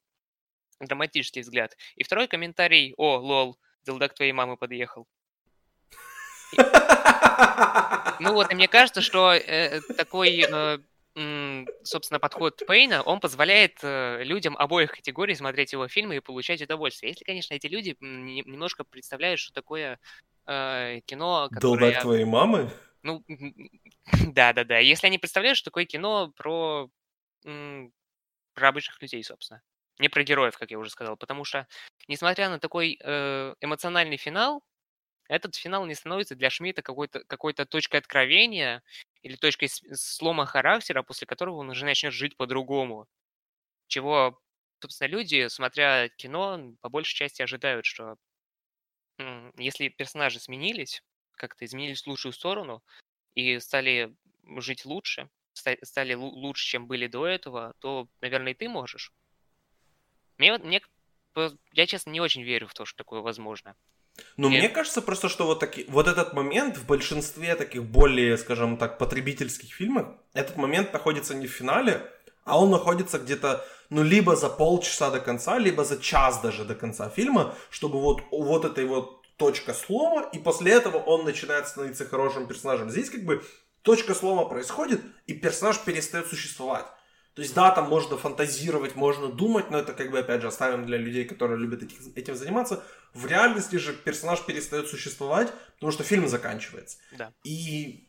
драматический 0.79 1.41
взгляд. 1.41 1.75
И 1.95 2.03
второй 2.03 2.27
комментарий, 2.27 2.93
о, 2.97 3.17
лол, 3.17 3.57
дилдак 3.85 4.13
твоей 4.13 4.33
мамы 4.33 4.57
подъехал. 4.57 5.07
Ну 8.19 8.33
вот, 8.33 8.51
и 8.51 8.55
мне 8.55 8.67
кажется, 8.67 9.01
что 9.01 9.33
э, 9.33 9.81
такой 9.97 10.45
э, 10.47 10.77
собственно, 11.83 12.19
подход 12.19 12.61
Пейна, 12.65 13.01
он 13.01 13.19
позволяет 13.19 13.79
э, 13.83 14.23
людям 14.23 14.55
обоих 14.57 14.91
категорий 14.91 15.35
смотреть 15.35 15.73
его 15.73 15.87
фильмы 15.87 16.17
и 16.17 16.19
получать 16.21 16.61
удовольствие. 16.61 17.11
Если, 17.11 17.25
конечно, 17.25 17.53
эти 17.53 17.67
люди 17.67 17.97
немножко 17.99 18.83
представляют, 18.83 19.39
что 19.39 19.53
такое 19.53 19.99
э, 20.47 21.01
кино, 21.05 21.49
которое... 21.51 21.79
Долбак 21.79 22.01
твоей 22.01 22.25
мамы? 22.25 22.71
Ну, 23.03 23.23
да-да-да. 24.27 24.77
Если 24.77 25.07
они 25.07 25.17
представляют, 25.17 25.57
что 25.57 25.69
такое 25.69 25.85
кино 25.85 26.31
про, 26.35 26.89
про 27.43 28.69
обычных 28.69 29.01
людей, 29.01 29.23
собственно. 29.23 29.61
Не 29.99 30.07
про 30.07 30.23
героев, 30.23 30.57
как 30.57 30.71
я 30.71 30.79
уже 30.79 30.89
сказал. 30.89 31.17
Потому 31.17 31.43
что, 31.43 31.67
несмотря 32.07 32.49
на 32.49 32.59
такой 32.59 32.97
э, 33.03 33.55
эмоциональный 33.59 34.17
финал, 34.17 34.63
этот 35.31 35.55
финал 35.55 35.85
не 35.85 35.95
становится 35.95 36.35
для 36.35 36.49
Шмидта 36.49 36.81
какой-то 36.81 37.23
какой 37.23 37.53
точкой 37.53 37.97
откровения 37.97 38.83
или 39.23 39.37
точкой 39.37 39.69
слома 39.93 40.45
характера, 40.45 41.03
после 41.03 41.25
которого 41.25 41.55
он 41.55 41.69
уже 41.69 41.85
начнет 41.85 42.11
жить 42.11 42.35
по-другому. 42.35 43.07
Чего, 43.87 44.37
собственно, 44.81 45.07
люди, 45.07 45.47
смотря 45.47 46.09
кино, 46.09 46.73
по 46.81 46.89
большей 46.89 47.15
части 47.15 47.41
ожидают, 47.41 47.85
что 47.85 48.17
если 49.57 49.87
персонажи 49.87 50.41
сменились, 50.41 51.01
как-то 51.37 51.63
изменились 51.63 52.03
в 52.03 52.07
лучшую 52.07 52.33
сторону 52.33 52.83
и 53.33 53.57
стали 53.59 54.13
жить 54.57 54.83
лучше, 54.83 55.29
стали 55.53 56.13
лучше, 56.13 56.65
чем 56.65 56.87
были 56.87 57.07
до 57.07 57.25
этого, 57.25 57.73
то, 57.79 58.09
наверное, 58.19 58.51
и 58.51 58.55
ты 58.55 58.67
можешь. 58.67 59.13
Мне, 60.37 60.57
мне, 60.57 60.81
я, 61.71 61.87
честно, 61.87 62.09
не 62.09 62.19
очень 62.19 62.43
верю 62.43 62.67
в 62.67 62.73
то, 62.73 62.83
что 62.83 62.97
такое 62.97 63.21
возможно. 63.21 63.77
Ну, 64.37 64.49
мне 64.49 64.69
кажется 64.69 65.01
просто, 65.01 65.29
что 65.29 65.45
вот, 65.45 65.59
таки, 65.59 65.85
вот 65.89 66.07
этот 66.07 66.33
момент 66.33 66.77
в 66.77 66.85
большинстве 66.85 67.55
таких 67.55 67.83
более, 67.83 68.37
скажем 68.37 68.77
так, 68.77 68.97
потребительских 68.97 69.73
фильмов, 69.73 70.07
этот 70.33 70.57
момент 70.57 70.93
находится 70.93 71.35
не 71.35 71.47
в 71.47 71.51
финале, 71.51 72.01
а 72.43 72.59
он 72.59 72.71
находится 72.71 73.19
где-то, 73.19 73.65
ну, 73.89 74.03
либо 74.03 74.35
за 74.35 74.49
полчаса 74.49 75.11
до 75.11 75.19
конца, 75.19 75.57
либо 75.57 75.83
за 75.83 75.97
час 76.01 76.41
даже 76.41 76.65
до 76.65 76.75
конца 76.75 77.09
фильма, 77.09 77.55
чтобы 77.69 77.99
вот, 77.99 78.21
вот 78.31 78.65
этой 78.65 78.85
вот 78.85 79.21
точка 79.37 79.73
слома, 79.73 80.29
и 80.33 80.37
после 80.37 80.71
этого 80.71 80.97
он 80.97 81.25
начинает 81.25 81.67
становиться 81.67 82.05
хорошим 82.05 82.47
персонажем. 82.47 82.89
Здесь 82.89 83.09
как 83.09 83.25
бы 83.25 83.43
точка 83.81 84.13
слома 84.13 84.45
происходит, 84.45 85.01
и 85.27 85.33
персонаж 85.33 85.79
перестает 85.79 86.27
существовать. 86.27 86.85
То 87.33 87.41
есть, 87.41 87.53
да, 87.53 87.71
там 87.71 87.87
можно 87.87 88.17
фантазировать, 88.17 88.95
можно 88.95 89.29
думать, 89.29 89.71
но 89.71 89.79
это 89.79 89.93
как 89.93 90.11
бы, 90.11 90.19
опять 90.19 90.41
же, 90.41 90.47
оставим 90.47 90.85
для 90.85 90.97
людей, 90.97 91.23
которые 91.23 91.59
любят 91.59 91.81
этих, 91.81 91.97
этим 92.15 92.35
заниматься. 92.35 92.83
В 93.13 93.25
реальности 93.25 93.77
же 93.77 93.93
персонаж 93.93 94.41
перестает 94.45 94.87
существовать, 94.87 95.49
потому 95.75 95.93
что 95.93 96.03
фильм 96.03 96.27
заканчивается. 96.27 96.97
Да. 97.13 97.31
И, 97.45 98.05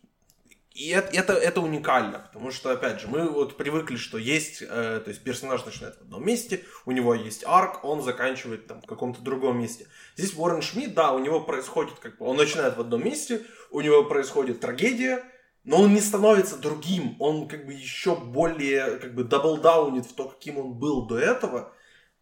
и 0.73 0.89
это, 0.89 1.17
это, 1.17 1.35
это 1.35 1.61
уникально, 1.61 2.19
потому 2.19 2.51
что, 2.51 2.73
опять 2.73 3.01
же, 3.01 3.07
мы 3.07 3.29
вот 3.29 3.57
привыкли, 3.57 3.95
что 3.95 4.19
есть, 4.19 4.61
э, 4.61 4.67
то 4.67 5.09
есть 5.09 5.23
персонаж 5.23 5.65
начинает 5.65 5.99
в 5.99 6.01
одном 6.01 6.27
месте, 6.27 6.65
у 6.85 6.91
него 6.91 7.15
есть 7.15 7.45
arc, 7.47 7.85
он 7.85 8.03
заканчивает 8.03 8.67
там 8.67 8.83
в 8.83 8.87
каком-то 8.87 9.23
другом 9.23 9.61
месте. 9.61 9.87
Здесь 10.17 10.35
Уоррен 10.37 10.63
Шмидт, 10.63 10.95
да, 10.95 11.13
у 11.13 11.21
него 11.21 11.41
происходит, 11.41 12.01
как 12.01 12.19
бы, 12.19 12.27
он 12.27 12.37
начинает 12.37 12.77
в 12.77 12.81
одном 12.81 13.05
месте, 13.05 13.47
у 13.71 13.83
него 13.83 14.03
происходит 14.03 14.59
трагедия, 14.59 15.23
но 15.65 15.83
он 15.83 15.95
не 15.95 16.01
становится 16.01 16.57
другим, 16.57 17.17
он 17.21 17.49
как 17.49 17.67
бы 17.67 17.73
еще 17.73 18.17
более 18.17 18.99
как 18.99 19.15
бы 19.15 19.25
даблдаунит 19.25 20.07
в 20.07 20.15
то, 20.15 20.29
каким 20.29 20.59
он 20.59 20.73
был 20.73 21.07
до 21.07 21.19
этого, 21.19 21.73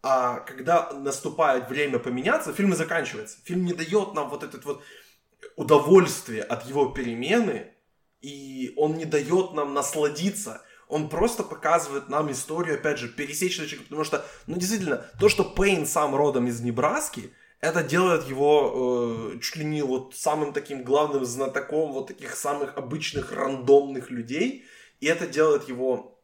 а 0.03 0.39
когда 0.39 0.91
наступает 0.93 1.69
время 1.69 1.99
поменяться, 1.99 2.53
фильм 2.53 2.73
и 2.73 2.75
заканчивается. 2.75 3.37
Фильм 3.43 3.65
не 3.65 3.73
дает 3.73 4.13
нам 4.13 4.29
вот 4.29 4.43
этот 4.43 4.65
вот 4.65 4.83
удовольствие 5.55 6.43
от 6.43 6.67
его 6.67 6.87
перемены, 6.87 7.73
и 8.21 8.73
он 8.77 8.97
не 8.97 9.05
дает 9.05 9.53
нам 9.53 9.73
насладиться. 9.73 10.61
Он 10.87 11.07
просто 11.07 11.43
показывает 11.43 12.09
нам 12.09 12.31
историю, 12.31 12.75
опять 12.75 12.97
же, 12.97 13.07
пересечного 13.07 13.69
человека, 13.69 13.89
потому 13.89 14.03
что, 14.03 14.25
ну, 14.47 14.57
действительно, 14.57 15.05
то, 15.19 15.29
что 15.29 15.43
Пейн 15.43 15.85
сам 15.85 16.15
родом 16.15 16.47
из 16.47 16.59
Небраски, 16.61 17.33
это 17.61 17.83
делает 17.83 18.27
его 18.27 19.31
э, 19.33 19.39
чуть 19.39 19.57
ли 19.57 19.65
не 19.65 19.83
вот 19.83 20.15
самым 20.15 20.51
таким 20.51 20.83
главным 20.83 21.23
знатоком 21.25 21.93
вот 21.93 22.07
таких 22.07 22.35
самых 22.35 22.75
обычных 22.75 23.31
рандомных 23.31 24.09
людей. 24.09 24.65
И 24.99 25.05
это 25.05 25.27
делает 25.27 25.69
его 25.69 26.19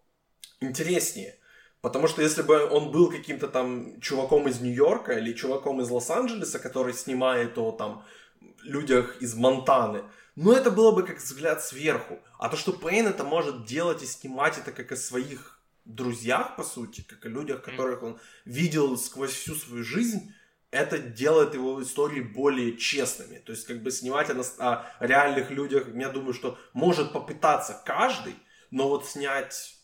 интереснее. 0.59 1.37
Потому 1.81 2.07
что 2.07 2.23
если 2.23 2.41
бы 2.41 2.67
он 2.67 2.91
был 2.91 3.11
каким-то 3.11 3.47
там 3.47 4.01
чуваком 4.01 4.47
из 4.47 4.59
Нью-Йорка 4.61 5.13
или 5.13 5.33
чуваком 5.33 5.79
из 5.79 5.89
Лос-Анджелеса, 5.91 6.57
который 6.57 6.93
снимает 6.93 7.55
о 7.59 7.71
там 7.71 8.03
людях 8.63 9.21
из 9.21 9.35
Монтаны, 9.35 10.03
ну 10.35 10.51
это 10.51 10.71
было 10.71 10.91
бы 10.91 11.03
как 11.03 11.17
взгляд 11.17 11.63
сверху. 11.63 12.19
А 12.39 12.49
то, 12.49 12.57
что 12.57 12.73
Пейн 12.73 13.05
это 13.05 13.23
может 13.23 13.65
делать 13.65 14.01
и 14.01 14.07
снимать 14.07 14.57
это 14.57 14.71
как 14.71 14.91
о 14.91 14.95
своих 14.95 15.61
друзьях, 15.85 16.55
по 16.55 16.63
сути, 16.63 17.05
как 17.07 17.25
о 17.25 17.29
людях, 17.29 17.61
которых 17.61 18.01
он 18.01 18.19
видел 18.43 18.97
сквозь 18.97 19.31
всю 19.31 19.53
свою 19.53 19.83
жизнь, 19.83 20.33
это 20.71 20.99
делает 20.99 21.53
его 21.53 21.81
истории 21.81 22.21
более 22.21 22.77
честными. 22.77 23.39
То 23.39 23.51
есть, 23.51 23.65
как 23.65 23.81
бы 23.81 23.91
снимать 23.91 24.29
о, 24.29 24.41
о 24.99 25.07
реальных 25.07 25.51
людях, 25.51 25.87
я 25.93 26.09
думаю, 26.09 26.33
что 26.33 26.57
может 26.73 27.13
попытаться 27.13 27.81
каждый, 27.85 28.35
но 28.71 28.89
вот 28.89 29.05
снять 29.05 29.75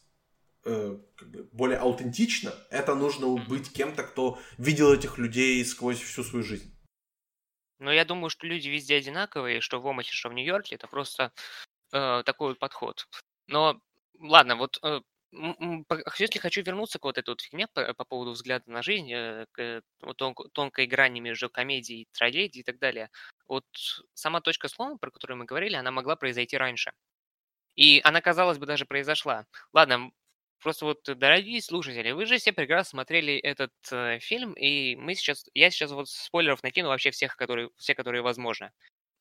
э, 0.65 0.97
как 1.15 1.31
бы 1.31 1.43
более 1.51 1.79
аутентично, 1.79 2.53
это 2.69 2.95
нужно 2.95 3.27
быть 3.36 3.71
кем-то, 3.71 4.03
кто 4.03 4.39
видел 4.57 4.93
этих 4.93 5.17
людей 5.17 5.63
сквозь 5.65 6.01
всю 6.01 6.23
свою 6.23 6.43
жизнь. 6.43 6.69
Но 7.79 7.91
я 7.91 8.05
думаю, 8.05 8.29
что 8.29 8.47
люди 8.47 8.69
везде 8.69 8.95
одинаковые, 8.95 9.61
что 9.61 9.81
в 9.81 9.88
Омате, 9.88 10.11
что 10.11 10.29
в 10.29 10.34
Нью-Йорке, 10.34 10.75
это 10.75 10.88
просто 10.88 11.31
э, 11.91 12.23
такой 12.25 12.49
вот 12.49 12.59
подход. 12.59 13.07
Но 13.47 13.79
ладно, 14.19 14.55
вот 14.55 14.79
э, 14.84 15.01
все-таки 16.13 16.39
хочу 16.39 16.61
вернуться 16.61 16.99
к 16.99 17.03
вот 17.03 17.17
этой 17.17 17.29
вот 17.29 17.41
фигне 17.41 17.67
по, 17.73 17.93
по 17.93 18.05
поводу 18.05 18.31
взгляда 18.31 18.69
на 18.69 18.81
жизнь, 18.81 19.11
э, 19.11 19.45
к 19.51 19.81
тон, 20.15 20.36
тонкой 20.53 20.86
грани 20.86 21.19
между 21.19 21.49
комедией, 21.49 22.07
трагедией 22.11 22.61
и 22.61 22.63
так 22.63 22.79
далее. 22.79 23.09
Вот 23.47 23.65
сама 24.13 24.41
точка 24.41 24.67
слома, 24.67 24.97
про 24.97 25.11
которую 25.11 25.38
мы 25.38 25.45
говорили, 25.45 25.75
она 25.75 25.91
могла 25.91 26.15
произойти 26.15 26.57
раньше. 26.57 26.91
И 27.75 28.01
она, 28.03 28.21
казалось 28.21 28.57
бы, 28.59 28.65
даже 28.65 28.86
произошла. 28.86 29.45
Ладно, 29.73 30.11
просто 30.61 30.86
вот, 30.86 31.03
дорогие 31.03 31.61
слушатели, 31.61 32.11
вы 32.11 32.25
же 32.25 32.38
все 32.38 32.53
прекрасно 32.53 32.91
смотрели 32.91 33.36
этот 33.36 33.73
э, 33.91 34.19
фильм, 34.19 34.53
и 34.53 34.95
мы 34.95 35.15
сейчас, 35.15 35.45
я 35.53 35.69
сейчас 35.71 35.91
вот 35.91 36.09
спойлеров 36.09 36.63
накину 36.63 36.89
вообще 36.89 37.11
всех, 37.11 37.36
которые, 37.36 37.69
все, 37.77 37.95
которые 37.95 38.21
возможно. 38.21 38.71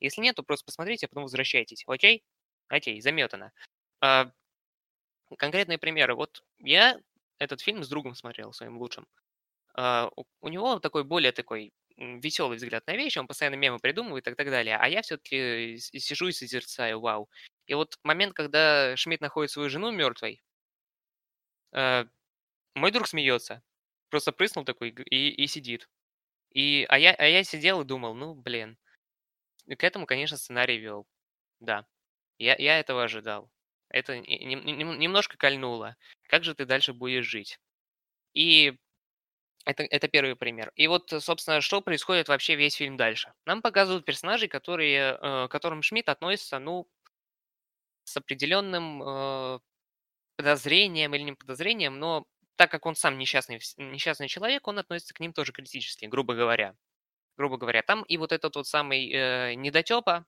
Если 0.00 0.20
нет, 0.20 0.36
то 0.36 0.42
просто 0.42 0.66
посмотрите, 0.66 1.06
а 1.06 1.08
потом 1.08 1.24
возвращайтесь. 1.24 1.84
Окей? 1.86 2.22
Окей, 2.68 3.00
заметано. 3.00 3.52
А, 4.00 4.32
конкретные 5.37 5.78
примеры. 5.78 6.14
Вот 6.14 6.43
я 6.59 6.99
этот 7.39 7.61
фильм 7.61 7.83
с 7.83 7.89
другом 7.89 8.14
смотрел, 8.14 8.53
своим 8.53 8.78
лучшим. 8.78 9.07
А, 9.74 10.11
у, 10.41 10.49
него 10.49 10.78
такой 10.78 11.05
более 11.05 11.33
такой 11.33 11.72
веселый 11.97 12.57
взгляд 12.57 12.87
на 12.87 12.97
вещи, 12.97 13.18
он 13.18 13.26
постоянно 13.26 13.57
мемы 13.57 13.78
придумывает 13.78 14.26
и 14.28 14.35
так 14.35 14.47
далее. 14.51 14.76
А 14.76 14.89
я 14.89 15.03
все-таки 15.03 15.78
сижу 15.78 16.28
и 16.28 16.33
созерцаю, 16.33 17.01
вау. 17.01 17.28
И 17.66 17.74
вот 17.74 17.99
момент, 18.03 18.35
когда 18.35 18.97
Шмидт 18.97 19.20
находит 19.20 19.51
свою 19.51 19.68
жену 19.68 19.91
мертвой, 19.91 20.43
э, 21.72 22.05
мой 22.74 22.91
друг 22.91 23.09
смеется. 23.09 23.62
Просто 24.11 24.33
прыснул 24.33 24.64
такой 24.64 24.91
и, 24.91 25.30
и 25.30 25.47
сидит. 25.47 25.89
И, 26.51 26.87
а, 26.89 26.99
я, 26.99 27.14
а 27.14 27.24
я 27.26 27.45
сидел 27.45 27.83
и 27.83 27.85
думал, 27.85 28.14
ну, 28.14 28.35
блин. 28.35 28.78
к 29.66 29.85
этому, 29.85 30.07
конечно, 30.07 30.37
сценарий 30.37 30.78
вел. 30.78 31.07
Да. 31.61 31.87
Я, 32.39 32.57
я 32.57 32.78
этого 32.80 33.05
ожидал. 33.05 33.51
Это 33.93 34.18
не, 34.18 34.55
не, 34.55 34.84
немножко 34.84 35.36
кольнуло. 35.36 35.97
Как 36.28 36.45
же 36.45 36.55
ты 36.55 36.64
дальше 36.64 36.93
будешь 36.93 37.26
жить? 37.26 37.59
И 38.34 38.74
это, 39.64 39.84
это 39.84 40.09
первый 40.09 40.34
пример. 40.34 40.72
И 40.74 40.88
вот, 40.88 41.11
собственно, 41.20 41.61
что 41.61 41.80
происходит 41.82 42.28
вообще 42.28 42.57
весь 42.57 42.74
фильм 42.74 42.97
дальше? 42.97 43.32
Нам 43.47 43.62
показывают 43.62 44.05
персонажей, 44.05 44.49
которые, 44.49 45.18
э, 45.20 45.49
к 45.49 45.51
которым 45.51 45.82
Шмидт 45.82 46.09
относится, 46.09 46.59
ну, 46.59 46.88
с 48.05 48.16
определенным 48.16 49.03
э, 49.03 49.61
подозрением 50.36 51.14
или 51.14 51.22
не 51.22 51.32
подозрением, 51.34 51.99
но 52.01 52.26
так 52.57 52.70
как 52.70 52.86
он 52.86 52.95
сам 52.97 53.18
несчастный, 53.18 53.61
несчастный 53.76 54.28
человек, 54.28 54.66
он 54.66 54.78
относится 54.78 55.14
к 55.14 55.20
ним 55.20 55.32
тоже 55.32 55.53
критически, 55.53 56.07
грубо 56.07 56.34
говоря. 56.34 56.74
Грубо 57.36 57.57
говоря, 57.57 57.82
там 57.82 58.03
и 58.03 58.16
вот 58.16 58.32
этот 58.32 58.57
вот 58.57 58.66
самый 58.66 59.11
э, 59.11 59.55
недотепа, 59.55 60.26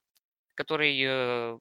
который 0.55 0.99
э, 1.01 1.59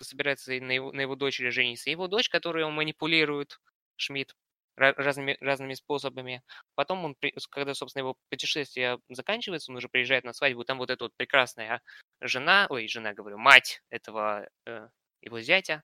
собирается 0.00 0.52
на 0.60 0.72
его, 0.72 0.92
на 0.92 1.00
его 1.00 1.16
дочери 1.16 1.50
жениться, 1.50 1.90
его 1.90 2.08
дочь, 2.08 2.28
которую 2.28 2.66
он 2.66 2.74
манипулирует, 2.74 3.60
Шмидт, 3.96 4.34
разными, 4.76 5.36
разными 5.40 5.74
способами. 5.74 6.42
Потом 6.74 7.04
он, 7.04 7.16
когда, 7.50 7.74
собственно, 7.74 8.02
его 8.02 8.16
путешествие 8.30 8.98
заканчивается, 9.08 9.70
он 9.70 9.76
уже 9.78 9.88
приезжает 9.88 10.24
на 10.24 10.32
свадьбу, 10.32 10.64
там 10.64 10.78
вот 10.78 10.90
эта 10.90 11.04
вот 11.04 11.12
прекрасная 11.16 11.80
жена, 12.20 12.66
ой, 12.70 12.88
жена, 12.88 13.14
говорю, 13.14 13.38
мать 13.38 13.82
этого 13.90 14.48
э, 14.66 14.88
его 15.22 15.40
зятя 15.40 15.82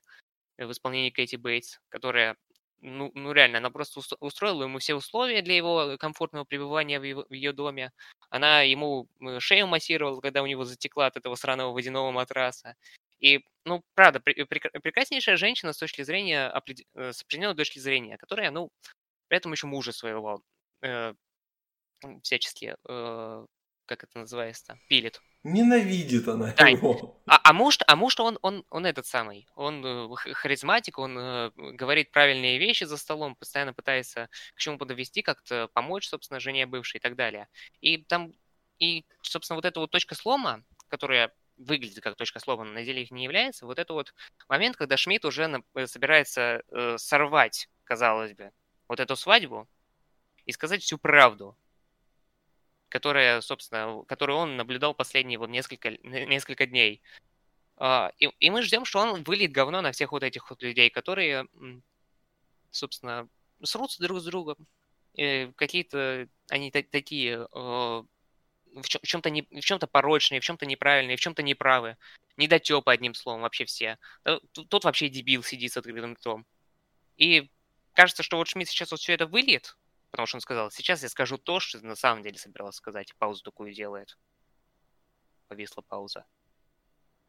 в 0.57 0.71
исполнении 0.71 1.09
Кэти 1.09 1.37
Бейтс, 1.37 1.79
которая, 1.89 2.35
ну, 2.81 3.11
ну 3.15 3.31
реально, 3.31 3.59
она 3.59 3.69
просто 3.69 4.01
устроила 4.19 4.63
ему 4.63 4.79
все 4.79 4.95
условия 4.95 5.41
для 5.41 5.55
его 5.55 5.97
комфортного 5.99 6.45
пребывания 6.45 6.99
в, 6.99 7.03
его, 7.03 7.25
в 7.29 7.33
ее 7.33 7.53
доме. 7.53 7.91
Она 8.29 8.61
ему 8.61 9.07
э, 9.21 9.39
шею 9.39 9.67
массировала, 9.67 10.19
когда 10.21 10.41
у 10.43 10.47
него 10.47 10.65
затекла 10.65 11.07
от 11.07 11.17
этого 11.17 11.35
сраного 11.35 11.73
водяного 11.73 12.11
матраса. 12.11 12.75
И, 13.19 13.41
ну, 13.65 13.83
правда, 13.93 14.19
прекраснейшая 14.19 15.37
женщина 15.37 15.73
с 15.73 15.77
точки 15.77 16.01
зрения, 16.01 16.51
э, 16.95 17.13
с 17.13 17.21
определенной 17.23 17.55
точки 17.55 17.79
зрения, 17.79 18.17
которая, 18.17 18.51
ну, 18.51 18.69
при 19.27 19.37
этом 19.37 19.51
еще 19.51 19.67
мужа 19.67 19.91
своего 19.91 20.41
э, 20.81 21.13
всячески, 22.23 22.75
э, 22.87 23.45
как 23.91 24.05
это 24.05 24.19
называется, 24.19 24.79
пилит. 24.87 25.21
Ненавидит 25.43 26.25
она 26.29 26.53
да. 26.53 26.69
его. 26.69 27.19
А, 27.25 27.41
а 27.43 27.51
муж, 27.51 27.77
а 27.85 27.95
муж 27.97 28.17
он, 28.19 28.39
он, 28.41 28.63
он 28.69 28.85
этот 28.85 29.05
самый, 29.05 29.47
он 29.55 29.85
э, 29.85 30.15
харизматик, 30.33 30.97
он 30.97 31.17
э, 31.17 31.51
говорит 31.55 32.11
правильные 32.11 32.57
вещи 32.57 32.85
за 32.85 32.95
столом, 32.95 33.35
постоянно 33.35 33.73
пытается 33.73 34.29
к 34.55 34.59
чему-то 34.59 34.85
довести, 34.85 35.21
как-то 35.21 35.67
помочь, 35.73 36.07
собственно, 36.07 36.39
жене 36.39 36.65
бывшей 36.67 36.97
и 36.97 37.01
так 37.01 37.17
далее. 37.17 37.49
И 37.81 37.97
там, 37.97 38.31
и, 38.79 39.03
собственно, 39.23 39.55
вот 39.57 39.65
эта 39.65 39.81
вот 39.81 39.91
точка 39.91 40.15
слома, 40.15 40.63
которая 40.87 41.33
выглядит 41.57 42.01
как 42.01 42.15
точка 42.15 42.39
слова, 42.39 42.63
но 42.63 42.71
на 42.71 42.85
деле 42.85 43.03
их 43.03 43.11
не 43.11 43.25
является, 43.25 43.65
вот 43.65 43.77
это 43.77 43.91
вот 43.91 44.13
момент, 44.47 44.77
когда 44.77 44.95
Шмидт 44.95 45.25
уже 45.25 45.47
на, 45.47 45.63
э, 45.75 45.85
собирается 45.85 46.63
э, 46.71 46.97
сорвать, 46.97 47.67
казалось 47.83 48.33
бы, 48.33 48.51
вот 48.87 49.01
эту 49.01 49.17
свадьбу 49.17 49.67
и 50.45 50.53
сказать 50.53 50.81
всю 50.81 50.97
правду, 50.97 51.57
которая, 52.91 53.41
собственно, 53.41 54.03
которую 54.07 54.37
он 54.37 54.57
наблюдал 54.57 54.93
последние 54.93 55.39
вот 55.39 55.49
несколько, 55.49 55.89
несколько 56.03 56.67
дней. 56.67 57.01
Uh, 57.77 58.11
и, 58.19 58.29
и 58.39 58.51
мы 58.51 58.61
ждем, 58.61 58.85
что 58.85 58.99
он 58.99 59.23
выльет 59.23 59.51
говно 59.51 59.81
на 59.81 59.91
всех 59.91 60.11
вот 60.11 60.21
этих 60.21 60.51
вот 60.51 60.61
людей, 60.61 60.91
которые, 60.91 61.47
собственно, 62.69 63.27
срутся 63.63 64.03
друг 64.03 64.19
с 64.19 64.25
другом. 64.25 64.67
Какие-то 65.55 66.27
они 66.49 66.69
такие 66.69 67.47
в, 67.51 68.05
чем- 68.83 69.01
в 69.01 69.07
чем-то 69.07 69.29
не, 69.29 69.41
в 69.41 69.61
чем-то 69.61 69.87
порочные, 69.87 70.39
в 70.39 70.43
чем-то 70.43 70.65
неправильные, 70.65 71.17
в 71.17 71.19
чем-то 71.19 71.41
неправы. 71.41 71.97
Недотепы, 72.37 72.91
одним 72.91 73.13
словом, 73.13 73.41
вообще 73.41 73.65
все. 73.65 73.97
Тот 74.51 74.83
вообще 74.83 75.09
дебил 75.09 75.43
сидит 75.43 75.73
с 75.73 75.77
открытым 75.77 76.13
ртом. 76.13 76.45
И 77.17 77.49
кажется, 77.93 78.23
что 78.23 78.37
вот 78.37 78.47
Шмидт 78.47 78.69
сейчас 78.69 78.91
вот 78.91 78.99
все 78.99 79.13
это 79.13 79.25
выльет, 79.25 79.77
потому 80.11 80.27
что 80.27 80.37
он 80.37 80.41
сказал, 80.41 80.71
сейчас 80.71 81.03
я 81.03 81.09
скажу 81.09 81.37
то, 81.37 81.59
что 81.59 81.83
на 81.85 81.95
самом 81.95 82.23
деле 82.23 82.37
собирался 82.37 82.77
сказать, 82.77 83.15
паузу 83.17 83.43
такую 83.43 83.73
делает. 83.73 84.17
Повисла 85.47 85.81
пауза. 85.81 86.25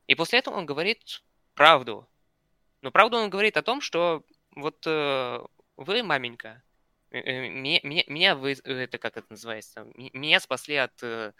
И 0.06 0.14
после 0.14 0.40
этого 0.40 0.56
он 0.56 0.66
говорит 0.66 1.22
правду. 1.54 2.08
Но 2.82 2.90
правду 2.90 3.16
он 3.16 3.30
говорит 3.30 3.56
о 3.56 3.62
том, 3.62 3.80
что 3.80 4.24
вот 4.50 4.84
э, 4.86 5.40
вы, 5.76 6.02
маменька, 6.02 6.62
Э, 7.12 7.48
меня, 7.48 7.80
меня, 7.82 8.04
меня 8.06 8.34
вы, 8.34 8.52
это 8.64 8.98
как 8.98 9.16
это 9.16 9.26
называется, 9.30 9.86
меня 9.94 10.40
спасли 10.40 10.76
от, 10.76 11.02
э, 11.02 11.32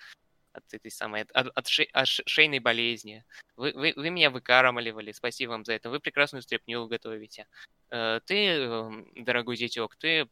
от 0.53 0.75
этой 0.75 0.91
самой, 0.91 1.23
от, 1.23 1.49
от, 1.49 1.67
шей, 1.67 1.87
от 1.93 2.07
шейной 2.07 2.59
болезни. 2.59 3.25
Вы, 3.57 3.73
вы, 3.73 3.93
вы 3.97 4.11
меня 4.11 4.31
выкармливали, 4.31 5.13
спасибо 5.13 5.53
вам 5.53 5.65
за 5.65 5.73
это. 5.73 5.89
Вы 5.89 6.01
прекрасную 6.01 6.43
стряпню 6.43 6.87
готовите. 6.87 7.47
Э, 7.91 8.21
ты, 8.27 8.49
эм, 8.49 9.09
дорогой 9.15 9.57
зятек, 9.57 9.97
ты 9.97 10.29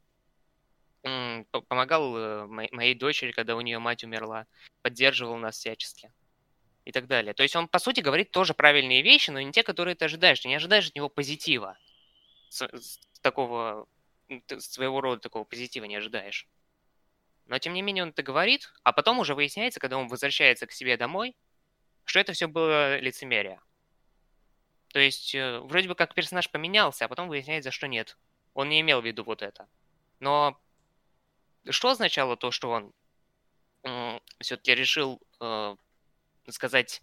помогал 1.69 2.47
моей 2.49 2.95
дочери, 2.95 3.33
когда 3.33 3.57
у 3.57 3.61
нее 3.61 3.79
мать 3.79 4.05
умерла, 4.05 4.47
поддерживал 4.83 5.37
нас 5.37 5.57
всячески 5.57 6.13
и 6.85 6.93
так 6.93 7.07
далее. 7.07 7.35
То 7.35 7.43
есть 7.43 7.57
он, 7.57 7.69
по 7.69 7.79
сути, 7.79 8.01
говорит 8.01 8.31
тоже 8.31 8.55
правильные 8.55 9.03
вещи, 9.03 9.31
но 9.31 9.41
не 9.41 9.53
те, 9.53 9.63
которые 9.63 9.95
ты 9.95 10.05
ожидаешь. 10.05 10.41
Ты 10.41 10.49
не 10.49 10.57
ожидаешь 10.57 10.89
от 10.89 10.95
него 10.95 11.09
позитива. 11.09 11.79
С, 12.49 12.63
с 12.63 12.99
такого 13.23 13.87
своего 14.59 15.01
рода 15.01 15.21
такого 15.21 15.45
позитива 15.45 15.85
не 15.85 15.97
ожидаешь. 15.97 16.49
Но 17.47 17.59
тем 17.59 17.75
не 17.75 17.83
менее 17.83 18.05
он 18.05 18.11
это 18.11 18.23
говорит, 18.23 18.73
а 18.85 18.93
потом 18.93 19.19
уже 19.19 19.35
выясняется, 19.35 19.81
когда 19.81 19.99
он 19.99 20.09
возвращается 20.09 20.67
к 20.67 20.73
себе 20.73 20.97
домой, 20.97 21.37
что 22.05 22.21
это 22.21 22.33
все 22.33 22.47
было 22.47 22.99
лицемерие. 22.99 23.61
То 24.93 24.99
есть 24.99 25.35
э, 25.35 25.59
вроде 25.61 25.89
бы 25.89 25.95
как 25.95 26.15
персонаж 26.15 26.51
поменялся, 26.51 27.05
а 27.05 27.09
потом 27.09 27.29
выясняется, 27.29 27.71
что 27.71 27.87
нет. 27.89 28.19
Он 28.55 28.69
не 28.69 28.81
имел 28.81 29.01
в 29.01 29.07
виду 29.07 29.25
вот 29.25 29.43
это. 29.43 29.69
Но 30.19 30.61
что 31.69 31.91
означало 31.91 32.37
то, 32.37 32.51
что 32.51 32.71
он 32.71 32.93
э, 33.85 34.19
все-таки 34.41 34.75
решил 34.75 35.21
э, 35.41 35.77
сказать 36.49 37.01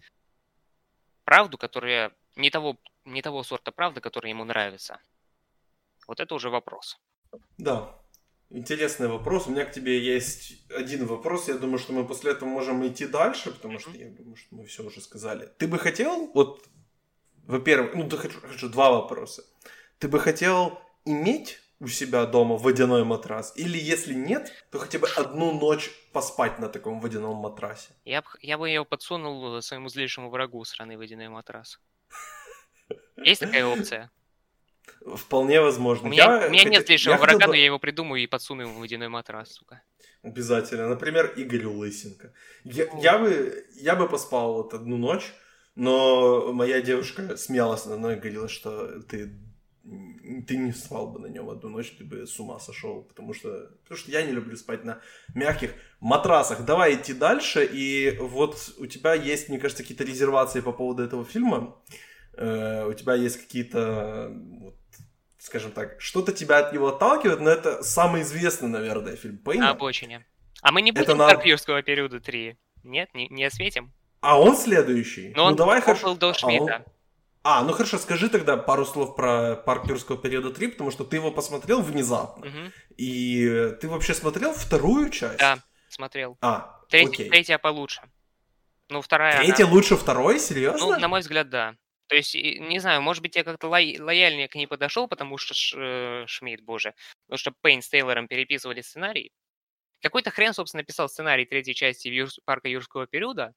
правду, 1.23 1.57
которая 1.57 2.13
не 2.35 2.49
того, 2.49 2.77
не 3.05 3.21
того 3.21 3.43
сорта 3.43 3.71
правды, 3.71 4.01
которая 4.01 4.31
ему 4.31 4.43
нравится? 4.45 4.99
Вот 6.07 6.19
это 6.19 6.35
уже 6.35 6.49
вопрос. 6.49 6.97
Да, 7.57 7.99
интересный 8.49 9.07
вопрос. 9.07 9.47
У 9.47 9.51
меня 9.51 9.65
к 9.65 9.73
тебе 9.73 9.99
есть 9.99 10.69
один 10.71 11.05
вопрос. 11.05 11.47
Я 11.49 11.57
думаю, 11.57 11.79
что 11.79 11.93
мы 11.93 12.07
после 12.07 12.31
этого 12.31 12.49
можем 12.49 12.85
идти 12.87 13.05
дальше, 13.05 13.51
потому 13.51 13.79
что 13.79 13.91
я 13.91 14.09
думаю, 14.09 14.35
что 14.35 14.55
мы 14.55 14.65
все 14.65 14.83
уже 14.83 15.01
сказали. 15.01 15.51
Ты 15.57 15.67
бы 15.67 15.77
хотел, 15.77 16.31
вот, 16.33 16.65
во-первых, 17.45 17.95
ну, 17.95 18.09
ты 18.09 18.17
хочу, 18.17 18.39
хочу 18.39 18.69
два 18.69 18.91
вопроса. 18.91 19.43
Ты 19.99 20.07
бы 20.07 20.19
хотел 20.19 20.79
иметь 21.05 21.59
у 21.79 21.87
себя 21.87 22.25
дома 22.25 22.57
водяной 22.57 23.03
матрас? 23.03 23.53
Или 23.55 23.77
если 23.77 24.13
нет, 24.13 24.51
то 24.71 24.79
хотя 24.79 24.99
бы 24.99 25.07
одну 25.15 25.51
ночь 25.59 25.89
поспать 26.11 26.59
на 26.59 26.69
таком 26.69 26.99
водяном 26.99 27.35
матрасе? 27.35 27.89
Я, 28.05 28.21
б, 28.21 28.27
я 28.41 28.57
бы 28.57 28.69
его 28.69 28.85
подсунул 28.85 29.61
своему 29.61 29.89
злейшему 29.89 30.29
врагу, 30.29 30.63
сраный 30.65 30.97
водяной 30.97 31.29
матрас. 31.29 31.79
Есть 33.17 33.41
такая 33.41 33.65
опция? 33.65 34.11
Вполне 35.15 35.61
возможно. 35.61 36.07
У 36.07 36.11
меня, 36.11 36.23
я 36.41 36.47
у 36.47 36.49
меня 36.49 36.63
хотя- 36.63 36.69
нет 36.69 36.85
злейшего 36.85 37.13
я 37.13 37.19
врага, 37.19 37.33
хотел 37.33 37.49
но 37.49 37.53
я 37.55 37.65
его 37.65 37.79
придумаю 37.79 38.23
и 38.23 38.27
подсуну 38.27 38.61
ему 38.63 38.79
водяной 38.79 39.09
матрас, 39.09 39.53
сука. 39.53 39.81
Обязательно. 40.23 40.87
Например, 40.89 41.33
Игорю 41.35 41.73
Лысенко. 41.73 42.33
Я, 42.63 42.87
я, 43.01 43.17
бы, 43.17 43.65
я 43.75 43.95
бы 43.95 44.07
поспал 44.09 44.53
вот 44.55 44.73
одну 44.73 44.97
ночь, 44.97 45.33
но 45.75 46.51
моя 46.53 46.81
девушка 46.81 47.37
смеялась 47.37 47.85
надо 47.85 47.97
мной 47.99 48.15
и 48.15 48.19
говорила, 48.19 48.47
что 48.49 49.01
ты, 49.03 49.37
ты 50.47 50.57
не 50.57 50.71
спал 50.73 51.07
бы 51.07 51.19
на 51.19 51.27
нем 51.27 51.49
одну 51.49 51.69
ночь, 51.69 51.91
ты 51.97 52.03
бы 52.03 52.27
с 52.27 52.39
ума 52.39 52.59
сошел, 52.59 53.03
потому 53.03 53.33
что, 53.33 53.71
потому 53.83 53.97
что 53.97 54.11
я 54.11 54.23
не 54.23 54.31
люблю 54.33 54.55
спать 54.57 54.83
на 54.83 54.99
мягких 55.33 55.73
матрасах. 55.99 56.65
Давай 56.65 56.95
идти 56.95 57.13
дальше, 57.13 57.65
и 57.65 58.17
вот 58.19 58.73
у 58.77 58.85
тебя 58.87 59.13
есть, 59.13 59.49
мне 59.49 59.59
кажется, 59.59 59.83
какие-то 59.83 60.03
резервации 60.03 60.61
по 60.61 60.73
поводу 60.73 61.03
этого 61.03 61.23
фильма. 61.25 61.75
Э, 62.33 62.85
у 62.85 62.93
тебя 62.93 63.15
есть 63.15 63.37
какие-то, 63.37 64.31
вот, 64.59 64.75
скажем 65.39 65.71
так, 65.71 65.99
что-то 66.01 66.33
тебя 66.33 66.59
от 66.59 66.73
него 66.73 66.87
отталкивает, 66.89 67.39
но 67.39 67.49
это 67.49 67.81
самый 67.83 68.21
известный, 68.23 68.69
наверное, 68.69 69.15
фильм 69.15 69.37
Пейна. 69.37 69.65
На 69.65 69.71
обочине. 69.71 70.25
А 70.61 70.71
мы 70.71 70.81
не 70.81 70.91
Это 70.91 70.99
будем 71.01 71.17
на- 71.17 71.27
Парк 71.27 71.45
юрского 71.45 71.81
периода 71.81 72.19
3? 72.19 72.57
Нет, 72.83 73.13
не, 73.13 73.27
не 73.29 73.43
осветим? 73.45 73.93
А 74.19 74.39
он 74.41 74.57
следующий? 74.57 75.33
Но 75.35 75.45
он, 75.45 75.51
ну 75.51 75.57
давай 75.57 75.77
он 75.77 75.83
хорошо. 75.83 76.07
был 76.07 76.17
до 76.17 76.27
А, 76.27 76.29
он- 76.29 76.35
Шмидта. 76.35 76.85
А, 77.43 77.63
ну 77.63 77.71
хорошо, 77.73 77.97
скажи 77.97 78.29
тогда 78.29 78.57
пару 78.57 78.85
слов 78.85 79.15
про 79.15 79.55
парк 79.55 79.87
юрского 79.87 80.17
периода 80.17 80.49
3, 80.51 80.67
потому 80.69 80.91
что 80.91 81.05
ты 81.05 81.15
его 81.17 81.31
посмотрел 81.31 81.81
внезапно. 81.81 82.45
Мгм. 82.45 82.73
И 82.97 83.71
ты 83.79 83.87
вообще 83.87 84.13
смотрел 84.13 84.53
вторую 84.53 85.09
часть? 85.09 85.39
Да, 85.39 85.59
смотрел. 85.89 86.37
А, 86.41 86.81
Треть- 86.89 87.09
окей. 87.09 87.29
Третья 87.29 87.57
получше. 87.57 88.01
Ну, 88.89 89.01
вторая... 89.01 89.37
Третья 89.43 89.63
она- 89.65 89.73
лучше 89.73 89.95
второй? 89.95 90.39
Серьезно? 90.39 90.79
Ну, 90.93 90.99
на 90.99 91.07
мой 91.07 91.21
взгляд, 91.21 91.49
да. 91.49 91.75
То 92.07 92.15
есть, 92.15 92.35
не 92.35 92.79
знаю, 92.79 93.01
может 93.01 93.21
быть, 93.21 93.35
я 93.35 93.43
как-то 93.43 93.67
лой- 93.67 93.97
лояльнее 93.99 94.47
к 94.47 94.55
ней 94.55 94.65
подошел, 94.65 95.07
потому 95.09 95.37
что 95.37 95.53
Ш- 95.53 95.77
э, 95.77 96.25
Шмидт, 96.27 96.61
боже, 96.63 96.93
потому 97.27 97.37
что 97.37 97.51
Пейн 97.61 97.81
с 97.81 97.89
Тейлором 97.89 98.27
переписывали 98.29 98.79
сценарий. 98.81 99.31
Какой-то 100.01 100.31
хрен, 100.31 100.53
собственно, 100.53 100.81
написал 100.83 101.09
сценарий 101.09 101.45
третьей 101.45 101.75
части 101.75 102.07
Юрс- 102.07 102.39
парка 102.45 102.69
юрского 102.69 103.07
периода, 103.07 103.53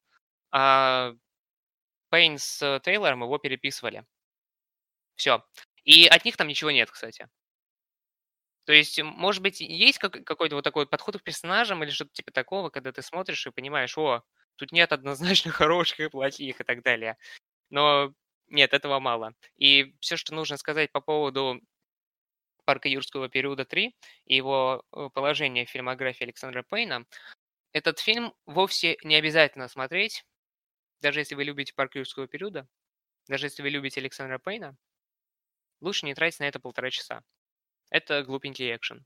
а 0.51 1.13
Пейн 2.11 2.39
с 2.39 2.61
э, 2.63 2.81
Тейлором 2.83 3.23
его 3.23 3.39
переписывали. 3.39 4.05
Все. 5.17 5.45
И 5.85 6.07
от 6.07 6.25
них 6.25 6.37
там 6.37 6.49
ничего 6.49 6.71
нет, 6.71 6.91
кстати. 6.91 7.29
То 8.65 8.73
есть, 8.73 9.03
может 9.03 9.43
быть, 9.43 9.61
есть 9.61 9.99
как- 9.99 10.25
какой-то 10.25 10.57
вот 10.57 10.65
такой 10.65 10.87
подход 10.87 11.19
к 11.19 11.23
персонажам 11.23 11.83
или 11.83 11.91
что-то 11.91 12.13
типа 12.13 12.31
такого, 12.33 12.71
когда 12.71 12.93
ты 12.93 13.03
смотришь 13.03 13.47
и 13.47 13.51
понимаешь, 13.51 13.97
о, 13.99 14.23
тут 14.57 14.73
нет 14.73 14.93
однозначно 14.93 15.51
хороших 15.53 16.01
и 16.01 16.09
плохих 16.09 16.61
и 16.61 16.65
так 16.65 16.83
далее. 16.83 17.17
Но 17.71 18.15
нет, 18.49 18.75
этого 18.75 19.01
мало. 19.01 19.35
И 19.57 19.95
все, 20.01 20.17
что 20.17 20.35
нужно 20.35 20.57
сказать 20.57 20.93
по 20.93 21.01
поводу 21.01 21.61
парка 22.65 22.89
юрского 22.89 23.29
периода 23.29 23.65
3 23.65 23.97
и 24.27 24.37
его 24.37 24.85
э, 24.93 25.09
положения 25.15 25.67
в 25.67 25.71
фильмографии 25.71 26.25
Александра 26.25 26.63
Пейна, 26.63 27.07
этот 27.73 27.99
фильм 28.01 28.35
вовсе 28.47 28.99
не 29.05 29.17
обязательно 29.17 29.69
смотреть, 29.69 30.25
даже 31.01 31.21
если 31.21 31.35
вы 31.35 31.45
любите 31.45 31.75
парк 31.75 31.95
юрского 31.95 32.27
периода, 32.27 32.69
даже 33.27 33.47
если 33.47 33.63
вы 33.63 33.71
любите 33.71 34.01
Александра 34.01 34.39
Пейна, 34.39 34.77
лучше 35.81 36.07
не 36.07 36.15
тратить 36.15 36.41
на 36.41 36.45
это 36.49 36.61
полтора 36.61 36.91
часа. 36.91 37.23
Это 37.91 38.23
глупенький 38.23 38.75
экшен. 38.75 39.05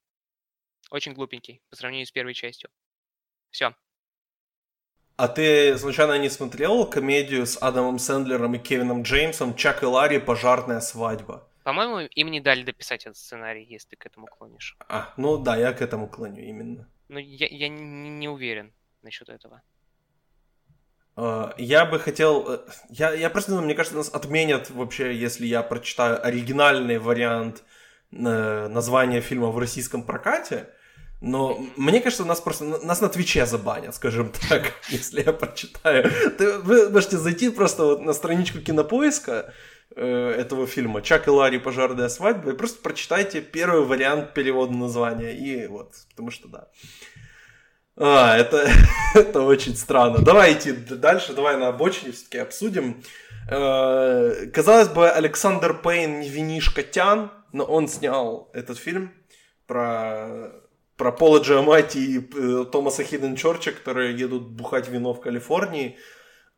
Очень 0.91 1.15
глупенький 1.15 1.63
по 1.71 1.77
сравнению 1.77 2.07
с 2.07 2.13
первой 2.13 2.35
частью. 2.35 2.71
Все. 3.51 3.75
А 5.17 5.29
ты 5.29 5.79
случайно 5.79 6.19
не 6.19 6.29
смотрел 6.29 6.91
комедию 6.91 7.47
с 7.47 7.57
Адамом 7.63 7.99
Сэндлером 7.99 8.57
и 8.57 8.59
Кевином 8.59 9.03
Джеймсом 9.03 9.55
«Чак 9.55 9.83
и 9.83 9.87
Ларри. 9.87 10.19
Пожарная 10.19 10.81
свадьба»? 10.81 11.49
По-моему, 11.63 12.01
им 12.01 12.31
не 12.31 12.41
дали 12.41 12.63
дописать 12.63 13.07
этот 13.07 13.17
сценарий, 13.17 13.65
если 13.65 13.91
ты 13.91 13.97
к 13.97 14.07
этому 14.07 14.27
клонишь. 14.27 14.77
А, 14.89 15.15
ну 15.17 15.39
да, 15.39 15.57
я 15.57 15.73
к 15.73 15.81
этому 15.81 16.09
клоню 16.09 16.43
именно. 16.43 16.91
Но 17.09 17.19
я, 17.19 17.47
я 17.47 17.69
не, 17.69 18.11
не 18.11 18.29
уверен 18.29 18.75
насчет 19.03 19.29
этого. 19.29 19.63
Э, 21.17 21.53
Я 21.59 21.85
бы 21.85 21.99
хотел... 21.99 22.45
э, 22.49 22.59
Я, 22.91 23.13
я 23.15 23.31
просто 23.31 23.51
думаю, 23.53 23.65
мне 23.67 23.75
кажется, 23.75 23.97
нас 23.97 24.09
отменят 24.13 24.71
вообще, 24.71 25.15
если 25.15 25.47
я 25.47 25.63
прочитаю 25.63 26.25
оригинальный 26.27 26.99
вариант 26.99 27.63
э, 28.13 28.69
названия 28.69 29.21
фильма 29.21 29.49
в 29.49 29.59
российском 29.59 30.03
прокате. 30.03 30.69
Но 31.21 31.59
мне 31.77 32.01
кажется, 32.01 32.25
нас 32.25 32.41
просто... 32.41 32.65
Нас 32.65 33.01
на 33.01 33.09
Твиче 33.09 33.47
забанят, 33.47 33.95
скажем 33.95 34.33
так, 34.49 34.73
если 34.89 35.23
я 35.23 35.33
прочитаю. 35.33 36.11
Ты- 36.39 36.59
Вы 36.59 36.91
можете 36.91 37.17
зайти 37.19 37.49
просто 37.51 37.85
вот 37.85 38.03
на 38.03 38.13
страничку 38.13 38.59
кинопоиска 38.59 39.53
э, 39.97 40.31
этого 40.39 40.67
фильма 40.67 41.01
«Чак 41.01 41.27
и 41.29 41.31
Ларри. 41.31 41.59
Пожарная 41.59 42.09
свадьба» 42.09 42.51
и 42.51 42.57
просто 42.57 42.83
прочитайте 42.83 43.41
первый 43.41 43.85
вариант 43.87 44.35
перевода 44.35 44.73
названия. 44.75 45.33
И 45.33 45.67
вот, 45.67 45.93
потому 46.11 46.31
что 46.31 46.49
да. 46.49 46.69
А, 47.97 48.37
это, 48.37 48.69
это 49.15 49.43
очень 49.43 49.77
странно. 49.77 50.19
Давай 50.19 50.55
идти 50.55 50.73
дальше, 50.73 51.33
давай 51.33 51.57
на 51.57 51.69
обочине 51.69 52.13
все-таки 52.13 52.39
обсудим. 52.39 53.03
Э, 53.49 54.47
Казалось 54.53 54.89
бы, 54.89 55.09
Александр 55.09 55.75
Пейн 55.81 56.21
не 56.21 56.29
винишка 56.29 56.83
тян, 56.83 57.31
но 57.53 57.65
он 57.65 57.89
снял 57.89 58.51
этот 58.53 58.79
фильм 58.79 59.13
про, 59.67 60.51
про 60.97 61.13
Пола 61.13 61.41
Джиамати 61.41 61.99
и 61.99 62.19
э, 62.19 62.65
Томаса 62.71 63.05
Хидденчорча, 63.05 63.73
которые 63.73 64.17
едут 64.17 64.49
бухать 64.49 64.89
вино 64.89 65.15
в 65.15 65.21
Калифорнии. 65.21 65.97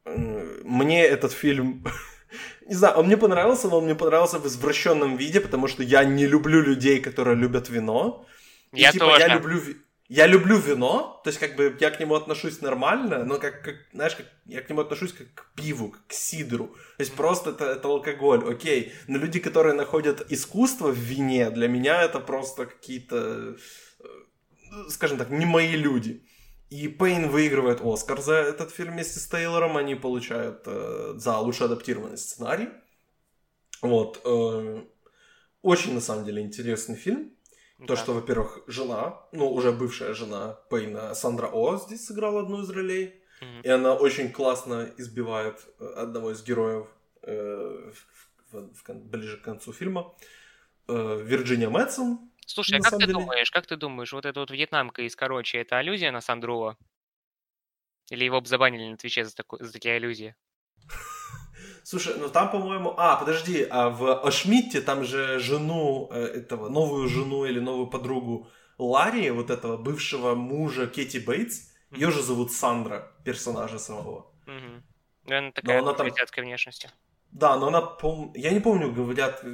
Э, 0.05 0.61
Мне 0.65 1.05
этот 1.05 1.33
фильм... 1.33 1.85
Не 2.67 2.75
знаю, 2.75 2.97
он 2.97 3.07
мне 3.07 3.17
понравился, 3.17 3.69
но 3.69 3.79
он 3.79 3.85
мне 3.85 3.95
понравился 3.95 4.39
в 4.39 4.47
извращенном 4.47 5.17
виде, 5.17 5.41
потому 5.41 5.69
что 5.69 5.83
я 5.83 6.05
не 6.05 6.27
люблю 6.27 6.61
людей, 6.61 7.01
которые 7.01 7.37
любят 7.37 7.69
вино. 7.69 8.27
И, 8.73 8.81
Я 8.81 8.91
типа, 8.91 9.07
тоже. 9.07 9.21
Я 9.21 9.35
люблю, 9.35 9.61
я 10.09 10.27
люблю 10.27 10.59
вино, 10.59 11.21
то 11.25 11.31
есть 11.31 11.41
как 11.41 11.57
бы 11.57 11.77
я 11.81 11.91
к 11.91 11.99
нему 11.99 12.15
отношусь 12.15 12.61
нормально, 12.61 13.25
но 13.25 13.39
как, 13.39 13.63
как 13.63 13.75
знаешь, 13.93 14.15
как, 14.15 14.27
я 14.45 14.63
к 14.63 14.71
нему 14.71 14.83
отношусь 14.83 15.13
как 15.13 15.35
к 15.35 15.53
пиву, 15.57 15.91
как 15.91 16.07
к 16.07 16.13
сидру. 16.13 16.69
То 16.97 17.03
есть 17.03 17.15
просто 17.15 17.51
это, 17.51 17.65
это 17.65 17.89
алкоголь, 17.89 18.45
окей. 18.49 18.93
Но 19.09 19.19
люди, 19.19 19.41
которые 19.41 19.75
находят 19.75 20.31
искусство 20.31 20.89
в 20.89 20.99
вине, 20.99 21.51
для 21.51 21.67
меня 21.67 22.03
это 22.03 22.21
просто 22.21 22.67
какие-то, 22.67 23.57
э, 23.99 24.07
скажем 24.91 25.19
так, 25.19 25.31
не 25.31 25.45
мои 25.45 25.75
люди. 25.75 26.25
И 26.71 26.89
Пейн 26.89 27.29
выигрывает 27.29 27.81
Оскар 27.83 28.21
за 28.21 28.35
этот 28.35 28.71
фильм 28.71 28.93
вместе 28.93 29.19
с 29.19 29.27
Тейлором. 29.27 29.77
Они 29.77 29.97
получают 29.97 30.63
э, 30.67 31.15
за 31.17 31.39
лучший 31.39 31.67
адаптированный 31.67 32.19
сценарий. 32.19 32.69
Вот. 33.83 34.21
э, 34.25 34.83
очень, 35.63 35.95
на 35.95 36.01
самом 36.01 36.25
деле, 36.25 36.43
интересный 36.43 36.95
фильм. 36.95 37.36
То, 37.79 37.87
Да. 37.89 37.97
что, 37.97 38.13
во-первых, 38.15 38.61
жена, 38.67 39.21
ну, 39.33 39.53
уже 39.53 39.71
бывшая 39.71 40.15
жена 40.15 40.55
Пейна, 40.71 41.15
Сандра 41.15 41.49
О, 41.49 41.77
здесь 41.77 42.07
сыграла 42.07 42.41
одну 42.41 42.63
из 42.63 42.71
ролей. 42.71 43.23
Мгм. 43.43 43.61
И 43.61 43.69
она 43.69 43.95
очень 43.95 44.33
классно 44.33 44.91
избивает 44.97 45.61
э, 45.79 45.85
одного 45.97 46.31
из 46.31 46.43
героев 46.43 46.87
э, 47.23 47.93
в- 47.93 48.53
в- 48.57 48.73
в 48.75 48.95
ближе 49.11 49.37
к 49.37 49.43
концу 49.43 49.73
фильма. 49.75 50.15
Э, 50.89 51.21
Вирджиния 51.23 51.69
Мэтсон. 51.69 52.31
Слушай, 52.47 52.79
а 52.79 52.83
как 52.83 52.93
ты 52.93 52.99
деле- 53.01 53.13
думаешь, 53.13 53.51
как 53.51 53.67
ты 53.67 53.77
думаешь, 53.77 54.13
вот 54.13 54.25
эта 54.25 54.41
вот 54.41 54.51
вьетнамка 54.51 55.03
из 55.03 55.15
Короче, 55.17 55.59
это 55.59 55.77
аллюзия 55.77 56.13
на 56.13 56.21
Сандрова? 56.23 56.79
Или 58.11 58.25
его 58.25 58.41
бы 58.41 58.47
забанили 58.47 58.89
на 58.89 58.97
Твиче 58.97 59.25
за, 59.25 59.35
такой, 59.35 59.59
за 59.63 59.73
такие 59.73 59.97
аллюзии? 59.97 60.35
Слушай, 61.89 62.15
ну 62.19 62.29
там, 62.29 62.51
по-моему... 62.51 62.95
А, 62.97 63.15
подожди, 63.15 63.65
а 63.71 63.91
в 63.91 64.27
Ошмитте 64.27 64.81
там 64.81 65.05
же 65.05 65.39
жену 65.39 66.09
э, 66.11 66.25
этого, 66.25 66.69
новую 66.69 67.07
жену 67.09 67.45
или 67.45 67.61
новую 67.61 67.87
подругу 67.87 68.49
Ларри, 68.77 69.31
вот 69.31 69.51
этого 69.51 69.77
бывшего 69.77 70.35
мужа 70.35 70.89
Кэти 70.89 71.19
Бейтс, 71.19 71.69
ее 71.93 72.11
же 72.11 72.23
зовут 72.23 72.51
Сандра, 72.51 73.13
персонажа 73.25 73.79
самого. 73.79 74.27
Мгм. 74.47 74.83
Ну, 75.27 75.37
она 75.37 75.53
такая 75.53 75.79
она 75.79 75.93
там- 75.93 76.09
внешности. 76.39 76.91
Да, 77.31 77.57
но 77.57 77.69
она, 77.69 77.81
пом- 77.81 78.33
я 78.35 78.51
не 78.51 78.59
помню, 78.59 78.93
говорят, 78.93 79.45
э, 79.45 79.47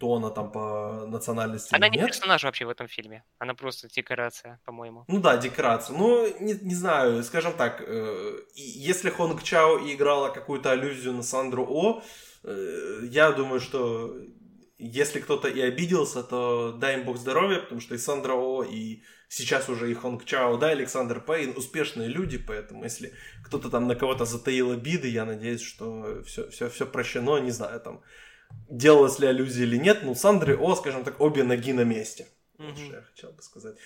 кто 0.00 0.14
она 0.14 0.30
там 0.30 0.50
по 0.50 1.04
национальности 1.06 1.74
Она 1.74 1.88
не 1.88 1.98
нет. 1.98 2.06
персонаж 2.06 2.42
вообще 2.42 2.64
в 2.64 2.70
этом 2.70 2.88
фильме. 2.88 3.22
Она 3.38 3.52
просто 3.54 3.86
декорация, 3.88 4.58
по-моему. 4.64 5.04
Ну 5.08 5.20
да, 5.20 5.36
декорация. 5.36 5.94
Ну, 5.96 6.26
не, 6.40 6.54
не 6.54 6.74
знаю, 6.74 7.22
скажем 7.22 7.52
так, 7.52 7.82
э, 7.86 8.38
если 8.54 9.10
Хонг 9.10 9.42
Чао 9.42 9.76
и 9.78 9.94
играла 9.94 10.30
какую-то 10.30 10.70
аллюзию 10.70 11.12
на 11.12 11.22
Сандру 11.22 11.66
О, 11.68 12.02
э, 12.44 13.00
я 13.10 13.32
думаю, 13.32 13.60
что 13.60 14.16
если 14.78 15.20
кто-то 15.20 15.48
и 15.48 15.60
обиделся, 15.60 16.22
то 16.22 16.72
дай 16.72 16.94
им 16.94 17.04
бог 17.04 17.18
здоровья, 17.18 17.58
потому 17.58 17.82
что 17.82 17.94
и 17.94 17.98
Сандра 17.98 18.32
О, 18.32 18.64
и 18.64 19.02
сейчас 19.28 19.68
уже 19.68 19.90
и 19.90 19.94
Хонг 19.94 20.24
Чао, 20.24 20.56
да, 20.56 20.68
Александр 20.68 21.20
Пейн 21.20 21.52
успешные 21.56 22.08
люди, 22.08 22.38
поэтому 22.38 22.84
если 22.84 23.12
кто-то 23.44 23.68
там 23.68 23.86
на 23.86 23.94
кого-то 23.94 24.24
затаил 24.24 24.72
обиды, 24.72 25.08
я 25.08 25.26
надеюсь, 25.26 25.60
что 25.60 26.22
все, 26.24 26.48
все, 26.48 26.70
все 26.70 26.86
прощено, 26.86 27.38
не 27.38 27.50
знаю, 27.50 27.80
там, 27.80 28.00
делалась 28.68 29.18
ли 29.18 29.26
аллюзия 29.26 29.64
или 29.64 29.76
нет, 29.76 30.00
ну, 30.02 30.14
Сандры 30.14 30.56
О, 30.56 30.74
скажем 30.74 31.04
так, 31.04 31.20
обе 31.20 31.42
ноги 31.42 31.72
на 31.72 31.84
месте. 31.84 32.28
Мгм. 32.58 32.76
что 32.76 32.96
я 32.96 33.02
хотел 33.02 33.32
бы 33.32 33.42
сказать. 33.42 33.76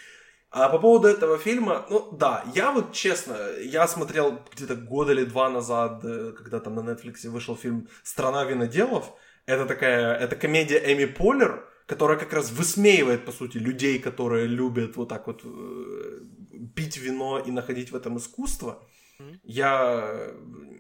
А 0.51 0.69
по 0.69 0.79
поводу 0.79 1.09
этого 1.09 1.39
фильма, 1.39 1.85
ну 1.91 2.09
да, 2.13 2.45
я 2.55 2.71
вот 2.71 2.93
честно, 2.93 3.37
я 3.61 3.89
смотрел 3.89 4.41
где-то 4.55 4.77
года 4.77 5.13
или 5.13 5.25
два 5.25 5.51
назад, 5.51 6.05
э, 6.05 6.33
когда 6.37 6.61
там 6.61 6.77
на 6.77 6.81
Netflix 6.81 7.29
вышел 7.29 7.57
фильм 7.57 7.89
«Страна 8.03 8.45
виноделов», 8.45 9.13
это 9.47 9.67
такая, 9.67 10.15
это 10.15 10.37
комедия 10.37 10.79
Эми 10.93 11.07
Поллер, 11.07 11.69
которая 11.87 12.17
как 12.19 12.33
раз 12.33 12.51
высмеивает, 12.53 13.25
по 13.25 13.33
сути, 13.33 13.59
людей, 13.59 13.99
которые 13.99 14.47
любят 14.47 14.97
вот 14.97 15.09
так 15.09 15.27
вот 15.27 15.43
э, 15.45 16.21
пить 16.75 16.97
вино 16.97 17.39
и 17.39 17.51
находить 17.51 17.91
в 17.91 17.97
этом 17.97 18.19
искусство. 18.19 18.87
Я 19.43 20.33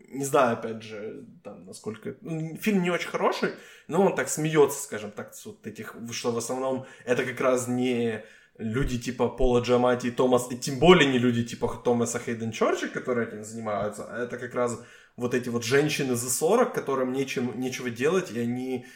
не 0.09 0.25
знаю, 0.25 0.55
опять 0.55 0.83
же, 0.83 1.27
там, 1.43 1.67
насколько... 1.67 2.15
Фильм 2.61 2.83
не 2.83 2.91
очень 2.91 3.09
хороший, 3.09 3.51
но 3.89 4.03
он 4.05 4.15
так 4.15 4.29
смеется, 4.29 4.83
скажем 4.83 5.11
так, 5.11 5.35
с 5.35 5.47
вот 5.47 5.67
этих... 5.67 5.97
Что 6.13 6.33
в 6.33 6.39
основном 6.39 6.87
это 7.05 7.25
как 7.25 7.41
раз 7.41 7.69
не 7.69 8.25
люди 8.59 8.99
типа 8.99 9.29
Пола 9.29 9.61
Джамати 9.61 10.07
и 10.09 10.11
Томас, 10.11 10.51
и 10.51 10.57
тем 10.57 10.79
более 10.79 11.11
не 11.11 11.19
люди 11.19 11.45
типа 11.45 11.81
Томаса 11.85 12.21
Хейден 12.21 12.53
Чорча, 12.53 12.89
которые 12.89 13.29
этим 13.29 13.45
занимаются, 13.45 14.07
а 14.09 14.23
это 14.23 14.39
как 14.39 14.55
раз 14.55 14.81
вот 15.17 15.35
эти 15.35 15.49
вот 15.49 15.65
женщины 15.65 16.15
за 16.15 16.31
40, 16.31 16.73
которым 16.73 17.13
нечем, 17.13 17.59
нечего 17.59 17.91
делать, 17.91 18.31
и 18.31 18.39
они 18.39 18.87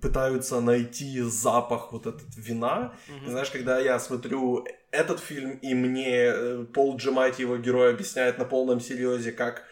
пытаются 0.00 0.60
найти 0.60 1.20
запах 1.22 1.92
вот 1.92 2.06
этот 2.06 2.36
вина. 2.36 2.94
Mm-hmm. 3.08 3.30
Знаешь, 3.30 3.50
когда 3.50 3.78
я 3.78 3.98
смотрю 3.98 4.66
этот 4.90 5.20
фильм, 5.20 5.52
и 5.62 5.74
мне 5.74 6.26
э, 6.26 6.64
Пол 6.72 6.96
Джамати, 6.96 7.42
его 7.42 7.56
герой, 7.56 7.90
объясняет 7.90 8.38
на 8.38 8.44
полном 8.44 8.80
серьезе, 8.80 9.32
как 9.32 9.64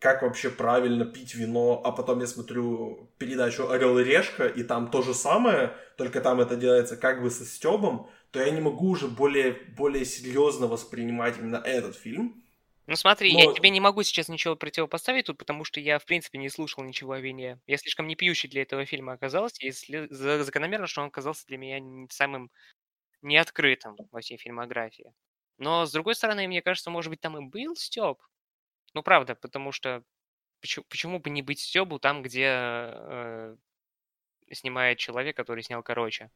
как 0.00 0.22
вообще 0.22 0.48
правильно 0.48 1.04
пить 1.04 1.34
вино, 1.34 1.82
а 1.84 1.92
потом 1.92 2.20
я 2.20 2.26
смотрю 2.26 3.10
передачу 3.18 3.68
«Орел 3.70 3.98
и 3.98 4.04
решка», 4.04 4.46
и 4.46 4.62
там 4.62 4.90
то 4.90 5.02
же 5.02 5.12
самое, 5.12 5.74
только 5.98 6.22
там 6.22 6.40
это 6.40 6.56
делается 6.56 6.96
как 6.96 7.22
бы 7.22 7.30
со 7.30 7.44
стебом, 7.44 8.08
то 8.30 8.40
я 8.40 8.50
не 8.50 8.62
могу 8.62 8.88
уже 8.88 9.08
более, 9.08 9.52
более 9.76 10.06
серьезно 10.06 10.66
воспринимать 10.68 11.38
именно 11.38 11.56
этот 11.56 11.96
фильм. 11.96 12.42
Ну 12.90 12.96
смотри, 12.96 13.32
Но... 13.32 13.38
я 13.38 13.54
тебе 13.54 13.70
не 13.70 13.78
могу 13.78 14.02
сейчас 14.02 14.28
ничего 14.28 14.56
противопоставить 14.56 15.26
тут, 15.26 15.38
потому 15.38 15.62
что 15.62 15.78
я, 15.78 16.00
в 16.00 16.04
принципе, 16.04 16.38
не 16.38 16.48
слушал 16.48 16.82
ничего 16.82 17.12
о 17.12 17.20
вине. 17.20 17.60
Я 17.68 17.76
слишком 17.76 18.08
не 18.08 18.16
пьющий 18.16 18.48
для 18.48 18.62
этого 18.62 18.84
фильма 18.84 19.12
оказался, 19.12 19.64
и 19.64 19.70
закономерно, 19.70 20.88
что 20.88 21.02
он 21.02 21.06
оказался 21.06 21.46
для 21.46 21.56
меня 21.56 22.08
самым 22.10 22.50
неоткрытым 23.22 23.96
во 24.10 24.20
всей 24.20 24.38
фильмографии. 24.38 25.14
Но, 25.56 25.86
с 25.86 25.92
другой 25.92 26.16
стороны, 26.16 26.48
мне 26.48 26.62
кажется, 26.62 26.90
может 26.90 27.10
быть, 27.10 27.20
там 27.20 27.38
и 27.38 27.48
был 27.48 27.76
Степ. 27.76 28.18
Ну, 28.92 29.04
правда, 29.04 29.36
потому 29.36 29.70
что 29.70 30.02
почему, 30.60 30.84
почему 30.88 31.20
бы 31.20 31.30
не 31.30 31.42
быть 31.42 31.60
Стебу 31.60 32.00
там, 32.00 32.22
где 32.22 32.46
э, 32.50 33.56
снимает 34.50 34.98
человек, 34.98 35.36
который 35.36 35.62
снял 35.62 35.84
короче? 35.84 36.28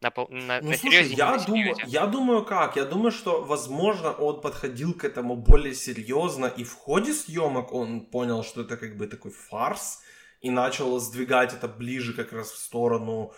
На, 0.00 0.10
на, 0.16 0.60
ну, 0.62 0.70
на 0.70 0.76
слушай, 0.76 0.78
серьезе, 0.78 1.14
я, 1.14 1.36
думаю, 1.36 1.76
я 1.86 2.06
думаю 2.06 2.44
как? 2.44 2.76
Я 2.76 2.86
думаю, 2.86 3.10
что, 3.10 3.42
возможно, 3.42 4.12
он 4.12 4.40
подходил 4.40 4.94
к 4.94 5.04
этому 5.04 5.36
более 5.36 5.74
серьезно, 5.74 6.46
и 6.46 6.64
в 6.64 6.72
ходе 6.72 7.12
съемок 7.12 7.74
он 7.74 8.06
понял, 8.06 8.42
что 8.42 8.62
это 8.62 8.78
как 8.78 8.96
бы 8.96 9.06
такой 9.06 9.30
фарс, 9.30 10.00
и 10.40 10.48
начал 10.48 10.98
сдвигать 10.98 11.52
это 11.52 11.68
ближе 11.68 12.14
как 12.14 12.32
раз 12.32 12.50
в 12.50 12.56
сторону 12.56 13.32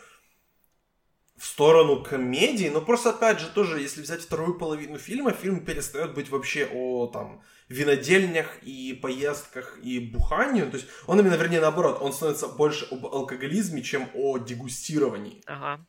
в 1.37 1.47
сторону 1.47 2.05
комедии, 2.05 2.69
но 2.69 2.81
просто 2.81 3.11
опять 3.11 3.41
же 3.41 3.49
тоже, 3.49 3.81
если 3.81 4.01
взять 4.01 4.21
вторую 4.21 4.59
половину 4.59 4.99
фильма, 4.99 5.33
фильм 5.33 5.65
перестает 5.65 6.15
быть 6.15 6.29
вообще 6.29 6.69
о 6.73 7.09
там 7.09 7.43
винодельнях 7.69 8.63
и 8.63 8.93
поездках 8.93 9.77
и 9.83 9.99
буханию, 9.99 10.71
то 10.71 10.77
есть 10.77 10.87
он 11.09 11.19
именно, 11.19 11.35
вернее, 11.35 11.61
наоборот, 11.61 11.99
он 12.01 12.13
становится 12.13 12.47
больше 12.47 12.87
об 12.93 13.07
алкоголизме, 13.07 13.83
чем 13.83 14.09
о 14.15 14.39
дегустировании. 14.39 15.43
Ага. 15.47 15.85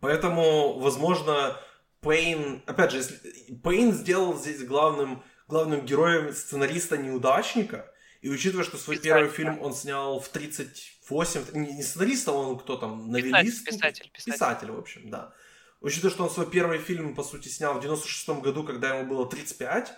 Поэтому, 0.00 0.78
возможно, 0.78 1.58
Пейн, 2.00 2.62
опять 2.66 2.90
же, 2.90 2.98
если 2.98 3.16
Пейн 3.62 3.92
сделал 3.92 4.36
здесь 4.36 4.62
главным, 4.64 5.22
главным 5.48 5.84
героем 5.86 6.32
сценариста-неудачника, 6.32 7.90
и 8.20 8.28
учитывая, 8.30 8.64
что 8.64 8.78
свой 8.78 8.96
писатель, 8.96 9.14
первый 9.14 9.30
фильм 9.30 9.60
он 9.60 9.74
снял 9.74 10.18
в 10.18 10.28
38, 10.28 11.42
не, 11.52 11.74
не 11.74 11.82
сценарист, 11.82 12.28
а 12.28 12.32
он 12.32 12.58
кто 12.58 12.76
там, 12.76 13.10
новелист? 13.10 13.66
Писатель, 13.66 14.10
писатель, 14.10 14.32
писатель. 14.32 14.70
в 14.70 14.78
общем, 14.78 15.10
да. 15.10 15.34
Учитывая, 15.80 16.10
что 16.10 16.24
он 16.24 16.30
свой 16.30 16.50
первый 16.50 16.78
фильм, 16.78 17.14
по 17.14 17.22
сути, 17.22 17.48
снял 17.48 17.74
в 17.74 17.82
96 17.82 18.40
году, 18.40 18.64
когда 18.64 18.96
ему 18.96 19.08
было 19.10 19.28
35, 19.28 19.92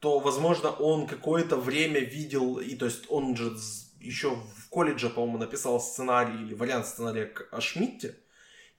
то, 0.00 0.18
возможно, 0.18 0.70
он 0.70 1.06
какое-то 1.06 1.56
время 1.56 2.00
видел, 2.00 2.58
и 2.58 2.74
то 2.74 2.86
есть 2.86 3.04
он 3.08 3.36
же 3.36 3.56
еще 4.00 4.34
в 4.34 4.68
колледже, 4.68 5.08
по-моему, 5.08 5.38
написал 5.38 5.80
сценарий 5.80 6.42
или 6.42 6.54
вариант 6.54 6.86
сценария 6.86 7.32
о 7.52 7.60
Шмидте, 7.60 8.18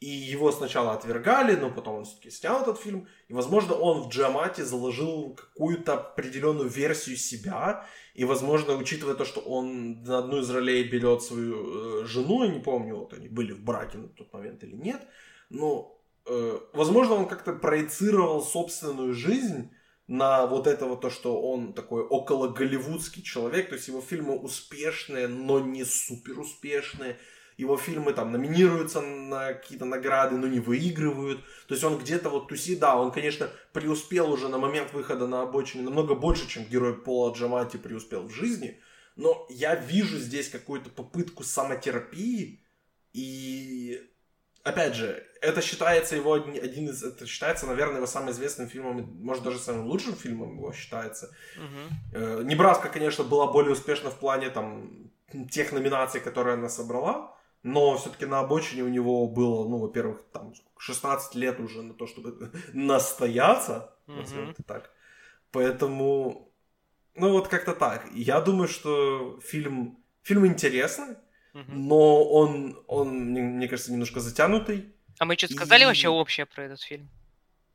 и 0.03 0.31
его 0.33 0.51
сначала 0.51 0.91
отвергали, 0.91 1.55
но 1.55 1.69
потом 1.71 1.95
он 1.95 2.03
все-таки 2.03 2.29
снял 2.29 2.61
этот 2.61 2.77
фильм. 2.77 3.07
И, 3.29 3.33
возможно, 3.33 3.73
он 3.75 4.01
в 4.01 4.09
Джамате 4.09 4.65
заложил 4.65 5.33
какую-то 5.33 5.93
определенную 5.93 6.67
версию 6.67 7.15
себя. 7.15 7.85
И, 8.13 8.25
возможно, 8.25 8.75
учитывая 8.75 9.15
то, 9.15 9.23
что 9.23 9.39
он 9.39 10.03
на 10.03 10.17
одну 10.17 10.39
из 10.39 10.49
ролей 10.49 10.83
берет 10.89 11.21
свою 11.21 12.01
э, 12.01 12.05
жену, 12.05 12.43
я 12.43 12.51
не 12.51 12.59
помню, 12.59 12.97
вот 12.97 13.13
они 13.13 13.29
были 13.29 13.53
в 13.53 13.63
браке 13.63 13.97
на 13.97 14.09
тот 14.09 14.33
момент 14.33 14.61
или 14.63 14.75
нет, 14.75 15.01
но, 15.49 15.97
э, 16.25 16.59
возможно, 16.73 17.15
он 17.15 17.27
как-то 17.27 17.53
проецировал 17.53 18.41
собственную 18.43 19.13
жизнь 19.13 19.71
на 20.07 20.45
вот 20.47 20.67
это 20.67 20.85
вот 20.85 20.99
то, 20.99 21.09
что 21.09 21.41
он 21.41 21.73
такой 21.73 22.03
около 22.03 22.49
голливудский 22.49 23.23
человек, 23.23 23.69
то 23.69 23.75
есть 23.75 23.87
его 23.87 24.01
фильмы 24.01 24.37
успешные, 24.37 25.27
но 25.27 25.59
не 25.59 25.85
супер 25.85 26.39
успешные, 26.39 27.17
его 27.57 27.77
фильмы 27.77 28.13
там 28.13 28.31
номинируются 28.31 29.01
на 29.01 29.53
какие-то 29.53 29.85
награды, 29.85 30.37
но 30.37 30.47
не 30.47 30.59
выигрывают. 30.59 31.41
То 31.67 31.73
есть 31.73 31.83
он 31.83 31.97
где-то 31.97 32.29
вот 32.29 32.47
туси, 32.47 32.75
да, 32.75 32.95
он, 32.95 33.11
конечно, 33.11 33.49
преуспел 33.71 34.31
уже 34.31 34.47
на 34.49 34.57
момент 34.57 34.93
выхода 34.93 35.27
на 35.27 35.41
обочине 35.43 35.83
намного 35.83 36.15
больше, 36.15 36.47
чем 36.47 36.65
герой 36.65 36.95
Пола 36.95 37.33
Джамати 37.33 37.77
преуспел 37.77 38.23
в 38.23 38.31
жизни. 38.31 38.79
Но 39.15 39.45
я 39.49 39.75
вижу 39.75 40.17
здесь 40.17 40.49
какую-то 40.49 40.89
попытку 40.89 41.43
самотерапии. 41.43 42.61
И 43.13 44.01
опять 44.63 44.95
же, 44.95 45.23
это 45.41 45.61
считается 45.61 46.15
его 46.15 46.33
один 46.33 46.89
из, 46.89 47.03
это 47.03 47.27
считается, 47.27 47.67
наверное, 47.67 47.97
его 47.97 48.07
самым 48.07 48.31
известным 48.31 48.67
фильмом, 48.67 49.17
может 49.21 49.43
даже 49.43 49.59
самым 49.59 49.85
лучшим 49.85 50.15
фильмом 50.15 50.55
его 50.55 50.73
считается. 50.73 51.35
Uh-huh. 52.13 52.43
Небраска, 52.43 52.89
конечно, 52.89 53.23
была 53.23 53.51
более 53.51 53.73
успешна 53.73 54.09
в 54.09 54.17
плане 54.17 54.49
там 54.49 55.11
тех 55.51 55.71
номинаций, 55.71 56.21
которые 56.21 56.55
она 56.55 56.69
собрала 56.69 57.35
но 57.63 57.97
все-таки 57.97 58.25
на 58.25 58.39
обочине 58.39 58.83
у 58.83 58.89
него 58.89 59.27
было, 59.27 59.67
ну, 59.67 59.77
во-первых, 59.77 60.21
там 60.31 60.53
16 60.77 61.35
лет 61.35 61.59
уже 61.59 61.81
на 61.81 61.93
то, 61.93 62.07
чтобы 62.07 62.51
настояться, 62.73 63.95
назовем 64.05 64.51
это 64.51 64.63
так. 64.63 64.91
Поэтому, 65.51 66.51
ну, 67.15 67.31
вот 67.31 67.47
как-то 67.47 67.73
так. 67.73 68.09
Я 68.13 68.41
думаю, 68.41 68.67
что 68.67 69.39
фильм, 69.41 69.97
фильм 70.23 70.45
интересный, 70.45 71.15
но 71.53 72.23
он, 72.23 72.83
он, 72.87 73.09
мне 73.09 73.67
кажется, 73.67 73.91
немножко 73.91 74.19
затянутый. 74.19 74.93
А 75.19 75.25
мы 75.25 75.37
что-то 75.37 75.53
сказали 75.53 75.83
и... 75.83 75.85
вообще 75.85 76.09
общее 76.09 76.45
про 76.45 76.63
этот 76.63 76.81
фильм? 76.81 77.09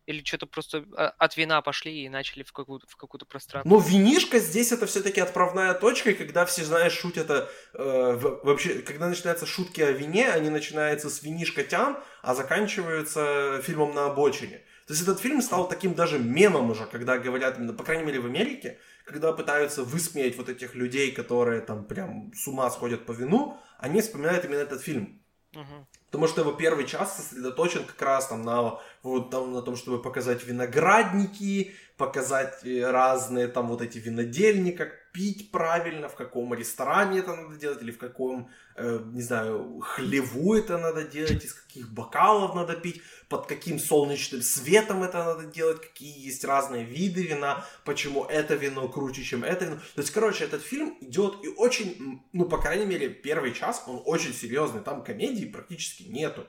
Или 0.09 0.25
что-то 0.25 0.47
просто 0.47 0.87
а, 0.97 1.09
от 1.19 1.37
вина 1.37 1.61
пошли 1.61 2.05
и 2.05 2.09
начали 2.09 2.43
в 2.43 2.51
какую-то, 2.51 2.87
в 2.89 2.97
какую-то 2.97 3.27
пространство? 3.27 3.69
Ну, 3.69 3.79
винишка 3.79 4.39
здесь 4.39 4.73
это 4.73 4.87
все-таки 4.87 5.21
отправная 5.21 5.75
точка, 5.75 6.13
и 6.13 6.15
когда 6.15 6.47
все, 6.47 6.65
знаешь, 6.65 6.95
шутят 6.95 7.27
это... 7.27 7.51
Э, 7.75 8.17
вообще, 8.43 8.79
когда 8.79 9.09
начинаются 9.09 9.45
шутки 9.45 9.83
о 9.83 9.93
вине, 9.93 10.31
они 10.31 10.49
начинаются 10.49 11.11
с 11.11 11.23
винишка 11.23 11.63
тян, 11.63 11.99
а 12.23 12.35
заканчиваются 12.35 13.61
фильмом 13.63 13.95
на 13.95 14.07
обочине. 14.07 14.63
То 14.87 14.95
есть 14.95 15.03
этот 15.03 15.21
фильм 15.21 15.43
стал 15.43 15.69
таким 15.69 15.93
даже 15.93 16.19
мемом 16.19 16.71
уже, 16.71 16.87
когда 16.87 17.19
говорят, 17.19 17.59
именно, 17.59 17.75
по 17.75 17.85
крайней 17.85 18.05
мере 18.05 18.21
в 18.21 18.25
Америке, 18.25 18.79
когда 19.05 19.35
пытаются 19.35 19.83
высмеять 19.83 20.39
вот 20.39 20.49
этих 20.49 20.75
людей, 20.75 21.13
которые 21.13 21.61
там 21.61 21.85
прям 21.85 22.33
с 22.35 22.49
ума 22.49 22.71
сходят 22.71 23.05
по 23.05 23.13
вину, 23.13 23.59
они 23.79 24.01
вспоминают 24.01 24.47
именно 24.47 24.61
этот 24.61 24.81
фильм. 24.81 25.21
Угу. 25.55 25.87
Потому 26.07 26.27
что 26.27 26.41
его 26.41 26.53
первый 26.53 26.87
час 26.87 27.17
сосредоточен 27.17 27.85
как 27.85 28.01
раз 28.01 28.29
там 28.29 28.43
на, 28.43 28.81
вот, 29.03 29.31
там, 29.31 29.53
на 29.53 29.63
том, 29.63 29.77
чтобы 29.77 30.03
показать 30.03 30.45
виноградники, 30.45 31.75
показать 31.99 32.65
э, 32.65 32.91
разные 32.91 33.49
там 33.49 33.69
вот 33.69 33.83
эти 33.83 33.99
винодельни, 33.99 34.71
как 34.71 35.11
пить 35.13 35.51
правильно, 35.51 36.09
в 36.09 36.15
каком 36.15 36.55
ресторане 36.55 37.19
это 37.19 37.35
надо 37.35 37.57
делать, 37.57 37.83
или 37.83 37.91
в 37.91 37.99
каком, 37.99 38.49
э, 38.77 39.01
не 39.13 39.23
знаю, 39.23 39.81
хлеву 39.81 40.55
это 40.55 40.79
надо 40.79 41.03
делать, 41.03 41.45
из 41.45 41.55
каких 41.55 41.93
бокалов 41.93 42.55
надо 42.55 42.75
пить, 42.75 43.03
под 43.29 43.47
каким 43.47 43.81
солнечным 43.81 44.43
светом 44.43 45.03
это 45.03 45.25
надо 45.25 45.47
делать, 45.47 45.81
какие 45.81 46.27
есть 46.27 46.45
разные 46.45 46.85
виды 46.85 47.23
вина, 47.23 47.65
почему 47.85 48.25
это 48.25 48.55
вино 48.55 48.89
круче, 48.89 49.25
чем 49.25 49.43
это 49.43 49.65
вино. 49.65 49.77
То 49.97 50.03
есть, 50.03 50.13
короче, 50.13 50.45
этот 50.45 50.63
фильм 50.63 50.97
идет 51.01 51.45
и 51.45 51.49
очень, 51.49 52.23
ну, 52.33 52.45
по 52.45 52.59
крайней 52.59 52.87
мере, 52.87 53.09
первый 53.09 53.53
час, 53.53 53.83
он 53.87 54.01
очень 54.05 54.33
серьезный, 54.33 54.83
там 54.83 55.03
комедии 55.03 55.47
практически 55.47 56.05
нету. 56.05 56.47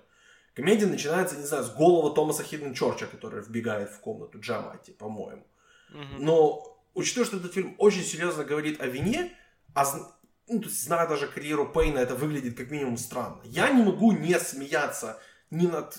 Комедия 0.53 0.87
начинается, 0.87 1.37
не 1.37 1.45
знаю, 1.45 1.63
с 1.63 1.69
голого 1.69 2.13
Томаса 2.13 2.43
Хидден 2.43 2.73
Чорча, 2.73 3.05
который 3.05 3.41
вбегает 3.41 3.91
в 3.91 3.99
комнату 3.99 4.39
Джамати, 4.39 4.91
по-моему. 4.91 5.45
Mm-hmm. 5.93 6.17
Но 6.19 6.79
учитывая, 6.93 7.25
что 7.25 7.37
этот 7.37 7.53
фильм 7.53 7.75
очень 7.77 8.03
серьезно 8.03 8.43
говорит 8.43 8.81
о 8.81 8.87
вине, 8.87 9.33
а 9.73 9.85
ну, 10.47 10.59
то 10.59 10.65
есть, 10.65 10.83
зная 10.83 11.07
даже 11.07 11.27
карьеру 11.27 11.71
Пейна, 11.71 11.99
это 11.99 12.15
выглядит 12.15 12.57
как 12.57 12.71
минимум 12.71 12.97
странно. 12.97 13.39
Я 13.43 13.69
не 13.69 13.83
могу 13.83 14.11
не 14.11 14.37
смеяться 14.39 15.19
ни 15.51 15.67
над 15.67 15.95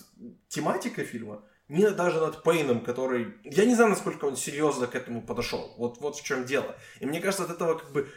тематикой 0.49 1.05
фильма, 1.05 1.45
ни 1.69 1.87
даже 1.87 2.21
над 2.21 2.43
Пейном, 2.43 2.83
который... 2.83 3.35
Я 3.45 3.65
не 3.65 3.77
знаю, 3.77 3.91
насколько 3.91 4.25
он 4.25 4.37
серьезно 4.37 4.89
к 4.89 4.97
этому 4.97 5.23
подошел. 5.23 5.75
Вот, 5.79 6.01
вот 6.01 6.17
в 6.17 6.25
чем 6.25 6.45
дело. 6.45 6.77
И 6.99 7.07
мне 7.07 7.21
кажется, 7.21 7.45
от 7.45 7.51
этого 7.51 7.79
как 7.79 7.93
бы 7.93 8.09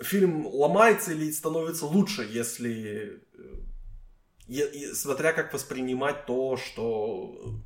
фильм 0.00 0.44
ломается 0.46 1.12
или 1.12 1.30
становится 1.30 1.86
лучше, 1.86 2.24
если... 2.24 3.22
Э, 4.48 4.94
смотря 4.94 5.32
как 5.32 5.52
воспринимать 5.52 6.26
то, 6.26 6.56
что... 6.56 7.60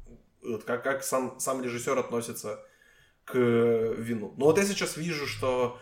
Как, 0.66 0.83
как 0.83 1.05
сам, 1.05 1.39
сам 1.39 1.62
режиссер 1.62 1.99
относится 1.99 2.64
к 3.24 3.37
вину. 3.37 4.35
Но 4.39 4.47
вот 4.47 4.59
я 4.59 4.64
сейчас 4.64 4.97
вижу, 4.97 5.26
что 5.26 5.78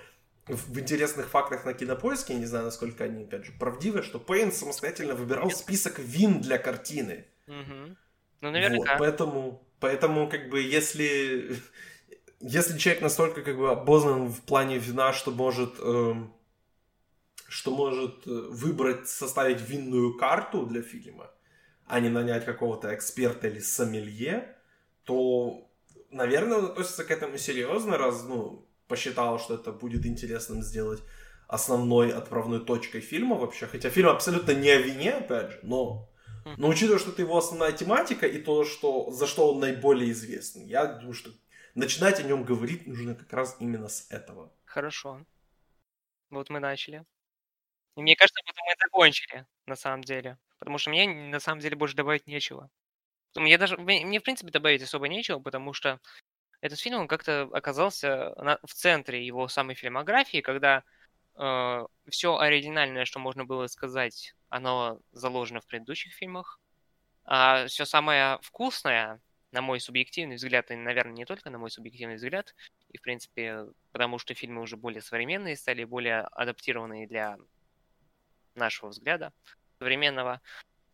в 0.48 0.78
интересных 0.78 1.28
фактах 1.28 1.64
на 1.64 1.74
кинопоиске, 1.74 2.32
я 2.32 2.38
не 2.40 2.46
знаю, 2.46 2.64
насколько 2.64 3.04
они, 3.04 3.24
опять 3.24 3.44
же, 3.44 3.52
правдивы, 3.52 4.02
что 4.02 4.18
Пейн 4.18 4.50
самостоятельно 4.50 5.14
выбирал 5.14 5.50
список 5.50 5.98
вин 5.98 6.40
для 6.40 6.58
картины. 6.58 7.26
Угу. 7.46 7.96
Ну, 8.40 8.50
наверняка. 8.50 8.92
Вот, 8.92 8.98
поэтому, 8.98 9.62
поэтому, 9.80 10.28
как 10.28 10.48
бы, 10.48 10.60
если, 10.60 11.56
если 12.40 12.78
человек 12.78 13.02
настолько, 13.02 13.42
как 13.42 13.56
бы, 13.56 13.70
обознан 13.70 14.28
в 14.28 14.40
плане 14.42 14.78
вина, 14.78 15.12
что 15.12 15.30
может, 15.30 15.74
э, 15.78 16.14
что 17.48 17.70
может 17.70 18.26
э, 18.26 18.30
выбрать, 18.30 19.08
составить 19.08 19.60
винную 19.60 20.16
карту 20.16 20.66
для 20.66 20.82
фильма, 20.82 21.30
а 21.86 21.98
не 21.98 22.10
нанять 22.10 22.44
какого-то 22.44 22.94
эксперта 22.94 23.48
или 23.48 23.58
сомелье, 23.58 24.54
то, 25.04 25.66
наверное, 26.10 26.58
он 26.58 26.64
относится 26.66 27.04
к 27.04 27.10
этому 27.10 27.38
серьезно, 27.38 27.96
раз, 27.96 28.22
ну, 28.24 28.68
посчитал, 28.86 29.38
что 29.38 29.54
это 29.54 29.72
будет 29.72 30.04
интересным 30.04 30.62
сделать 30.62 31.02
основной 31.46 32.12
отправной 32.12 32.60
точкой 32.60 33.00
фильма 33.00 33.36
вообще. 33.36 33.66
Хотя 33.66 33.88
фильм 33.88 34.10
абсолютно 34.10 34.52
не 34.52 34.68
о 34.68 34.82
вине, 34.82 35.14
опять 35.14 35.52
же, 35.52 35.60
но, 35.62 36.10
но 36.58 36.68
учитывая, 36.68 36.98
что 36.98 37.12
это 37.12 37.22
его 37.22 37.38
основная 37.38 37.72
тематика 37.72 38.26
и 38.26 38.38
то, 38.38 38.64
что, 38.64 39.10
за 39.10 39.26
что 39.26 39.52
он 39.52 39.60
наиболее 39.60 40.10
известен, 40.12 40.66
я 40.66 40.84
думаю, 40.84 41.14
что 41.14 41.30
начинать 41.74 42.20
о 42.20 42.24
нем 42.24 42.44
говорить 42.44 42.86
нужно 42.86 43.14
как 43.14 43.32
раз 43.32 43.56
именно 43.58 43.88
с 43.88 44.06
этого. 44.10 44.52
Хорошо. 44.66 45.24
Вот 46.28 46.50
мы 46.50 46.60
начали. 46.60 47.06
И 47.98 48.00
мне 48.00 48.14
кажется, 48.14 48.40
вот 48.46 48.54
мы 48.64 48.74
закончили, 48.80 49.44
на 49.66 49.74
самом 49.74 50.04
деле. 50.04 50.38
Потому 50.60 50.78
что 50.78 50.90
мне, 50.90 51.08
на 51.08 51.40
самом 51.40 51.60
деле, 51.60 51.74
больше 51.74 51.96
добавить 51.96 52.28
нечего. 52.28 52.70
Мне 53.34 53.58
даже, 53.58 53.76
мне, 53.76 54.20
в 54.20 54.22
принципе, 54.22 54.52
добавить 54.52 54.82
особо 54.82 55.08
нечего, 55.08 55.40
потому 55.40 55.72
что 55.72 55.98
этот 56.60 56.78
фильм, 56.78 57.00
он 57.00 57.08
как-то 57.08 57.48
оказался 57.52 58.34
на, 58.36 58.60
в 58.64 58.72
центре 58.72 59.26
его 59.26 59.48
самой 59.48 59.74
фильмографии, 59.74 60.42
когда 60.42 60.84
э, 61.34 61.86
все 62.08 62.38
оригинальное, 62.38 63.04
что 63.04 63.18
можно 63.18 63.44
было 63.44 63.66
сказать, 63.66 64.32
оно 64.48 65.00
заложено 65.10 65.60
в 65.60 65.66
предыдущих 65.66 66.12
фильмах. 66.12 66.60
А 67.24 67.66
все 67.66 67.84
самое 67.84 68.38
вкусное, 68.42 69.20
на 69.50 69.60
мой 69.60 69.80
субъективный 69.80 70.36
взгляд, 70.36 70.70
и, 70.70 70.76
наверное, 70.76 71.14
не 71.14 71.24
только 71.24 71.50
на 71.50 71.58
мой 71.58 71.72
субъективный 71.72 72.14
взгляд, 72.14 72.54
и, 72.92 72.98
в 72.98 73.02
принципе, 73.02 73.66
потому 73.90 74.18
что 74.20 74.34
фильмы 74.34 74.62
уже 74.62 74.76
более 74.76 75.02
современные 75.02 75.56
стали, 75.56 75.82
более 75.82 76.20
адаптированные 76.20 77.08
для 77.08 77.38
нашего 78.58 78.90
взгляда 78.90 79.32
современного. 79.78 80.40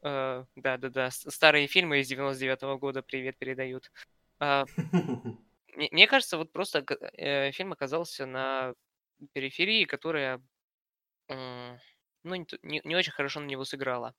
Э, 0.02 0.44
да-да-да, 0.54 1.10
старые 1.10 1.66
фильмы 1.66 2.00
из 2.00 2.12
99-го 2.12 2.78
года 2.78 3.02
привет 3.02 3.36
передают. 3.38 3.90
Э, 4.40 4.64
Мне, 5.76 6.06
кажется, 6.06 6.36
вот 6.38 6.52
просто 6.52 6.84
э, 7.14 7.52
фильм 7.52 7.72
оказался 7.72 8.26
на 8.26 8.74
периферии, 9.32 9.84
которая 9.84 10.40
ну, 11.28 12.34
не, 12.62 12.80
не 12.84 12.96
очень 12.96 13.12
хорошо 13.12 13.40
на 13.40 13.46
него 13.46 13.64
сыграла. 13.64 14.14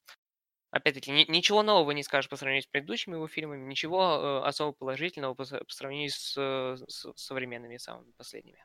Опять-таки, 0.72 1.12
ни, 1.12 1.26
ничего 1.32 1.64
нового 1.64 1.92
не 1.92 2.04
скажешь 2.04 2.30
по 2.30 2.36
сравнению 2.36 2.64
с 2.64 2.68
предыдущими 2.68 3.16
его 3.16 3.28
фильмами, 3.28 3.66
ничего 3.66 4.42
э, 4.44 4.48
особо 4.48 4.74
положительного 4.74 5.34
по, 5.34 5.46
по 5.46 5.74
сравнению 5.74 6.10
с, 6.10 6.34
с 6.36 7.14
современными 7.16 7.78
самыми 7.78 8.12
последними. 8.18 8.64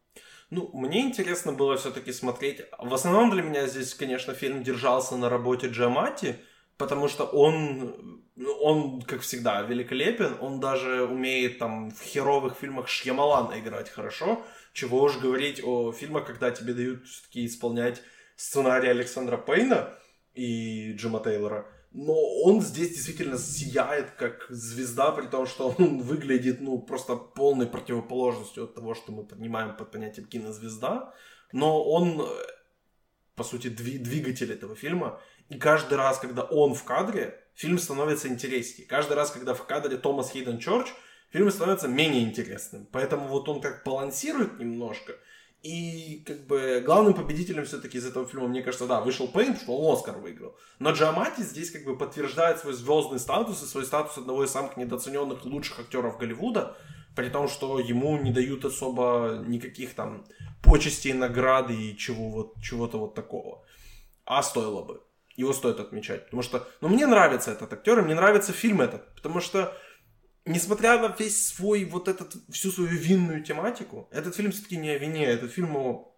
Ну, 0.51 0.71
мне 0.73 1.03
интересно 1.03 1.53
было 1.53 1.77
все-таки 1.77 2.13
смотреть. 2.13 2.63
В 2.79 2.93
основном 2.93 3.31
для 3.31 3.43
меня 3.43 3.67
здесь, 3.67 3.95
конечно, 3.95 4.35
фильм 4.35 4.65
держался 4.65 5.17
на 5.17 5.29
работе 5.29 5.69
Джамати, 5.69 6.37
потому 6.81 7.09
что 7.09 7.25
он, 7.27 8.25
он, 8.61 9.03
как 9.03 9.21
всегда, 9.21 9.61
великолепен, 9.63 10.37
он 10.41 10.61
даже 10.61 11.05
умеет 11.05 11.59
там 11.59 11.91
в 11.91 12.03
херовых 12.03 12.57
фильмах 12.57 12.89
Шьямалана 12.89 13.61
играть 13.61 13.91
хорошо, 13.91 14.43
чего 14.73 15.03
уж 15.03 15.19
говорить 15.19 15.63
о 15.63 15.93
фильмах, 15.93 16.27
когда 16.27 16.51
тебе 16.51 16.73
дают 16.73 17.07
все-таки 17.07 17.47
исполнять 17.47 18.03
сценарий 18.37 18.89
Александра 18.89 19.37
Пейна 19.37 19.95
и 20.33 20.95
Джима 20.95 21.21
Тейлора, 21.21 21.67
но 21.93 22.15
он 22.43 22.61
здесь 22.61 22.91
действительно 22.91 23.37
сияет 23.37 24.13
как 24.13 24.47
звезда, 24.49 25.11
при 25.11 25.27
том, 25.27 25.47
что 25.47 25.75
он 25.77 26.03
выглядит, 26.03 26.61
ну, 26.61 26.79
просто 26.79 27.17
полной 27.17 27.67
противоположностью 27.67 28.65
от 28.65 28.75
того, 28.75 28.95
что 28.95 29.13
мы 29.13 29.25
понимаем 29.25 29.77
под 29.77 29.91
понятием 29.91 30.27
кинозвезда, 30.27 31.13
но 31.53 31.83
он, 31.83 32.29
по 33.35 33.43
сути, 33.43 33.69
двигатель 33.69 34.53
этого 34.53 34.77
фильма, 34.77 35.21
и 35.49 35.59
каждый 35.59 35.99
раз, 35.99 36.19
когда 36.19 36.43
он 36.43 36.75
в 36.75 36.85
кадре, 36.85 37.37
фильм 37.55 37.79
становится 37.79 38.29
интереснее. 38.29 38.87
Каждый 38.87 39.15
раз, 39.15 39.33
когда 39.33 39.53
в 39.53 39.67
кадре 39.67 39.97
Томас 39.97 40.31
Хейден 40.31 40.59
Чорч, 40.59 40.89
фильм 41.31 41.51
становится 41.51 41.89
менее 41.89 42.23
интересным. 42.23 42.87
Поэтому 42.93 43.27
вот 43.27 43.49
он 43.49 43.61
как 43.61 43.83
балансирует 43.85 44.61
немножко. 44.61 45.17
И 45.63 46.23
как 46.27 46.47
бы 46.47 46.83
главным 46.85 47.13
победителем 47.13 47.67
все-таки 47.67 47.99
из 47.99 48.07
этого 48.07 48.27
фильма, 48.27 48.49
мне 48.49 48.63
кажется, 48.63 48.87
да, 48.87 49.01
вышел 49.01 49.29
Пейн, 49.29 49.57
что 49.57 49.77
он 49.77 49.95
Оскар 49.95 50.17
выиграл. 50.17 50.57
Но 50.79 50.93
Джамати 50.93 51.43
здесь 51.43 51.71
как 51.71 51.85
бы 51.85 51.99
подтверждает 51.99 52.59
свой 52.59 52.73
звездный 52.73 53.19
статус 53.19 53.63
и 53.63 53.67
свой 53.67 53.85
статус 53.85 54.17
одного 54.17 54.45
из 54.45 54.51
самых 54.51 54.79
недооцененных 54.79 55.45
лучших 55.45 55.81
актеров 55.81 56.17
Голливуда, 56.17 56.79
при 57.15 57.29
том, 57.29 57.47
что 57.49 57.79
ему 57.79 58.17
не 58.17 58.33
дают 58.33 58.65
особо 58.65 59.45
никаких 59.47 59.95
там 59.95 60.25
почестей, 60.63 61.13
награды 61.13 61.75
и 61.75 61.97
чего 61.97 62.31
вот, 62.31 62.55
чего-то 62.63 62.99
вот 62.99 63.15
такого. 63.15 63.63
А 64.25 64.43
стоило 64.43 64.83
бы 64.83 65.03
его 65.41 65.53
стоит 65.53 65.81
отмечать. 65.81 66.25
Потому 66.27 66.43
что, 66.43 66.69
ну, 66.81 66.89
мне 66.89 67.07
нравится 67.07 67.51
этот 67.53 67.73
актер, 67.73 67.99
и 67.99 68.03
мне 68.03 68.15
нравится 68.15 68.53
фильм 68.53 68.81
этот. 68.81 69.15
Потому 69.15 69.41
что, 69.41 69.77
несмотря 70.45 70.99
на 70.99 71.15
весь 71.19 71.47
свой, 71.49 71.85
вот 71.85 72.09
этот, 72.09 72.35
всю 72.51 72.71
свою 72.71 72.91
винную 72.91 73.43
тематику, 73.43 74.09
этот 74.11 74.35
фильм 74.35 74.53
все-таки 74.53 74.77
не 74.77 74.91
о 74.91 74.99
вине, 74.99 75.27
этот 75.27 75.53
фильм 75.53 75.77
о, 75.77 76.15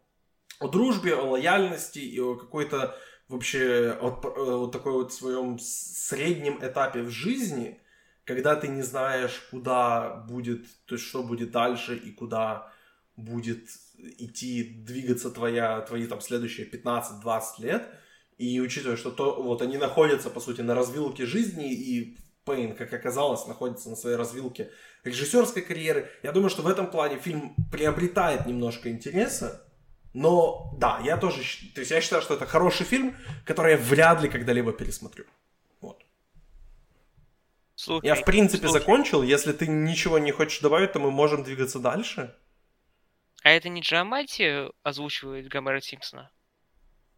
о 0.58 0.68
дружбе, 0.68 1.14
о 1.14 1.22
лояльности 1.22 1.98
и 1.98 2.20
о 2.20 2.36
какой-то 2.36 2.96
вообще 3.28 3.98
вот, 4.00 4.24
вот 4.24 4.72
такой 4.72 4.92
вот 4.92 5.12
своем 5.12 5.58
среднем 5.58 6.58
этапе 6.60 7.02
в 7.02 7.10
жизни, 7.10 7.80
когда 8.24 8.56
ты 8.56 8.68
не 8.68 8.82
знаешь, 8.82 9.46
куда 9.50 10.24
будет, 10.28 10.66
то 10.86 10.94
есть 10.94 11.06
что 11.06 11.22
будет 11.22 11.50
дальше 11.50 11.96
и 11.96 12.12
куда 12.12 12.72
будет 13.16 13.68
идти, 13.96 14.62
двигаться 14.62 15.30
твоя, 15.30 15.80
твои 15.82 16.06
там 16.06 16.20
следующие 16.20 16.68
15-20 16.68 17.42
лет– 17.58 17.88
и 18.42 18.60
учитывая, 18.60 18.96
что 18.96 19.12
то, 19.12 19.40
вот 19.40 19.62
они 19.62 19.76
находятся, 19.76 20.28
по 20.28 20.40
сути, 20.40 20.62
на 20.62 20.74
развилке 20.74 21.26
жизни, 21.26 21.72
и 21.72 22.18
Пейн, 22.44 22.74
как 22.74 22.92
оказалось, 22.92 23.46
находится 23.46 23.88
на 23.88 23.96
своей 23.96 24.16
развилке 24.16 24.70
режиссерской 25.04 25.62
карьеры, 25.62 26.10
я 26.22 26.32
думаю, 26.32 26.50
что 26.50 26.62
в 26.62 26.66
этом 26.66 26.90
плане 26.90 27.18
фильм 27.18 27.54
приобретает 27.70 28.46
немножко 28.46 28.90
интереса, 28.90 29.64
но 30.12 30.74
да, 30.76 31.00
я 31.04 31.16
тоже, 31.16 31.42
то 31.74 31.80
есть 31.80 31.90
я 31.90 32.00
считаю, 32.00 32.20
что 32.22 32.34
это 32.34 32.46
хороший 32.46 32.84
фильм, 32.84 33.16
который 33.46 33.72
я 33.72 33.78
вряд 33.78 34.20
ли 34.22 34.28
когда-либо 34.28 34.72
пересмотрю. 34.72 35.24
Вот. 35.80 36.04
Слушай, 37.74 38.06
я 38.06 38.14
в 38.14 38.24
принципе 38.24 38.68
слушай. 38.68 38.80
закончил. 38.80 39.22
Если 39.22 39.52
ты 39.52 39.66
ничего 39.66 40.18
не 40.18 40.32
хочешь 40.32 40.60
добавить, 40.60 40.92
то 40.92 40.98
мы 40.98 41.10
можем 41.10 41.44
двигаться 41.44 41.78
дальше. 41.78 42.34
А 43.42 43.50
это 43.50 43.68
не 43.68 43.80
Джамати 43.80 44.68
озвучивает 44.82 45.48
Гомера 45.48 45.80
Симпсона? 45.80 46.30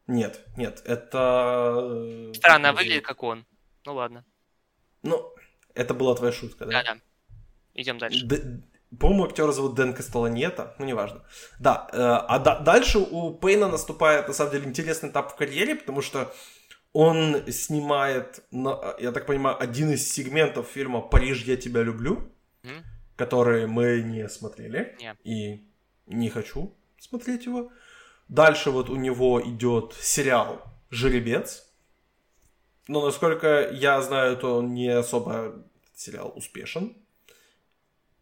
Нет, 0.07 0.45
нет, 0.57 0.83
это... 0.85 1.81
Э, 1.83 2.33
Странно, 2.35 2.71
а 2.71 2.73
выглядит 2.73 3.05
как 3.05 3.23
он. 3.23 3.47
Ну 3.85 3.95
ладно. 3.95 4.25
Ну, 5.05 5.33
это 5.75 5.95
была 5.95 6.15
твоя 6.15 6.33
шутка, 6.33 6.65
да? 6.65 6.83
Да-да. 6.83 6.99
Идем 7.75 7.99
дальше. 7.99 8.25
Д- 8.27 8.63
по-моему, 8.99 9.25
актера 9.25 9.53
зовут 9.53 9.75
Дэн 9.75 9.93
Кастеланета, 9.93 10.75
ну, 10.79 10.87
неважно. 10.87 11.23
Да, 11.59 11.89
э, 11.93 11.97
а 11.99 12.39
да, 12.39 12.61
дальше 12.61 12.99
у 12.99 13.35
Пейна 13.35 13.69
наступает, 13.69 14.29
на 14.29 14.35
самом 14.35 14.53
деле, 14.53 14.67
интересный 14.67 15.11
этап 15.11 15.33
в 15.33 15.37
карьере, 15.37 15.75
потому 15.77 16.01
что 16.01 16.33
он 16.93 17.43
снимает, 17.51 18.45
я 18.53 19.13
так 19.13 19.27
понимаю, 19.27 19.61
один 19.61 19.91
из 19.91 20.09
сегментов 20.11 20.69
фильма 20.69 21.01
«Париж, 21.01 21.43
я 21.43 21.57
тебя 21.57 21.83
люблю», 21.83 22.33
mm-hmm. 22.63 22.83
который 23.17 23.67
мы 23.67 24.01
не 24.01 24.29
смотрели, 24.29 24.97
yeah. 25.01 25.17
и 25.25 25.69
не 26.07 26.31
хочу 26.31 26.73
смотреть 26.99 27.47
его. 27.47 27.73
Дальше 28.29 28.71
вот 28.71 28.91
у 28.91 28.97
него 28.97 29.43
идет 29.43 29.95
сериал 30.01 30.63
«Жеребец». 30.91 31.74
Но 32.89 33.05
насколько 33.05 33.71
я 33.71 34.01
знаю, 34.03 34.37
то 34.37 34.59
он 34.59 34.75
не 34.75 34.89
особо 34.89 35.65
сериал 35.95 36.33
успешен. 36.37 36.97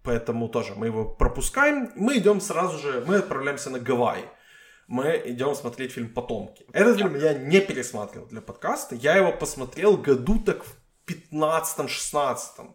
Поэтому 0.03 0.49
тоже 0.49 0.75
мы 0.75 0.87
его 0.87 1.05
пропускаем. 1.05 1.93
Мы 1.95 2.19
идем 2.19 2.41
сразу 2.41 2.79
же, 2.79 3.05
мы 3.07 3.17
отправляемся 3.17 3.71
на 3.71 3.79
Гавайи. 3.79 4.25
Мы 4.89 5.23
идем 5.27 5.55
смотреть 5.55 5.93
фильм 5.93 6.13
«Потомки». 6.13 6.67
Этот 6.73 6.99
фильм 6.99 7.15
я 7.17 7.35
не 7.35 7.61
пересматривал 7.61 8.27
для 8.27 8.41
подкаста. 8.41 8.95
Я 8.95 9.17
его 9.17 9.33
посмотрел 9.33 9.97
году 9.97 10.39
так 10.41 10.65
в 10.65 10.77
15-16. 11.07 12.75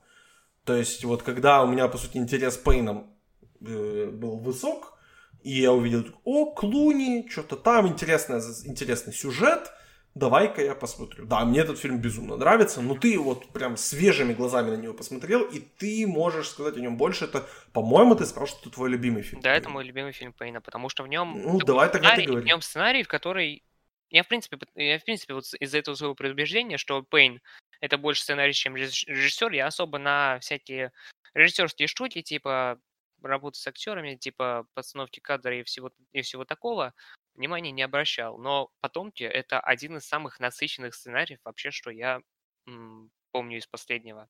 То 0.64 0.76
есть 0.76 1.04
вот 1.04 1.24
когда 1.24 1.64
у 1.64 1.68
меня, 1.68 1.88
по 1.88 1.98
сути, 1.98 2.18
интерес 2.18 2.58
Пейном 2.58 3.14
э, 3.62 4.10
был 4.12 4.38
высок, 4.38 4.98
И 5.44 5.62
я 5.62 5.72
увидел, 5.72 6.06
о, 6.24 6.52
Клуни, 6.54 7.28
что-то 7.30 7.56
там, 7.56 7.88
интересный, 7.88 8.40
интересный 8.66 9.14
сюжет, 9.14 9.72
давай-ка 10.18 10.62
я 10.62 10.76
посмотрю. 10.76 11.26
Да, 11.26 11.46
мне 11.46 11.60
этот 11.60 11.80
фильм 11.80 12.00
безумно 12.00 12.38
нравится, 12.38 12.82
но 12.82 12.96
ты 12.96 13.18
вот 13.20 13.48
прям 13.50 13.78
свежими 13.78 14.34
глазами 14.34 14.72
на 14.72 14.78
него 14.78 14.94
посмотрел, 14.94 15.44
и 15.44 15.60
ты 15.60 16.06
можешь 16.08 16.50
сказать 16.50 16.78
о 16.78 16.80
нем 16.80 16.98
больше. 16.98 17.26
Это, 17.26 17.48
по-моему, 17.74 18.16
ты 18.16 18.26
сказал, 18.26 18.48
что 18.48 18.60
это 18.62 18.70
твой 18.70 18.90
любимый 18.90 19.24
фильм. 19.24 19.42
Да, 19.42 19.54
это 19.54 19.70
мой 19.70 19.84
любимый 19.84 20.12
фильм 20.12 20.34
Пейна, 20.34 20.62
потому 20.62 20.90
что 20.90 21.04
в 21.04 21.08
нем... 21.08 21.42
Ну, 21.42 21.60
давай 21.60 21.90
тогда 21.90 22.16
ты 22.16 22.24
говори. 22.24 22.44
В 22.44 22.46
нем 22.46 22.62
сценарий, 22.62 23.04
в 23.04 23.08
который... 23.08 23.64
Я, 24.10 24.24
в 24.24 24.28
принципе, 24.28 24.58
я, 24.76 25.00
в 25.00 25.04
принципе, 25.04 25.34
вот 25.34 25.46
из-за 25.60 25.78
этого 25.78 25.96
своего 25.96 26.16
предубеждения, 26.16 26.78
что 26.78 27.02
Пейн 27.04 27.42
это 27.82 27.98
больше 27.98 28.22
сценарий, 28.22 28.54
чем 28.54 28.76
режиссер, 28.76 29.52
я 29.52 29.68
особо 29.68 29.98
на 29.98 30.40
всякие 30.40 30.92
режиссерские 31.34 31.88
штуки, 31.88 32.22
типа 32.22 32.80
работы 33.22 33.60
с 33.60 33.68
актерами, 33.68 34.16
типа 34.16 34.66
постановки 34.74 35.20
кадра 35.20 35.60
и 35.60 35.64
всего, 35.64 35.92
и 36.14 36.22
всего 36.22 36.46
такого, 36.46 36.94
внимания 37.38 37.72
не 37.72 37.84
обращал. 37.84 38.38
Но 38.40 38.72
«Потомки»— 38.82 39.24
это 39.26 39.60
один 39.60 39.98
из 39.98 40.08
самых 40.08 40.40
насыщенных 40.40 40.96
сценариев 40.96 41.40
вообще, 41.46 41.72
что 41.72 41.92
я 41.92 42.22
м, 42.68 43.12
помню 43.32 43.58
из 43.60 43.68
последнего. 43.68 44.30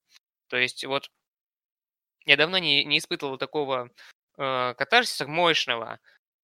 То 0.49 0.58
есть 0.58 0.86
вот 0.86 1.10
я 2.26 2.38
давно 2.38 2.58
не, 2.58 2.84
не 2.84 2.97
испытывал 2.99 3.38
такого 3.38 3.89
э, 4.38 4.74
катарсиса 4.78 5.28
мощного, 5.28 5.99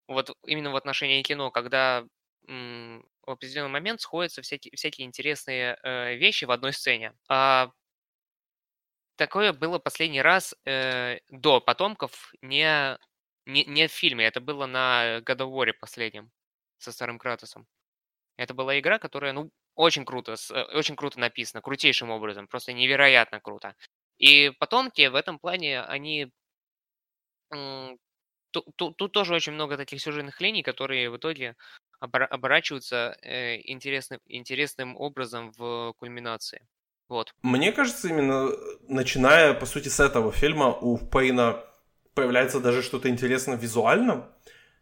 вот 0.07 0.35
именно 0.45 0.71
в 0.71 0.75
отношении 0.75 1.23
кино, 1.23 1.51
когда 1.51 2.05
м, 2.47 3.05
в 3.25 3.31
определенный 3.31 3.71
момент 3.71 4.01
сходятся 4.01 4.43
всякие, 4.43 4.75
всякие 4.75 5.07
интересные 5.07 5.77
э, 5.83 6.15
вещи 6.17 6.45
в 6.45 6.51
одной 6.51 6.73
сцене. 6.73 7.13
А 7.29 7.71
такое 9.15 9.53
было 9.53 9.79
последний 9.79 10.21
раз 10.21 10.55
э, 10.65 11.19
до 11.29 11.61
«Потомков», 11.61 12.33
не, 12.41 12.97
не, 13.45 13.65
не 13.65 13.87
в 13.87 13.91
фильме. 13.91 14.25
Это 14.25 14.41
было 14.41 14.65
на 14.65 15.19
of 15.19 15.37
War 15.49 15.73
последнем 15.73 16.31
со 16.83 16.91
старым 16.91 17.19
Кратосом. 17.19 17.65
Это 18.37 18.53
была 18.53 18.79
игра, 18.79 18.99
которая, 18.99 19.33
ну, 19.33 19.49
очень 19.75 20.05
круто, 20.05 20.35
э, 20.51 20.63
очень 20.77 20.95
круто 20.95 21.19
написана, 21.19 21.61
крутейшим 21.61 22.09
образом, 22.09 22.47
просто 22.47 22.73
невероятно 22.73 23.39
круто. 23.39 23.75
И 24.17 24.51
«Потомки» 24.59 25.07
в 25.07 25.15
этом 25.15 25.39
плане, 25.39 25.81
они... 25.81 26.31
Тут, 28.51 28.65
тут, 28.75 28.97
тут 28.97 29.11
тоже 29.11 29.33
очень 29.33 29.53
много 29.53 29.77
таких 29.77 29.99
сюжетных 30.01 30.39
линий, 30.41 30.63
которые 30.63 31.09
в 31.09 31.17
итоге 31.17 31.55
оборачиваются 31.99 33.15
э, 33.21 33.59
интересным, 33.71 34.19
интересным 34.25 34.95
образом 34.95 35.51
в 35.57 35.93
кульминации. 35.97 36.67
Вот. 37.09 37.33
Мне 37.41 37.71
кажется, 37.71 38.09
именно 38.09 38.49
начиная, 38.87 39.53
по 39.53 39.65
сути, 39.65 39.89
с 39.89 39.99
этого 39.99 40.31
фильма 40.31 40.67
у 40.73 40.97
Пейна 40.97 41.63
появляется 42.13 42.59
даже 42.59 42.81
что-то 42.81 43.09
интересное 43.09 43.57
визуально. 43.57 44.29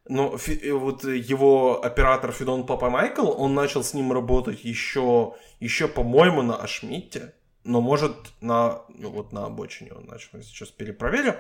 Но 0.08 0.38
фи- 0.38 0.72
вот 0.72 1.04
его 1.04 1.84
оператор 1.84 2.32
Фидон 2.32 2.66
Папа 2.66 2.90
Майкл, 2.90 3.30
он 3.30 3.54
начал 3.54 3.84
с 3.84 3.94
ним 3.94 4.12
работать 4.12 4.64
еще, 4.64 5.36
еще 5.60 5.88
по-моему, 5.88 6.42
на 6.42 6.56
Ашмите. 6.56 7.36
Но 7.64 7.80
может 7.80 8.16
на, 8.42 8.82
ну 8.90 9.12
вот 9.12 9.32
на 9.32 9.46
обочине 9.46 9.94
он 9.94 10.08
начал, 10.08 10.30
я 10.34 10.42
сейчас 10.42 10.70
перепроверю. 10.70 11.36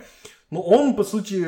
Но 0.51 0.61
он, 0.61 0.95
по 0.95 1.03
сути, 1.03 1.43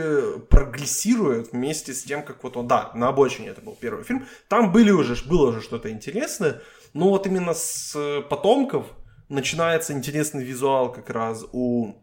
прогрессирует 0.49 1.51
вместе 1.51 1.93
с 1.93 2.03
тем, 2.03 2.24
как 2.24 2.43
вот 2.43 2.57
он... 2.57 2.68
Да, 2.68 2.91
на 2.95 3.09
обочине 3.09 3.49
это 3.49 3.61
был 3.61 3.78
первый 3.80 4.03
фильм. 4.03 4.26
Там 4.47 4.72
были 4.72 4.89
уже, 4.89 5.16
было 5.28 5.49
уже 5.49 5.61
что-то 5.61 5.91
интересное. 5.91 6.61
Но 6.93 7.09
вот 7.09 7.28
именно 7.28 7.53
с 7.53 8.24
потомков 8.30 8.88
начинается 9.30 9.93
интересный 9.93 10.43
визуал 10.43 10.91
как 10.91 11.09
раз 11.11 11.45
у, 11.51 11.93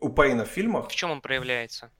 у 0.00 0.08
Пейна 0.10 0.44
в 0.44 0.48
фильмах. 0.48 0.90
В 0.90 0.94
чем 0.94 1.10
он 1.12 1.22
проявляется? 1.22 1.90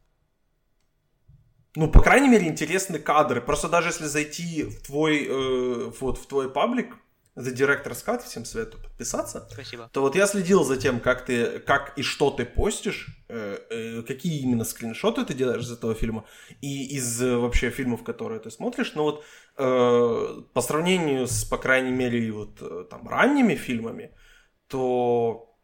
Ну, 1.76 1.90
по 1.90 2.02
крайней 2.02 2.28
мере, 2.28 2.48
интересные 2.48 3.00
кадры. 3.00 3.40
Просто 3.40 3.68
даже 3.68 3.88
если 3.88 4.06
зайти 4.06 4.64
в 4.64 4.82
твой, 4.82 5.26
э, 5.28 5.90
вот, 6.00 6.18
в 6.18 6.26
твой 6.26 6.50
паблик, 6.50 6.96
The 7.36 7.54
Director's 7.54 8.04
Cut, 8.04 8.24
всем 8.24 8.44
советую 8.44 8.82
подписаться. 8.82 9.46
Спасибо. 9.50 9.88
То 9.92 10.00
вот 10.00 10.16
я 10.16 10.26
следил 10.26 10.64
за 10.64 10.76
тем, 10.76 11.00
как 11.00 11.24
ты, 11.24 11.60
как 11.60 11.96
и 11.96 12.02
что 12.02 12.30
ты 12.30 12.44
постишь, 12.44 13.06
э, 13.28 13.58
э, 13.70 14.02
какие 14.02 14.40
именно 14.40 14.64
скриншоты 14.64 15.24
ты 15.24 15.34
делаешь 15.34 15.62
из 15.62 15.72
этого 15.72 15.94
фильма 15.94 16.24
и 16.60 16.96
из 16.96 17.22
э, 17.22 17.36
вообще 17.36 17.70
фильмов, 17.70 18.02
которые 18.02 18.40
ты 18.40 18.50
смотришь. 18.50 18.94
Но 18.94 19.04
вот 19.04 19.24
э, 19.56 20.42
по 20.52 20.60
сравнению 20.60 21.28
с, 21.28 21.44
по 21.44 21.56
крайней 21.56 21.92
мере, 21.92 22.32
вот 22.32 22.58
э, 22.60 22.84
там 22.90 23.08
ранними 23.08 23.54
фильмами, 23.54 24.10
то 24.66 25.56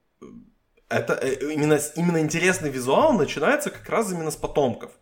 это 0.89 1.15
э, 1.15 1.53
именно, 1.53 1.81
именно 1.97 2.21
интересный 2.21 2.71
визуал 2.71 3.13
начинается 3.13 3.71
как 3.71 3.89
раз 3.89 4.13
именно 4.13 4.31
с 4.31 4.37
потомков. 4.37 4.93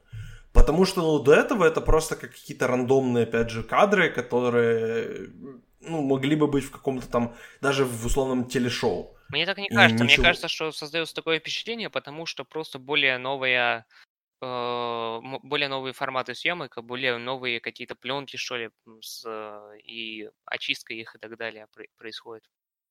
Потому 0.54 0.84
что 0.84 1.02
ну, 1.02 1.18
до 1.18 1.34
этого 1.34 1.64
это 1.64 1.80
просто 1.80 2.14
как 2.14 2.30
какие-то 2.30 2.68
рандомные, 2.68 3.24
опять 3.24 3.50
же, 3.50 3.64
кадры, 3.64 4.08
которые 4.08 5.28
ну, 5.80 6.00
могли 6.00 6.36
бы 6.36 6.46
быть 6.46 6.64
в 6.64 6.70
каком-то 6.70 7.08
там, 7.10 7.34
даже 7.60 7.84
в 7.84 8.06
условном 8.06 8.46
телешоу. 8.46 9.18
Мне 9.30 9.46
так 9.46 9.58
не 9.58 9.68
кажется. 9.68 10.04
Ничего... 10.04 10.22
Мне 10.22 10.28
кажется, 10.28 10.48
что 10.48 10.70
создается 10.70 11.12
такое 11.12 11.40
впечатление, 11.40 11.90
потому 11.90 12.24
что 12.24 12.44
просто 12.44 12.78
более 12.78 13.18
новая 13.18 13.84
э, 14.40 15.20
более 15.42 15.68
новые 15.68 15.92
форматы 15.92 16.36
съемок, 16.36 16.78
более 16.84 17.18
новые 17.18 17.58
какие-то 17.60 17.96
пленки, 17.96 18.36
что 18.36 18.56
ли, 18.56 18.70
с, 19.00 19.26
и 19.82 20.30
очистка 20.44 20.94
их 20.94 21.16
и 21.16 21.18
так 21.18 21.36
далее 21.36 21.66
происходит. 21.96 22.48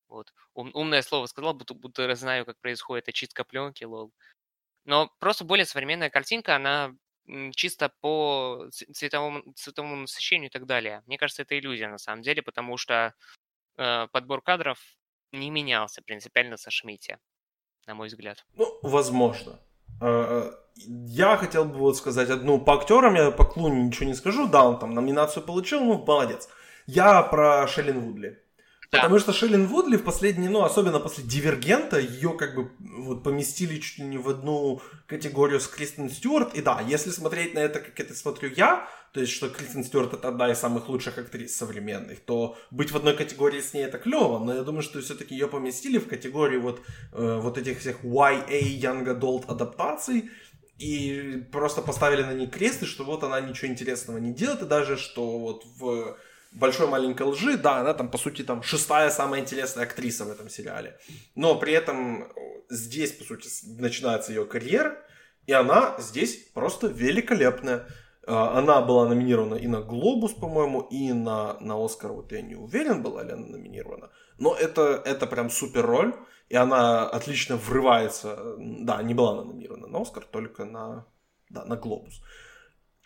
Вот. 0.10 0.34
Ум, 0.54 0.72
умное 0.74 1.02
слово 1.02 1.28
сказал, 1.28 1.54
будто, 1.54 1.74
будто 1.74 2.14
знаю, 2.16 2.46
как 2.46 2.60
происходит 2.60 3.08
очистка 3.08 3.46
пленки, 3.46 3.86
лол. 3.86 4.12
Но 4.84 5.10
просто 5.20 5.46
более 5.46 5.66
современная 5.66 6.10
картинка, 6.10 6.58
она 6.58 6.94
чисто 7.56 7.92
по 8.02 8.68
цветовому, 8.72 9.54
цветовому 9.56 9.96
насыщению 9.96 10.50
и 10.50 10.52
так 10.52 10.66
далее. 10.66 11.04
Мне 11.06 11.18
кажется, 11.18 11.44
это 11.44 11.58
иллюзия 11.58 11.88
на 11.88 11.98
самом 11.98 12.22
деле, 12.22 12.42
потому 12.42 12.78
что 12.78 13.14
э, 13.78 14.08
подбор 14.12 14.42
кадров 14.42 14.80
не 15.32 15.50
менялся 15.50 16.02
принципиально 16.02 16.58
со 16.58 16.70
Шмите, 16.70 17.20
на 17.88 17.96
мой 17.96 18.08
взгляд. 18.08 18.46
Ну, 18.56 18.80
возможно. 18.82 19.60
Э, 20.02 20.06
э, 20.06 20.52
я 20.76 21.38
хотел 21.38 21.66
бы 21.66 21.78
вот 21.78 21.98
сказать 21.98 22.30
одну 22.30 22.60
по 22.60 22.74
актерам, 22.76 23.16
я 23.16 23.32
по 23.32 23.46
Клуни 23.46 23.84
ничего 23.84 24.06
не 24.06 24.16
скажу. 24.16 24.48
Да, 24.48 24.66
он 24.66 24.80
там 24.80 24.94
номинацию 24.94 25.44
получил, 25.44 25.84
ну, 25.84 26.04
молодец. 26.04 26.50
Я 26.86 27.22
про 27.24 27.68
Шеллен 27.68 28.00
Вудли. 28.00 28.43
Да. 28.94 29.02
Потому 29.02 29.20
что 29.20 29.34
Шейлин 29.34 29.66
Вудли 29.66 29.98
в 29.98 30.04
последние, 30.04 30.52
ну, 30.52 30.64
особенно 30.64 31.00
после 31.00 31.24
Дивергента, 31.24 32.00
ее 32.00 32.38
как 32.38 32.54
бы 32.54 32.70
вот 32.80 33.24
поместили 33.24 33.80
чуть 33.80 33.98
ли 33.98 34.06
не 34.06 34.20
в 34.20 34.30
одну 34.30 34.82
категорию 35.08 35.60
с 35.60 35.68
Кристен 35.68 36.12
Стюарт. 36.12 36.54
И 36.54 36.62
да, 36.62 36.80
если 36.88 37.10
смотреть 37.10 37.56
на 37.56 37.60
это, 37.60 37.80
как 37.80 38.00
это 38.00 38.14
смотрю 38.14 38.52
я, 38.56 38.88
то 39.12 39.20
есть, 39.20 39.32
что 39.32 39.50
Кристен 39.50 39.84
Стюарт 39.84 40.14
это 40.14 40.28
одна 40.28 40.52
из 40.52 40.60
самых 40.60 40.90
лучших 40.90 41.18
актрис 41.18 41.58
современных, 41.58 42.20
то 42.20 42.56
быть 42.70 42.92
в 42.92 42.96
одной 42.96 43.16
категории 43.16 43.62
с 43.62 43.74
ней 43.74 43.84
это 43.84 43.98
клево, 43.98 44.38
но 44.38 44.54
я 44.54 44.62
думаю, 44.62 44.84
что 44.84 45.02
все-таки 45.02 45.34
ее 45.34 45.48
поместили 45.48 45.98
в 45.98 46.08
категорию 46.08 46.62
вот, 46.62 46.82
э, 47.14 47.40
вот 47.42 47.58
этих 47.58 47.80
всех 47.80 48.04
YA 48.04 48.62
Young 48.80 49.06
Adult 49.06 49.46
адаптаций, 49.48 50.30
и 50.78 51.44
просто 51.52 51.82
поставили 51.82 52.22
на 52.22 52.34
ней 52.34 52.48
крест, 52.48 52.84
и 52.84 52.86
что 52.86 53.06
вот 53.06 53.24
она 53.24 53.42
ничего 53.42 53.72
интересного 53.72 54.20
не 54.20 54.34
делает, 54.34 54.62
и 54.62 54.66
даже 54.66 54.98
что 54.98 55.40
вот 55.40 55.64
в 55.80 56.16
большой 56.54 56.88
маленькой 56.88 57.28
лжи, 57.28 57.58
да, 57.58 57.78
она 57.78 57.94
там, 57.94 58.10
по 58.10 58.18
сути, 58.18 58.44
там 58.44 58.64
шестая 58.64 59.10
самая 59.10 59.42
интересная 59.42 59.86
актриса 59.86 60.26
в 60.26 60.32
этом 60.32 60.50
сериале. 60.50 60.98
Но 61.36 61.56
при 61.56 61.74
этом 61.74 62.32
здесь, 62.70 63.12
по 63.12 63.24
сути, 63.24 63.48
начинается 63.80 64.32
ее 64.32 64.46
карьера, 64.46 64.98
и 65.48 65.54
она 65.54 65.96
здесь 66.00 66.36
просто 66.54 66.88
великолепная. 66.88 67.88
А, 68.26 68.58
она 68.58 68.82
была 68.82 69.08
номинирована 69.08 69.56
и 69.56 69.68
на 69.68 69.82
«Глобус», 69.82 70.34
по-моему, 70.34 70.82
и 70.82 71.12
на, 71.12 71.58
на 71.60 71.84
«Оскар». 71.84 72.12
Вот 72.12 72.32
я 72.32 72.42
не 72.42 72.56
уверен, 72.56 73.04
была 73.04 73.24
ли 73.24 73.32
она 73.34 73.48
номинирована. 73.48 74.10
Но 74.40 74.56
это, 74.56 75.02
это 75.06 75.28
прям 75.28 75.50
супер 75.50 75.86
роль, 75.86 76.14
и 76.50 76.56
она 76.56 77.10
отлично 77.10 77.58
врывается. 77.58 78.56
Да, 78.58 79.02
не 79.04 79.14
была 79.14 79.32
она 79.34 79.44
номинирована 79.44 79.88
на 79.88 80.02
«Оскар», 80.02 80.24
только 80.24 80.66
на, 80.66 81.06
да, 81.50 81.66
на 81.66 81.76
«Глобус» 81.76 82.22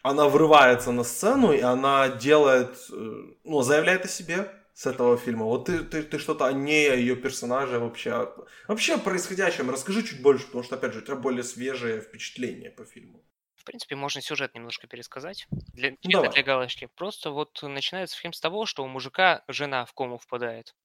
она 0.09 0.27
врывается 0.27 0.91
на 0.91 1.03
сцену, 1.03 1.51
и 1.51 1.61
она 1.61 2.09
делает, 2.09 2.77
э, 2.91 3.33
ну, 3.43 3.61
заявляет 3.61 4.05
о 4.05 4.07
себе 4.07 4.51
с 4.73 4.85
этого 4.85 5.17
фильма. 5.17 5.45
Вот 5.45 5.65
ты, 5.65 5.83
ты, 5.83 6.03
ты 6.03 6.19
что-то 6.19 6.45
о 6.45 6.53
ней, 6.53 6.91
о 6.91 6.95
ее 6.95 7.15
персонаже 7.15 7.79
вообще, 7.79 8.31
вообще 8.67 8.95
о 8.95 8.99
происходящем 8.99 9.69
расскажи 9.69 10.03
чуть 10.03 10.21
больше, 10.21 10.45
потому 10.45 10.63
что, 10.63 10.75
опять 10.75 10.93
же, 10.93 10.99
у 10.99 11.01
тебя 11.01 11.15
более 11.15 11.43
свежее 11.43 12.01
впечатление 12.01 12.69
по 12.69 12.85
фильму. 12.85 13.23
В 13.55 13.63
принципе, 13.63 13.95
можно 13.95 14.21
сюжет 14.21 14.53
немножко 14.55 14.87
пересказать. 14.87 15.47
Для, 15.73 15.95
чисто 15.97 16.29
для 16.29 16.43
галочки. 16.43 16.89
Просто 16.95 17.31
вот 17.31 17.61
начинается 17.63 18.17
фильм 18.17 18.33
с 18.33 18.39
того, 18.39 18.65
что 18.65 18.83
у 18.83 18.87
мужика 18.87 19.43
жена 19.47 19.85
в 19.85 19.93
кому 19.93 20.17
впадает. 20.17 20.75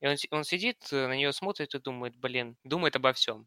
И 0.00 0.06
он, 0.06 0.16
он 0.30 0.44
сидит, 0.44 0.78
э, 0.90 1.06
на 1.06 1.14
нее 1.14 1.32
смотрит 1.32 1.74
и 1.74 1.78
думает, 1.78 2.16
блин, 2.16 2.56
думает 2.64 2.96
обо 2.96 3.12
всем. 3.12 3.46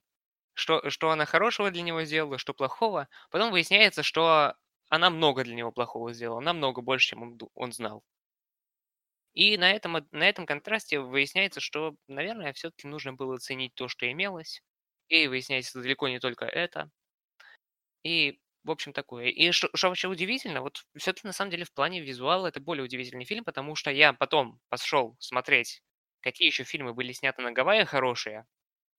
Что, 0.54 0.89
что 0.89 1.10
она 1.10 1.26
хорошего 1.26 1.70
для 1.70 1.82
него 1.82 2.04
сделала, 2.04 2.38
что 2.38 2.54
плохого. 2.54 3.10
Потом 3.30 3.52
выясняется, 3.52 4.04
что 4.04 4.56
она 4.96 5.10
много 5.10 5.43
для 5.43 5.56
него 5.56 5.72
плохого 5.72 6.14
сделала, 6.14 6.39
намного 6.39 6.82
больше, 6.82 7.10
чем 7.10 7.24
он, 7.24 7.39
он 7.54 7.72
знал. 7.74 8.04
И 9.36 9.56
на 9.58 9.72
этом, 9.72 10.08
на 10.12 10.28
этом 10.28 10.48
контрасте 10.48 11.00
выясняется, 11.00 11.60
что, 11.60 11.96
наверное, 12.08 12.54
все-таки 12.54 12.88
нужно 12.88 13.14
было 13.14 13.38
ценить 13.38 13.76
то, 13.76 13.88
что 13.88 14.12
имелось. 14.12 14.64
И 15.10 15.28
выясняется 15.28 15.80
далеко 15.80 16.08
не 16.08 16.20
только 16.20 16.46
это. 16.46 16.89
И 18.04 18.39
в 18.64 18.72
общем, 18.72 18.93
такое. 18.93 19.28
И 19.28 19.52
что, 19.52 19.70
вообще 19.84 20.08
удивительно, 20.08 20.62
вот 20.62 20.86
все-таки 20.98 21.28
на 21.28 21.34
самом 21.34 21.52
деле 21.52 21.66
в 21.66 21.72
плане 21.74 22.02
визуала 22.02 22.48
это 22.48 22.60
более 22.60 22.84
удивительный 22.84 23.26
фильм, 23.26 23.43
потому 23.43 23.76
что 23.76 23.91
я 23.91 24.12
потом 24.12 24.60
пошел 24.70 25.16
смотреть, 25.20 25.84
какие 26.22 26.48
еще 26.48 26.64
фильмы 26.64 26.93
были 26.93 27.12
сняты 27.12 27.43
на 27.43 27.52
Гавайях 27.52 27.89
хорошие. 27.89 28.48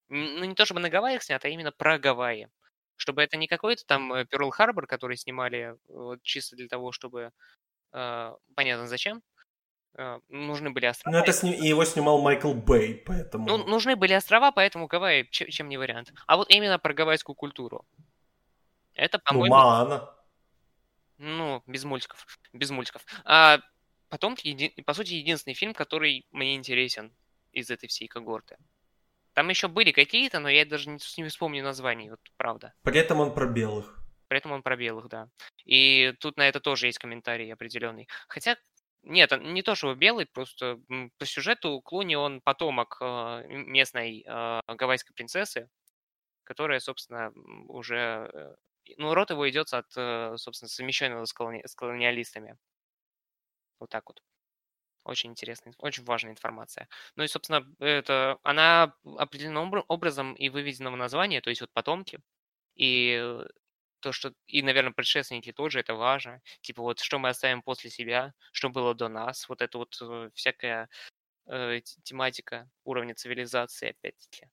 Ну, 0.08 0.44
не 0.44 0.54
то 0.54 0.64
чтобы 0.66 0.80
на 0.80 0.90
Гавайях 0.90 1.22
снято, 1.22 1.48
а 1.48 1.50
именно 1.50 1.72
про 1.72 1.98
Гавайи. 1.98 2.48
Чтобы 2.96 3.22
это 3.22 3.36
не 3.36 3.46
какой-то 3.46 3.84
там 3.86 4.26
Перл 4.26 4.50
Харбор, 4.50 4.86
который 4.86 5.16
снимали 5.16 5.76
вот, 5.88 6.22
чисто 6.22 6.56
для 6.56 6.68
того, 6.68 6.92
чтобы... 6.92 7.30
Э, 7.92 8.34
понятно 8.54 8.86
зачем. 8.86 9.22
Э, 9.94 10.20
нужны 10.28 10.70
были 10.70 10.86
острова. 10.86 11.16
Ну, 11.16 11.22
это 11.22 11.32
сни... 11.32 11.56
его 11.56 11.84
снимал 11.84 12.20
Майкл 12.20 12.52
Бэй, 12.52 12.94
поэтому... 13.06 13.46
Ну, 13.46 13.58
нужны 13.66 13.96
были 13.96 14.12
острова, 14.14 14.50
поэтому 14.50 14.86
Гавайи 14.86 15.28
чем, 15.30 15.48
чем 15.48 15.68
не 15.68 15.78
вариант. 15.78 16.12
А 16.26 16.36
вот 16.36 16.50
именно 16.50 16.78
про 16.78 16.92
гавайскую 16.94 17.36
культуру. 17.36 17.86
Это, 18.94 19.18
Ну, 19.18 19.22
по-моему... 19.24 19.54
Маана. 19.54 20.10
Ну, 21.18 21.62
без 21.66 21.84
мультиков. 21.84 22.26
Без 22.52 22.70
мультиков. 22.70 23.04
А 23.24 23.60
потом, 24.08 24.34
еди- 24.34 24.82
по 24.82 24.94
сути, 24.94 25.14
единственный 25.14 25.54
фильм, 25.54 25.74
который 25.74 26.26
мне 26.30 26.56
интересен 26.56 27.14
из 27.52 27.70
этой 27.70 27.88
всей 27.88 28.06
когорты. 28.06 28.56
Там 29.36 29.50
еще 29.50 29.68
были 29.68 29.92
какие-то, 29.92 30.40
но 30.40 30.48
я 30.48 30.64
даже 30.64 30.88
не, 30.88 30.98
не 31.18 31.28
вспомню 31.28 31.62
названий, 31.62 32.08
вот 32.08 32.20
правда. 32.38 32.72
При 32.82 32.98
этом 32.98 33.20
он 33.20 33.34
про 33.34 33.46
белых. 33.46 33.98
При 34.28 34.38
этом 34.38 34.52
он 34.52 34.62
про 34.62 34.76
белых, 34.76 35.08
да. 35.10 35.28
И 35.66 36.14
тут 36.20 36.38
на 36.38 36.48
это 36.48 36.58
тоже 36.58 36.86
есть 36.86 36.98
комментарий 36.98 37.52
определенный. 37.52 38.08
Хотя, 38.28 38.56
нет, 39.02 39.30
он 39.32 39.52
не 39.52 39.62
то, 39.62 39.74
что 39.74 39.94
белый, 39.94 40.24
просто 40.24 40.78
по 41.18 41.26
сюжету 41.26 41.82
Клуни 41.82 42.14
он 42.14 42.40
потомок 42.40 42.96
э, 43.02 43.44
местной 43.46 44.24
э, 44.26 44.60
гавайской 44.66 45.12
принцессы, 45.14 45.68
которая, 46.42 46.80
собственно, 46.80 47.30
уже... 47.68 48.30
э, 48.32 48.54
Ну, 48.96 49.12
род 49.12 49.28
его 49.30 49.46
идет 49.50 49.70
от, 49.74 49.92
собственно, 50.40 50.68
совмещенного 50.70 51.26
с, 51.26 51.34
колони- 51.34 51.66
с 51.66 51.74
колониалистами. 51.74 52.56
Вот 53.80 53.90
так 53.90 54.04
вот. 54.06 54.22
Очень 55.06 55.30
интересная, 55.30 55.72
очень 55.78 56.02
важная 56.02 56.32
информация. 56.32 56.88
Ну 57.14 57.22
и, 57.22 57.28
собственно, 57.28 57.64
это, 57.78 58.38
она 58.42 58.92
определенным 59.04 59.72
обра- 59.72 59.84
образом 59.86 60.34
и 60.34 60.48
выведена 60.48 60.90
в 60.90 60.96
название, 60.96 61.40
то 61.40 61.48
есть 61.48 61.60
вот 61.60 61.70
потомки. 61.72 62.18
И 62.74 63.40
то, 64.00 64.10
что, 64.10 64.32
и, 64.48 64.62
наверное, 64.62 64.92
предшественники 64.92 65.52
тоже, 65.52 65.78
это 65.78 65.94
важно. 65.94 66.40
Типа 66.60 66.82
вот, 66.82 66.98
что 66.98 67.20
мы 67.20 67.28
оставим 67.28 67.62
после 67.62 67.88
себя, 67.88 68.34
что 68.50 68.68
было 68.68 68.94
до 68.94 69.08
нас, 69.08 69.48
вот 69.48 69.62
это 69.62 69.78
вот 69.78 69.96
э, 70.02 70.30
всякая 70.34 70.88
э, 71.46 71.80
тематика 72.02 72.68
уровня 72.82 73.14
цивилизации, 73.14 73.90
опять-таки. 73.90 74.48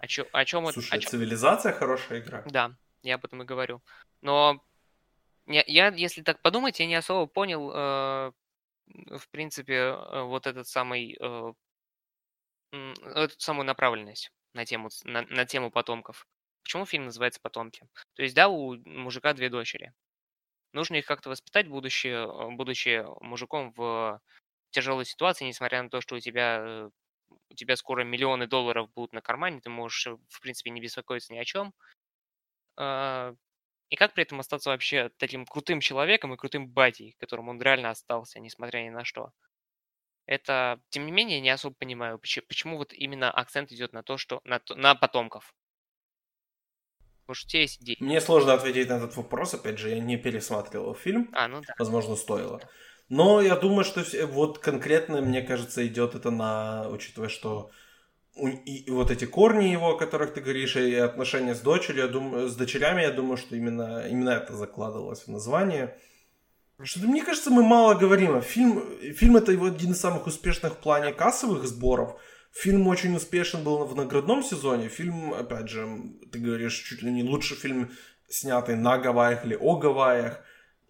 О, 0.00 0.06
чё, 0.06 0.26
о 0.32 0.44
чем 0.46 0.68
это? 0.68 0.80
Слушай, 0.80 1.00
цивилизация 1.02 1.72
хорошая 1.72 2.20
игра. 2.20 2.42
Да, 2.46 2.72
я 3.02 3.16
об 3.16 3.26
этом 3.26 3.42
и 3.42 3.44
говорю. 3.44 3.82
Но 4.22 4.64
я, 5.46 5.64
я, 5.66 5.88
если 5.88 6.22
так 6.22 6.40
подумать, 6.40 6.80
я 6.80 6.86
не 6.86 6.94
особо 6.94 7.26
понял, 7.26 7.70
э, 7.74 8.32
в 9.10 9.28
принципе, 9.30 9.74
э, 9.74 10.22
вот 10.22 10.46
этот 10.46 10.66
самый, 10.68 11.16
э, 11.20 11.52
эту 13.02 13.38
самую 13.40 13.66
направленность 13.66 14.30
на 14.54 14.64
тему, 14.64 14.88
на, 15.04 15.22
на 15.22 15.44
тему 15.44 15.70
потомков. 15.70 16.26
Почему 16.62 16.84
фильм 16.86 17.06
называется 17.06 17.40
«Потомки»? 17.40 17.88
То 18.14 18.22
есть, 18.22 18.34
да, 18.34 18.48
у 18.48 18.76
мужика 18.84 19.32
две 19.32 19.48
дочери. 19.48 19.92
Нужно 20.72 20.96
их 20.96 21.06
как-то 21.06 21.30
воспитать, 21.30 21.68
будучи, 21.68 22.08
э, 22.08 22.56
будучи 22.56 23.04
мужиком 23.24 23.72
в 23.76 24.20
тяжелой 24.70 25.04
ситуации, 25.06 25.46
несмотря 25.46 25.82
на 25.82 25.90
то, 25.90 26.00
что 26.00 26.16
у 26.16 26.20
тебя, 26.20 26.90
у 27.50 27.54
тебя 27.54 27.76
скоро 27.76 28.04
миллионы 28.04 28.46
долларов 28.46 28.90
будут 28.94 29.12
на 29.12 29.22
кармане, 29.22 29.60
ты 29.60 29.70
можешь, 29.70 30.06
в 30.06 30.40
принципе, 30.40 30.70
не 30.70 30.80
беспокоиться 30.80 31.32
ни 31.32 31.38
о 31.38 31.44
чем. 31.44 31.72
И 33.90 33.96
как 33.96 34.12
при 34.12 34.22
этом 34.24 34.40
остаться 34.40 34.70
вообще 34.70 35.10
таким 35.16 35.46
крутым 35.46 35.80
человеком 35.80 36.34
и 36.34 36.36
крутым 36.36 36.68
батей, 36.68 37.16
которым 37.18 37.48
он 37.48 37.60
реально 37.60 37.90
остался, 37.90 38.38
несмотря 38.38 38.80
ни 38.80 38.90
на 38.90 39.04
что. 39.04 39.32
Это, 40.26 40.78
тем 40.90 41.06
не 41.06 41.12
менее, 41.12 41.40
не 41.40 41.48
особо 41.48 41.74
понимаю, 41.74 42.18
почему, 42.18 42.46
почему 42.46 42.76
вот 42.76 42.92
именно 42.92 43.30
акцент 43.30 43.72
идет 43.72 43.94
на 43.94 44.02
то, 44.02 44.18
что 44.18 44.42
на, 44.44 44.60
на 44.76 44.94
потомков. 44.94 45.54
Что 47.30 47.46
у 47.46 47.48
тебя 47.48 47.62
есть 47.62 47.82
идеи. 47.82 47.96
Мне 48.00 48.20
сложно 48.20 48.54
ответить 48.54 48.88
на 48.88 48.94
этот 48.94 49.16
вопрос, 49.16 49.54
опять 49.54 49.78
же, 49.78 49.90
я 49.90 50.00
не 50.00 50.16
пересматривал 50.16 50.94
фильм, 50.94 51.30
А, 51.32 51.48
ну 51.48 51.60
да. 51.60 51.74
возможно, 51.78 52.16
стоило. 52.16 52.60
Но 53.08 53.40
я 53.40 53.56
думаю, 53.56 53.84
что 53.84 54.04
вот 54.26 54.58
конкретно, 54.58 55.20
мне 55.22 55.42
кажется, 55.42 55.86
идет 55.86 56.14
это 56.14 56.30
на, 56.30 56.88
учитывая, 56.90 57.28
что 57.30 57.70
и, 58.46 58.90
вот 58.90 59.10
эти 59.10 59.24
корни 59.24 59.66
его, 59.66 59.90
о 59.90 59.98
которых 59.98 60.34
ты 60.34 60.40
говоришь, 60.40 60.76
и 60.76 60.94
отношения 60.94 61.54
с 61.54 61.60
дочерью, 61.60 62.02
я 62.02 62.08
думаю, 62.08 62.48
с 62.48 62.56
дочерями, 62.56 63.02
я 63.02 63.10
думаю, 63.10 63.36
что 63.36 63.56
именно, 63.56 64.06
именно 64.08 64.30
это 64.30 64.54
закладывалось 64.54 65.24
в 65.24 65.28
название. 65.28 65.96
Что-то, 66.80 67.08
мне 67.08 67.24
кажется, 67.24 67.50
мы 67.50 67.64
мало 67.64 67.94
говорим. 67.94 68.40
Фильм, 68.40 68.84
фильм 69.14 69.36
это 69.36 69.50
его 69.50 69.66
один 69.66 69.92
из 69.92 70.00
самых 70.00 70.26
успешных 70.26 70.74
в 70.74 70.76
плане 70.76 71.12
кассовых 71.12 71.66
сборов. 71.66 72.20
Фильм 72.52 72.86
очень 72.86 73.16
успешен 73.16 73.64
был 73.64 73.84
в 73.84 73.96
наградном 73.96 74.42
сезоне. 74.42 74.88
Фильм, 74.88 75.34
опять 75.34 75.68
же, 75.68 75.88
ты 76.30 76.38
говоришь, 76.38 76.76
чуть 76.76 77.02
ли 77.02 77.10
не 77.10 77.24
лучший 77.24 77.56
фильм, 77.56 77.90
снятый 78.28 78.76
на 78.76 78.98
Гавайях 78.98 79.44
или 79.44 79.56
о 79.56 79.76
Гавайях. 79.76 80.40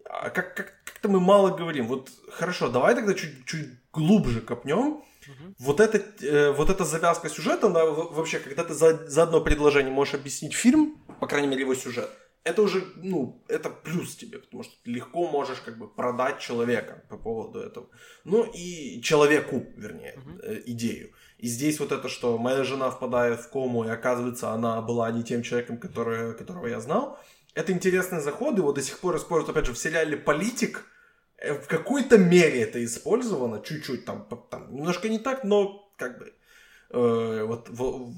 А 0.05 0.29
как, 0.29 0.55
как, 0.55 0.73
как-то 0.83 1.09
мы 1.09 1.19
мало 1.19 1.55
говорим. 1.55 1.87
Вот 1.87 2.09
хорошо, 2.31 2.69
давай 2.69 2.93
тогда 2.93 3.13
чуть, 3.13 3.45
чуть 3.45 3.69
глубже 3.91 4.41
копнем. 4.41 5.03
Мгм. 5.29 5.55
Вот, 5.59 5.79
это, 5.79 5.97
э, 6.25 6.51
вот 6.51 6.69
эта 6.69 6.85
завязка 6.85 7.29
сюжета, 7.29 7.67
она 7.67 7.85
вообще, 7.85 8.39
когда 8.39 8.63
ты 8.63 8.73
за, 8.73 9.07
за 9.07 9.23
одно 9.23 9.41
предложение 9.41 9.91
можешь 9.91 10.15
объяснить 10.15 10.53
фильм, 10.53 10.97
по 11.19 11.27
крайней 11.27 11.47
мере 11.47 11.61
его 11.61 11.75
сюжет, 11.75 12.09
это 12.43 12.61
уже, 12.61 12.83
ну, 12.95 13.43
это 13.47 13.69
плюс 13.69 14.15
тебе, 14.15 14.39
потому 14.39 14.63
что 14.63 14.73
ты 14.83 14.91
легко 14.91 15.27
можешь 15.27 15.59
как 15.59 15.77
бы 15.77 15.87
продать 15.87 16.39
человека 16.39 17.03
по 17.09 17.17
поводу 17.17 17.59
этого. 17.59 17.89
Ну 18.23 18.43
и 18.43 19.01
человеку, 19.01 19.65
вернее, 19.75 20.15
Мгм. 20.17 20.39
э, 20.43 20.61
идею. 20.67 21.11
И 21.37 21.47
здесь 21.47 21.79
вот 21.79 21.91
это, 21.91 22.09
что 22.09 22.37
моя 22.37 22.63
жена 22.63 22.89
впадает 22.89 23.39
в 23.39 23.49
кому, 23.49 23.83
и 23.83 23.89
оказывается, 23.89 24.49
она 24.51 24.81
была 24.81 25.11
не 25.11 25.23
тем 25.23 25.43
человеком, 25.43 25.77
который, 25.77 26.33
которого 26.33 26.67
я 26.67 26.79
знал. 26.79 27.19
Это 27.53 27.71
интересный 27.71 28.21
заход, 28.21 28.57
его 28.57 28.71
до 28.71 28.81
сих 28.81 28.99
пор 28.99 29.17
используют, 29.17 29.49
опять 29.49 29.65
же, 29.65 29.73
в 29.73 29.77
сериале 29.77 30.17
«Политик», 30.17 30.85
в 31.41 31.67
какой-то 31.67 32.17
мере 32.17 32.61
это 32.61 32.83
использовано, 32.83 33.61
чуть-чуть 33.63 34.05
там, 34.05 34.27
там 34.49 34.75
немножко 34.75 35.09
не 35.09 35.19
так, 35.19 35.43
но 35.43 35.91
как 35.97 36.19
бы 36.19 36.33
э, 36.91 37.43
вот 37.47 37.69
в, 37.69 38.13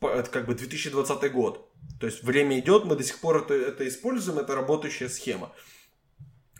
в- 0.00 0.06
это 0.06 0.30
как 0.30 0.46
бы 0.46 0.54
2020 0.54 1.32
год. 1.32 1.70
То 2.00 2.06
есть 2.06 2.22
время 2.22 2.58
идет, 2.58 2.84
мы 2.84 2.96
до 2.96 3.02
сих 3.02 3.18
пор 3.20 3.38
это, 3.38 3.54
это 3.54 3.86
используем, 3.88 4.38
это 4.38 4.54
работающая 4.54 5.08
схема. 5.08 5.52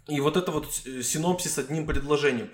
И 0.09 0.21
вот 0.21 0.37
это 0.37 0.51
вот 0.53 0.73
с- 0.73 1.03
синопсис 1.03 1.59
одним 1.59 1.87
предложением. 1.87 2.51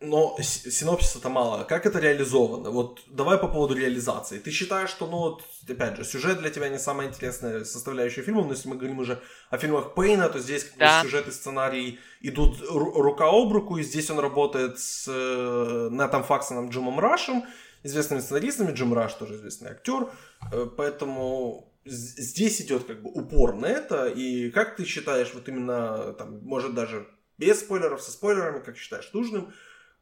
Но 0.00 0.36
с- 0.40 0.70
синопсис 0.70 1.16
это 1.16 1.28
мало. 1.28 1.64
Как 1.64 1.84
это 1.84 1.98
реализовано? 1.98 2.70
Вот 2.70 3.00
давай 3.08 3.36
по 3.36 3.48
поводу 3.48 3.74
реализации. 3.74 4.38
Ты 4.38 4.52
считаешь, 4.52 4.90
что, 4.90 5.08
ну 5.08 5.16
вот, 5.18 5.42
опять 5.68 5.96
же, 5.96 6.04
сюжет 6.04 6.38
для 6.38 6.50
тебя 6.50 6.68
не 6.68 6.78
самая 6.78 7.08
интересная 7.08 7.64
составляющая 7.64 8.22
фильма, 8.22 8.44
но 8.44 8.52
если 8.52 8.68
мы 8.68 8.76
говорим 8.76 9.00
уже 9.00 9.20
о 9.50 9.58
фильмах 9.58 9.94
Пейна, 9.94 10.28
то 10.28 10.38
здесь 10.38 10.62
как 10.64 10.74
бы 10.74 10.78
Да. 10.78 11.02
сюжет 11.02 11.26
и 11.26 11.32
сценарий 11.32 11.98
идут 12.20 12.60
ру- 12.70 12.92
рука 13.02 13.26
об 13.28 13.52
руку, 13.52 13.76
и 13.76 13.82
здесь 13.82 14.08
он 14.10 14.20
работает 14.20 14.78
с 14.78 15.08
э, 15.08 15.88
Нэтом 15.90 16.22
Факсоном, 16.22 16.70
Джимом 16.70 17.00
Рашем, 17.00 17.44
известными 17.82 18.20
сценаристами, 18.20 18.72
Джим 18.72 18.94
Раш 18.94 19.14
тоже 19.14 19.34
известный 19.34 19.72
актер, 19.72 20.10
э, 20.52 20.66
поэтому 20.76 21.74
здесь 21.84 22.60
идет 22.60 22.84
как 22.84 23.02
бы 23.02 23.10
упор 23.10 23.54
на 23.56 23.66
это, 23.66 24.06
и 24.06 24.50
как 24.52 24.76
ты 24.76 24.84
считаешь, 24.84 25.32
вот 25.34 25.48
именно, 25.48 26.12
там, 26.12 26.38
может 26.44 26.74
даже 26.74 27.08
без 27.36 27.60
спойлеров, 27.60 28.00
со 28.02 28.12
спойлерами, 28.12 28.60
как 28.60 28.76
считаешь 28.76 29.10
нужным, 29.12 29.52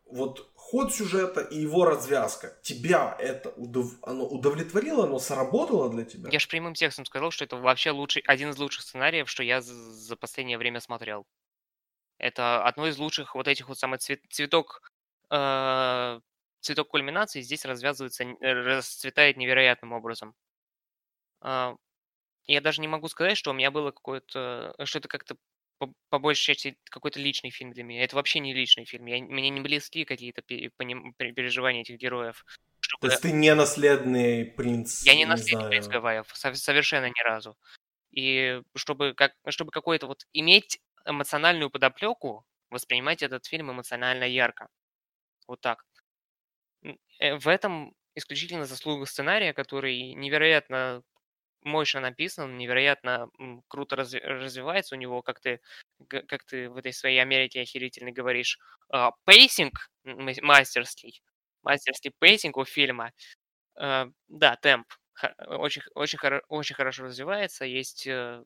вот 0.06 0.50
ход 0.54 0.92
сюжета 0.94 1.40
и 1.40 1.58
его 1.60 1.84
развязка, 1.84 2.58
тебя 2.62 3.16
это 3.18 3.50
удов- 3.50 3.98
оно 4.02 4.26
удовлетворило, 4.26 5.04
оно 5.04 5.18
сработало 5.18 5.90
для 5.90 6.04
тебя? 6.04 6.30
Я 6.30 6.38
же 6.38 6.48
прямым 6.48 6.74
текстом 6.74 7.04
сказал, 7.04 7.30
что 7.30 7.44
это 7.44 7.56
вообще 7.56 7.90
лучший, 7.90 8.22
один 8.26 8.50
из 8.50 8.58
лучших 8.58 8.82
сценариев, 8.82 9.28
что 9.30 9.42
я 9.42 9.60
за, 9.60 10.16
последнее 10.16 10.58
время 10.58 10.80
смотрел. 10.80 11.26
Это 12.18 12.64
одно 12.64 12.88
из 12.88 12.98
лучших 12.98 13.34
вот 13.34 13.48
этих 13.48 13.68
вот 13.68 13.78
самых 13.78 14.00
цвет, 14.00 14.22
цветок, 14.30 14.82
э, 15.30 16.20
цветок 16.60 16.88
кульминации 16.88 17.42
здесь 17.42 17.64
развязывается, 17.64 18.24
э, 18.24 18.36
расцветает 18.52 19.36
невероятным 19.36 19.92
образом. 19.92 20.34
А, 21.40 21.74
я 22.46 22.60
даже 22.60 22.80
не 22.82 22.88
могу 22.88 23.08
сказать, 23.08 23.36
что 23.38 23.50
у 23.50 23.54
меня 23.54 23.70
было 23.70 23.90
какое-то, 23.92 24.74
что 24.84 24.98
это 24.98 25.08
как-то 25.08 25.36
по, 25.78 25.92
по 26.08 26.18
большей 26.18 26.44
части 26.54 26.76
какой-то 26.84 27.20
личный 27.20 27.50
фильм 27.50 27.72
для 27.72 27.82
меня. 27.84 28.02
Это 28.02 28.16
вообще 28.16 28.38
не 28.40 28.54
личный 28.54 28.84
фильм. 28.84 29.06
Я, 29.06 29.22
мне 29.22 29.50
не 29.50 29.60
близки 29.60 30.04
какие-то 30.04 30.42
переживания 30.42 31.82
этих 31.82 31.96
героев. 31.96 32.44
То 32.46 32.56
чтобы- 32.80 33.08
есть 33.08 33.22
ты 33.22 33.32
не 33.32 33.54
наследный 33.54 34.44
принц, 34.44 35.04
я 35.04 35.14
не 35.14 35.20
не 35.20 35.26
наследник 35.26 35.68
принц 35.68 35.84
знаю. 35.84 36.00
Гавайев, 36.00 36.26
сов- 36.34 36.56
совершенно 36.56 37.06
ни 37.08 37.22
разу. 37.24 37.56
И 38.10 38.62
чтобы, 38.74 39.12
как, 39.14 39.34
чтобы 39.48 39.70
какой-то 39.70 40.06
вот 40.06 40.26
иметь 40.32 40.80
эмоциональную 41.04 41.70
подоплеку, 41.70 42.46
воспринимать 42.70 43.22
этот 43.22 43.46
фильм 43.46 43.70
эмоционально 43.70 44.24
ярко. 44.24 44.68
Вот 45.46 45.60
так. 45.60 45.84
Э, 47.18 47.36
В 47.36 47.48
этом 47.48 47.94
исключительно 48.14 48.64
заслуга 48.64 49.04
сценария, 49.06 49.52
который 49.52 50.14
невероятно 50.14 51.02
мощно 51.66 52.00
написан, 52.00 52.56
невероятно 52.58 53.28
круто 53.68 53.96
разви- 53.96 54.20
развивается 54.20 54.94
у 54.94 54.98
него, 54.98 55.22
как 55.22 55.40
ты, 55.40 55.60
как 56.08 56.44
ты 56.44 56.70
в 56.70 56.76
этой 56.76 56.92
своей 56.92 57.18
Америке 57.20 57.60
охерительно 57.62 58.12
говоришь, 58.12 58.58
а, 58.90 59.12
pacing 59.24 59.90
мастерский, 60.04 61.22
мастерский 61.62 62.12
pacing 62.18 62.56
у 62.56 62.64
фильма. 62.64 63.12
А, 63.76 64.08
да, 64.28 64.56
темп 64.56 64.86
очень, 65.48 65.82
очень, 65.94 66.18
очень 66.48 66.74
хорошо 66.76 67.04
развивается, 67.04 67.64
есть 67.64 68.06
э, 68.06 68.42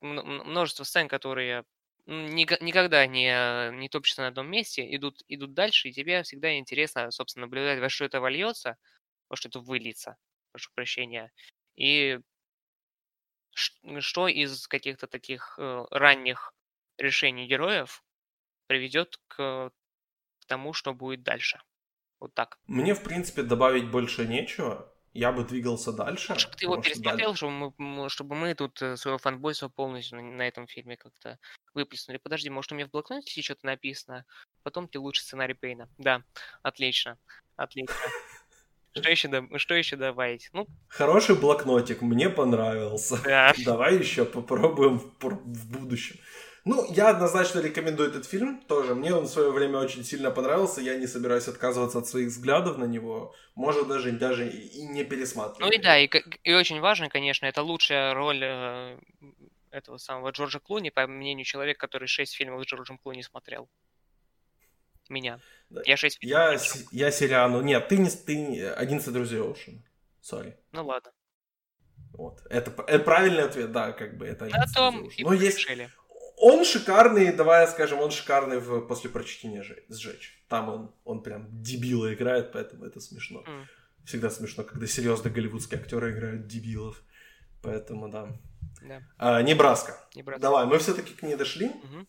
множество 0.00 0.84
сцен, 0.84 1.08
которые 1.08 1.64
никогда 2.06 3.06
не, 3.06 3.70
не 3.78 3.88
топчутся 3.88 4.22
на 4.22 4.28
одном 4.28 4.48
месте, 4.50 4.86
идут, 4.94 5.22
идут 5.28 5.54
дальше, 5.54 5.88
и 5.88 5.92
тебе 5.92 6.22
всегда 6.22 6.56
интересно, 6.58 7.10
собственно, 7.10 7.46
наблюдать, 7.46 7.80
во 7.80 7.88
что 7.88 8.04
это 8.04 8.20
вольется, 8.20 8.76
во 9.30 9.36
что 9.36 9.48
это 9.48 9.60
выльется, 9.60 10.16
прошу 10.52 10.70
прощения, 10.74 11.32
и 11.76 12.18
что 13.54 14.28
из 14.28 14.66
каких-то 14.66 15.06
таких 15.06 15.54
э, 15.58 15.84
ранних 15.90 16.54
решений 16.98 17.46
героев 17.46 18.02
приведет 18.66 19.20
к, 19.28 19.72
тому, 20.46 20.72
что 20.72 20.92
будет 20.92 21.22
дальше. 21.22 21.60
Вот 22.20 22.34
так. 22.34 22.58
Мне, 22.66 22.94
в 22.94 23.02
принципе, 23.02 23.42
добавить 23.42 23.90
больше 23.90 24.26
нечего 24.26 24.94
я 25.14 25.30
бы 25.30 25.44
двигался 25.44 25.92
дальше. 25.92 26.32
Лучше 26.32 26.48
бы 26.48 26.56
ты 26.56 26.64
его 26.64 26.76
пересмотрел, 26.82 27.28
дальше... 27.28 27.36
чтобы, 27.36 27.72
мы, 27.78 28.08
чтобы 28.08 28.34
мы 28.34 28.54
тут 28.54 28.82
э, 28.82 28.96
своего 28.96 29.18
фанбойства 29.18 29.68
полностью 29.68 30.20
на, 30.20 30.42
этом 30.42 30.66
фильме 30.66 30.96
как-то 30.96 31.38
выплеснули. 31.72 32.18
Подожди, 32.18 32.50
может 32.50 32.72
у 32.72 32.74
меня 32.74 32.88
в 32.88 32.90
блокноте 32.90 33.40
что-то 33.40 33.64
написано? 33.64 34.26
Потом 34.64 34.88
тебе 34.88 34.98
лучше 35.00 35.22
сценарий 35.22 35.54
Пейна. 35.54 35.88
Да, 35.98 36.24
отлично, 36.62 37.16
отлично. 37.54 37.94
Что 38.96 39.10
еще, 39.10 39.48
что 39.56 39.74
еще 39.74 39.96
добавить? 39.96 40.50
Ну, 40.52 40.66
Хороший 40.88 41.34
блокнотик, 41.34 42.00
мне 42.02 42.30
понравился. 42.30 43.20
Да. 43.24 43.52
Давай 43.64 43.96
еще 43.96 44.24
попробуем 44.24 44.98
в, 44.98 45.28
в 45.28 45.70
будущем. 45.70 46.16
Ну, 46.64 46.86
я 46.94 47.10
однозначно 47.10 47.60
рекомендую 47.60 48.08
этот 48.08 48.24
фильм 48.24 48.62
тоже. 48.68 48.94
Мне 48.94 49.14
он 49.14 49.24
в 49.24 49.28
свое 49.28 49.50
время 49.50 49.78
очень 49.80 50.02
сильно 50.02 50.30
понравился. 50.30 50.80
Я 50.80 50.96
не 50.96 51.06
собираюсь 51.06 51.46
отказываться 51.46 51.98
от 51.98 52.06
своих 52.06 52.28
взглядов 52.28 52.78
на 52.78 52.84
него. 52.84 53.34
Может, 53.54 53.86
даже, 53.88 54.12
даже 54.12 54.48
и 54.48 54.82
не 54.86 55.04
пересматривать. 55.04 55.60
Ну 55.60 55.70
и 55.70 55.78
да, 55.78 55.98
и, 55.98 56.08
и 56.42 56.54
очень 56.54 56.80
важно, 56.80 57.10
конечно, 57.10 57.44
это 57.44 57.62
лучшая 57.62 58.14
роль 58.14 58.40
э, 58.42 58.98
этого 59.72 59.98
самого 59.98 60.30
Джорджа 60.30 60.58
Клуни, 60.58 60.88
по 60.88 61.06
мнению 61.06 61.44
человека, 61.44 61.80
который 61.80 62.08
шесть 62.08 62.34
фильмов 62.34 62.62
с 62.62 62.66
Джорджем 62.66 62.96
Клуни 62.96 63.22
смотрел. 63.22 63.68
Меня. 65.08 65.40
Да. 65.70 65.82
Я 65.84 65.96
шесть 65.96 66.18
Я, 66.20 66.58
с, 66.58 66.86
я 66.92 67.10
Сириану... 67.10 67.60
Нет, 67.62 67.88
ты 67.88 67.98
не... 67.98 68.10
Ты 68.10 68.68
11 68.68 69.12
друзей 69.12 69.40
Оушен. 69.40 69.84
Сори. 70.20 70.56
Ну 70.72 70.86
ладно. 70.86 71.12
Вот. 72.12 72.40
Это, 72.48 72.70
это 72.86 73.04
правильный 73.04 73.42
ответ, 73.42 73.72
да, 73.72 73.92
как 73.92 74.16
бы 74.16 74.26
это. 74.26 74.46
На 74.46 74.66
том 74.66 75.08
и 75.08 75.24
Но 75.24 75.34
есть, 75.34 75.66
он 76.36 76.64
шикарный, 76.64 77.32
давай 77.32 77.66
скажем, 77.68 78.00
он 78.00 78.10
шикарный 78.10 78.58
в 78.58 78.80
«После 78.82 79.10
прочтения 79.10 79.62
сжечь». 79.88 80.44
Там 80.48 80.68
он, 80.68 80.94
он 81.04 81.22
прям 81.22 81.48
дебила 81.62 82.12
играет, 82.12 82.52
поэтому 82.52 82.84
это 82.84 83.00
смешно. 83.00 83.42
Mm. 83.46 83.64
Всегда 84.04 84.30
смешно, 84.30 84.64
когда 84.64 84.86
серьезно 84.86 85.30
голливудские 85.30 85.80
актеры 85.80 86.12
играют 86.12 86.46
дебилов. 86.46 87.02
Поэтому 87.62 88.08
да. 88.08 88.28
Yeah. 88.82 89.00
А, 89.16 89.42
Небраска. 89.42 89.98
Небраска. 90.14 90.42
Давай, 90.42 90.66
мы 90.66 90.78
все-таки 90.78 91.14
к 91.14 91.22
ней 91.22 91.36
дошли. 91.36 91.68
Mm-hmm. 91.68 92.06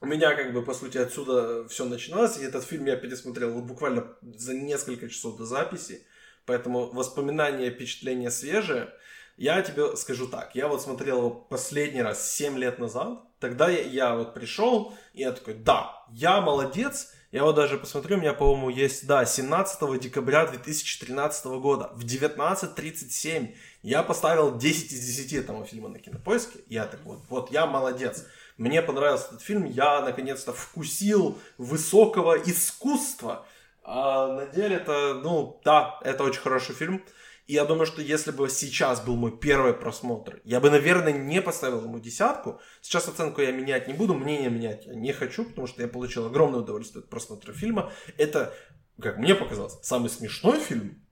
У 0.00 0.06
меня, 0.06 0.34
как 0.34 0.52
бы, 0.52 0.62
по 0.62 0.74
сути, 0.74 0.98
отсюда 0.98 1.66
все 1.68 1.84
начиналось. 1.86 2.36
И 2.38 2.44
этот 2.44 2.64
фильм 2.64 2.84
я 2.84 2.96
пересмотрел 2.96 3.52
вот 3.52 3.64
буквально 3.64 4.16
за 4.22 4.54
несколько 4.54 5.08
часов 5.08 5.36
до 5.36 5.46
записи. 5.46 6.06
Поэтому 6.44 6.92
воспоминания, 6.92 7.70
впечатления 7.70 8.30
свежие. 8.30 8.92
Я 9.38 9.62
тебе 9.62 9.96
скажу 9.96 10.28
так. 10.28 10.54
Я 10.54 10.68
вот 10.68 10.82
смотрел 10.82 11.18
его 11.18 11.30
последний 11.30 12.02
раз 12.02 12.30
7 12.30 12.58
лет 12.58 12.78
назад. 12.78 13.20
Тогда 13.40 13.68
я, 13.68 13.82
я 13.82 14.14
вот 14.14 14.34
пришел, 14.34 14.94
и 15.14 15.20
я 15.20 15.32
такой, 15.32 15.54
да, 15.54 16.04
я 16.10 16.40
молодец. 16.40 17.12
Я 17.32 17.44
вот 17.44 17.56
даже 17.56 17.76
посмотрю, 17.76 18.16
у 18.16 18.20
меня, 18.20 18.32
по-моему, 18.32 18.70
есть, 18.70 19.06
да, 19.06 19.24
17 19.24 20.00
декабря 20.00 20.46
2013 20.46 21.46
года 21.46 21.90
в 21.94 22.04
19.37 22.04 23.54
я 23.82 24.02
поставил 24.02 24.56
10 24.56 24.92
из 24.92 25.04
10 25.04 25.32
этому 25.34 25.64
фильма 25.64 25.88
на 25.88 25.98
кинопоиске. 25.98 26.60
Я 26.68 26.86
так 26.86 27.04
вот, 27.04 27.24
вот 27.28 27.50
я 27.50 27.66
молодец. 27.66 28.24
Мне 28.56 28.80
понравился 28.82 29.26
этот 29.28 29.42
фильм, 29.42 29.64
я 29.64 30.00
наконец-то 30.00 30.52
вкусил 30.52 31.38
высокого 31.58 32.36
искусства. 32.36 33.46
А 33.82 34.28
на 34.28 34.46
деле 34.46 34.76
это, 34.76 35.20
ну, 35.22 35.60
да, 35.64 36.00
это 36.02 36.24
очень 36.24 36.40
хороший 36.40 36.74
фильм. 36.74 37.04
И 37.46 37.52
я 37.52 37.64
думаю, 37.64 37.86
что 37.86 38.02
если 38.02 38.32
бы 38.32 38.48
сейчас 38.48 39.00
был 39.00 39.14
мой 39.14 39.30
первый 39.30 39.72
просмотр, 39.72 40.40
я 40.42 40.58
бы, 40.58 40.68
наверное, 40.70 41.12
не 41.12 41.40
поставил 41.40 41.84
ему 41.84 42.00
десятку. 42.00 42.60
Сейчас 42.80 43.06
оценку 43.06 43.40
я 43.40 43.52
менять 43.52 43.86
не 43.86 43.94
буду, 43.94 44.14
мнение 44.14 44.50
менять 44.50 44.86
я 44.86 44.94
не 44.94 45.12
хочу, 45.12 45.44
потому 45.44 45.68
что 45.68 45.82
я 45.82 45.88
получил 45.88 46.26
огромное 46.26 46.60
удовольствие 46.60 47.02
от 47.04 47.08
просмотра 47.08 47.52
фильма. 47.52 47.92
Это, 48.16 48.52
как 49.00 49.18
мне 49.18 49.36
показалось, 49.36 49.78
самый 49.82 50.10
смешной 50.10 50.58
фильм 50.58 51.05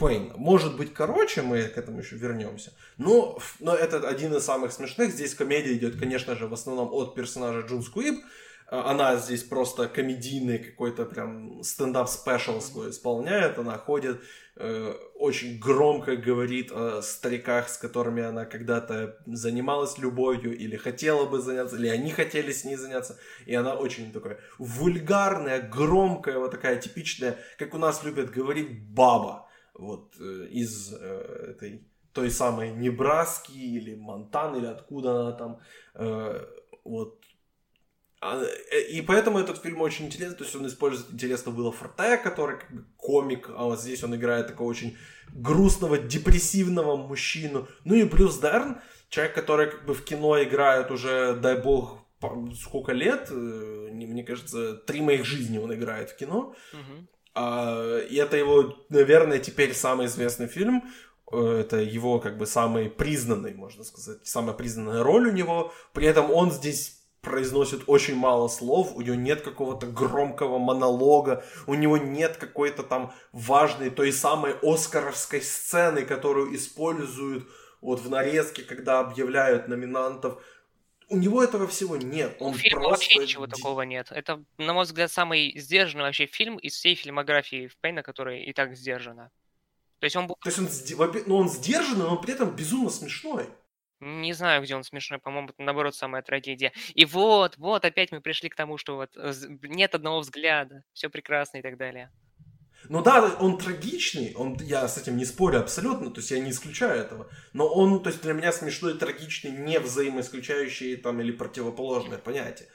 Пейна. 0.00 0.32
Может 0.36 0.76
быть, 0.76 0.94
короче, 0.94 1.42
мы 1.42 1.64
к 1.64 1.76
этому 1.76 1.98
еще 2.00 2.16
вернемся. 2.16 2.72
Но, 2.96 3.38
но 3.60 3.74
это 3.74 4.08
один 4.08 4.34
из 4.34 4.44
самых 4.44 4.72
смешных. 4.72 5.12
Здесь 5.12 5.34
комедия 5.34 5.74
идет, 5.74 5.96
конечно 6.00 6.34
же, 6.36 6.46
в 6.46 6.54
основном 6.54 6.90
от 6.92 7.14
персонажа 7.14 7.66
Джун 7.66 7.82
Скуиб. 7.82 8.24
А, 8.70 8.92
она 8.92 9.16
здесь 9.16 9.42
просто 9.42 9.88
комедийный 9.88 10.58
какой-то 10.58 11.04
прям 11.04 11.62
стендап-special 11.62 12.62
свой 12.62 12.90
исполняет. 12.90 13.58
Она 13.58 13.76
ходит, 13.76 14.22
э, 14.56 14.94
очень 15.16 15.58
громко 15.58 16.16
говорит 16.16 16.72
о 16.72 17.02
стариках, 17.02 17.68
с 17.68 17.76
которыми 17.76 18.22
она 18.22 18.46
когда-то 18.46 19.18
занималась 19.26 19.98
любовью 19.98 20.56
или 20.56 20.76
хотела 20.76 21.26
бы 21.26 21.40
заняться, 21.40 21.76
или 21.76 21.88
они 21.88 22.10
хотели 22.10 22.52
с 22.52 22.64
ней 22.64 22.76
заняться. 22.76 23.18
И 23.44 23.54
она 23.54 23.74
очень 23.74 24.12
такая 24.12 24.38
вульгарная, 24.58 25.60
громкая, 25.60 26.38
вот 26.38 26.52
такая 26.52 26.76
типичная, 26.76 27.36
как 27.58 27.74
у 27.74 27.78
нас 27.78 28.02
любят 28.02 28.30
говорить, 28.30 28.80
баба. 28.80 29.49
Вот 29.80 30.14
э, 30.20 30.46
из 30.50 30.92
э, 30.92 31.54
этой 31.56 31.82
той 32.12 32.30
самой 32.30 32.70
Небраски 32.70 33.52
или 33.52 33.94
Монтаны, 33.94 34.58
или 34.58 34.66
откуда 34.66 35.20
она 35.20 35.32
там. 35.32 35.60
Э, 35.94 36.44
вот 36.84 37.20
а, 38.20 38.42
э, 38.42 38.82
и 38.90 39.00
поэтому 39.00 39.38
этот 39.38 39.62
фильм 39.62 39.80
очень 39.80 40.06
интересный, 40.06 40.36
то 40.36 40.44
есть 40.44 40.54
он 40.54 40.66
использует 40.66 41.10
интересно 41.12 41.52
Уилла 41.52 41.72
Форте, 41.72 42.18
который 42.18 42.58
как 42.58 42.70
бы 42.72 42.84
комик, 42.96 43.48
а 43.56 43.64
вот 43.64 43.80
здесь 43.80 44.04
он 44.04 44.14
играет 44.14 44.48
такого 44.48 44.68
очень 44.68 44.98
грустного, 45.32 45.96
депрессивного 45.96 46.96
мужчину. 46.96 47.66
Ну 47.84 47.94
и 47.94 48.04
Брюс 48.04 48.38
Дерн, 48.38 48.80
человек, 49.08 49.34
который 49.34 49.70
как 49.70 49.86
бы 49.86 49.94
в 49.94 50.04
кино 50.04 50.42
играет 50.42 50.90
уже, 50.90 51.34
дай 51.36 51.60
бог, 51.62 51.98
сколько 52.62 52.92
лет, 52.92 53.30
мне 53.30 54.22
кажется, 54.22 54.74
три 54.74 55.00
моих 55.00 55.24
жизни 55.24 55.56
он 55.56 55.72
играет 55.72 56.10
в 56.10 56.16
кино. 56.16 56.54
Uh-huh. 56.74 57.06
А, 57.34 57.98
и 57.98 58.16
это 58.16 58.36
его, 58.36 58.76
наверное, 58.88 59.38
теперь 59.38 59.74
самый 59.74 60.06
известный 60.06 60.46
фильм. 60.46 60.84
Э, 61.32 61.60
это 61.60 61.76
его 61.76 62.18
как 62.18 62.38
бы 62.38 62.46
самый 62.46 62.90
признанный, 62.90 63.54
можно 63.54 63.84
сказать, 63.84 64.18
самая 64.26 64.54
признанная 64.54 65.02
роль 65.02 65.28
у 65.28 65.32
него. 65.32 65.72
При 65.92 66.06
этом 66.06 66.30
он 66.30 66.50
здесь 66.50 67.00
произносит 67.20 67.82
очень 67.86 68.16
мало 68.16 68.48
слов, 68.48 68.92
у 68.94 69.02
него 69.02 69.14
нет 69.14 69.42
какого-то 69.42 69.86
громкого 69.86 70.58
монолога, 70.58 71.44
у 71.66 71.74
него 71.74 71.98
нет 71.98 72.36
какой-то 72.38 72.82
там 72.82 73.12
важной 73.32 73.90
той 73.90 74.10
самой 74.12 74.54
оскаровской 74.62 75.42
сцены, 75.42 76.02
которую 76.02 76.54
используют 76.56 77.46
вот 77.80 78.00
в 78.00 78.10
нарезке, 78.10 78.62
когда 78.62 79.00
объявляют 79.00 79.68
номинантов. 79.68 80.42
У 81.10 81.18
него 81.18 81.42
этого 81.42 81.66
всего 81.66 81.96
нет. 81.96 82.36
Он 82.38 82.52
У 82.52 82.54
фильма 82.54 82.84
просто... 82.84 83.04
вообще 83.04 83.18
ничего 83.18 83.46
такого 83.46 83.82
нет. 83.82 84.10
Это, 84.10 84.42
на 84.58 84.72
мой 84.72 84.84
взгляд, 84.84 85.10
самый 85.10 85.58
сдержанный 85.58 86.04
вообще 86.04 86.26
фильм 86.26 86.56
из 86.56 86.74
всей 86.74 86.94
фильмографии 86.94 87.70
Пейна, 87.80 88.02
которая 88.02 88.38
и 88.38 88.52
так 88.52 88.76
сдержана. 88.76 89.30
То 89.98 90.04
есть 90.04 90.16
он... 90.16 90.28
То 90.28 90.36
есть 90.44 90.58
он, 90.58 90.68
ну, 91.26 91.36
он 91.36 91.48
сдержанный, 91.48 92.04
но 92.04 92.16
при 92.16 92.32
этом 92.32 92.54
безумно 92.54 92.90
смешной. 92.90 93.48
Не 94.00 94.32
знаю, 94.32 94.62
где 94.62 94.74
он 94.74 94.82
смешной, 94.82 95.18
по-моему, 95.18 95.48
это 95.48 95.62
наоборот 95.62 95.94
самая 95.94 96.22
трагедия. 96.22 96.72
И 96.94 97.04
вот, 97.04 97.58
вот, 97.58 97.84
опять 97.84 98.12
мы 98.12 98.22
пришли 98.22 98.48
к 98.48 98.56
тому, 98.56 98.78
что 98.78 98.96
вот 98.96 99.10
э, 99.16 99.32
нет 99.62 99.94
одного 99.94 100.20
взгляда, 100.20 100.84
все 100.94 101.10
прекрасно 101.10 101.58
и 101.58 101.62
так 101.62 101.76
далее. 101.76 102.10
Ну 102.88 103.02
да, 103.02 103.36
он 103.38 103.58
трагичный, 103.58 104.34
он, 104.34 104.56
я 104.60 104.88
с 104.88 104.96
этим 104.96 105.16
не 105.16 105.24
спорю 105.24 105.60
абсолютно, 105.60 106.10
то 106.10 106.20
есть 106.20 106.30
я 106.30 106.40
не 106.40 106.50
исключаю 106.50 107.00
этого. 107.00 107.28
Но 107.52 107.68
он, 107.68 108.02
то 108.02 108.10
есть 108.10 108.22
для 108.22 108.32
меня 108.32 108.52
смешной 108.52 108.94
и 108.94 108.98
трагичный 108.98 109.50
не 109.50 109.78
взаимоисключающие 109.78 110.96
там 110.96 111.20
или 111.20 111.30
противоположные 111.30 112.18
понятия. 112.18 112.68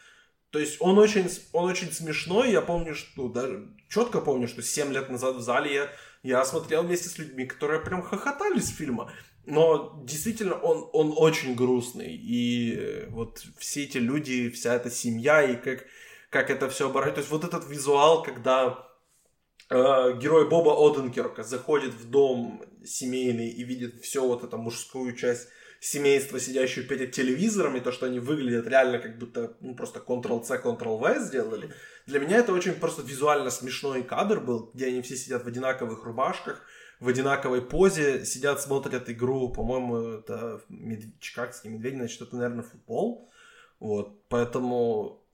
То 0.52 0.60
есть 0.60 0.78
он 0.80 0.98
очень, 1.00 1.28
он 1.52 1.70
очень 1.70 1.92
смешной, 1.92 2.52
я 2.52 2.62
помню, 2.62 2.96
что 2.96 3.28
даже 3.28 3.68
четко 3.90 4.22
помню, 4.22 4.48
что 4.48 4.62
7 4.62 4.94
лет 4.94 5.10
назад 5.10 5.36
в 5.36 5.42
зале 5.42 5.74
я, 5.74 5.90
я 6.24 6.46
смотрел 6.46 6.84
вместе 6.84 7.10
с 7.10 7.18
людьми, 7.18 7.46
которые 7.46 7.82
прям 7.82 8.02
хохотали 8.02 8.60
с 8.60 8.70
фильма. 8.70 9.12
Но 9.46 10.02
действительно 10.06 10.56
он, 10.56 10.90
он 10.94 11.14
очень 11.16 11.56
грустный. 11.56 12.16
И 12.16 12.74
э, 12.74 13.08
вот 13.10 13.44
все 13.58 13.84
эти 13.84 13.98
люди, 13.98 14.50
вся 14.50 14.74
эта 14.74 14.90
семья, 14.90 15.44
и 15.44 15.56
как, 15.56 15.86
как 16.30 16.50
это 16.50 16.70
все 16.70 16.90
оборачивается. 16.90 17.16
То 17.16 17.36
есть 17.36 17.44
вот 17.44 17.44
этот 17.44 17.70
визуал, 17.70 18.24
когда 18.24 18.85
герой 19.70 20.48
Боба 20.50 20.76
Оденкерка 20.78 21.44
заходит 21.44 21.94
в 21.94 22.10
дом 22.10 22.64
семейный 22.84 23.50
и 23.50 23.64
видит 23.64 24.02
все 24.02 24.26
вот 24.26 24.44
это 24.44 24.58
мужскую 24.58 25.16
часть 25.16 25.48
семейства, 25.80 26.40
сидящую 26.40 26.88
перед 26.88 27.12
телевизором, 27.12 27.76
и 27.76 27.80
то, 27.80 27.92
что 27.92 28.08
они 28.08 28.20
выглядят 28.20 28.68
реально 28.68 29.00
как 29.00 29.20
будто 29.20 29.56
ну, 29.62 29.76
просто 29.76 30.00
Ctrl-C, 30.00 30.62
Ctrl-V 30.64 31.20
сделали. 31.20 31.74
Для 32.08 32.20
меня 32.20 32.38
это 32.38 32.54
очень 32.54 32.74
просто 32.74 33.02
визуально 33.02 33.52
смешной 33.52 34.04
кадр 34.04 34.40
был, 34.40 34.72
где 34.74 34.88
они 34.88 35.02
все 35.02 35.16
сидят 35.16 35.44
в 35.44 35.48
одинаковых 35.48 36.04
рубашках, 36.04 36.62
в 37.00 37.08
одинаковой 37.08 37.62
позе, 37.62 38.26
сидят, 38.26 38.62
смотрят 38.62 39.10
игру, 39.10 39.50
по-моему, 39.50 39.98
это 40.20 40.62
Мед... 40.70 41.20
Чикагский 41.20 41.70
медведь, 41.70 41.96
значит, 41.96 42.22
это, 42.22 42.36
наверное, 42.36 42.64
футбол. 42.64 43.30
Вот, 43.80 44.28
поэтому 44.30 45.25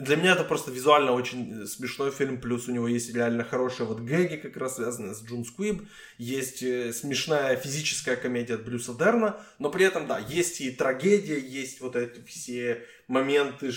для 0.00 0.16
меня 0.16 0.32
это 0.32 0.44
просто 0.44 0.70
визуально 0.70 1.12
очень 1.12 1.66
смешной 1.66 2.10
фильм, 2.10 2.40
плюс 2.40 2.68
у 2.68 2.72
него 2.72 2.88
есть 2.88 3.14
реально 3.14 3.44
хорошие 3.44 3.86
вот 3.86 4.00
гэги, 4.00 4.36
как 4.36 4.56
раз 4.56 4.76
связанные 4.76 5.14
с 5.14 5.22
Джун 5.22 5.44
Сквиб, 5.44 5.88
есть 6.18 6.62
э, 6.62 6.92
смешная 6.92 7.56
физическая 7.56 8.16
комедия 8.16 8.54
от 8.54 8.64
Брюса 8.64 8.94
Дерна, 8.94 9.40
но 9.58 9.70
при 9.70 9.84
этом, 9.84 10.06
да, 10.06 10.18
есть 10.18 10.60
и 10.60 10.70
трагедия, 10.70 11.38
есть 11.38 11.80
вот 11.80 11.96
эти 11.96 12.24
все 12.24 12.86
моменты, 13.08 13.72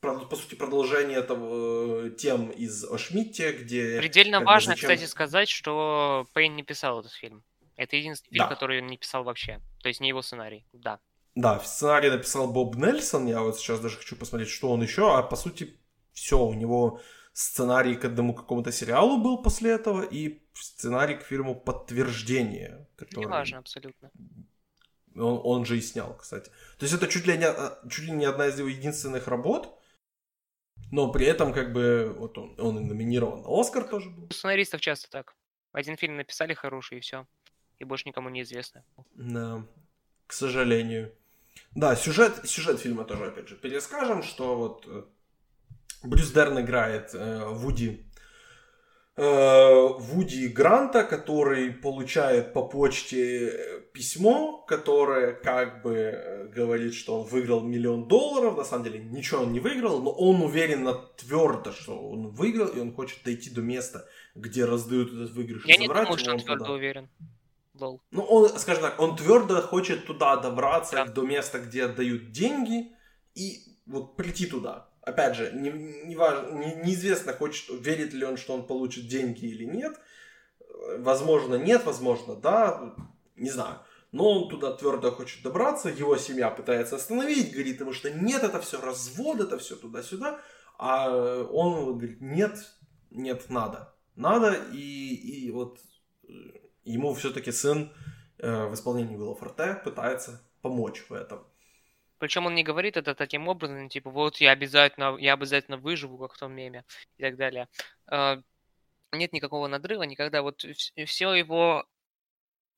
по 0.00 0.36
сути, 0.36 0.54
продолжение 0.54 1.18
этого 1.18 2.06
э, 2.06 2.10
тем 2.10 2.50
из 2.50 2.84
Ошмитте, 2.84 3.52
где... 3.52 3.98
Предельно 3.98 4.40
важно, 4.40 4.74
зачем... 4.74 4.90
кстати, 4.90 5.08
сказать, 5.08 5.48
что 5.48 6.26
Пейн 6.34 6.54
не 6.56 6.62
писал 6.62 7.00
этот 7.00 7.12
фильм. 7.12 7.42
Это 7.76 7.96
единственный 7.96 8.34
фильм, 8.34 8.44
да. 8.44 8.54
который 8.54 8.80
он 8.80 8.86
не 8.86 8.98
писал 8.98 9.24
вообще. 9.24 9.60
То 9.82 9.88
есть 9.88 10.00
не 10.00 10.08
его 10.08 10.22
сценарий, 10.22 10.66
да. 10.72 11.00
Да, 11.34 11.58
сценарий 11.60 12.10
написал 12.10 12.52
Боб 12.52 12.76
Нельсон, 12.76 13.26
я 13.26 13.40
вот 13.42 13.58
сейчас 13.58 13.80
даже 13.80 13.96
хочу 13.96 14.16
посмотреть, 14.16 14.50
что 14.50 14.70
он 14.70 14.82
еще, 14.82 15.16
а 15.16 15.22
по 15.22 15.36
сути 15.36 15.76
все, 16.12 16.38
у 16.38 16.54
него 16.54 17.00
сценарий 17.32 17.96
к 17.96 18.04
одному 18.04 18.34
какому-то 18.34 18.70
сериалу 18.70 19.18
был 19.18 19.42
после 19.42 19.72
этого 19.72 20.02
и 20.02 20.42
сценарий 20.54 21.16
к 21.16 21.22
фильму 21.22 21.54
«Подтверждение». 21.54 22.86
Который... 22.96 23.24
Неважно, 23.24 23.58
абсолютно. 23.58 24.10
Он, 25.16 25.40
он 25.44 25.64
же 25.64 25.76
и 25.76 25.80
снял, 25.80 26.16
кстати. 26.16 26.50
То 26.78 26.84
есть 26.84 26.94
это 26.94 27.08
чуть 27.08 27.26
ли, 27.26 27.36
не, 27.36 27.46
чуть 27.88 28.04
ли 28.04 28.12
не 28.12 28.24
одна 28.24 28.46
из 28.46 28.58
его 28.58 28.68
единственных 28.68 29.26
работ, 29.26 29.76
но 30.92 31.10
при 31.10 31.26
этом 31.26 31.52
как 31.52 31.72
бы 31.72 32.14
вот 32.16 32.38
он, 32.38 32.54
он 32.60 32.78
и 32.78 32.80
номинирован 32.84 33.42
на 33.42 33.60
Оскар 33.60 33.84
тоже 33.84 34.10
был. 34.10 34.26
У 34.30 34.32
сценаристов 34.32 34.80
часто 34.80 35.10
так. 35.10 35.34
Один 35.72 35.96
фильм 35.96 36.16
написали 36.16 36.54
хороший 36.54 36.98
и 36.98 37.00
все. 37.00 37.26
И 37.80 37.84
больше 37.84 38.08
никому 38.08 38.28
не 38.28 38.42
известно. 38.42 38.84
Да, 39.14 39.66
к 40.28 40.32
сожалению. 40.32 41.12
Да, 41.74 41.96
сюжет, 41.96 42.40
сюжет 42.44 42.80
фильма 42.80 43.04
тоже, 43.04 43.26
опять 43.26 43.48
же, 43.48 43.56
перескажем, 43.56 44.22
что 44.22 44.56
вот 44.56 44.86
э, 44.86 45.02
Брюс 46.04 46.30
Дерн 46.30 46.60
играет 46.60 47.10
э, 47.14 47.48
Вуди 47.48 48.06
э, 49.16 49.88
Вуди 49.98 50.48
Гранта, 50.48 51.02
который 51.02 51.72
получает 51.72 52.52
по 52.52 52.62
почте 52.66 53.48
э, 53.48 53.80
письмо, 53.92 54.64
которое 54.68 55.32
как 55.32 55.82
бы 55.82 56.50
говорит, 56.54 56.94
что 56.94 57.20
он 57.20 57.26
выиграл 57.26 57.60
миллион 57.62 58.06
долларов. 58.06 58.56
На 58.56 58.64
самом 58.64 58.84
деле 58.84 58.98
ничего 59.00 59.42
он 59.42 59.52
не 59.52 59.60
выиграл, 59.60 60.02
но 60.02 60.10
он 60.12 60.42
уверенно 60.42 60.94
твердо, 61.16 61.72
что 61.72 61.98
он 61.98 62.28
выиграл, 62.28 62.68
и 62.68 62.80
он 62.80 62.92
хочет 62.92 63.22
дойти 63.24 63.50
до 63.50 63.62
места, 63.62 64.06
где 64.34 64.64
раздают 64.64 65.12
этот 65.12 65.30
выигрыш. 65.32 65.64
Я 65.66 65.76
не 65.76 65.88
думаю, 65.88 66.18
что 66.18 66.32
он 66.32 66.38
твердо 66.38 66.64
туда. 66.64 66.72
уверен. 66.72 67.08
Лол. 67.78 68.00
Ну, 68.12 68.22
он, 68.22 68.48
скажем 68.58 68.82
так, 68.82 69.00
он 69.00 69.16
твердо 69.16 69.60
хочет 69.60 70.06
туда 70.06 70.36
добраться, 70.36 70.94
да. 70.94 71.06
до 71.06 71.22
места, 71.22 71.58
где 71.58 71.84
отдают 71.84 72.30
деньги, 72.30 72.92
и 73.34 73.58
вот 73.86 74.16
прийти 74.16 74.46
туда. 74.46 74.88
Опять 75.02 75.36
же, 75.36 75.52
не, 75.52 75.70
не 75.70 76.16
важно, 76.16 76.56
не, 76.56 76.74
неизвестно, 76.76 77.32
хочет, 77.32 77.66
верит 77.84 78.12
ли 78.14 78.24
он, 78.24 78.36
что 78.36 78.54
он 78.54 78.66
получит 78.66 79.08
деньги 79.08 79.46
или 79.46 79.64
нет. 79.64 79.98
Возможно, 80.98 81.56
нет, 81.56 81.84
возможно, 81.84 82.36
да, 82.36 82.94
не 83.36 83.50
знаю. 83.50 83.80
Но 84.12 84.30
он 84.30 84.48
туда 84.48 84.72
твердо 84.72 85.10
хочет 85.10 85.42
добраться, 85.42 85.88
его 85.88 86.16
семья 86.16 86.50
пытается 86.50 86.96
остановить, 86.96 87.52
говорит 87.52 87.80
ему, 87.80 87.92
что 87.92 88.10
нет, 88.10 88.44
это 88.44 88.60
все 88.60 88.80
развод, 88.80 89.40
это 89.40 89.58
все 89.58 89.74
туда-сюда. 89.74 90.40
А 90.78 91.10
он 91.42 91.98
говорит, 91.98 92.20
нет, 92.20 92.56
нет, 93.10 93.50
надо. 93.50 93.92
Надо, 94.14 94.56
и, 94.72 95.14
и 95.14 95.50
вот 95.50 95.80
ему 96.84 97.14
все-таки 97.14 97.52
сын 97.52 97.92
э, 98.38 98.66
в 98.66 98.74
исполнении 98.74 99.16
Уилла 99.16 99.34
Форте 99.34 99.80
пытается 99.84 100.42
помочь 100.62 101.04
в 101.08 101.12
этом. 101.12 101.46
Причем 102.18 102.46
он 102.46 102.54
не 102.54 102.62
говорит 102.62 102.96
это 102.96 103.14
таким 103.14 103.48
образом, 103.48 103.88
типа, 103.88 104.10
вот 104.10 104.38
я 104.38 104.52
обязательно, 104.52 105.16
я 105.18 105.34
обязательно 105.34 105.76
выживу, 105.76 106.16
как 106.18 106.34
в 106.34 106.38
том 106.38 106.52
меме 106.52 106.84
и 107.18 107.22
так 107.22 107.36
далее. 107.36 107.68
Э, 108.10 108.36
нет 109.12 109.32
никакого 109.32 109.66
надрыва, 109.66 110.02
никогда. 110.04 110.42
Вот 110.42 110.64
все 111.06 111.34
его, 111.34 111.86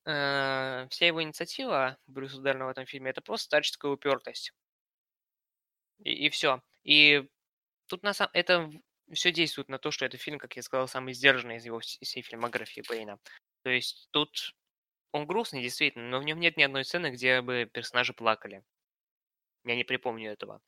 э, 0.05 0.87
вся 0.91 1.07
его 1.07 1.23
инициатива 1.23 1.99
Брюса 2.07 2.43
Дерна 2.43 2.67
в 2.67 2.71
этом 2.71 2.87
фильме, 2.87 3.11
это 3.11 3.21
просто 3.21 3.45
старческая 3.45 3.93
упертость. 3.93 4.53
И, 5.99 6.27
и 6.27 6.31
все. 6.31 6.61
И 6.85 7.29
тут 7.87 8.03
на 8.03 8.15
самом 8.15 8.31
это 8.33 8.71
все 9.13 9.33
действует 9.33 9.69
на 9.69 9.79
то, 9.79 9.91
что 9.91 10.05
это 10.05 10.17
фильм, 10.17 10.39
как 10.39 10.57
я 10.57 10.63
сказал, 10.63 10.89
самый 10.89 11.15
сдержанный 11.15 11.57
из 11.57 11.65
его 11.65 11.81
всей 11.81 12.23
фильмографии 12.23 12.83
Бэйна. 12.89 13.19
То 13.67 13.71
есть 13.71 14.07
тут 14.13 14.55
он 15.11 15.27
грустный, 15.27 15.61
действительно, 15.61 16.09
но 16.09 16.21
в 16.21 16.23
нем 16.23 16.39
нет 16.39 16.57
ни 16.57 16.63
одной 16.63 16.85
сцены, 16.85 17.11
где 17.11 17.41
бы 17.43 17.69
персонажи 17.73 18.13
плакали. 18.13 18.63
Я 19.65 19.75
не 19.75 19.83
припомню 19.83 20.31
этого. 20.31 20.63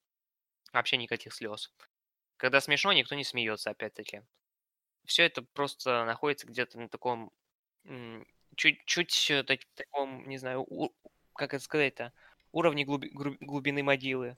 Вообще 0.73 0.97
никаких 0.97 1.33
слез. 1.33 1.73
Когда 2.39 2.61
смешно, 2.61 2.93
никто 2.93 3.15
не 3.15 3.23
смеется, 3.23 3.70
опять-таки. 3.70 4.23
Все 5.05 5.23
это 5.23 5.43
просто 5.43 6.05
находится 6.07 6.49
где-то 6.49 6.81
на 6.81 6.89
таком 6.89 7.31
чуть-чуть 8.57 9.47
так, 9.47 9.61
таком, 9.77 10.29
не 10.29 10.39
знаю, 10.39 10.62
у, 10.62 10.93
как 11.35 11.55
это 11.55 11.62
сказать-то, 11.62 12.12
уровне 12.51 12.85
глуби, 12.85 13.11
глубины 13.11 13.85
могилы 13.85 14.37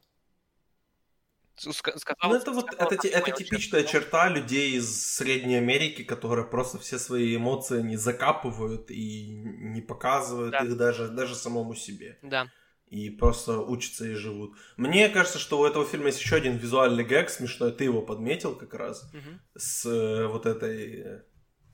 сказал, 1.61 2.17
ну, 2.23 2.35
это 2.35 2.53
вот 2.53 2.67
сказал, 2.67 2.91
это, 2.91 3.09
это 3.09 3.31
типичная 3.33 3.85
черта 3.85 4.29
людей 4.29 4.73
из 4.73 5.15
Средней 5.17 5.57
Америки, 5.57 6.03
которые 6.03 6.47
просто 6.47 6.79
все 6.79 6.99
свои 6.99 7.37
эмоции 7.37 7.83
не 7.83 7.97
закапывают 7.97 8.91
и 8.91 9.29
не 9.31 9.81
показывают 9.81 10.53
да. 10.53 10.59
их 10.61 10.77
даже, 10.77 11.09
даже 11.09 11.35
самому 11.35 11.75
себе. 11.75 12.19
Да. 12.23 12.51
И 12.87 13.11
просто 13.11 13.59
учатся 13.59 14.07
и 14.07 14.15
живут. 14.15 14.57
Мне 14.77 15.09
кажется, 15.09 15.39
что 15.39 15.61
у 15.61 15.67
этого 15.67 15.87
фильма 15.87 16.07
есть 16.07 16.21
еще 16.21 16.37
один 16.37 16.57
визуальный 16.57 17.05
гэг 17.05 17.31
смешной. 17.31 17.73
Ты 17.73 17.85
его 17.85 18.03
подметил 18.03 18.57
как 18.57 18.75
раз 18.75 19.09
угу. 19.13 19.39
с 19.55 19.87
э, 19.87 20.27
вот 20.27 20.47
этой 20.47 21.23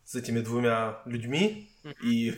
с 0.04 0.14
этими 0.14 0.40
двумя 0.40 1.02
людьми 1.04 1.70
угу. 1.84 1.94
и 2.02 2.34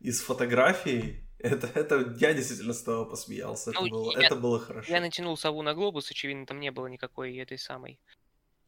из 0.00 0.20
фотографий 0.20 1.23
это, 1.44 1.66
это 1.78 2.14
я 2.18 2.32
действительно 2.32 2.72
с 2.72 2.82
того 2.82 3.04
посмеялся. 3.04 3.72
Ну, 3.72 3.86
это, 3.86 3.90
было, 3.90 4.18
я, 4.18 4.26
это 4.26 4.36
было 4.36 4.58
хорошо. 4.58 4.92
Я 4.92 5.00
натянул 5.00 5.36
сову 5.36 5.62
на 5.62 5.74
глобус, 5.74 6.10
очевидно, 6.10 6.46
там 6.46 6.58
не 6.58 6.70
было 6.70 6.86
никакой 6.86 7.36
этой 7.36 7.58
самой 7.58 8.00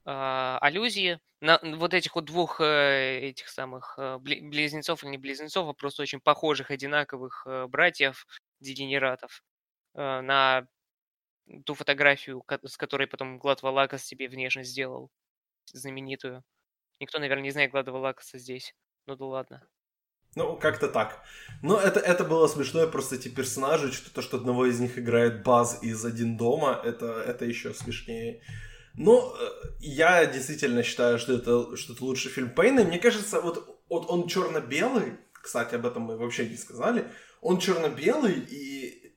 э, 0.05 0.59
аллюзии 0.61 1.19
на 1.41 1.59
вот 1.63 1.95
этих 1.95 2.15
вот 2.15 2.27
двух 2.27 2.61
э, 2.61 3.21
этих 3.23 3.49
самых 3.49 3.95
э, 3.99 4.19
близнецов 4.19 5.03
или 5.03 5.11
не 5.11 5.19
близнецов, 5.19 5.69
а 5.69 5.73
просто 5.73 6.03
очень 6.03 6.21
похожих, 6.21 6.71
одинаковых 6.71 7.45
э, 7.47 7.67
братьев, 7.67 8.27
дегенератов, 8.61 9.43
э, 9.95 10.21
на 10.21 10.67
ту 11.65 11.75
фотографию, 11.75 12.45
с 12.65 12.77
которой 12.77 13.07
потом 13.07 13.39
Глад 13.39 13.63
Валакас 13.63 14.05
себе 14.05 14.29
внешность 14.29 14.71
сделал, 14.71 15.11
знаменитую. 15.73 16.45
Никто, 17.01 17.19
наверное, 17.19 17.45
не 17.45 17.51
знает 17.51 17.71
Глада 17.71 17.93
Валакаса 17.93 18.39
здесь. 18.39 18.75
Ну 19.07 19.17
да 19.17 19.25
ладно. 19.25 19.69
Ну, 20.37 20.55
как-то 20.55 20.89
так. 20.89 21.23
Но 21.63 21.81
это, 21.81 21.99
это 21.99 22.23
было 22.23 22.47
смешно, 22.47 22.87
просто 22.87 23.17
эти 23.17 23.29
персонажи, 23.29 23.91
что 23.91 24.11
то, 24.13 24.21
что 24.21 24.37
одного 24.37 24.67
из 24.67 24.79
них 24.79 24.99
играет 24.99 25.43
Баз 25.43 25.79
из 25.83 26.05
«Один 26.05 26.37
дома», 26.37 26.79
это, 26.85 27.07
это 27.07 27.47
еще 27.47 27.73
смешнее. 27.73 28.43
Но 28.95 29.35
э, 29.41 29.69
я 29.81 30.27
действительно 30.27 30.83
считаю, 30.83 31.19
что 31.19 31.33
это, 31.33 31.75
что 31.77 31.95
это 31.95 32.05
лучший 32.05 32.31
фильм 32.31 32.51
Пейна. 32.51 32.85
Мне 32.85 32.99
кажется, 32.99 33.41
вот, 33.41 33.81
вот 33.89 34.11
он 34.11 34.29
черно-белый, 34.29 35.15
кстати, 35.33 35.75
об 35.75 35.87
этом 35.87 36.03
мы 36.03 36.19
вообще 36.19 36.47
не 36.47 36.57
сказали, 36.57 37.11
он 37.41 37.59
черно-белый, 37.59 38.35
и, 38.35 39.15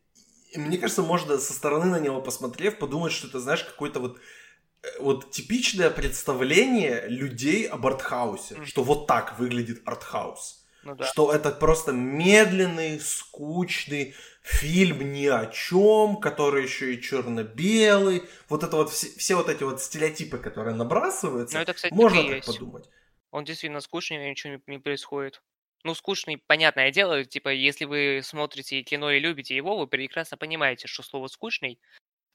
и 0.54 0.58
мне 0.58 0.78
кажется, 0.78 1.02
можно 1.02 1.38
со 1.38 1.52
стороны 1.52 1.88
на 1.88 2.00
него 2.00 2.22
посмотрев, 2.22 2.80
подумать, 2.80 3.12
что 3.12 3.28
это, 3.28 3.42
знаешь, 3.42 3.66
какой-то 3.66 4.00
вот 4.00 4.20
э, 4.84 4.88
вот 5.00 5.32
типичное 5.32 5.90
представление 5.90 7.08
людей 7.10 7.68
об 7.68 7.86
артхаусе, 7.86 8.64
что 8.64 8.84
вот 8.84 9.06
так 9.06 9.38
выглядит 9.38 9.82
артхаус. 9.84 10.59
Ну, 10.84 10.96
да. 10.96 11.06
Что 11.06 11.34
это 11.34 11.52
просто 11.52 11.92
медленный, 11.92 13.00
скучный 13.00 14.16
фильм 14.42 15.12
ни 15.12 15.28
о 15.28 15.48
чем, 15.48 16.18
который 16.18 16.64
еще 16.64 16.94
и 16.94 17.02
черно-белый. 17.02 18.24
Вот 18.48 18.64
это 18.64 18.76
вот 18.78 18.90
все, 18.90 19.08
все 19.18 19.36
вот 19.36 19.50
эти 19.50 19.64
вот 19.64 19.82
стереотипы, 19.82 20.38
которые 20.38 20.76
набрасываются, 20.76 21.58
ну, 21.58 21.62
это, 21.62 21.74
кстати, 21.74 21.94
можно 21.94 22.24
так 22.24 22.36
есть. 22.36 22.48
подумать. 22.48 22.90
Он 23.32 23.44
действительно 23.44 23.82
скучный, 23.82 24.30
ничего 24.30 24.54
не, 24.54 24.62
не 24.68 24.80
происходит. 24.80 25.42
Ну, 25.84 25.94
скучный, 25.94 26.38
понятное 26.38 26.92
дело, 26.92 27.24
типа, 27.24 27.50
если 27.50 27.86
вы 27.86 28.22
смотрите 28.24 28.82
кино 28.84 29.12
и 29.12 29.20
любите 29.20 29.56
его, 29.56 29.78
вы 29.78 29.88
прекрасно 29.88 30.36
понимаете, 30.36 30.88
что 30.88 31.04
слово 31.04 31.28
«скучный» 31.28 31.80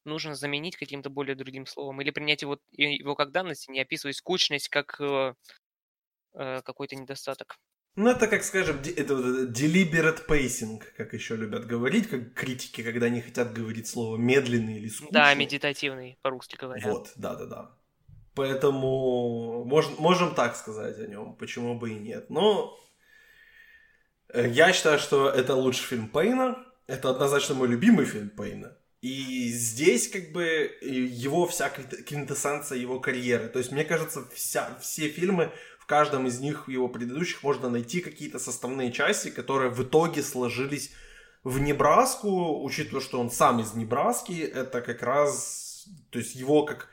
нужно 0.05 0.35
заменить 0.35 0.77
каким-то 0.77 1.11
более 1.11 1.35
другим 1.35 1.66
словом. 1.66 2.01
Или 2.01 2.11
принять 2.11 2.43
его, 2.43 2.59
его 2.73 3.15
как 3.15 3.33
данность, 3.33 3.69
не 3.69 3.81
описывать 3.81 4.16
скучность 4.16 4.69
как 4.69 4.99
э, 5.01 5.35
э, 6.35 6.62
какой-то 6.62 6.97
недостаток. 6.97 7.59
Ну, 7.97 8.11
это, 8.11 8.27
как 8.27 8.43
скажем, 8.43 8.79
это 8.97 9.15
deliberate 9.47 10.27
pacing, 10.27 10.83
как 10.97 11.12
еще 11.12 11.37
любят 11.37 11.66
говорить, 11.66 12.09
как 12.09 12.35
критики, 12.35 12.83
когда 12.83 13.09
не 13.09 13.21
хотят 13.21 13.53
говорить 13.53 13.87
слово 13.87 14.16
медленный 14.16 14.79
или 14.79 14.89
скучный. 14.89 15.12
Да, 15.12 15.33
медитативный, 15.35 16.19
по-русски 16.23 16.57
говоря. 16.57 16.91
Вот, 16.91 17.12
да-да-да. 17.15 17.71
Поэтому 18.35 19.65
мож, 19.65 19.87
можем 19.99 20.35
так 20.35 20.57
сказать 20.57 20.99
о 20.99 21.07
нем, 21.07 21.37
почему 21.37 21.79
бы 21.79 21.91
и 21.93 21.95
нет. 21.95 22.31
Но 22.31 22.77
э, 24.29 24.49
я 24.49 24.73
считаю, 24.73 24.99
что 24.99 25.31
это 25.31 25.55
лучший 25.55 25.85
фильм 25.85 26.09
Пейна. 26.09 26.57
Это 26.89 27.11
однозначно 27.11 27.55
мой 27.55 27.69
любимый 27.69 28.07
фильм 28.07 28.29
Пейна. 28.31 28.77
И 29.05 29.51
здесь 29.51 30.09
как 30.09 30.33
бы 30.33 30.79
его 30.81 31.47
вся 31.47 31.69
квинтэссенция 31.69 32.79
его 32.79 33.01
карьеры. 33.01 33.49
То 33.49 33.59
есть, 33.59 33.71
мне 33.71 33.85
кажется, 33.85 34.27
вся, 34.35 34.79
все 34.81 35.09
фильмы, 35.09 35.53
в 35.85 35.86
каждом 35.86 36.27
из 36.27 36.40
них, 36.40 36.66
его 36.66 36.89
предыдущих, 36.89 37.43
можно 37.43 37.69
найти 37.69 38.01
какие-то 38.01 38.39
составные 38.39 38.90
части, 38.90 39.28
которые 39.28 39.69
в 39.69 39.82
итоге 39.82 40.23
сложились 40.23 40.90
в 41.43 41.61
Небраску, 41.61 42.65
учитывая, 42.65 43.02
что 43.02 43.20
он 43.20 43.31
сам 43.31 43.61
из 43.61 43.74
Небраски, 43.74 44.40
это 44.40 44.81
как 44.81 45.02
раз, 45.02 45.86
то 46.09 46.19
есть 46.19 46.36
его 46.36 46.65
как, 46.65 46.89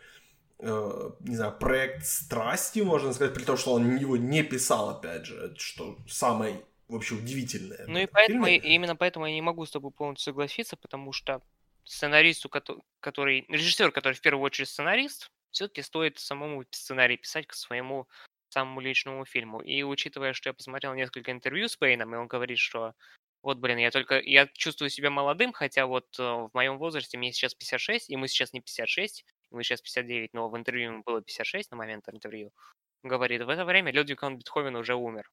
э, 0.60 1.10
не 1.22 1.38
знаю, 1.38 1.58
проект 1.58 2.06
страсти, 2.06 2.82
можно 2.82 3.14
сказать, 3.14 3.34
при 3.34 3.46
том, 3.46 3.56
что 3.56 3.72
он 3.76 3.96
его 3.96 4.18
не 4.18 4.44
писал, 4.44 4.90
опять 4.90 5.26
же, 5.26 5.56
что 5.58 5.98
самое 6.10 6.62
вообще 6.90 7.16
удивительное. 7.16 7.86
Ну 7.88 7.98
и 7.98 8.08
поэтому, 8.08 8.46
именно 8.46 8.98
поэтому 8.98 9.26
я 9.26 9.34
не 9.34 9.42
могу 9.42 9.66
с 9.66 9.72
тобой 9.72 9.92
полностью 9.92 10.34
согласиться, 10.34 10.76
потому 10.76 11.14
что 11.14 11.42
сценаристу, 11.86 12.50
который, 13.00 13.46
режиссер, 13.48 13.94
который 13.94 14.16
в 14.16 14.22
первую 14.22 14.44
очередь 14.44 14.68
сценарист, 14.68 15.32
все-таки 15.52 15.82
стоит 15.82 16.20
самому 16.20 16.66
сценарий 16.72 17.16
писать 17.16 17.48
к 17.48 17.54
своему 17.54 18.10
самому 18.52 18.82
личному 18.82 19.26
фильму. 19.26 19.62
И 19.62 19.84
учитывая, 19.84 20.34
что 20.34 20.50
я 20.50 20.54
посмотрел 20.54 20.94
несколько 20.94 21.32
интервью 21.32 21.68
с 21.68 21.76
Пейном, 21.78 22.14
и 22.14 22.18
он 22.18 22.28
говорит, 22.28 22.60
что 22.60 22.94
вот, 23.44 23.58
блин, 23.58 23.78
я 23.80 23.90
только, 23.92 24.20
я 24.20 24.48
чувствую 24.48 24.90
себя 24.90 25.10
молодым, 25.10 25.52
хотя 25.52 25.88
вот 25.88 26.06
э, 26.20 26.24
в 26.24 26.52
моем 26.54 26.78
возрасте 26.78 27.18
мне 27.18 27.34
сейчас 27.34 27.56
56, 27.56 28.10
и 28.10 28.16
мы 28.16 28.28
сейчас 28.28 28.54
не 28.54 28.62
56, 28.62 29.26
мы 29.50 29.64
сейчас 29.64 29.82
59, 29.82 30.34
но 30.34 30.50
в 30.50 30.58
интервью 30.58 30.92
ему 30.92 31.04
было 31.04 31.22
56 31.22 31.72
на 31.72 31.78
момент 31.78 32.08
интервью. 32.10 32.52
Говорит, 33.04 33.42
в 33.42 33.50
это 33.50 33.66
время 33.66 33.92
Людвиг 33.92 34.22
Ван 34.22 34.38
Бетховен 34.38 34.76
уже 34.76 34.94
умер. 34.96 35.32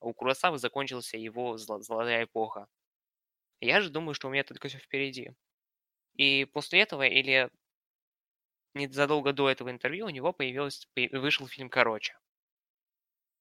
А 0.00 0.06
у 0.06 0.12
Курасавы 0.12 0.58
закончился 0.58 1.16
его 1.16 1.56
золотая 1.56 2.24
эпоха. 2.24 2.66
Я 3.60 3.80
же 3.80 3.88
думаю, 3.88 4.14
что 4.14 4.28
у 4.28 4.30
меня 4.30 4.44
только 4.44 4.68
все 4.68 4.78
впереди. 4.78 5.32
И 6.14 6.44
после 6.44 6.82
этого, 6.82 7.02
или 7.06 7.50
незадолго 8.74 9.32
до 9.32 9.48
этого 9.48 9.70
интервью, 9.70 10.06
у 10.06 10.10
него 10.10 10.32
появился, 10.32 10.86
вышел 11.12 11.46
фильм 11.48 11.70
«Короче». 11.70 12.18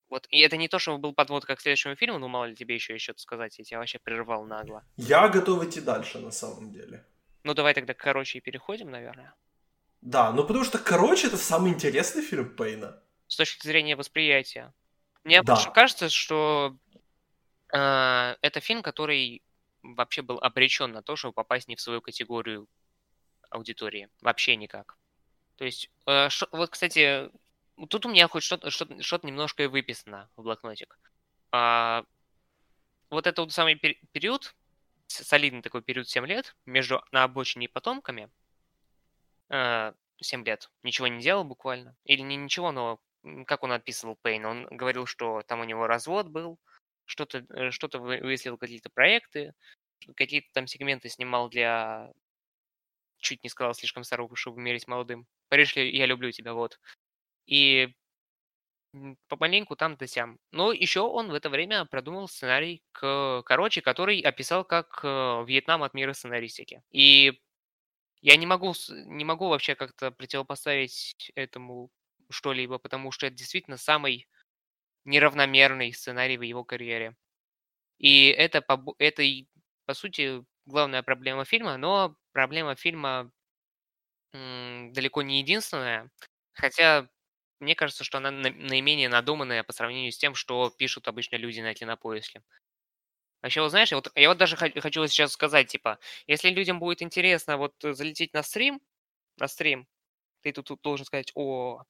Вот, 0.10 0.28
и 0.30 0.40
это 0.40 0.58
не 0.58 0.68
то, 0.68 0.80
что 0.80 0.98
был 0.98 1.14
подводкой 1.14 1.56
к 1.56 1.62
следующему 1.62 1.96
фильму, 1.96 2.20
ну, 2.20 2.28
мало 2.28 2.46
ли 2.46 2.56
тебе 2.56 2.76
еще 2.76 2.98
что-то 2.98 3.22
сказать, 3.22 3.58
я 3.58 3.66
тебя 3.66 3.80
вообще 3.80 4.00
прервал 4.00 4.46
нагло. 4.46 4.84
Я 4.98 5.28
готов 5.30 5.64
идти 5.64 5.82
дальше, 5.82 6.20
на 6.20 6.32
самом 6.32 6.72
деле. 6.72 7.06
Ну, 7.44 7.54
давай 7.54 7.74
тогда 7.74 7.94
«Короче» 7.94 8.38
и 8.38 8.42
переходим, 8.42 8.90
наверное. 8.92 9.34
Да, 10.02 10.32
ну 10.32 10.46
потому 10.46 10.64
что 10.64 10.78
«Короче»— 10.78 11.28
это 11.28 11.38
самый 11.38 11.72
интересный 11.72 12.22
фильм 12.22 12.56
Пейна. 12.56 13.02
С 13.28 13.36
точки 13.36 13.66
зрения 13.66 13.96
восприятия. 13.96 14.74
Мне 15.24 15.42
да. 15.42 15.56
кажется, 15.74 16.10
что 16.10 16.78
э, 17.74 18.36
это 18.42 18.60
фильм, 18.60 18.84
который 18.84 19.42
вообще 19.82 20.22
был 20.22 20.38
обречен 20.40 20.92
на 20.92 21.02
то, 21.02 21.16
чтобы 21.16 21.34
попасть 21.34 21.68
не 21.68 21.76
в 21.76 21.82
свою 21.82 22.02
категорию 22.02 22.68
аудитории. 23.50 24.10
Вообще 24.22 24.56
никак. 24.56 24.98
То 25.58 25.66
есть, 25.66 25.90
э, 26.06 26.30
шо, 26.30 26.48
вот, 26.52 26.70
кстати, 26.70 27.32
тут 27.90 28.06
у 28.06 28.10
меня 28.10 28.28
хоть 28.28 28.44
что-то 28.44 28.70
что 28.70 28.88
что 29.02 29.20
немножко 29.24 29.64
и 29.64 29.68
выписано 29.68 30.30
в 30.36 30.44
блокнотик. 30.44 30.98
А, 31.52 32.04
вот 33.10 33.28
это 33.28 33.42
вот 33.42 33.52
самый 33.54 33.76
пер 33.76 33.96
период, 34.12 34.56
солидный 35.08 35.62
такой 35.62 35.82
период 35.82 36.08
7 36.08 36.26
лет, 36.26 36.56
между 36.66 37.04
на 37.12 37.24
обочине 37.24 37.66
и 37.66 37.70
потомками, 37.70 38.30
э, 39.50 39.94
7 40.22 40.44
лет, 40.46 40.70
ничего 40.84 41.08
не 41.08 41.22
делал 41.22 41.44
буквально. 41.44 41.96
Или 42.06 42.22
не 42.22 42.36
ничего, 42.36 42.72
но 42.72 43.00
как 43.48 43.64
он 43.64 43.72
описывал 43.72 44.18
Пейн, 44.22 44.46
он 44.46 44.68
говорил, 44.68 45.06
что 45.06 45.42
там 45.44 45.60
у 45.62 45.64
него 45.64 45.88
развод 45.88 46.28
был, 46.28 46.60
что-то 47.06 47.46
э, 47.50 47.72
что 47.72 47.88
выяснил 48.00 48.58
какие-то 48.58 48.90
проекты, 48.90 49.54
какие-то 50.16 50.48
там 50.54 50.68
сегменты 50.68 51.10
снимал 51.10 51.50
для... 51.50 52.12
Чуть 53.20 53.44
не 53.44 53.50
сказал 53.50 53.74
слишком 53.74 54.04
старого, 54.04 54.36
чтобы 54.36 54.62
мерить 54.62 54.88
молодым. 54.88 55.26
Париж, 55.50 55.76
я 55.76 56.06
люблю 56.06 56.32
тебя, 56.32 56.54
вот. 56.54 56.80
И 57.48 57.90
помаленьку 59.28 59.76
там 59.76 59.98
да 59.98 60.08
сям. 60.08 60.40
Но 60.52 60.72
еще 60.72 61.02
он 61.02 61.30
в 61.30 61.34
это 61.34 61.50
время 61.50 61.86
продумал 61.86 62.28
сценарий 62.28 62.82
к 62.94 63.44
короче, 63.46 63.82
который 63.82 64.20
описал 64.22 64.64
как 64.64 65.02
э, 65.04 65.44
Вьетнам 65.46 65.84
от 65.84 65.94
мира 65.94 66.14
сценаристики. 66.14 66.82
И 66.92 67.42
я 68.22 68.38
не 68.38 68.46
могу, 68.48 68.74
не 69.08 69.26
могу 69.26 69.50
вообще 69.50 69.76
как-то 69.76 70.12
противопоставить 70.12 71.32
этому 71.36 71.92
что-либо, 72.30 72.80
потому 72.80 73.12
что 73.12 73.28
это 73.28 73.36
действительно 73.38 73.78
самый 73.78 74.28
неравномерный 75.06 75.94
сценарий 75.94 76.38
в 76.38 76.44
его 76.44 76.64
карьере. 76.64 77.16
И 78.00 78.28
это, 78.30 78.66
это 79.00 79.24
по 79.86 79.94
сути, 79.96 80.44
главная 80.66 81.04
проблема 81.04 81.46
фильма, 81.46 81.78
но 81.78 82.16
проблема 82.34 82.76
фильма 82.76 83.32
м, 84.34 84.94
далеко 84.94 85.22
не 85.22 85.40
единственная. 85.40 86.10
Хотя 86.54 87.08
мне 87.60 87.76
кажется, 87.76 88.04
что 88.04 88.18
она 88.18 88.32
наименее 88.32 89.10
надуманная 89.10 89.64
по 89.64 89.74
сравнению 89.74 90.12
с 90.12 90.18
тем, 90.18 90.36
что 90.36 90.70
пишут 90.70 91.08
обычно 91.08 91.38
люди 91.38 91.62
на 91.62 91.74
кинопоиске. 91.74 92.44
Вообще, 93.42 93.62
вот 93.62 93.70
знаешь, 93.70 93.92
я 93.92 93.98
вот, 93.98 94.12
я 94.16 94.30
вот 94.30 94.38
даже 94.38 94.56
хочу 94.58 95.08
сейчас 95.08 95.32
сказать, 95.34 95.68
типа, 95.68 96.00
если 96.28 96.50
людям 96.50 96.80
будет 96.80 97.02
интересно 97.02 97.58
вот 97.58 97.76
залететь 97.80 98.34
на 98.34 98.42
стрим, 98.44 98.82
на 99.38 99.48
стрим, 99.48 99.88
ты 100.42 100.52
тут, 100.52 100.68
тут 100.68 100.82
должен 100.82 101.06
сказать, 101.06 101.32
о, 101.36 101.84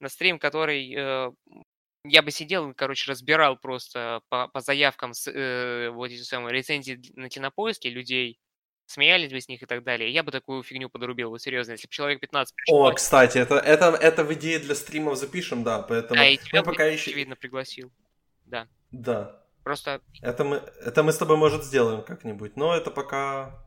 на 0.00 0.08
стрим, 0.08 0.38
который 0.38 0.92
э, 0.94 1.30
я 2.04 2.22
бы 2.22 2.30
сидел, 2.30 2.72
короче, 2.74 3.10
разбирал 3.10 3.58
просто 3.58 4.22
по, 4.28 4.48
по 4.48 4.60
заявкам 4.60 5.14
с, 5.14 5.30
э, 5.30 5.90
вот 5.90 6.10
эти 6.10 6.22
самые 6.22 6.54
рецензии 6.54 7.00
на 7.14 7.28
кинопоиске 7.28 7.90
людей, 7.90 8.40
смеялись 8.90 9.30
бы 9.30 9.40
с 9.40 9.48
них 9.48 9.62
и 9.62 9.66
так 9.66 9.84
далее. 9.84 10.10
Я 10.10 10.22
бы 10.22 10.32
такую 10.32 10.62
фигню 10.62 10.88
подрубил, 10.88 11.30
вот 11.30 11.40
серьезно, 11.40 11.72
если 11.72 11.86
бы 11.86 11.92
человек 11.92 12.20
15 12.20 12.54
пришел... 12.54 12.82
О, 12.82 12.92
кстати, 12.92 13.38
это, 13.38 13.56
это, 13.56 13.86
это 13.86 14.24
в 14.24 14.32
идее 14.34 14.58
для 14.58 14.74
стримов 14.74 15.16
запишем, 15.16 15.62
да, 15.62 15.82
поэтому... 15.82 16.16
Да, 16.16 16.26
и 16.26 16.36
тебя 16.36 16.62
пока 16.62 16.84
еще... 16.84 17.12
видно 17.12 17.36
пригласил, 17.36 17.92
да. 18.46 18.66
Да. 18.90 19.40
Просто... 19.62 20.00
Это 20.22 20.44
мы, 20.44 20.56
это 20.84 21.02
мы 21.02 21.12
с 21.12 21.18
тобой, 21.18 21.36
может, 21.36 21.64
сделаем 21.64 22.02
как-нибудь, 22.02 22.56
но 22.56 22.74
это 22.74 22.90
пока 22.90 23.64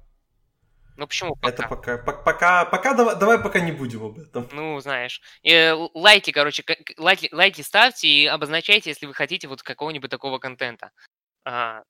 ну 0.95 1.07
почему 1.07 1.35
пока? 1.35 1.49
Это 1.49 1.67
пока, 1.67 1.97
пока, 1.97 2.65
пока 2.65 2.93
давай, 2.93 3.15
давай 3.15 3.39
пока 3.39 3.59
не 3.59 3.71
будем 3.71 4.03
об 4.03 4.19
этом. 4.19 4.47
Ну, 4.51 4.79
знаешь. 4.79 5.21
И, 5.41 5.73
лайки, 5.95 6.31
короче, 6.31 6.63
лайки, 6.97 7.29
лайки 7.31 7.61
ставьте 7.61 8.07
и 8.07 8.27
обозначайте, 8.27 8.91
если 8.91 9.07
вы 9.07 9.15
хотите 9.15 9.47
вот 9.47 9.63
какого-нибудь 9.63 10.11
такого 10.11 10.37
контента. 10.37 10.91
А, 11.45 11.81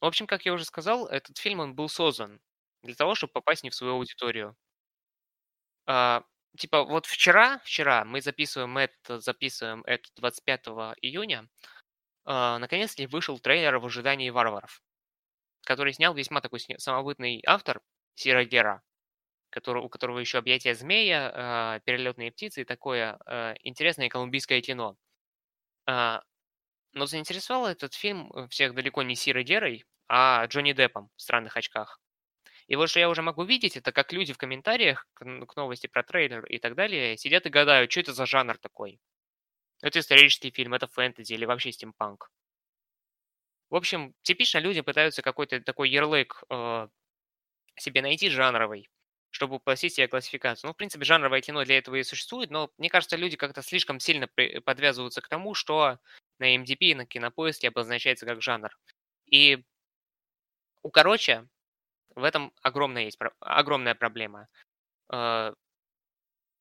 в 0.00 0.06
общем, 0.06 0.26
как 0.26 0.46
я 0.46 0.54
уже 0.54 0.64
сказал, 0.64 1.06
этот 1.06 1.36
фильм, 1.36 1.60
он 1.60 1.74
был 1.74 1.90
создан 1.90 2.40
для 2.86 2.94
того, 2.96 3.14
чтобы 3.14 3.32
попасть 3.34 3.64
не 3.64 3.70
в 3.70 3.74
свою 3.74 3.94
аудиторию. 3.94 4.56
А, 5.86 6.22
типа, 6.58 6.84
вот 6.84 7.06
вчера, 7.06 7.58
вчера 7.64 8.04
мы 8.04 8.20
записываем 8.20 8.76
это, 8.78 9.20
записываем 9.20 9.82
это 9.86 10.08
25 10.16 10.94
июня, 11.00 11.48
а, 12.24 12.58
наконец-то 12.58 13.06
вышел 13.08 13.38
трейлер 13.38 13.78
в 13.78 13.86
ожидании 13.86 14.30
варваров, 14.30 14.82
который 15.64 15.92
снял 15.92 16.14
весьма 16.14 16.40
такой 16.40 16.60
самобытный 16.78 17.42
автор, 17.46 17.82
Сирогера, 18.14 18.82
который, 19.50 19.82
у 19.82 19.88
которого 19.88 20.18
еще 20.20 20.38
объятия 20.38 20.74
змея, 20.74 21.76
э, 21.78 21.80
перелетные 21.84 22.32
птицы 22.32 22.62
и 22.62 22.64
такое 22.64 23.18
э, 23.26 23.54
интересное 23.62 24.08
колумбийское 24.08 24.60
кино. 24.62 24.96
Э, 25.88 26.20
но 26.92 27.06
заинтересовал 27.06 27.66
этот 27.66 27.94
фильм 27.94 28.32
всех 28.50 28.74
далеко 28.74 29.02
не 29.02 29.16
Сирогерой, 29.16 29.84
а 30.08 30.46
Джонни 30.46 30.72
Деппом 30.72 31.10
в 31.16 31.22
странных 31.22 31.56
очках. 31.56 32.00
И 32.68 32.76
вот 32.76 32.90
что 32.90 33.00
я 33.00 33.08
уже 33.08 33.22
могу 33.22 33.44
видеть, 33.44 33.76
это 33.76 33.92
как 33.92 34.12
люди 34.12 34.32
в 34.32 34.38
комментариях 34.38 35.06
к, 35.14 35.24
новости 35.56 35.86
про 35.86 36.02
трейлер 36.02 36.44
и 36.46 36.58
так 36.58 36.74
далее 36.74 37.16
сидят 37.16 37.46
и 37.46 37.50
гадают, 37.50 37.90
что 37.92 38.00
это 38.00 38.12
за 38.12 38.26
жанр 38.26 38.58
такой. 38.58 39.00
Это 39.82 40.00
исторический 40.00 40.50
фильм, 40.50 40.74
это 40.74 40.88
фэнтези 40.88 41.34
или 41.34 41.44
вообще 41.44 41.72
стимпанк. 41.72 42.30
В 43.70 43.76
общем, 43.76 44.14
типично 44.22 44.58
люди 44.58 44.80
пытаются 44.80 45.22
какой-то 45.22 45.60
такой 45.60 45.90
ярлык 45.90 46.42
э, 46.50 46.88
себе 47.78 48.02
найти 48.02 48.28
жанровый, 48.30 48.88
чтобы 49.30 49.56
упростить 49.56 49.94
себе 49.94 50.08
классификацию. 50.08 50.68
Ну, 50.68 50.74
в 50.74 50.76
принципе, 50.76 51.04
жанровое 51.04 51.40
кино 51.40 51.64
для 51.64 51.78
этого 51.78 51.96
и 51.96 52.02
существует, 52.04 52.50
но 52.50 52.70
мне 52.78 52.88
кажется, 52.88 53.16
люди 53.16 53.36
как-то 53.36 53.62
слишком 53.62 54.00
сильно 54.00 54.28
подвязываются 54.64 55.20
к 55.20 55.28
тому, 55.28 55.54
что 55.54 55.98
на 56.38 56.56
MDP 56.56 56.76
и 56.78 56.94
на 56.94 57.06
кинопоиске 57.06 57.68
обозначается 57.68 58.26
как 58.26 58.40
жанр. 58.40 58.70
И 59.26 59.64
у 60.82 60.90
короче, 60.90 61.48
в 62.16 62.24
этом 62.24 62.52
огромная 62.62 63.04
есть 63.04 63.18
огромная 63.40 63.94
проблема. 63.94 64.48
Э, 65.12 65.52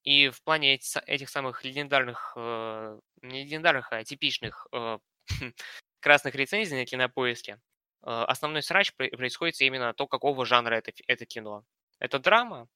и 0.04 0.30
в 0.30 0.44
плане 0.44 0.76
этих 0.76 1.30
самых 1.30 1.64
легендарных, 1.64 2.34
э, 2.36 3.00
не 3.22 3.44
легендарных, 3.44 3.92
а 3.92 4.04
типичных 4.04 4.68
э, 4.72 5.00
красных 6.02 6.36
рецензий 6.36 6.78
на 6.78 6.86
кинопоиске 6.86 7.60
основной 8.08 8.62
срач 8.62 8.94
происходит 8.94 9.60
именно 9.62 9.92
то, 9.96 10.06
какого 10.08 10.46
жанра 10.46 10.76
это, 10.76 10.92
это 11.08 11.26
кино. 11.26 11.66
Это 11.98 12.20
драма? 12.20 12.68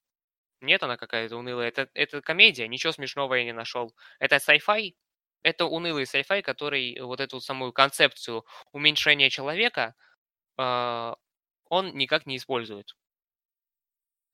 Нет, 0.60 0.82
она 0.82 0.96
какая-то 0.96 1.36
унылая. 1.36 1.68
Это, 1.68 1.88
это 1.94 2.20
комедия, 2.20 2.66
ничего 2.66 2.92
смешного 2.92 3.34
я 3.34 3.44
не 3.44 3.52
нашел. 3.52 3.94
Это 4.18 4.36
sci-fi? 4.36 4.96
Это 5.44 5.66
унылый 5.66 6.04
sci-fi, 6.04 6.42
который 6.42 6.98
вот 7.00 7.20
эту 7.20 7.40
самую 7.40 7.72
концепцию 7.72 8.44
уменьшения 8.72 9.30
человека, 9.30 9.94
он 11.70 11.94
никак 11.96 12.26
не 12.26 12.36
использует. 12.36 12.94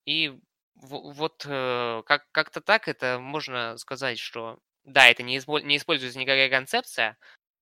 И 0.05 0.37
вот 0.75 1.45
э, 1.45 2.03
как- 2.05 2.31
как-то 2.31 2.61
так 2.61 2.87
это 2.87 3.19
можно 3.19 3.77
сказать, 3.77 4.19
что 4.19 4.59
да, 4.83 5.07
это 5.07 5.23
не, 5.23 5.39
не 5.63 5.77
используется 5.77 6.19
никакая 6.19 6.49
концепция, 6.49 7.17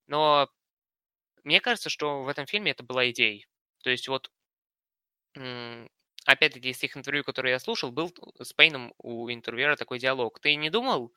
но 0.07 0.49
мне 1.43 1.61
кажется, 1.61 1.89
что 1.89 2.23
в 2.23 2.29
этом 2.29 2.45
фильме 2.47 2.71
это 2.71 2.83
была 2.83 3.09
идеей. 3.11 3.47
То 3.83 3.89
есть 3.91 4.07
вот, 4.07 4.31
опять-таки, 6.25 6.69
из 6.69 6.77
тех 6.77 6.95
интервью, 6.97 7.23
которые 7.23 7.53
я 7.53 7.59
слушал, 7.59 7.91
был 7.91 8.13
с 8.41 8.53
Пейном 8.53 8.93
у 8.97 9.29
интервьюера 9.31 9.75
такой 9.75 9.99
диалог. 9.99 10.39
Ты 10.39 10.55
не 10.55 10.69
думал, 10.69 11.13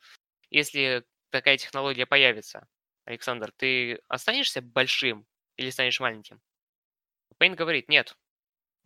если 0.49 1.05
такая 1.31 1.57
технология 1.57 2.05
появится, 2.05 2.67
Александр, 3.05 3.51
ты 3.57 4.01
останешься 4.07 4.61
большим 4.61 5.25
или 5.57 5.69
станешь 5.69 5.99
маленьким? 5.99 6.41
Пейн 7.37 7.55
говорит, 7.55 7.89
нет, 7.89 8.15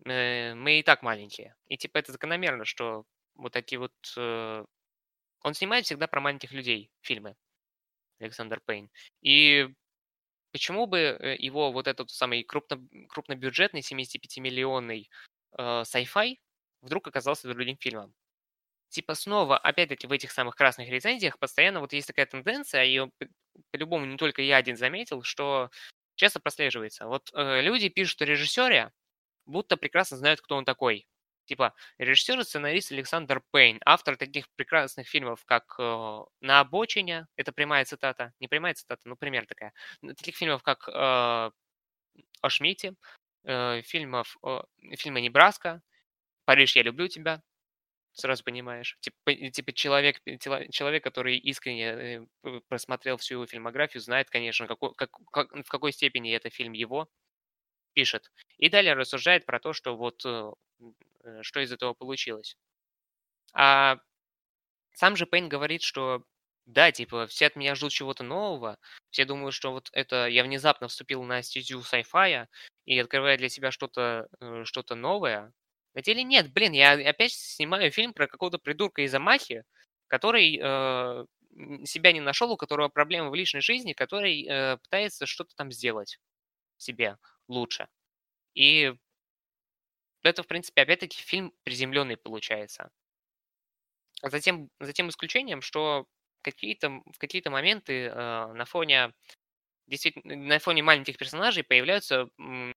мы 0.05 0.79
и 0.79 0.83
так 0.83 1.01
маленькие. 1.01 1.55
И 1.67 1.77
типа 1.77 1.97
это 1.97 2.11
закономерно, 2.11 2.65
что 2.65 3.05
вот 3.35 3.53
такие 3.53 3.79
вот... 3.79 3.93
Э, 4.17 4.65
он 5.41 5.53
снимает 5.53 5.85
всегда 5.85 6.07
про 6.07 6.21
маленьких 6.21 6.51
людей 6.51 6.89
фильмы, 7.01 7.35
Александр 8.19 8.61
Пейн. 8.65 8.89
И 9.21 9.67
почему 10.51 10.87
бы 10.87 10.99
э, 10.99 11.35
его 11.37 11.71
вот 11.71 11.87
этот 11.87 12.09
самый 12.11 12.43
крупно, 12.43 12.81
крупнобюджетный 13.09 13.81
75-миллионный 13.81 15.09
э, 15.57 15.83
sci-fi 15.83 16.37
вдруг 16.81 17.07
оказался 17.07 17.47
другим 17.53 17.77
фильмом? 17.77 18.13
Типа 18.89 19.15
снова, 19.15 19.57
опять-таки, 19.57 20.05
в 20.05 20.11
этих 20.11 20.31
самых 20.31 20.55
красных 20.55 20.87
рецензиях 20.89 21.39
постоянно 21.39 21.79
вот 21.79 21.93
есть 21.93 22.07
такая 22.07 22.27
тенденция, 22.27 22.83
и 22.83 23.09
по-любому 23.71 24.05
не 24.05 24.17
только 24.17 24.43
я 24.43 24.57
один 24.57 24.77
заметил, 24.77 25.23
что 25.23 25.71
часто 26.15 26.39
прослеживается. 26.39 27.07
Вот 27.07 27.31
э, 27.33 27.61
люди 27.61 27.89
пишут 27.89 28.21
о 28.21 28.25
режиссере, 28.25 28.91
будто 29.45 29.77
прекрасно 29.77 30.17
знают, 30.17 30.41
кто 30.41 30.55
он 30.55 30.65
такой. 30.65 31.07
Типа, 31.45 31.73
режиссер 31.97 32.39
и 32.39 32.43
сценарист 32.43 32.91
Александр 32.91 33.41
Пейн, 33.51 33.79
автор 33.85 34.15
таких 34.15 34.49
прекрасных 34.55 35.07
фильмов, 35.07 35.43
как 35.45 35.75
э, 35.77 36.19
«На 36.41 36.61
обочине», 36.61 37.27
это 37.35 37.51
прямая 37.51 37.83
цитата, 37.85 38.33
не 38.39 38.47
прямая 38.47 38.73
цитата, 38.75 39.01
ну, 39.05 39.17
пример 39.17 39.45
такая, 39.45 39.73
таких 40.01 40.37
фильмов, 40.37 40.63
как 40.63 40.87
э, 40.87 40.91
«О 40.93 42.49
Шмите», 42.49 42.95
э, 43.43 43.81
фильмов, 43.81 44.37
э, 44.45 44.61
фильма 44.97 45.19
«Небраска», 45.19 45.81
«Париж, 46.45 46.75
я 46.77 46.83
люблю 46.83 47.07
тебя», 47.09 47.41
сразу 48.13 48.43
понимаешь. 48.43 48.97
Типа, 49.01 49.33
типа 49.51 49.73
человек, 49.73 50.21
человек, 50.71 51.03
который 51.03 51.37
искренне 51.37 52.27
э, 52.43 52.59
просмотрел 52.69 53.17
всю 53.17 53.35
его 53.35 53.47
фильмографию, 53.47 54.01
знает, 54.01 54.29
конечно, 54.29 54.67
какой, 54.67 54.93
как, 54.95 55.11
как, 55.31 55.51
в 55.51 55.69
какой 55.69 55.91
степени 55.91 56.33
это 56.33 56.49
фильм 56.49 56.73
его, 56.73 57.09
пишет. 57.93 58.31
И 58.57 58.69
далее 58.69 58.93
рассуждает 58.93 59.45
про 59.45 59.59
то, 59.59 59.73
что 59.73 59.95
вот 59.95 60.25
э, 60.25 60.51
э, 61.23 61.41
что 61.41 61.59
из 61.61 61.71
этого 61.71 61.93
получилось. 61.93 62.57
А 63.53 63.97
сам 64.93 65.15
же 65.15 65.25
Пейн 65.25 65.49
говорит, 65.49 65.81
что 65.81 66.23
да, 66.65 66.91
типа, 66.91 67.27
все 67.27 67.47
от 67.47 67.55
меня 67.55 67.75
ждут 67.75 67.91
чего-то 67.91 68.23
нового, 68.23 68.77
все 69.09 69.25
думают, 69.25 69.53
что 69.53 69.71
вот 69.71 69.89
это 69.91 70.27
я 70.27 70.43
внезапно 70.43 70.87
вступил 70.87 71.23
на 71.23 71.41
стезю 71.41 71.81
sci-fi 71.81 72.47
и 72.85 72.99
открываю 72.99 73.37
для 73.37 73.49
себя 73.49 73.71
что-то 73.71 74.27
э, 74.39 74.63
что 74.65 74.95
новое. 74.95 75.53
На 75.93 76.01
деле 76.01 76.23
нет, 76.23 76.51
блин, 76.53 76.71
я 76.71 76.93
опять 76.93 77.33
снимаю 77.33 77.91
фильм 77.91 78.13
про 78.13 78.27
какого-то 78.27 78.57
придурка 78.57 79.03
из 79.03 79.13
Амахи, 79.13 79.63
который 80.07 80.59
э, 80.61 81.25
себя 81.85 82.11
не 82.11 82.21
нашел, 82.21 82.51
у 82.51 82.57
которого 82.57 82.89
проблемы 82.89 83.29
в 83.29 83.35
личной 83.35 83.61
жизни, 83.61 83.93
который 83.93 84.45
э, 84.45 84.77
пытается 84.77 85.25
что-то 85.25 85.55
там 85.55 85.71
сделать 85.71 86.19
себе 86.77 87.17
лучше. 87.47 87.87
И 88.55 88.93
это, 90.23 90.43
в 90.43 90.47
принципе, 90.47 90.81
опять-таки 90.81 91.21
фильм 91.21 91.53
приземленный 91.63 92.17
получается. 92.17 92.89
А 94.21 94.29
затем, 94.29 94.69
за 94.79 94.93
тем 94.93 95.09
исключением, 95.09 95.61
что 95.61 96.07
какие-то, 96.41 96.89
в 96.89 97.17
какие-то 97.17 97.49
моменты 97.49 98.05
э, 98.05 98.53
на 98.53 98.65
фоне 98.65 99.13
действительно 99.87 100.35
на 100.35 100.59
фоне 100.59 100.83
маленьких 100.83 101.17
персонажей 101.17 101.63
появляются 101.63 102.29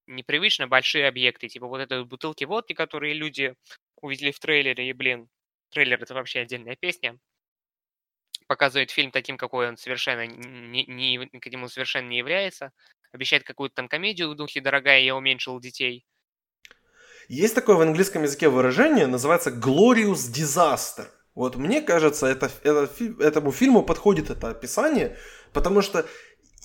непривычно 0.07 0.67
большие 0.67 1.07
объекты, 1.07 1.47
типа 1.47 1.67
вот 1.67 1.79
этой 1.79 2.03
бутылки 2.05 2.43
водки, 2.43 2.73
которые 2.73 3.13
люди 3.13 3.55
увидели 4.01 4.31
в 4.31 4.39
трейлере, 4.39 4.89
и, 4.89 4.93
блин, 4.93 5.29
трейлер 5.69 6.01
это 6.01 6.13
вообще 6.13 6.41
отдельная 6.41 6.75
песня. 6.75 7.17
Показывает 8.47 8.91
фильм 8.91 9.11
таким, 9.11 9.37
какой 9.37 9.67
он 9.67 9.77
совершенно 9.77 10.25
не, 10.25 10.85
не, 10.85 11.27
каким 11.39 11.63
он 11.63 11.69
совершенно 11.69 12.07
не 12.07 12.17
является 12.17 12.71
обещает 13.11 13.43
какую-то 13.43 13.75
там 13.75 13.87
комедию 13.87 14.29
в 14.29 14.35
духе 14.35 14.61
«Дорогая, 14.61 15.01
я 15.01 15.15
уменьшил 15.15 15.59
детей». 15.59 16.05
Есть 17.27 17.55
такое 17.55 17.75
в 17.75 17.81
английском 17.81 18.23
языке 18.23 18.47
выражение, 18.47 19.07
называется 19.07 19.49
«glorious 19.49 20.31
disaster». 20.33 21.07
Вот 21.35 21.55
мне 21.55 21.81
кажется, 21.81 22.25
это, 22.25 22.49
это, 22.63 22.89
этому 23.19 23.51
фильму 23.51 23.83
подходит 23.83 24.29
это 24.29 24.49
описание, 24.49 25.17
потому 25.53 25.81
что 25.81 26.05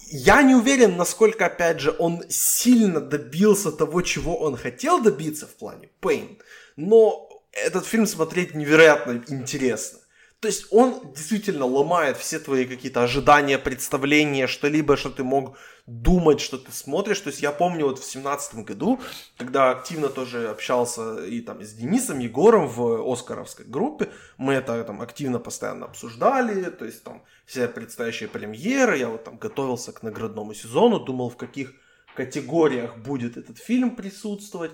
я 0.08 0.42
не 0.42 0.54
уверен, 0.54 0.96
насколько, 0.96 1.46
опять 1.46 1.80
же, 1.80 1.94
он 1.98 2.22
сильно 2.28 3.00
добился 3.00 3.72
того, 3.72 4.02
чего 4.02 4.36
он 4.36 4.56
хотел 4.56 5.02
добиться 5.02 5.46
в 5.46 5.56
плане 5.56 5.90
Пейн, 6.00 6.38
но 6.76 7.28
этот 7.52 7.86
фильм 7.86 8.06
смотреть 8.06 8.54
невероятно 8.54 9.22
интересно. 9.28 9.98
То 10.42 10.48
есть 10.48 10.66
он 10.72 11.12
действительно 11.14 11.66
ломает 11.66 12.16
все 12.16 12.40
твои 12.40 12.64
какие-то 12.64 13.04
ожидания, 13.04 13.58
представления, 13.58 14.48
что-либо, 14.48 14.96
что 14.96 15.10
ты 15.10 15.22
мог 15.22 15.56
думать, 15.86 16.40
что 16.40 16.58
ты 16.58 16.72
смотришь. 16.72 17.20
То 17.20 17.30
есть 17.30 17.42
я 17.42 17.52
помню 17.52 17.86
вот 17.86 18.00
в 18.00 18.04
семнадцатом 18.04 18.64
году, 18.64 19.00
когда 19.38 19.70
активно 19.70 20.08
тоже 20.08 20.48
общался 20.48 21.24
и 21.24 21.42
там 21.42 21.62
с 21.62 21.72
Денисом 21.74 22.18
Егором 22.18 22.66
в 22.66 23.08
Оскаровской 23.08 23.64
группе, 23.66 24.08
мы 24.36 24.54
это 24.54 24.82
там 24.82 25.00
активно 25.00 25.38
постоянно 25.38 25.86
обсуждали, 25.86 26.70
то 26.70 26.86
есть 26.86 27.04
там 27.04 27.22
все 27.46 27.68
предстоящие 27.68 28.28
премьеры, 28.28 28.98
я 28.98 29.10
вот 29.10 29.22
там 29.22 29.36
готовился 29.36 29.92
к 29.92 30.02
наградному 30.02 30.54
сезону, 30.54 30.98
думал 30.98 31.30
в 31.30 31.36
каких 31.36 31.72
категориях 32.16 32.96
будет 32.96 33.36
этот 33.36 33.58
фильм 33.58 33.94
присутствовать. 33.94 34.72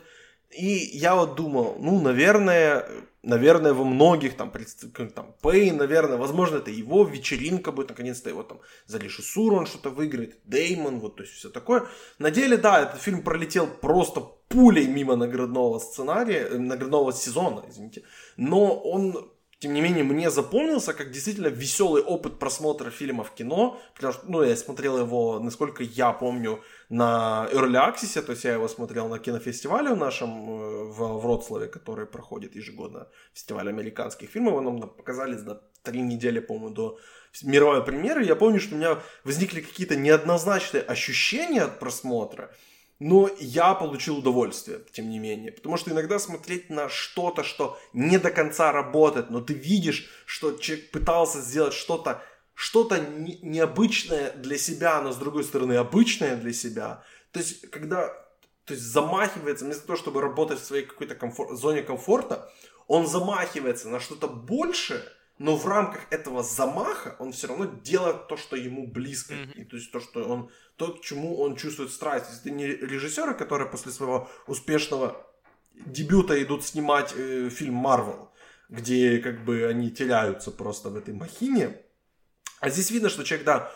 И 0.50 0.96
я 0.96 1.14
вот 1.14 1.34
думал, 1.34 1.76
ну, 1.78 2.00
наверное, 2.00 2.88
наверное, 3.28 3.74
во 3.74 3.84
многих 3.84 4.36
там, 4.36 4.50
там 5.14 5.34
Пейн, 5.42 5.76
наверное, 5.76 6.16
возможно, 6.16 6.56
это 6.56 6.70
его 6.70 7.04
вечеринка 7.04 7.72
будет, 7.72 7.90
наконец-то 7.90 8.30
его 8.30 8.42
там 8.42 8.60
за 8.86 8.98
режиссуру 8.98 9.56
он 9.56 9.66
что-то 9.66 9.90
выиграет, 9.90 10.38
Деймон, 10.44 10.98
вот, 10.98 11.16
то 11.16 11.22
есть 11.22 11.34
все 11.34 11.50
такое. 11.50 11.86
На 12.18 12.30
деле, 12.30 12.56
да, 12.56 12.82
этот 12.82 13.02
фильм 13.02 13.22
пролетел 13.22 13.66
просто 13.66 14.20
пулей 14.48 14.86
мимо 14.86 15.16
наградного 15.16 15.78
сценария, 15.78 16.48
э, 16.50 16.58
наградного 16.58 17.12
сезона, 17.12 17.64
извините, 17.68 18.02
но 18.36 18.80
он 18.80 19.30
тем 19.60 19.74
не 19.74 19.80
менее, 19.80 20.04
мне 20.04 20.30
запомнился 20.30 20.94
как 20.94 21.10
действительно 21.10 21.48
веселый 21.48 22.00
опыт 22.02 22.38
просмотра 22.38 22.90
фильма 22.90 23.24
в 23.24 23.34
кино, 23.34 23.80
потому 23.94 24.12
что, 24.12 24.22
ну, 24.28 24.42
я 24.44 24.56
смотрел 24.56 24.98
его, 24.98 25.40
насколько 25.40 25.82
я 25.82 26.12
помню, 26.12 26.62
на 26.88 27.48
Early 27.52 27.76
Access, 27.76 28.22
то 28.22 28.32
есть 28.32 28.44
я 28.44 28.54
его 28.54 28.68
смотрел 28.68 29.08
на 29.08 29.18
кинофестивале 29.18 29.92
в 29.92 29.96
нашем 29.96 30.30
э, 30.30 30.84
в 30.84 31.20
Вроцлаве, 31.20 31.66
который 31.66 32.06
проходит 32.06 32.56
ежегодно, 32.56 33.08
фестиваль 33.34 33.68
американских 33.68 34.30
фильмов, 34.30 34.54
его 34.54 34.62
нам 34.62 34.88
показали 34.88 35.36
за 35.36 35.62
три 35.82 36.00
недели, 36.00 36.40
по-моему, 36.40 36.70
до 36.70 36.98
мировой 37.42 37.84
премьеры, 37.84 38.24
я 38.24 38.36
помню, 38.36 38.60
что 38.60 38.74
у 38.74 38.78
меня 38.78 38.98
возникли 39.24 39.60
какие-то 39.60 39.96
неоднозначные 39.96 40.82
ощущения 40.82 41.62
от 41.62 41.78
просмотра, 41.78 42.50
но 42.98 43.30
я 43.38 43.74
получил 43.74 44.18
удовольствие, 44.18 44.80
тем 44.90 45.08
не 45.08 45.18
менее. 45.18 45.52
Потому 45.52 45.76
что 45.76 45.90
иногда 45.90 46.18
смотреть 46.18 46.68
на 46.68 46.88
что-то, 46.88 47.44
что 47.44 47.78
не 47.92 48.18
до 48.18 48.30
конца 48.30 48.72
работает, 48.72 49.30
но 49.30 49.40
ты 49.40 49.54
видишь, 49.54 50.10
что 50.26 50.56
человек 50.56 50.90
пытался 50.90 51.40
сделать 51.40 51.74
что-то 51.74 52.22
что-то 52.58 52.98
необычное 52.98 54.32
для 54.32 54.58
себя, 54.58 55.00
но 55.00 55.12
с 55.12 55.16
другой 55.16 55.44
стороны 55.44 55.74
обычное 55.74 56.34
для 56.34 56.52
себя. 56.52 57.04
То 57.30 57.38
есть, 57.38 57.70
когда 57.70 58.08
то 58.64 58.74
есть 58.74 58.82
замахивается, 58.82 59.64
вместо 59.64 59.86
того, 59.86 59.96
чтобы 59.96 60.20
работать 60.20 60.58
в 60.58 60.64
своей 60.64 60.84
какой-то 60.84 61.14
комфор- 61.14 61.54
зоне 61.54 61.82
комфорта, 61.84 62.52
он 62.88 63.06
замахивается 63.06 63.88
на 63.88 64.00
что-то 64.00 64.26
большее, 64.26 65.04
но 65.38 65.54
в 65.54 65.68
рамках 65.68 66.00
этого 66.10 66.42
замаха 66.42 67.14
он 67.20 67.30
все 67.30 67.46
равно 67.46 67.66
делает 67.66 68.26
то, 68.26 68.36
что 68.36 68.56
ему 68.56 68.88
близко, 68.88 69.34
mm-hmm. 69.34 69.54
и 69.54 69.64
то 69.64 69.76
есть 69.76 69.92
то, 69.92 70.00
что 70.00 70.24
он, 70.24 70.50
то, 70.74 70.94
к 70.94 71.00
чему 71.02 71.38
он 71.40 71.54
чувствует 71.54 71.92
страсть. 71.92 72.26
Если 72.28 72.48
ты 72.48 72.50
не 72.50 72.66
режиссеры, 72.66 73.34
которые 73.34 73.70
после 73.70 73.92
своего 73.92 74.28
успешного 74.48 75.24
дебюта 75.86 76.42
идут 76.42 76.64
снимать 76.64 77.14
э, 77.16 77.50
фильм 77.50 77.74
Марвел, 77.74 78.32
где 78.68 79.18
как 79.18 79.44
бы 79.44 79.64
они 79.64 79.92
теряются 79.92 80.50
просто 80.50 80.90
в 80.90 80.96
этой 80.96 81.14
махине, 81.14 81.84
А 82.60 82.70
здесь 82.70 82.90
видно, 82.90 83.08
что 83.08 83.24
человек, 83.24 83.46
да, 83.46 83.72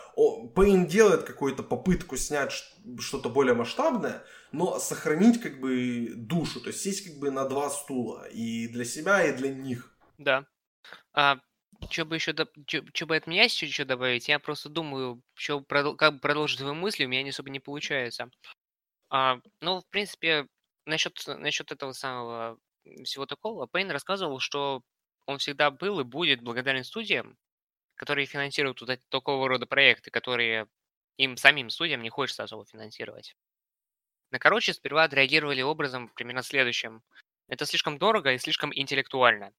Пейн 0.55 0.87
делает 0.87 1.23
какую-то 1.23 1.63
попытку 1.63 2.17
снять 2.17 2.51
что-то 2.99 3.29
более 3.29 3.53
масштабное, 3.53 4.23
но 4.51 4.79
сохранить 4.79 5.41
как 5.41 5.59
бы 5.59 6.11
душу, 6.15 6.59
то 6.59 6.67
есть 6.67 6.81
сесть 6.81 7.05
как 7.07 7.19
бы 7.19 7.31
на 7.31 7.47
два 7.47 7.69
стула, 7.69 8.27
и 8.27 8.67
для 8.67 8.85
себя, 8.85 9.23
и 9.23 9.35
для 9.35 9.49
них. 9.49 9.95
Да. 10.17 10.45
А 11.13 11.39
что 11.89 12.05
бы 12.05 12.15
еще, 12.15 12.33
что 12.65 13.05
бы 13.05 13.15
от 13.15 13.27
меня 13.27 13.43
еще, 13.43 13.65
еще 13.65 13.85
добавить? 13.85 14.27
Я 14.27 14.39
просто 14.39 14.69
думаю, 14.69 15.21
что 15.33 15.61
как 15.61 16.13
бы 16.13 16.19
продолжить 16.19 16.59
твою 16.59 16.75
мысли, 16.75 17.05
у 17.05 17.09
меня 17.09 17.23
не 17.23 17.29
особо 17.29 17.49
не 17.49 17.59
получается. 17.59 18.29
А, 19.09 19.39
ну, 19.61 19.81
в 19.81 19.87
принципе, 19.89 20.47
насчет, 20.85 21.17
насчет 21.25 21.71
этого 21.71 21.93
самого 21.93 22.57
всего 23.03 23.25
такого, 23.25 23.65
Пейн 23.65 23.91
рассказывал, 23.91 24.39
что 24.39 24.81
он 25.25 25.37
всегда 25.37 25.71
был 25.71 25.99
и 25.99 26.03
будет 26.03 26.41
благодарен 26.41 26.83
студиям, 26.83 27.37
которые 27.95 28.25
финансируют 28.25 28.81
вот 28.81 28.99
такого 29.09 29.47
рода 29.47 29.65
проекты, 29.65 30.11
которые 30.11 30.67
им 31.17 31.37
самим 31.37 31.69
студиям 31.69 32.01
не 32.01 32.09
хочется 32.09 32.43
особо 32.43 32.65
финансировать. 32.65 33.35
На 34.31 34.39
короче, 34.39 34.73
сперва 34.73 35.03
отреагировали 35.03 35.61
образом 35.61 36.09
примерно 36.09 36.41
следующим. 36.41 37.03
Это 37.47 37.65
слишком 37.65 37.97
дорого 37.97 38.33
и 38.33 38.39
слишком 38.39 38.71
интеллектуально. 38.73 39.53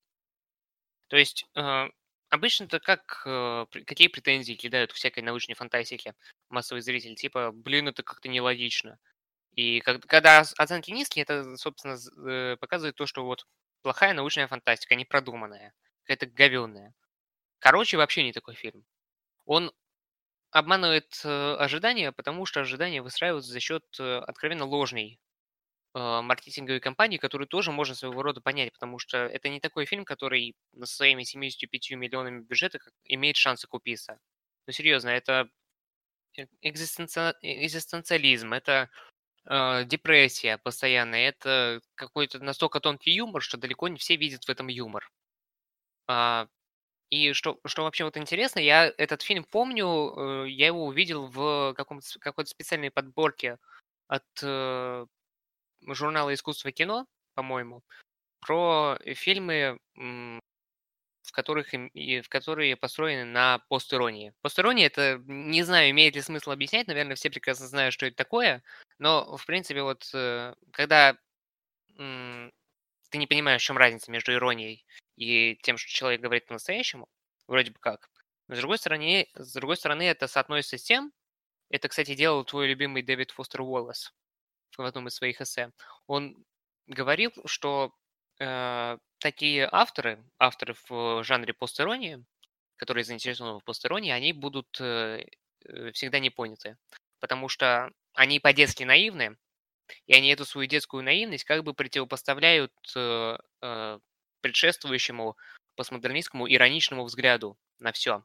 То 1.09 1.17
есть 1.17 1.47
э, 1.55 1.89
обычно-то 2.31 2.81
как, 2.81 3.23
э, 3.25 3.67
какие 3.87 4.09
претензии 4.09 4.55
кидают 4.55 4.91
всякой 4.93 5.23
научной 5.23 5.55
фантастике 5.55 6.15
массовый 6.49 6.83
зритель? 6.83 7.15
Типа, 7.15 7.53
блин, 7.53 7.89
это 7.89 8.03
как-то 8.03 8.29
нелогично. 8.29 8.99
И 9.55 9.81
как, 9.81 10.05
когда 10.07 10.41
оценки 10.41 10.91
низкие, 10.91 11.23
это, 11.23 11.57
собственно, 11.57 11.97
э, 12.29 12.57
показывает 12.57 12.97
то, 12.97 13.07
что 13.07 13.25
вот 13.25 13.47
плохая 13.83 14.15
научная 14.15 14.49
фантастика, 14.49 14.97
непродуманная, 14.97 15.73
какая-то 16.03 16.27
говенная. 16.27 16.95
Короче, 17.59 17.97
вообще 17.97 18.23
не 18.25 18.33
такой 18.33 18.55
фильм. 18.55 18.85
Он 19.47 19.73
обманывает 20.51 21.21
э, 21.25 21.55
ожидания, 21.57 22.13
потому 22.13 22.47
что 22.47 22.61
ожидания 22.61 23.03
выстраиваются 23.03 23.53
за 23.53 23.61
счет 23.61 23.85
э, 24.01 24.19
откровенно 24.19 24.65
ложной 24.67 25.19
э, 25.95 26.21
маркетинговой 26.23 26.81
кампании, 26.81 27.19
которую 27.19 27.49
тоже 27.49 27.73
можно 27.73 27.95
своего 27.95 28.23
рода 28.23 28.41
понять, 28.41 28.73
потому 28.73 28.99
что 28.99 29.19
это 29.19 29.49
не 29.49 29.61
такой 29.61 29.87
фильм, 29.87 30.05
который 30.05 30.55
со 30.81 30.87
своими 30.97 31.25
75 31.25 31.93
миллионами 31.93 32.43
бюджета 32.43 32.79
имеет 33.05 33.37
шансы 33.37 33.69
купиться. 33.69 34.19
Ну, 34.67 34.73
серьезно, 34.73 35.11
это 35.11 35.49
экзистенци... 36.63 37.35
экзистенциализм, 37.43 38.53
это 38.53 38.91
э, 39.47 39.85
депрессия 39.85 40.59
постоянная, 40.59 41.29
это 41.29 41.81
какой-то 41.95 42.41
настолько 42.41 42.81
тонкий 42.81 43.13
юмор, 43.13 43.43
что 43.43 43.57
далеко 43.59 43.89
не 43.89 43.99
все 43.99 44.17
видят 44.17 44.45
в 44.45 44.51
этом 44.51 44.69
юмор. 44.69 45.11
А, 46.09 46.49
и 47.15 47.33
что, 47.33 47.61
что 47.65 47.85
вообще 47.85 48.05
вот 48.05 48.17
интересно, 48.17 48.59
я 48.59 48.93
этот 48.99 49.23
фильм 49.23 49.45
помню, 49.45 50.45
э, 50.45 50.49
я 50.49 50.67
его 50.67 50.85
увидел 50.87 51.27
в 51.27 51.75
какой-то 51.75 52.47
специальной 52.47 52.91
подборке 52.91 53.59
от 54.09 54.25
э, 54.43 55.07
журнала 55.87 56.35
«Искусство 56.35 56.73
кино», 56.73 57.07
по-моему, 57.35 57.83
про 58.41 58.99
фильмы, 59.15 59.79
в 59.95 61.33
которых 61.33 61.73
и 61.73 62.21
в 62.21 62.29
которые 62.29 62.77
построены 62.77 63.25
на 63.25 63.61
постиронии. 63.69 64.35
Постирония 64.43 64.87
это 64.87 65.23
не 65.27 65.63
знаю, 65.63 65.91
имеет 65.91 66.17
ли 66.17 66.21
смысл 66.21 66.51
объяснять, 66.51 66.89
наверное, 66.89 67.17
все 67.17 67.31
прекрасно 67.31 67.67
знают, 67.67 67.95
что 67.95 68.07
это 68.07 68.17
такое, 68.17 68.63
но 68.99 69.37
в 69.37 69.47
принципе 69.47 69.83
вот 69.83 70.11
э, 70.15 70.55
когда 70.73 71.17
ты 71.97 73.19
не 73.19 73.27
понимаешь, 73.29 73.63
в 73.63 73.65
чем 73.65 73.79
разница 73.79 74.11
между 74.11 74.33
иронией 74.33 74.85
и 75.17 75.57
тем, 75.63 75.77
что 75.77 75.91
человек 75.91 76.21
говорит 76.21 76.47
по-настоящему, 76.47 77.09
вроде 77.47 77.71
бы 77.71 77.79
как. 77.79 78.11
Но 78.49 78.57
с 78.57 78.59
другой 78.59 78.79
стороны, 78.79 79.29
с 79.35 79.53
другой 79.53 79.77
стороны, 79.77 80.03
это 80.03 80.27
соотносится 80.29 80.79
с 80.79 80.83
тем, 80.83 81.13
это, 81.71 81.89
кстати, 81.89 82.15
делал 82.15 82.45
твой 82.45 82.69
любимый 82.69 83.03
Дэвид 83.03 83.31
Фостер 83.31 83.63
Уоллес 83.63 84.13
в 84.77 84.83
одном 84.83 85.09
из 85.09 85.15
своих 85.15 85.41
эссе. 85.41 85.73
Он 86.07 86.37
говорил, 86.87 87.33
что 87.47 87.93
э, 88.39 88.99
такие 89.19 89.69
авторы, 89.71 90.23
авторы 90.39 90.77
в 90.89 91.25
жанре 91.25 91.55
постеронии, 91.55 92.25
которые 92.77 93.05
заинтересованы 93.05 93.61
в 93.61 93.65
постеронии, 93.65 94.13
они 94.13 94.33
будут 94.33 94.81
э, 94.81 95.25
э 95.65 95.93
всегда 95.93 96.19
не 96.19 96.31
поняты, 96.31 96.77
потому 97.21 97.49
что 97.49 97.91
они 98.13 98.41
по-детски 98.41 98.85
наивны, 98.85 99.37
и 100.07 100.15
они 100.15 100.29
эту 100.29 100.45
свою 100.45 100.69
детскую 100.69 101.03
наивность 101.03 101.45
как 101.45 101.65
бы 101.65 101.75
противопоставляют 101.75 102.73
э, 102.97 103.39
э, 103.63 103.99
предшествующему 104.45 105.39
постмодернистскому 105.75 106.47
ироничному 106.53 107.05
взгляду 107.05 107.57
на 107.79 107.93
все. 107.93 108.23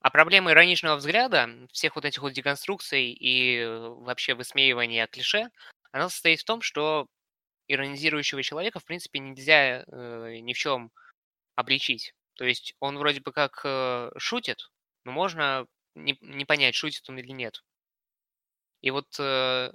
А 0.00 0.10
проблема 0.10 0.52
ироничного 0.52 0.96
взгляда, 0.96 1.48
всех 1.72 1.96
вот 1.96 2.04
этих 2.04 2.20
вот 2.20 2.34
деконструкций 2.34 3.10
и 3.10 3.56
э, 3.56 3.78
вообще 3.78 4.34
высмеивания 4.34 5.06
клише, 5.06 5.48
она 5.92 6.10
состоит 6.10 6.40
в 6.40 6.44
том, 6.44 6.60
что 6.60 7.06
иронизирующего 7.68 8.42
человека, 8.42 8.78
в 8.78 8.84
принципе, 8.84 9.18
нельзя 9.18 9.82
э, 9.86 10.38
ни 10.42 10.52
в 10.52 10.58
чем 10.58 10.92
обличить. 11.54 12.12
То 12.34 12.44
есть 12.44 12.74
он 12.78 12.98
вроде 12.98 13.22
бы 13.22 13.32
как 13.32 13.62
э, 13.64 14.10
шутит, 14.18 14.70
но 15.04 15.12
можно 15.12 15.66
не, 15.94 16.18
не 16.20 16.44
понять, 16.44 16.74
шутит 16.74 17.08
он 17.08 17.18
или 17.18 17.32
нет. 17.32 17.64
И 18.82 18.90
вот 18.90 19.08
э, 19.18 19.72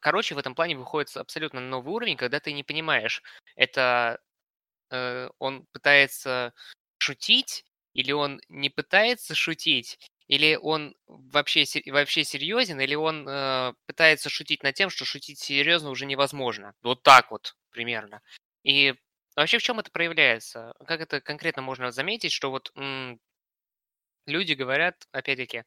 короче, 0.00 0.34
в 0.34 0.38
этом 0.38 0.54
плане 0.54 0.76
выходит 0.76 1.16
абсолютно 1.16 1.60
новый 1.60 1.92
уровень, 1.94 2.16
когда 2.16 2.40
ты 2.40 2.52
не 2.52 2.62
понимаешь, 2.62 3.22
это 3.56 4.20
э, 4.90 5.28
он 5.38 5.66
пытается 5.72 6.52
шутить, 6.98 7.64
или 7.94 8.12
он 8.12 8.40
не 8.48 8.70
пытается 8.70 9.34
шутить, 9.34 9.98
или 10.28 10.56
он 10.56 10.94
вообще, 11.06 11.64
вообще 11.86 12.24
серьезен, 12.24 12.80
или 12.80 12.94
он 12.94 13.28
э, 13.28 13.74
пытается 13.86 14.28
шутить 14.30 14.62
над 14.62 14.74
тем, 14.74 14.90
что 14.90 15.04
шутить 15.04 15.38
серьезно 15.40 15.90
уже 15.90 16.06
невозможно. 16.06 16.74
Вот 16.82 17.02
так 17.02 17.30
вот 17.30 17.56
примерно. 17.70 18.22
И 18.62 18.94
вообще 19.36 19.58
в 19.58 19.62
чем 19.62 19.80
это 19.80 19.90
проявляется? 19.90 20.72
Как 20.86 21.00
это 21.00 21.20
конкретно 21.20 21.62
можно 21.62 21.90
заметить, 21.90 22.32
что 22.32 22.50
вот 22.50 22.70
м- 22.76 23.20
люди 24.26 24.52
говорят, 24.52 25.06
опять-таки, 25.12 25.64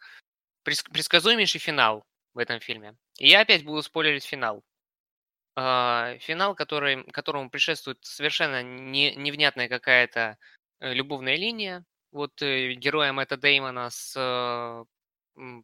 предсказуемейший 0.63 1.59
финал 1.59 2.05
в 2.33 2.39
этом 2.39 2.59
фильме. 2.59 2.95
И 3.23 3.29
я 3.29 3.39
опять 3.39 3.63
буду 3.63 3.81
спойлерить 3.81 4.25
финал. 4.25 4.65
Uh, 5.57 6.17
финал, 6.17 6.55
который, 6.55 7.05
которому 7.05 7.49
предшествует 7.49 7.97
совершенно 8.03 8.61
не, 8.61 9.15
невнятная 9.15 9.69
какая-то 9.69 10.37
э, 10.81 10.93
любовная 10.93 11.37
линия. 11.37 11.85
Вот 12.11 12.41
э, 12.41 12.73
героя 12.73 13.13
Мэтта 13.13 13.37
Деймона 13.37 13.89
с 13.91 14.13
э, 14.17 15.63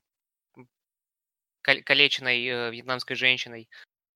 калеченной 1.61 2.72
вьетнамской 2.72 3.18
женщиной, 3.18 3.69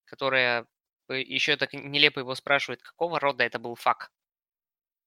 которая 0.05 0.65
еще 1.09 1.57
так 1.57 1.73
нелепо 1.73 2.19
его 2.19 2.35
спрашивает, 2.35 2.81
какого 2.81 3.19
рода 3.19 3.43
это 3.43 3.59
был 3.59 3.75
фак? 3.75 4.09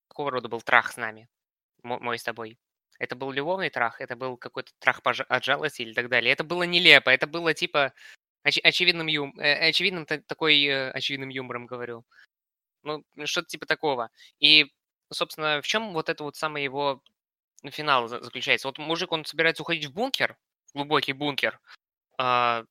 Какого 0.08 0.30
рода 0.30 0.48
был 0.48 0.60
трах 0.60 0.92
с 0.92 0.98
нами? 0.98 1.26
мой 1.82 2.18
с 2.18 2.22
тобой. 2.24 2.58
Это 2.98 3.16
был 3.16 3.30
любовный 3.30 3.70
трах, 3.70 4.02
это 4.02 4.14
был 4.14 4.36
какой-то 4.36 4.72
трах 4.78 5.00
от 5.04 5.44
жалости 5.44 5.82
или 5.82 5.94
так 5.94 6.10
далее. 6.10 6.32
Это 6.32 6.44
было 6.44 6.64
нелепо, 6.64 7.08
это 7.08 7.26
было 7.26 7.54
типа 7.54 7.94
оч- 8.46 8.60
очевидным, 8.62 9.06
юм, 9.06 9.38
э, 9.38 9.68
очевидным 9.68 10.06
такой 10.06 10.64
э, 10.64 10.90
очевидным 10.90 11.28
юмором 11.30 11.66
говорю. 11.66 12.04
Ну, 12.82 13.04
что-то 13.24 13.48
типа 13.48 13.66
такого. 13.66 14.10
И, 14.38 14.66
собственно, 15.12 15.60
в 15.62 15.66
чем 15.66 15.92
вот 15.92 16.08
это 16.08 16.24
вот 16.24 16.36
самое 16.36 16.64
его 16.64 17.02
финал 17.70 18.08
заключается? 18.08 18.68
Вот 18.68 18.78
мужик, 18.78 19.12
он 19.12 19.24
собирается 19.24 19.62
уходить 19.62 19.86
в 19.86 19.92
бункер, 19.92 20.36
глубокий 20.74 21.12
бункер, 21.12 21.60
э, 22.18 22.64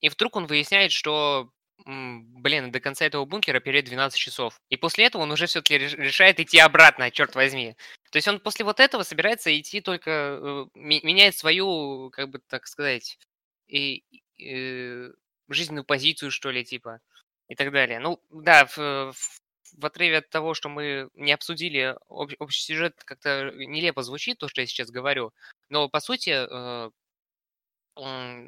и 0.00 0.08
вдруг 0.08 0.36
он 0.36 0.46
выясняет, 0.46 0.92
что 0.92 1.50
блин, 1.86 2.70
до 2.70 2.80
конца 2.80 3.04
этого 3.04 3.24
бункера 3.24 3.60
перед 3.60 3.84
12 3.84 4.18
часов. 4.18 4.60
И 4.70 4.76
после 4.76 5.06
этого 5.06 5.22
он 5.22 5.32
уже 5.32 5.46
все-таки 5.46 5.78
решает 5.78 6.40
идти 6.40 6.58
обратно, 6.58 7.10
черт 7.10 7.34
возьми. 7.34 7.76
То 8.10 8.18
есть 8.18 8.28
он 8.28 8.40
после 8.40 8.64
вот 8.64 8.80
этого 8.80 9.02
собирается 9.02 9.58
идти 9.58 9.80
только, 9.80 10.10
э, 10.10 10.66
меняет 10.74 11.36
свою, 11.36 12.10
как 12.10 12.30
бы 12.30 12.40
так 12.48 12.66
сказать, 12.66 13.18
и, 13.66 14.04
и, 14.38 15.10
жизненную 15.48 15.84
позицию, 15.84 16.30
что 16.30 16.50
ли, 16.50 16.64
типа, 16.64 17.00
и 17.48 17.54
так 17.54 17.72
далее. 17.72 17.98
Ну, 18.00 18.20
да, 18.30 18.66
в, 18.66 18.76
в, 18.76 19.40
в 19.76 19.86
отрыве 19.86 20.18
от 20.18 20.30
того, 20.30 20.54
что 20.54 20.68
мы 20.68 21.08
не 21.14 21.32
обсудили, 21.32 21.96
об, 22.08 22.30
общий 22.38 22.62
сюжет 22.62 23.02
как-то 23.04 23.52
нелепо 23.54 24.02
звучит, 24.02 24.38
то, 24.38 24.48
что 24.48 24.60
я 24.60 24.66
сейчас 24.66 24.90
говорю, 24.90 25.32
но, 25.68 25.88
по 25.88 26.00
сути, 26.00 26.30
э, 26.30 26.90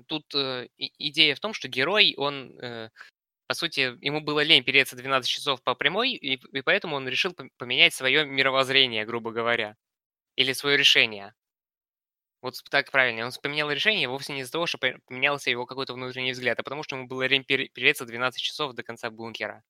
тут 0.06 0.34
э, 0.34 0.68
идея 0.76 1.34
в 1.34 1.40
том, 1.40 1.52
что 1.52 1.68
герой, 1.68 2.14
он 2.16 2.58
э, 2.60 2.90
по 3.46 3.54
сути, 3.54 3.96
ему 4.04 4.20
было 4.20 4.42
лень 4.42 4.64
переться 4.64 4.96
12 4.96 5.28
часов 5.30 5.62
по 5.62 5.74
прямой, 5.74 6.12
и, 6.12 6.34
и 6.34 6.62
поэтому 6.62 6.96
он 6.96 7.08
решил 7.08 7.32
поменять 7.58 7.94
свое 7.94 8.24
мировоззрение, 8.26 9.06
грубо 9.06 9.30
говоря. 9.30 9.76
Или 10.34 10.52
свое 10.52 10.76
решение. 10.76 11.34
Вот 12.46 12.62
так 12.70 12.92
правильно. 12.92 13.24
Он 13.24 13.32
поменял 13.42 13.68
решение 13.72 14.08
вовсе 14.08 14.32
не 14.32 14.42
из-за 14.42 14.52
того, 14.52 14.66
что 14.66 14.78
поменялся 14.78 15.50
его 15.50 15.66
какой-то 15.66 15.94
внутренний 15.94 16.30
взгляд, 16.30 16.56
а 16.60 16.62
потому 16.62 16.84
что 16.84 16.94
ему 16.94 17.08
было 17.08 17.26
лень 17.26 17.42
переться 17.42 18.04
12 18.04 18.40
часов 18.40 18.72
до 18.74 18.84
конца 18.84 19.10
бункера. 19.10 19.64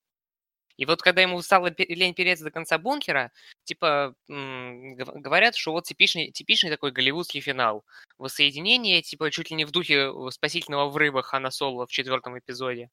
И 0.75 0.85
вот 0.85 1.01
когда 1.01 1.23
ему 1.23 1.41
стало 1.41 1.73
лень 1.75 2.13
переться 2.13 2.43
до 2.43 2.51
конца 2.51 2.77
бункера, 2.77 3.31
типа 3.63 4.13
говорят, 4.27 5.55
что 5.55 5.71
вот 5.71 5.85
типичный, 5.85 6.29
типичный 6.29 6.69
такой 6.69 6.91
голливудский 6.91 7.41
финал. 7.41 7.83
Воссоединение, 8.19 9.01
типа 9.01 9.31
чуть 9.31 9.49
ли 9.49 9.55
не 9.55 9.65
в 9.65 9.71
духе 9.71 10.11
спасительного 10.29 10.91
врыва 10.91 11.23
Хана 11.23 11.49
Соло 11.49 11.87
в 11.87 11.91
четвертом 11.91 12.37
эпизоде 12.37 12.91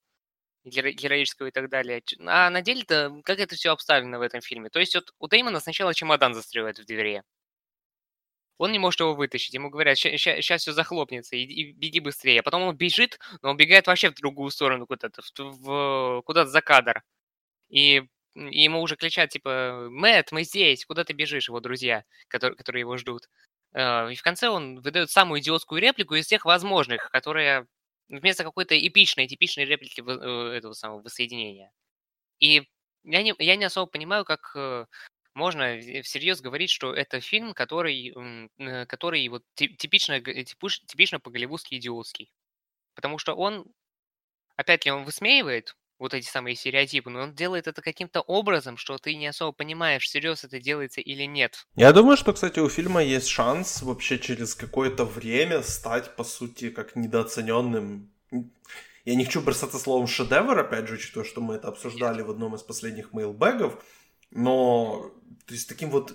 героического 0.65 1.49
и 1.49 1.51
так 1.51 1.69
далее. 1.69 2.03
А 2.27 2.49
на 2.49 2.63
деле-то 2.63 3.21
как 3.23 3.39
это 3.39 3.55
все 3.55 3.71
обставлено 3.71 4.19
в 4.19 4.23
этом 4.23 4.41
фильме? 4.41 4.71
То 4.71 4.81
есть 4.81 4.95
вот 4.95 5.13
у 5.19 5.29
Дэймона 5.29 5.61
сначала 5.61 5.93
чемодан 5.93 6.33
застревает 6.33 6.79
в 6.79 6.87
двери. 6.87 7.23
Он 8.59 8.73
не 8.73 8.79
может 8.79 9.01
его 9.01 9.15
вытащить. 9.15 9.55
Ему 9.55 9.71
говорят, 9.71 9.99
сейчас 9.99 10.63
все 10.63 10.73
захлопнется, 10.73 11.37
и, 11.37 11.73
беги 11.73 12.01
быстрее. 12.01 12.43
Потом 12.43 12.63
он 12.63 12.77
бежит, 12.77 13.19
но 13.43 13.51
он 13.51 13.57
бегает 13.57 13.87
вообще 13.87 14.11
в 14.11 14.15
другую 14.15 14.51
сторону 14.51 14.87
куда-то, 14.87 15.23
в, 15.39 16.23
куда-то 16.23 16.51
за 16.51 16.61
кадр. 16.61 17.03
И, 17.69 18.03
и 18.35 18.63
ему 18.63 18.81
уже 18.81 18.97
кричат, 18.97 19.31
типа, 19.31 19.89
Мэтт, 19.91 20.33
мы 20.33 20.45
здесь, 20.45 20.85
куда 20.85 21.05
ты 21.05 21.13
бежишь, 21.13 21.49
его 21.49 21.61
друзья, 21.61 22.05
которые, 22.29 22.57
которые 22.57 22.81
его 22.81 22.97
ждут. 22.97 23.29
А, 23.75 24.09
и 24.09 24.15
в 24.15 24.23
конце 24.23 24.49
он 24.49 24.81
выдает 24.81 25.11
самую 25.11 25.41
идиотскую 25.41 25.81
реплику 25.81 26.15
из 26.15 26.27
всех 26.27 26.45
возможных, 26.45 27.11
которая 27.11 27.67
вместо 28.09 28.45
какой-то 28.45 28.79
эпичной, 28.79 29.27
типичной 29.27 29.65
реплики 29.65 30.03
э, 30.07 30.57
этого 30.57 30.75
самого 30.75 31.03
воссоединения. 31.03 31.73
И 32.39 32.69
я 33.05 33.23
не, 33.23 33.35
я 33.39 33.57
не 33.57 33.65
особо 33.65 33.91
понимаю, 33.91 34.25
как 34.25 34.53
э, 34.55 34.87
можно 35.35 35.79
всерьез 36.03 36.41
говорить, 36.41 36.71
что 36.71 36.95
это 36.95 37.21
фильм, 37.21 37.53
который, 37.55 38.15
который 38.87 39.29
вот 39.29 39.43
типично, 39.55 40.21
типично 40.21 41.21
по-голливудски 41.21 41.75
идиотский. 41.75 42.31
Потому 42.95 43.19
что 43.19 43.35
он, 43.35 43.67
опять 44.57 44.85
ли, 44.85 44.93
он 44.93 45.05
высмеивает 45.05 45.77
вот 45.99 46.13
эти 46.13 46.27
самые 46.27 46.57
стереотипы, 46.57 47.09
но 47.09 47.21
он 47.21 47.35
делает 47.35 47.69
это 47.69 47.81
каким-то 47.81 48.21
образом, 48.21 48.77
что 48.77 48.99
ты 48.99 49.15
не 49.15 49.29
особо 49.29 49.53
понимаешь, 49.53 50.05
всерьез 50.05 50.45
это 50.45 50.59
делается 50.59 51.01
или 51.01 51.23
нет. 51.23 51.67
Я 51.77 51.93
думаю, 51.93 52.17
что, 52.17 52.33
кстати, 52.33 52.59
у 52.59 52.69
фильма 52.69 53.03
есть 53.03 53.29
шанс 53.29 53.81
вообще 53.81 54.19
через 54.19 54.57
какое-то 54.57 55.05
время 55.05 55.63
стать, 55.63 56.17
по 56.17 56.25
сути, 56.25 56.71
как 56.71 56.97
недооцененным. 56.97 58.11
Я 59.05 59.15
не 59.15 59.25
хочу 59.25 59.41
бросаться 59.41 59.79
словом 59.79 60.07
шедевр, 60.09 60.59
опять 60.59 60.89
же, 60.89 60.95
учитывая, 60.95 61.27
что 61.27 61.41
мы 61.41 61.55
это 61.55 61.69
обсуждали 61.69 62.23
в 62.23 62.31
одном 62.31 62.55
из 62.55 62.63
последних 62.63 63.13
мейлбэгов, 63.13 63.83
но 64.35 65.11
то 65.47 65.55
есть 65.55 65.69
таким 65.69 65.91
вот 65.91 66.15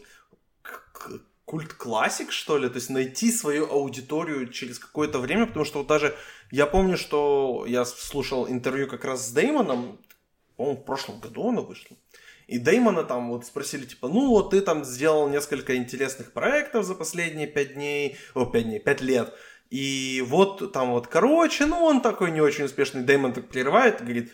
культ 1.45 1.73
классик, 1.73 2.31
что 2.31 2.59
ли, 2.59 2.69
то 2.69 2.75
есть 2.75 2.91
найти 2.91 3.31
свою 3.31 3.65
аудиторию 3.71 4.49
через 4.49 4.77
какое-то 4.77 5.17
время, 5.17 5.47
потому 5.47 5.65
что 5.65 5.79
вот 5.79 5.87
даже 5.87 6.15
я 6.51 6.67
помню, 6.67 6.95
что 6.95 7.65
я 7.67 7.85
слушал 7.85 8.47
интервью 8.47 8.87
как 8.87 9.03
раз 9.03 9.27
с 9.27 9.31
Деймоном, 9.31 9.99
по-моему, 10.57 10.79
в 10.79 10.85
прошлом 10.85 11.19
году 11.19 11.49
оно 11.49 11.63
вышло, 11.63 11.97
и 12.45 12.59
Деймона 12.59 13.03
там 13.03 13.29
вот 13.29 13.45
спросили, 13.45 13.85
типа, 13.85 14.09
ну 14.09 14.27
вот 14.27 14.51
ты 14.51 14.61
там 14.61 14.83
сделал 14.85 15.27
несколько 15.27 15.75
интересных 15.75 16.33
проектов 16.33 16.85
за 16.85 16.93
последние 16.93 17.47
пять 17.47 17.73
дней, 17.73 18.17
о, 18.35 18.45
пять 18.45 18.65
дней, 18.65 18.79
пять 18.79 19.01
лет, 19.01 19.33
и 19.71 20.23
вот 20.27 20.71
там 20.71 20.91
вот, 20.91 21.07
короче, 21.07 21.65
ну 21.65 21.77
он 21.77 22.01
такой 22.01 22.29
не 22.29 22.41
очень 22.41 22.65
успешный, 22.65 23.01
Деймон 23.01 23.33
так 23.33 23.49
прерывает 23.49 24.01
говорит, 24.01 24.31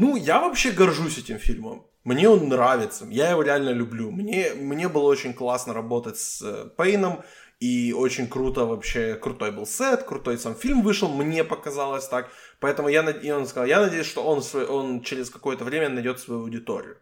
ну 0.00 0.16
я 0.16 0.40
вообще 0.40 0.70
горжусь 0.70 1.18
этим 1.18 1.38
фильмом, 1.38 1.86
мне 2.04 2.28
он 2.28 2.48
нравится, 2.48 3.06
я 3.10 3.30
его 3.30 3.42
реально 3.42 3.70
люблю. 3.70 4.10
Мне, 4.10 4.54
мне 4.54 4.88
было 4.88 5.04
очень 5.04 5.34
классно 5.34 5.74
работать 5.74 6.18
с 6.18 6.40
э, 6.42 6.70
Пейном, 6.76 7.22
и 7.60 7.92
очень 7.92 8.28
круто 8.28 8.64
вообще, 8.64 9.16
крутой 9.16 9.50
был 9.50 9.66
сет, 9.66 10.04
крутой 10.04 10.38
сам 10.38 10.54
фильм 10.54 10.82
вышел, 10.82 11.08
мне 11.08 11.42
показалось 11.42 12.06
так. 12.06 12.30
Поэтому 12.60 12.88
я, 12.88 13.02
и 13.10 13.30
он 13.30 13.46
сказал, 13.46 13.66
я 13.66 13.80
надеюсь, 13.80 14.06
что 14.06 14.22
он, 14.22 14.42
он 14.68 15.02
через 15.02 15.30
какое-то 15.30 15.64
время 15.64 15.88
найдет 15.88 16.20
свою 16.20 16.42
аудиторию. 16.42 16.98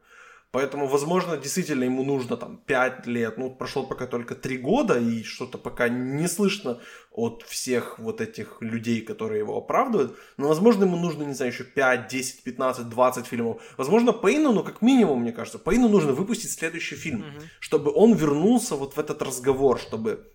Поэтому, 0.56 0.86
возможно, 0.86 1.36
действительно 1.36 1.84
ему 1.84 2.02
нужно 2.02 2.38
там 2.38 2.56
5 2.56 3.06
лет. 3.06 3.36
Ну, 3.36 3.50
прошло 3.50 3.82
пока 3.82 4.06
только 4.06 4.34
3 4.34 4.56
года, 4.56 4.98
и 4.98 5.22
что-то 5.22 5.58
пока 5.58 5.90
не 5.90 6.28
слышно 6.28 6.80
от 7.12 7.42
всех 7.42 7.98
вот 7.98 8.22
этих 8.22 8.56
людей, 8.62 9.02
которые 9.02 9.40
его 9.40 9.58
оправдывают. 9.58 10.16
Но, 10.38 10.48
возможно, 10.48 10.84
ему 10.84 10.96
нужно, 10.96 11.24
не 11.24 11.34
знаю, 11.34 11.52
еще 11.52 11.64
5, 11.64 12.08
10, 12.08 12.42
15, 12.42 12.88
20 12.88 13.26
фильмов. 13.26 13.60
Возможно, 13.76 14.14
Пейну, 14.14 14.52
ну, 14.52 14.62
как 14.64 14.80
минимум, 14.80 15.20
мне 15.20 15.32
кажется, 15.32 15.58
Пейну 15.58 15.90
нужно 15.90 16.14
выпустить 16.14 16.50
следующий 16.50 16.96
фильм, 16.96 17.20
mm-hmm. 17.20 17.42
чтобы 17.60 17.92
он 17.94 18.14
вернулся 18.14 18.76
вот 18.76 18.96
в 18.96 18.98
этот 18.98 19.20
разговор, 19.20 19.78
чтобы 19.78 20.32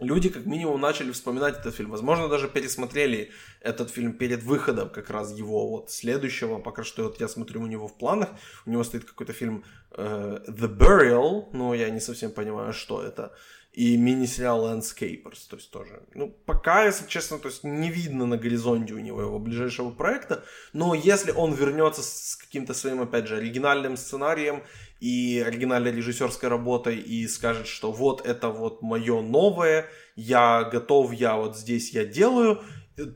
люди 0.00 0.28
как 0.28 0.46
минимум 0.46 0.80
начали 0.80 1.12
вспоминать 1.12 1.58
этот 1.58 1.74
фильм. 1.74 1.90
Возможно, 1.90 2.28
даже 2.28 2.48
пересмотрели 2.48 3.30
этот 3.60 3.90
фильм 3.90 4.12
перед 4.12 4.42
выходом 4.42 4.90
как 4.90 5.10
раз 5.10 5.32
его 5.32 5.68
вот 5.68 5.90
следующего. 5.90 6.58
Пока 6.58 6.84
что 6.84 7.04
вот 7.04 7.20
я 7.20 7.28
смотрю 7.28 7.62
у 7.62 7.66
него 7.66 7.88
в 7.88 7.96
планах. 7.96 8.28
У 8.66 8.70
него 8.70 8.84
стоит 8.84 9.04
какой-то 9.04 9.32
фильм 9.32 9.64
э, 9.92 10.38
The 10.48 10.76
Burial, 10.76 11.48
но 11.52 11.74
я 11.74 11.90
не 11.90 12.00
совсем 12.00 12.30
понимаю, 12.30 12.72
что 12.72 13.02
это 13.02 13.32
и 13.76 13.98
мини-сериал 13.98 14.64
Landscapers, 14.66 15.48
то 15.50 15.56
есть 15.56 15.70
тоже. 15.70 16.00
Ну, 16.14 16.34
пока, 16.46 16.84
если 16.84 17.06
честно, 17.06 17.38
то 17.38 17.48
есть 17.48 17.62
не 17.62 17.90
видно 17.90 18.24
на 18.24 18.38
горизонте 18.38 18.94
у 18.94 18.98
него 18.98 19.20
его 19.20 19.38
ближайшего 19.38 19.90
проекта, 19.90 20.42
но 20.72 20.94
если 20.94 21.30
он 21.30 21.52
вернется 21.52 22.02
с 22.02 22.36
каким-то 22.36 22.72
своим, 22.72 23.02
опять 23.02 23.26
же, 23.26 23.36
оригинальным 23.36 23.98
сценарием 23.98 24.62
и 25.00 25.42
оригинальной 25.46 25.92
режиссерской 25.92 26.48
работой 26.48 26.96
и 26.96 27.26
скажет, 27.28 27.66
что 27.66 27.92
вот 27.92 28.26
это 28.26 28.48
вот 28.48 28.82
мое 28.82 29.20
новое, 29.20 29.86
я 30.14 30.64
готов, 30.64 31.12
я 31.12 31.36
вот 31.36 31.56
здесь 31.56 31.92
я 31.92 32.04
делаю, 32.04 32.62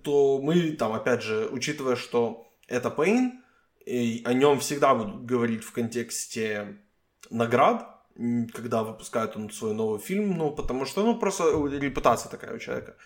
то 0.04 0.40
мы 0.42 0.72
там, 0.72 0.92
опять 0.92 1.22
же, 1.22 1.48
учитывая, 1.50 1.96
что 1.96 2.52
это 2.68 2.90
Пейн, 2.90 3.42
о 3.86 4.32
нем 4.32 4.60
всегда 4.60 4.94
будут 4.94 5.24
говорить 5.24 5.64
в 5.64 5.72
контексте 5.72 6.78
наград, 7.30 7.86
когда 8.52 8.82
выпускает 8.82 9.36
он 9.36 9.50
свой 9.50 9.74
новый 9.74 10.00
фильм, 10.00 10.36
ну, 10.36 10.50
потому 10.50 10.84
что, 10.84 11.02
ну, 11.02 11.18
просто 11.18 11.44
репутация 11.78 12.30
такая 12.30 12.54
у 12.54 12.58
человека. 12.58 12.96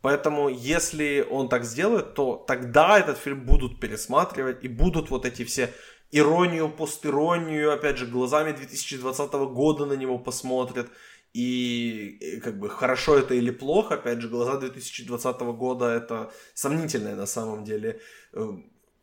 Поэтому, 0.00 0.50
если 0.50 1.26
он 1.30 1.48
так 1.48 1.64
сделает, 1.64 2.14
то 2.14 2.44
тогда 2.46 2.98
этот 2.98 3.16
фильм 3.16 3.46
будут 3.46 3.80
пересматривать 3.80 4.62
и 4.62 4.68
будут 4.68 5.08
вот 5.08 5.24
эти 5.24 5.44
все 5.44 5.70
иронию, 6.14 6.68
постиронию, 6.68 7.72
опять 7.72 7.98
же, 7.98 8.06
глазами 8.06 8.52
2020 8.52 9.32
года 9.32 9.84
на 9.84 9.94
него 9.94 10.18
посмотрят. 10.18 10.88
И 11.32 12.40
как 12.44 12.60
бы 12.60 12.70
хорошо 12.70 13.18
это 13.18 13.34
или 13.34 13.50
плохо, 13.50 13.94
опять 13.94 14.20
же, 14.20 14.28
глаза 14.28 14.56
2020 14.56 15.40
года 15.40 15.86
это 15.86 16.30
сомнительное 16.54 17.16
на 17.16 17.26
самом 17.26 17.64
деле 17.64 18.00
э, 18.32 18.48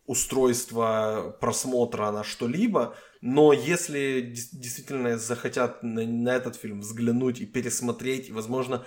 устройство 0.06 1.36
просмотра 1.42 2.12
на 2.12 2.24
что-либо, 2.24 2.96
но 3.22 3.54
если 3.54 4.22
действительно 4.22 5.18
захотят 5.20 5.84
на, 5.84 6.04
на 6.06 6.36
этот 6.36 6.56
фильм 6.56 6.82
взглянуть 6.82 7.40
и 7.40 7.46
пересмотреть, 7.46 8.32
возможно, 8.32 8.84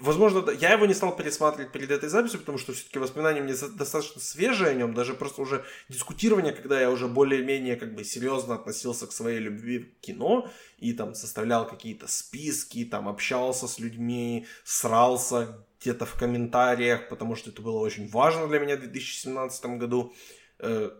возможно, 0.00 0.50
я 0.50 0.72
его 0.72 0.84
не 0.86 0.94
стал 0.94 1.16
пересматривать 1.16 1.70
перед 1.70 1.92
этой 1.92 2.08
записью, 2.08 2.40
потому 2.40 2.58
что 2.58 2.72
все-таки 2.72 2.98
воспоминания 2.98 3.40
мне 3.40 3.54
достаточно 3.54 4.20
свежие 4.20 4.70
о 4.70 4.74
нем, 4.74 4.94
даже 4.94 5.14
просто 5.14 5.42
уже 5.42 5.64
дискутирование, 5.88 6.52
когда 6.52 6.80
я 6.80 6.90
уже 6.90 7.06
более-менее 7.06 7.76
как 7.76 7.94
бы 7.94 8.02
серьезно 8.02 8.56
относился 8.56 9.06
к 9.06 9.12
своей 9.12 9.38
любви 9.38 9.78
к 9.78 10.00
кино 10.00 10.50
и 10.78 10.92
там 10.92 11.14
составлял 11.14 11.64
какие-то 11.64 12.08
списки, 12.08 12.84
там 12.84 13.08
общался 13.08 13.68
с 13.68 13.78
людьми, 13.78 14.46
срался 14.64 15.64
где-то 15.80 16.04
в 16.04 16.14
комментариях, 16.14 17.08
потому 17.08 17.36
что 17.36 17.50
это 17.50 17.62
было 17.62 17.78
очень 17.78 18.08
важно 18.08 18.48
для 18.48 18.58
меня 18.58 18.76
в 18.76 18.80
2017 18.80 19.66
году. 19.78 20.12
Э, 20.58 20.90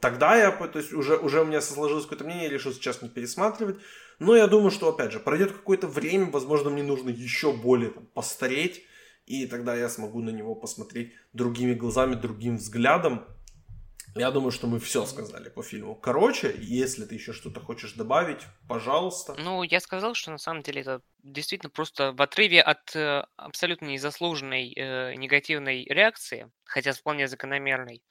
тогда 0.00 0.36
я, 0.36 0.50
то 0.50 0.78
есть 0.78 0.92
уже, 0.92 1.16
уже 1.16 1.42
у 1.42 1.44
меня 1.44 1.60
сложилось 1.60 2.04
какое-то 2.04 2.24
мнение, 2.24 2.44
я 2.44 2.50
решил 2.50 2.72
сейчас 2.72 3.02
не 3.02 3.08
пересматривать. 3.08 3.78
Но 4.18 4.36
я 4.36 4.46
думаю, 4.46 4.70
что, 4.70 4.88
опять 4.88 5.12
же, 5.12 5.20
пройдет 5.20 5.52
какое-то 5.52 5.88
время, 5.88 6.30
возможно, 6.30 6.70
мне 6.70 6.82
нужно 6.82 7.10
еще 7.10 7.52
более 7.52 7.90
там, 7.90 8.06
постареть, 8.06 8.84
и 9.26 9.46
тогда 9.46 9.74
я 9.74 9.88
смогу 9.88 10.20
на 10.20 10.30
него 10.30 10.54
посмотреть 10.54 11.12
другими 11.32 11.74
глазами, 11.74 12.14
другим 12.14 12.56
взглядом. 12.56 13.24
Я 14.14 14.30
думаю, 14.30 14.50
что 14.50 14.66
мы 14.66 14.78
все 14.78 15.06
сказали 15.06 15.48
по 15.48 15.62
фильму. 15.62 15.94
Короче, 15.94 16.54
если 16.58 17.06
ты 17.06 17.14
еще 17.14 17.32
что-то 17.32 17.60
хочешь 17.60 17.94
добавить, 17.94 18.42
пожалуйста. 18.68 19.34
Ну, 19.38 19.62
я 19.62 19.80
сказал, 19.80 20.12
что 20.14 20.30
на 20.30 20.38
самом 20.38 20.62
деле 20.62 20.82
это 20.82 21.00
действительно 21.22 21.70
просто 21.70 22.12
в 22.12 22.20
отрыве 22.20 22.60
от 22.60 22.94
э, 22.94 23.24
абсолютно 23.36 23.86
незаслуженной 23.86 24.74
э, 24.76 25.14
негативной 25.14 25.84
реакции, 25.84 26.50
хотя 26.64 26.92
вполне 26.92 27.26
закономерной, 27.26 28.02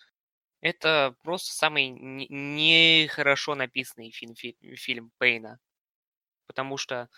это 0.61 1.15
просто 1.23 1.53
самый 1.53 1.89
нехорошо 1.89 3.55
написанный 3.55 4.11
фильм, 4.11 4.35
фильм 4.35 5.11
Пейна. 5.17 5.59
Потому 6.47 6.77
что 6.77 7.09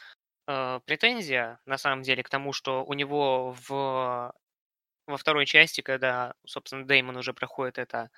э, 0.47 0.79
претензия, 0.85 1.59
на 1.65 1.77
самом 1.77 2.03
деле, 2.03 2.23
к 2.23 2.29
тому, 2.29 2.53
что 2.53 2.85
у 2.85 2.93
него 2.93 3.55
в, 3.67 4.33
во 5.07 5.17
второй 5.17 5.45
части, 5.45 5.81
когда, 5.81 6.35
собственно, 6.45 6.87
Деймон 6.87 7.17
уже 7.17 7.33
проходит 7.33 7.77
это, 7.77 8.09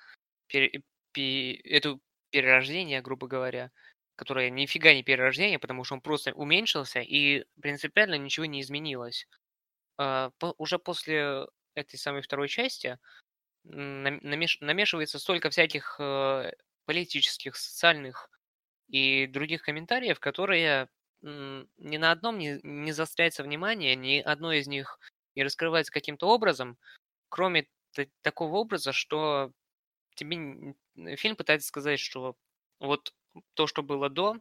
пере, 0.48 0.82
пе, 1.12 1.54
это 1.54 1.98
перерождение, 2.30 3.02
грубо 3.02 3.26
говоря, 3.28 3.70
которое 4.16 4.50
нифига 4.50 4.94
не 4.94 5.02
перерождение, 5.02 5.58
потому 5.58 5.84
что 5.84 5.94
он 5.94 6.00
просто 6.00 6.32
уменьшился, 6.34 7.00
и 7.00 7.44
принципиально 7.60 8.16
ничего 8.16 8.46
не 8.46 8.60
изменилось. 8.62 9.26
Э, 9.98 10.30
по, 10.38 10.54
уже 10.58 10.78
после 10.78 11.46
этой 11.74 11.98
самой 11.98 12.22
второй 12.22 12.48
части 12.48 12.98
намеш... 13.68 14.60
намешивается 14.60 15.18
столько 15.18 15.50
всяких 15.50 15.96
э, 15.98 16.52
политических, 16.84 17.56
социальных 17.56 18.30
и 18.88 19.26
других 19.26 19.62
комментариев, 19.62 20.20
которые 20.20 20.88
ни 21.22 21.96
на 21.96 22.12
одном 22.12 22.38
не, 22.38 22.60
не 22.62 22.92
заостряется 22.92 23.42
внимание, 23.42 23.96
ни 23.96 24.20
одно 24.20 24.52
из 24.52 24.68
них 24.68 25.00
не 25.34 25.42
раскрывается 25.42 25.92
каким-то 25.92 26.28
образом, 26.28 26.78
кроме 27.28 27.68
такого 28.22 28.56
образа, 28.56 28.92
что 28.92 29.52
тебе 30.14 30.74
фильм 31.16 31.36
пытается 31.36 31.68
сказать, 31.68 31.98
что 31.98 32.36
вот 32.78 33.14
то, 33.54 33.66
что 33.66 33.82
было 33.82 34.08
до 34.08 34.38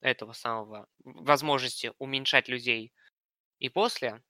этого 0.00 0.32
самого, 0.32 0.88
возможности 1.02 1.92
уменьшать 1.98 2.48
людей, 2.48 2.92
и 3.58 3.68
после, 3.68 4.22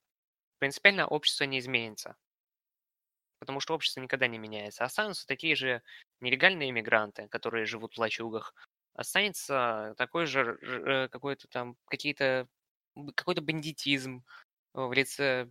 принципиально 0.58 1.06
общество 1.06 1.44
не 1.44 1.58
изменится. 1.58 2.16
Потому 3.38 3.60
что 3.60 3.74
общество 3.74 4.00
никогда 4.00 4.26
не 4.26 4.38
меняется. 4.38 4.84
Останутся 4.84 5.26
такие 5.26 5.54
же 5.56 5.82
нелегальные 6.20 6.70
иммигранты, 6.70 7.28
которые 7.28 7.66
живут 7.66 7.94
в 7.94 7.98
лачугах. 7.98 8.54
Останется 8.94 9.94
такой 9.98 10.26
же 10.26 10.58
э, 10.62 11.08
какой-то 11.08 11.48
там 11.48 11.76
какие-то 11.86 12.48
какой-то 13.16 13.42
бандитизм 13.42 14.24
в 14.72 14.92
лице 14.92 15.48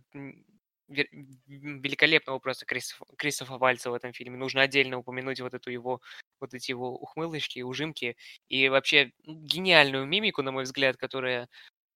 великолепного 0.86 2.38
просто 2.38 2.66
Кристофа, 2.66 3.58
Вальца 3.58 3.90
в 3.90 3.94
этом 3.94 4.12
фильме. 4.12 4.36
Нужно 4.36 4.62
отдельно 4.62 4.98
упомянуть 4.98 5.40
вот 5.40 5.54
эту 5.54 5.70
его, 5.70 6.00
вот 6.40 6.54
эти 6.54 6.70
его 6.70 6.94
ухмылочки, 6.94 7.60
ужимки 7.60 8.16
и 8.48 8.68
вообще 8.68 9.12
гениальную 9.24 10.06
мимику, 10.06 10.42
на 10.42 10.52
мой 10.52 10.64
взгляд, 10.64 10.96
которая 10.96 11.48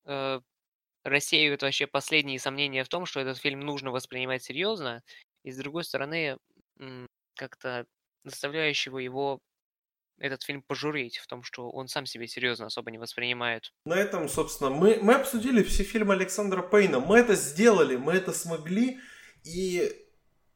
э, 0.07 0.41
рассеивает 1.05 1.63
вообще 1.63 1.87
последние 1.87 2.39
сомнения 2.39 2.85
в 2.85 2.89
том, 2.89 3.07
что 3.07 3.21
этот 3.21 3.39
фильм 3.39 3.61
нужно 3.61 3.91
воспринимать 3.91 4.43
серьезно, 4.43 5.03
и 5.49 5.53
с 5.53 5.57
другой 5.57 5.85
стороны, 5.85 6.37
как-то 7.35 7.87
заставляющего 8.25 8.99
его 8.99 9.41
этот 10.19 10.43
фильм 10.43 10.63
пожурить 10.63 11.17
в 11.17 11.27
том, 11.27 11.43
что 11.43 11.71
он 11.71 11.89
сам 11.89 12.05
себе 12.05 12.27
серьезно 12.27 12.67
особо 12.67 12.91
не 12.91 12.99
воспринимает. 12.99 13.73
На 13.87 13.95
этом, 13.95 14.29
собственно, 14.29 14.69
мы, 14.69 14.99
мы 15.01 15.15
обсудили 15.15 15.63
все 15.63 15.85
фильмы 15.85 16.15
Александра 16.15 16.61
Пейна. 16.61 17.01
Мы 17.01 17.19
это 17.19 17.35
сделали, 17.35 17.97
мы 17.97 18.13
это 18.13 18.33
смогли. 18.33 18.99
И 19.45 19.91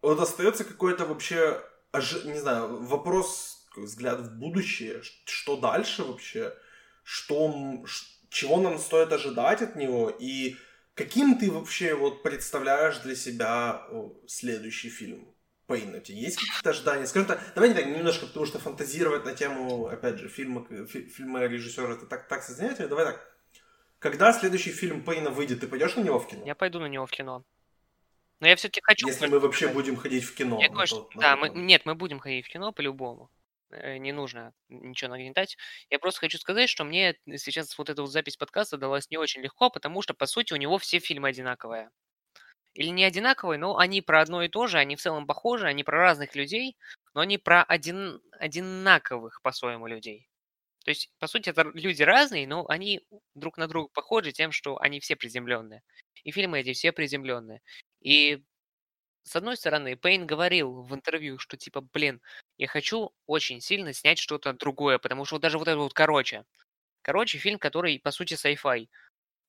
вот 0.02 0.20
остается 0.20 0.64
какой-то 0.64 1.06
вообще, 1.06 1.62
не 2.24 2.38
знаю, 2.38 2.84
вопрос, 2.84 3.66
взгляд 3.74 4.20
в 4.20 4.38
будущее. 4.38 5.00
Что 5.24 5.56
дальше 5.56 6.04
вообще? 6.04 6.52
Что, 7.02 7.82
чего 8.28 8.60
нам 8.60 8.78
стоит 8.78 9.10
ожидать 9.12 9.62
от 9.62 9.76
него? 9.76 10.10
И 10.10 10.56
каким 10.94 11.38
ты 11.38 11.50
вообще 11.50 11.94
вот 11.94 12.22
представляешь 12.22 12.98
для 12.98 13.14
себя 13.14 13.86
следующий 14.26 14.90
фильм? 14.90 15.28
У 15.68 15.76
тебя 15.76 16.18
есть 16.18 16.36
какие-то 16.36 16.70
ожидания? 16.70 17.06
Скажем 17.06 17.28
так, 17.28 17.40
давай 17.54 17.70
не 17.70 17.74
так, 17.74 17.86
немножко, 17.86 18.26
потому 18.26 18.44
что 18.44 18.58
фантазировать 18.58 19.24
на 19.24 19.34
тему, 19.34 19.86
опять 19.86 20.18
же, 20.18 20.28
фильма, 20.28 20.66
фи, 20.86 21.08
фильма 21.08 21.40
режиссера, 21.46 21.94
это 21.94 22.04
так, 22.04 22.28
так 22.28 22.42
сознательно. 22.42 22.88
Давай 22.88 23.06
так. 23.06 23.26
Когда 23.98 24.32
следующий 24.34 24.70
фильм 24.70 25.02
Пейна 25.02 25.30
выйдет, 25.30 25.60
ты 25.60 25.66
пойдешь 25.66 25.96
на 25.96 26.02
него 26.02 26.18
в 26.18 26.26
кино? 26.26 26.44
Я 26.44 26.54
пойду 26.54 26.78
на 26.78 26.86
него 26.86 27.06
в 27.06 27.10
кино. 27.10 27.44
Но 28.40 28.48
я 28.48 28.56
все-таки 28.56 28.80
хочу... 28.82 29.06
Если 29.06 29.26
мы 29.28 29.38
вообще 29.38 29.68
будем 29.68 29.96
ходить 29.96 30.24
в 30.24 30.34
кино. 30.34 30.60
Я 30.60 30.70
на 30.70 30.84
то, 30.84 31.08
да, 31.14 31.36
мы, 31.36 31.48
нет, 31.48 31.86
мы 31.86 31.94
будем 31.94 32.18
ходить 32.18 32.44
в 32.44 32.48
кино 32.50 32.72
по-любому. 32.72 33.30
Э, 33.72 33.96
не 33.98 34.12
нужно 34.12 34.52
ничего 34.68 35.10
нагнетать. 35.10 35.56
Я 35.90 35.98
просто 35.98 36.20
хочу 36.20 36.38
сказать, 36.38 36.68
что 36.68 36.84
мне 36.84 37.16
сейчас 37.36 37.76
вот 37.78 37.90
эта 37.90 38.02
вот 38.02 38.10
запись 38.10 38.36
подкаста 38.36 38.76
далась 38.76 39.10
не 39.10 39.16
очень 39.18 39.42
легко, 39.42 39.70
потому 39.70 40.02
что, 40.02 40.14
по 40.14 40.26
сути, 40.26 40.52
у 40.52 40.56
него 40.56 40.78
все 40.78 40.98
фильмы 40.98 41.28
одинаковые 41.28 41.90
или 42.74 42.88
не 42.88 43.04
одинаковые, 43.04 43.58
но 43.58 43.78
они 43.78 44.00
про 44.02 44.22
одно 44.22 44.42
и 44.42 44.48
то 44.48 44.66
же, 44.66 44.78
они 44.78 44.96
в 44.96 45.00
целом 45.00 45.26
похожи, 45.26 45.66
они 45.66 45.84
про 45.84 45.98
разных 45.98 46.34
людей, 46.34 46.76
но 47.14 47.20
они 47.22 47.38
про 47.38 47.62
один, 47.64 48.20
одинаковых 48.38 49.42
по-своему 49.42 49.86
людей. 49.86 50.28
То 50.84 50.90
есть, 50.90 51.10
по 51.18 51.26
сути, 51.28 51.50
это 51.50 51.70
люди 51.74 52.02
разные, 52.02 52.46
но 52.46 52.66
они 52.68 53.00
друг 53.34 53.58
на 53.58 53.68
друга 53.68 53.88
похожи 53.94 54.32
тем, 54.32 54.52
что 54.52 54.78
они 54.80 55.00
все 55.00 55.16
приземленные. 55.16 55.82
И 56.24 56.32
фильмы 56.32 56.60
эти 56.60 56.72
все 56.72 56.92
приземленные. 56.92 57.60
И 58.00 58.42
с 59.24 59.36
одной 59.36 59.56
стороны, 59.56 59.96
Пейн 59.96 60.26
говорил 60.26 60.82
в 60.82 60.94
интервью, 60.94 61.38
что 61.38 61.56
типа, 61.56 61.80
блин, 61.80 62.20
я 62.58 62.66
хочу 62.66 63.12
очень 63.26 63.60
сильно 63.60 63.92
снять 63.92 64.18
что-то 64.18 64.52
другое, 64.52 64.98
потому 64.98 65.24
что 65.24 65.36
вот 65.36 65.42
даже 65.42 65.58
вот 65.58 65.68
это 65.68 65.78
вот 65.78 65.94
короче. 65.94 66.44
Короче, 67.02 67.38
фильм, 67.38 67.58
который, 67.58 67.98
по 68.00 68.10
сути, 68.10 68.34
sci-fi. 68.34 68.88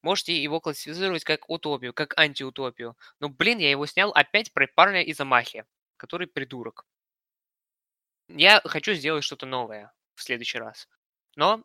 Можете 0.02 0.42
его 0.42 0.60
классифицировать 0.60 1.24
как 1.24 1.50
утопию, 1.50 1.94
как 1.94 2.18
антиутопию. 2.18 2.98
Но, 3.20 3.30
блин, 3.30 3.60
я 3.60 3.72
его 3.72 3.86
снял 3.86 4.12
опять 4.12 4.54
про 4.54 4.68
парня 4.68 5.02
из 5.04 5.20
Амахи, 5.20 5.66
который 5.98 6.28
придурок. 6.28 6.86
Я 8.28 8.62
хочу 8.66 8.94
сделать 8.94 9.24
что-то 9.24 9.46
новое 9.46 9.94
в 10.16 10.24
следующий 10.24 10.60
раз. 10.60 10.88
Но 11.36 11.64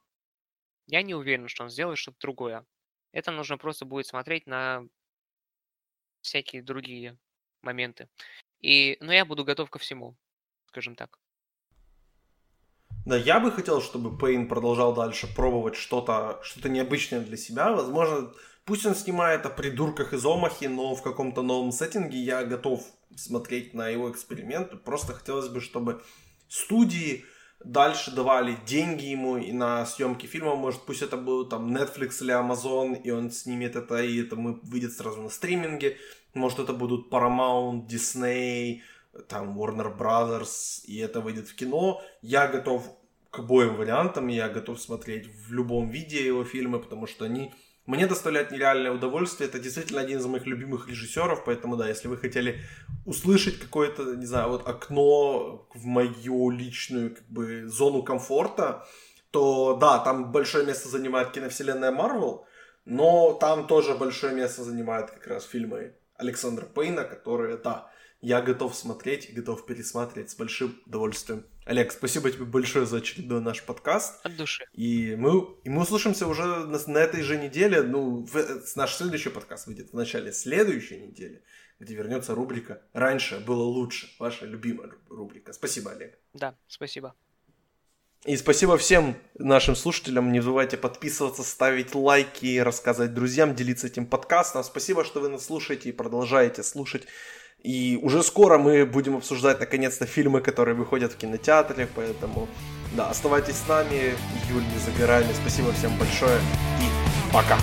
я 0.87 1.03
не 1.03 1.15
уверен, 1.15 1.49
что 1.49 1.65
он 1.65 1.71
сделает 1.71 1.99
что-то 1.99 2.19
другое. 2.21 2.65
Это 3.13 3.31
нужно 3.33 3.59
просто 3.59 3.85
будет 3.85 4.07
смотреть 4.07 4.47
на 4.47 4.85
всякие 6.23 6.63
другие 6.63 7.19
моменты. 7.69 8.09
И, 8.61 8.97
но 9.01 9.13
я 9.13 9.25
буду 9.25 9.45
готов 9.45 9.71
ко 9.71 9.79
всему, 9.79 10.17
скажем 10.67 10.95
так. 10.95 11.19
Да, 13.07 13.17
я 13.17 13.41
бы 13.41 13.53
хотел, 13.53 13.81
чтобы 13.81 14.19
Пейн 14.19 14.49
продолжал 14.49 14.95
дальше 14.95 15.27
пробовать 15.35 15.77
что-то 15.77 16.41
что 16.43 16.69
необычное 16.69 17.21
для 17.21 17.37
себя. 17.37 17.73
Возможно, 17.73 18.33
пусть 18.65 18.87
он 18.87 18.95
снимает 18.95 19.47
о 19.47 19.51
придурках 19.51 20.13
из 20.13 20.25
Омахи, 20.25 20.67
но 20.67 20.95
в 20.95 21.03
каком-то 21.03 21.43
новом 21.43 21.73
сеттинге 21.73 22.19
я 22.19 22.45
готов 22.45 22.85
смотреть 23.17 23.75
на 23.75 23.89
его 23.89 24.11
эксперименты. 24.11 24.77
Просто 24.77 25.13
хотелось 25.13 25.49
бы, 25.49 25.61
чтобы 25.61 26.03
студии 26.49 27.25
дальше 27.65 28.11
давали 28.11 28.57
деньги 28.67 29.07
ему 29.07 29.37
и 29.37 29.53
на 29.53 29.87
съемки 29.87 30.27
фильма. 30.27 30.55
Может, 30.55 30.83
пусть 30.83 31.03
это 31.03 31.17
был 31.17 31.49
там 31.49 31.75
Netflix 31.75 32.23
или 32.23 32.35
Amazon, 32.35 33.01
и 33.03 33.11
он 33.11 33.31
снимет 33.31 33.77
это, 33.77 34.03
и 34.03 34.23
это 34.23 34.37
мы 34.37 34.61
выйдет 34.63 34.93
сразу 34.93 35.23
на 35.23 35.31
стриминге. 35.31 35.97
Может, 36.39 36.61
это 36.61 36.73
будут 36.73 37.13
Paramount, 37.13 37.87
Disney, 37.89 38.81
там 39.29 39.59
Warner 39.59 39.97
Brothers, 39.97 40.85
и 40.85 40.99
это 40.99 41.21
выйдет 41.21 41.49
в 41.49 41.55
кино. 41.55 42.01
Я 42.23 42.47
готов 42.47 42.83
к 43.31 43.41
обоим 43.41 43.77
вариантам, 43.77 44.29
я 44.29 44.49
готов 44.49 44.81
смотреть 44.81 45.27
в 45.27 45.53
любом 45.53 45.91
виде 45.91 46.25
его 46.25 46.45
фильмы, 46.45 46.79
потому 46.79 47.07
что 47.07 47.25
они 47.25 47.53
мне 47.87 48.07
доставляют 48.07 48.53
нереальное 48.53 48.93
удовольствие. 48.93 49.49
Это 49.49 49.59
действительно 49.59 50.01
один 50.01 50.19
из 50.19 50.27
моих 50.27 50.47
любимых 50.47 50.89
режиссеров, 50.89 51.45
поэтому 51.45 51.77
да, 51.77 51.89
если 51.89 52.09
вы 52.09 52.19
хотели 52.19 52.61
услышать 53.05 53.59
какое-то, 53.59 54.15
не 54.15 54.27
знаю, 54.27 54.51
вот 54.51 54.69
окно 54.69 55.67
в 55.75 55.85
мою 55.87 56.51
личную 56.51 57.17
как 57.17 57.29
бы 57.29 57.67
зону 57.67 58.03
комфорта, 58.03 58.87
то 59.31 59.77
да, 59.81 59.99
там 59.99 60.31
большое 60.33 60.65
место 60.65 60.89
занимает 60.89 61.33
киновселенная 61.33 61.91
Марвел, 61.91 62.47
но 62.85 63.33
там 63.35 63.67
тоже 63.67 63.95
большое 63.95 64.35
место 64.35 64.63
занимают 64.65 65.11
как 65.11 65.27
раз 65.27 65.45
фильмы 65.45 65.98
Александра 66.19 66.67
Пейна, 66.67 67.05
которые, 67.05 67.57
да, 67.57 67.91
я 68.21 68.43
готов 68.43 68.75
смотреть 68.75 69.31
и 69.31 69.33
готов 69.33 69.65
пересматривать 69.65 70.31
с 70.31 70.35
большим 70.35 70.81
удовольствием. 70.87 71.47
Олег, 71.65 71.93
спасибо 71.93 72.31
тебе 72.31 72.45
большое 72.45 72.85
за 72.85 72.99
очередной 72.99 73.41
наш 73.41 73.63
подкаст. 73.63 74.25
От 74.25 74.37
души. 74.37 74.67
И 74.73 75.15
мы, 75.17 75.57
и 75.65 75.71
мы 75.71 75.83
услышимся 75.83 76.27
уже 76.27 76.45
на, 76.45 76.79
на 76.87 76.99
этой 76.99 77.23
же 77.23 77.37
неделе. 77.37 77.83
Ну, 77.83 78.27
в, 78.27 78.77
наш 78.77 78.95
следующий 78.95 79.31
подкаст 79.31 79.67
выйдет 79.67 79.91
в 79.91 79.95
начале 79.95 80.33
следующей 80.33 80.99
недели, 80.99 81.43
где 81.79 81.95
вернется 81.95 82.35
рубрика 82.35 82.83
«Раньше 82.93 83.39
было 83.39 83.63
лучше». 83.63 84.09
Ваша 84.19 84.47
любимая 84.47 84.91
рубрика. 85.09 85.53
Спасибо, 85.53 85.93
Олег. 85.93 86.19
Да, 86.33 86.57
спасибо. 86.67 87.15
И 88.25 88.37
спасибо 88.37 88.77
всем 88.77 89.17
нашим 89.39 89.77
слушателям. 89.77 90.33
Не 90.33 90.41
забывайте 90.41 90.77
подписываться, 90.77 91.43
ставить 91.43 91.95
лайки, 91.95 92.59
рассказывать 92.59 93.15
друзьям, 93.15 93.55
делиться 93.55 93.87
этим 93.87 94.07
подкастом. 94.07 94.65
Спасибо, 94.65 95.05
что 95.05 95.21
вы 95.21 95.29
нас 95.29 95.47
слушаете 95.47 95.89
и 95.89 95.93
продолжаете 95.93 96.63
слушать. 96.63 97.05
И 97.63 97.99
уже 98.03 98.23
скоро 98.23 98.59
мы 98.59 98.87
будем 98.87 99.17
обсуждать 99.17 99.61
наконец-то 99.61 100.07
фильмы, 100.07 100.41
которые 100.41 100.75
выходят 100.77 101.13
в 101.13 101.17
кинотеатре, 101.17 101.89
поэтому 101.95 102.49
да, 102.97 103.11
оставайтесь 103.11 103.57
с 103.57 103.69
нами, 103.69 104.15
июль 104.49 104.63
не 104.63 104.79
за 104.79 104.91
горами. 104.99 105.33
Спасибо 105.33 105.73
всем 105.73 105.97
большое 105.99 106.39
и 106.39 107.33
пока. 107.33 107.59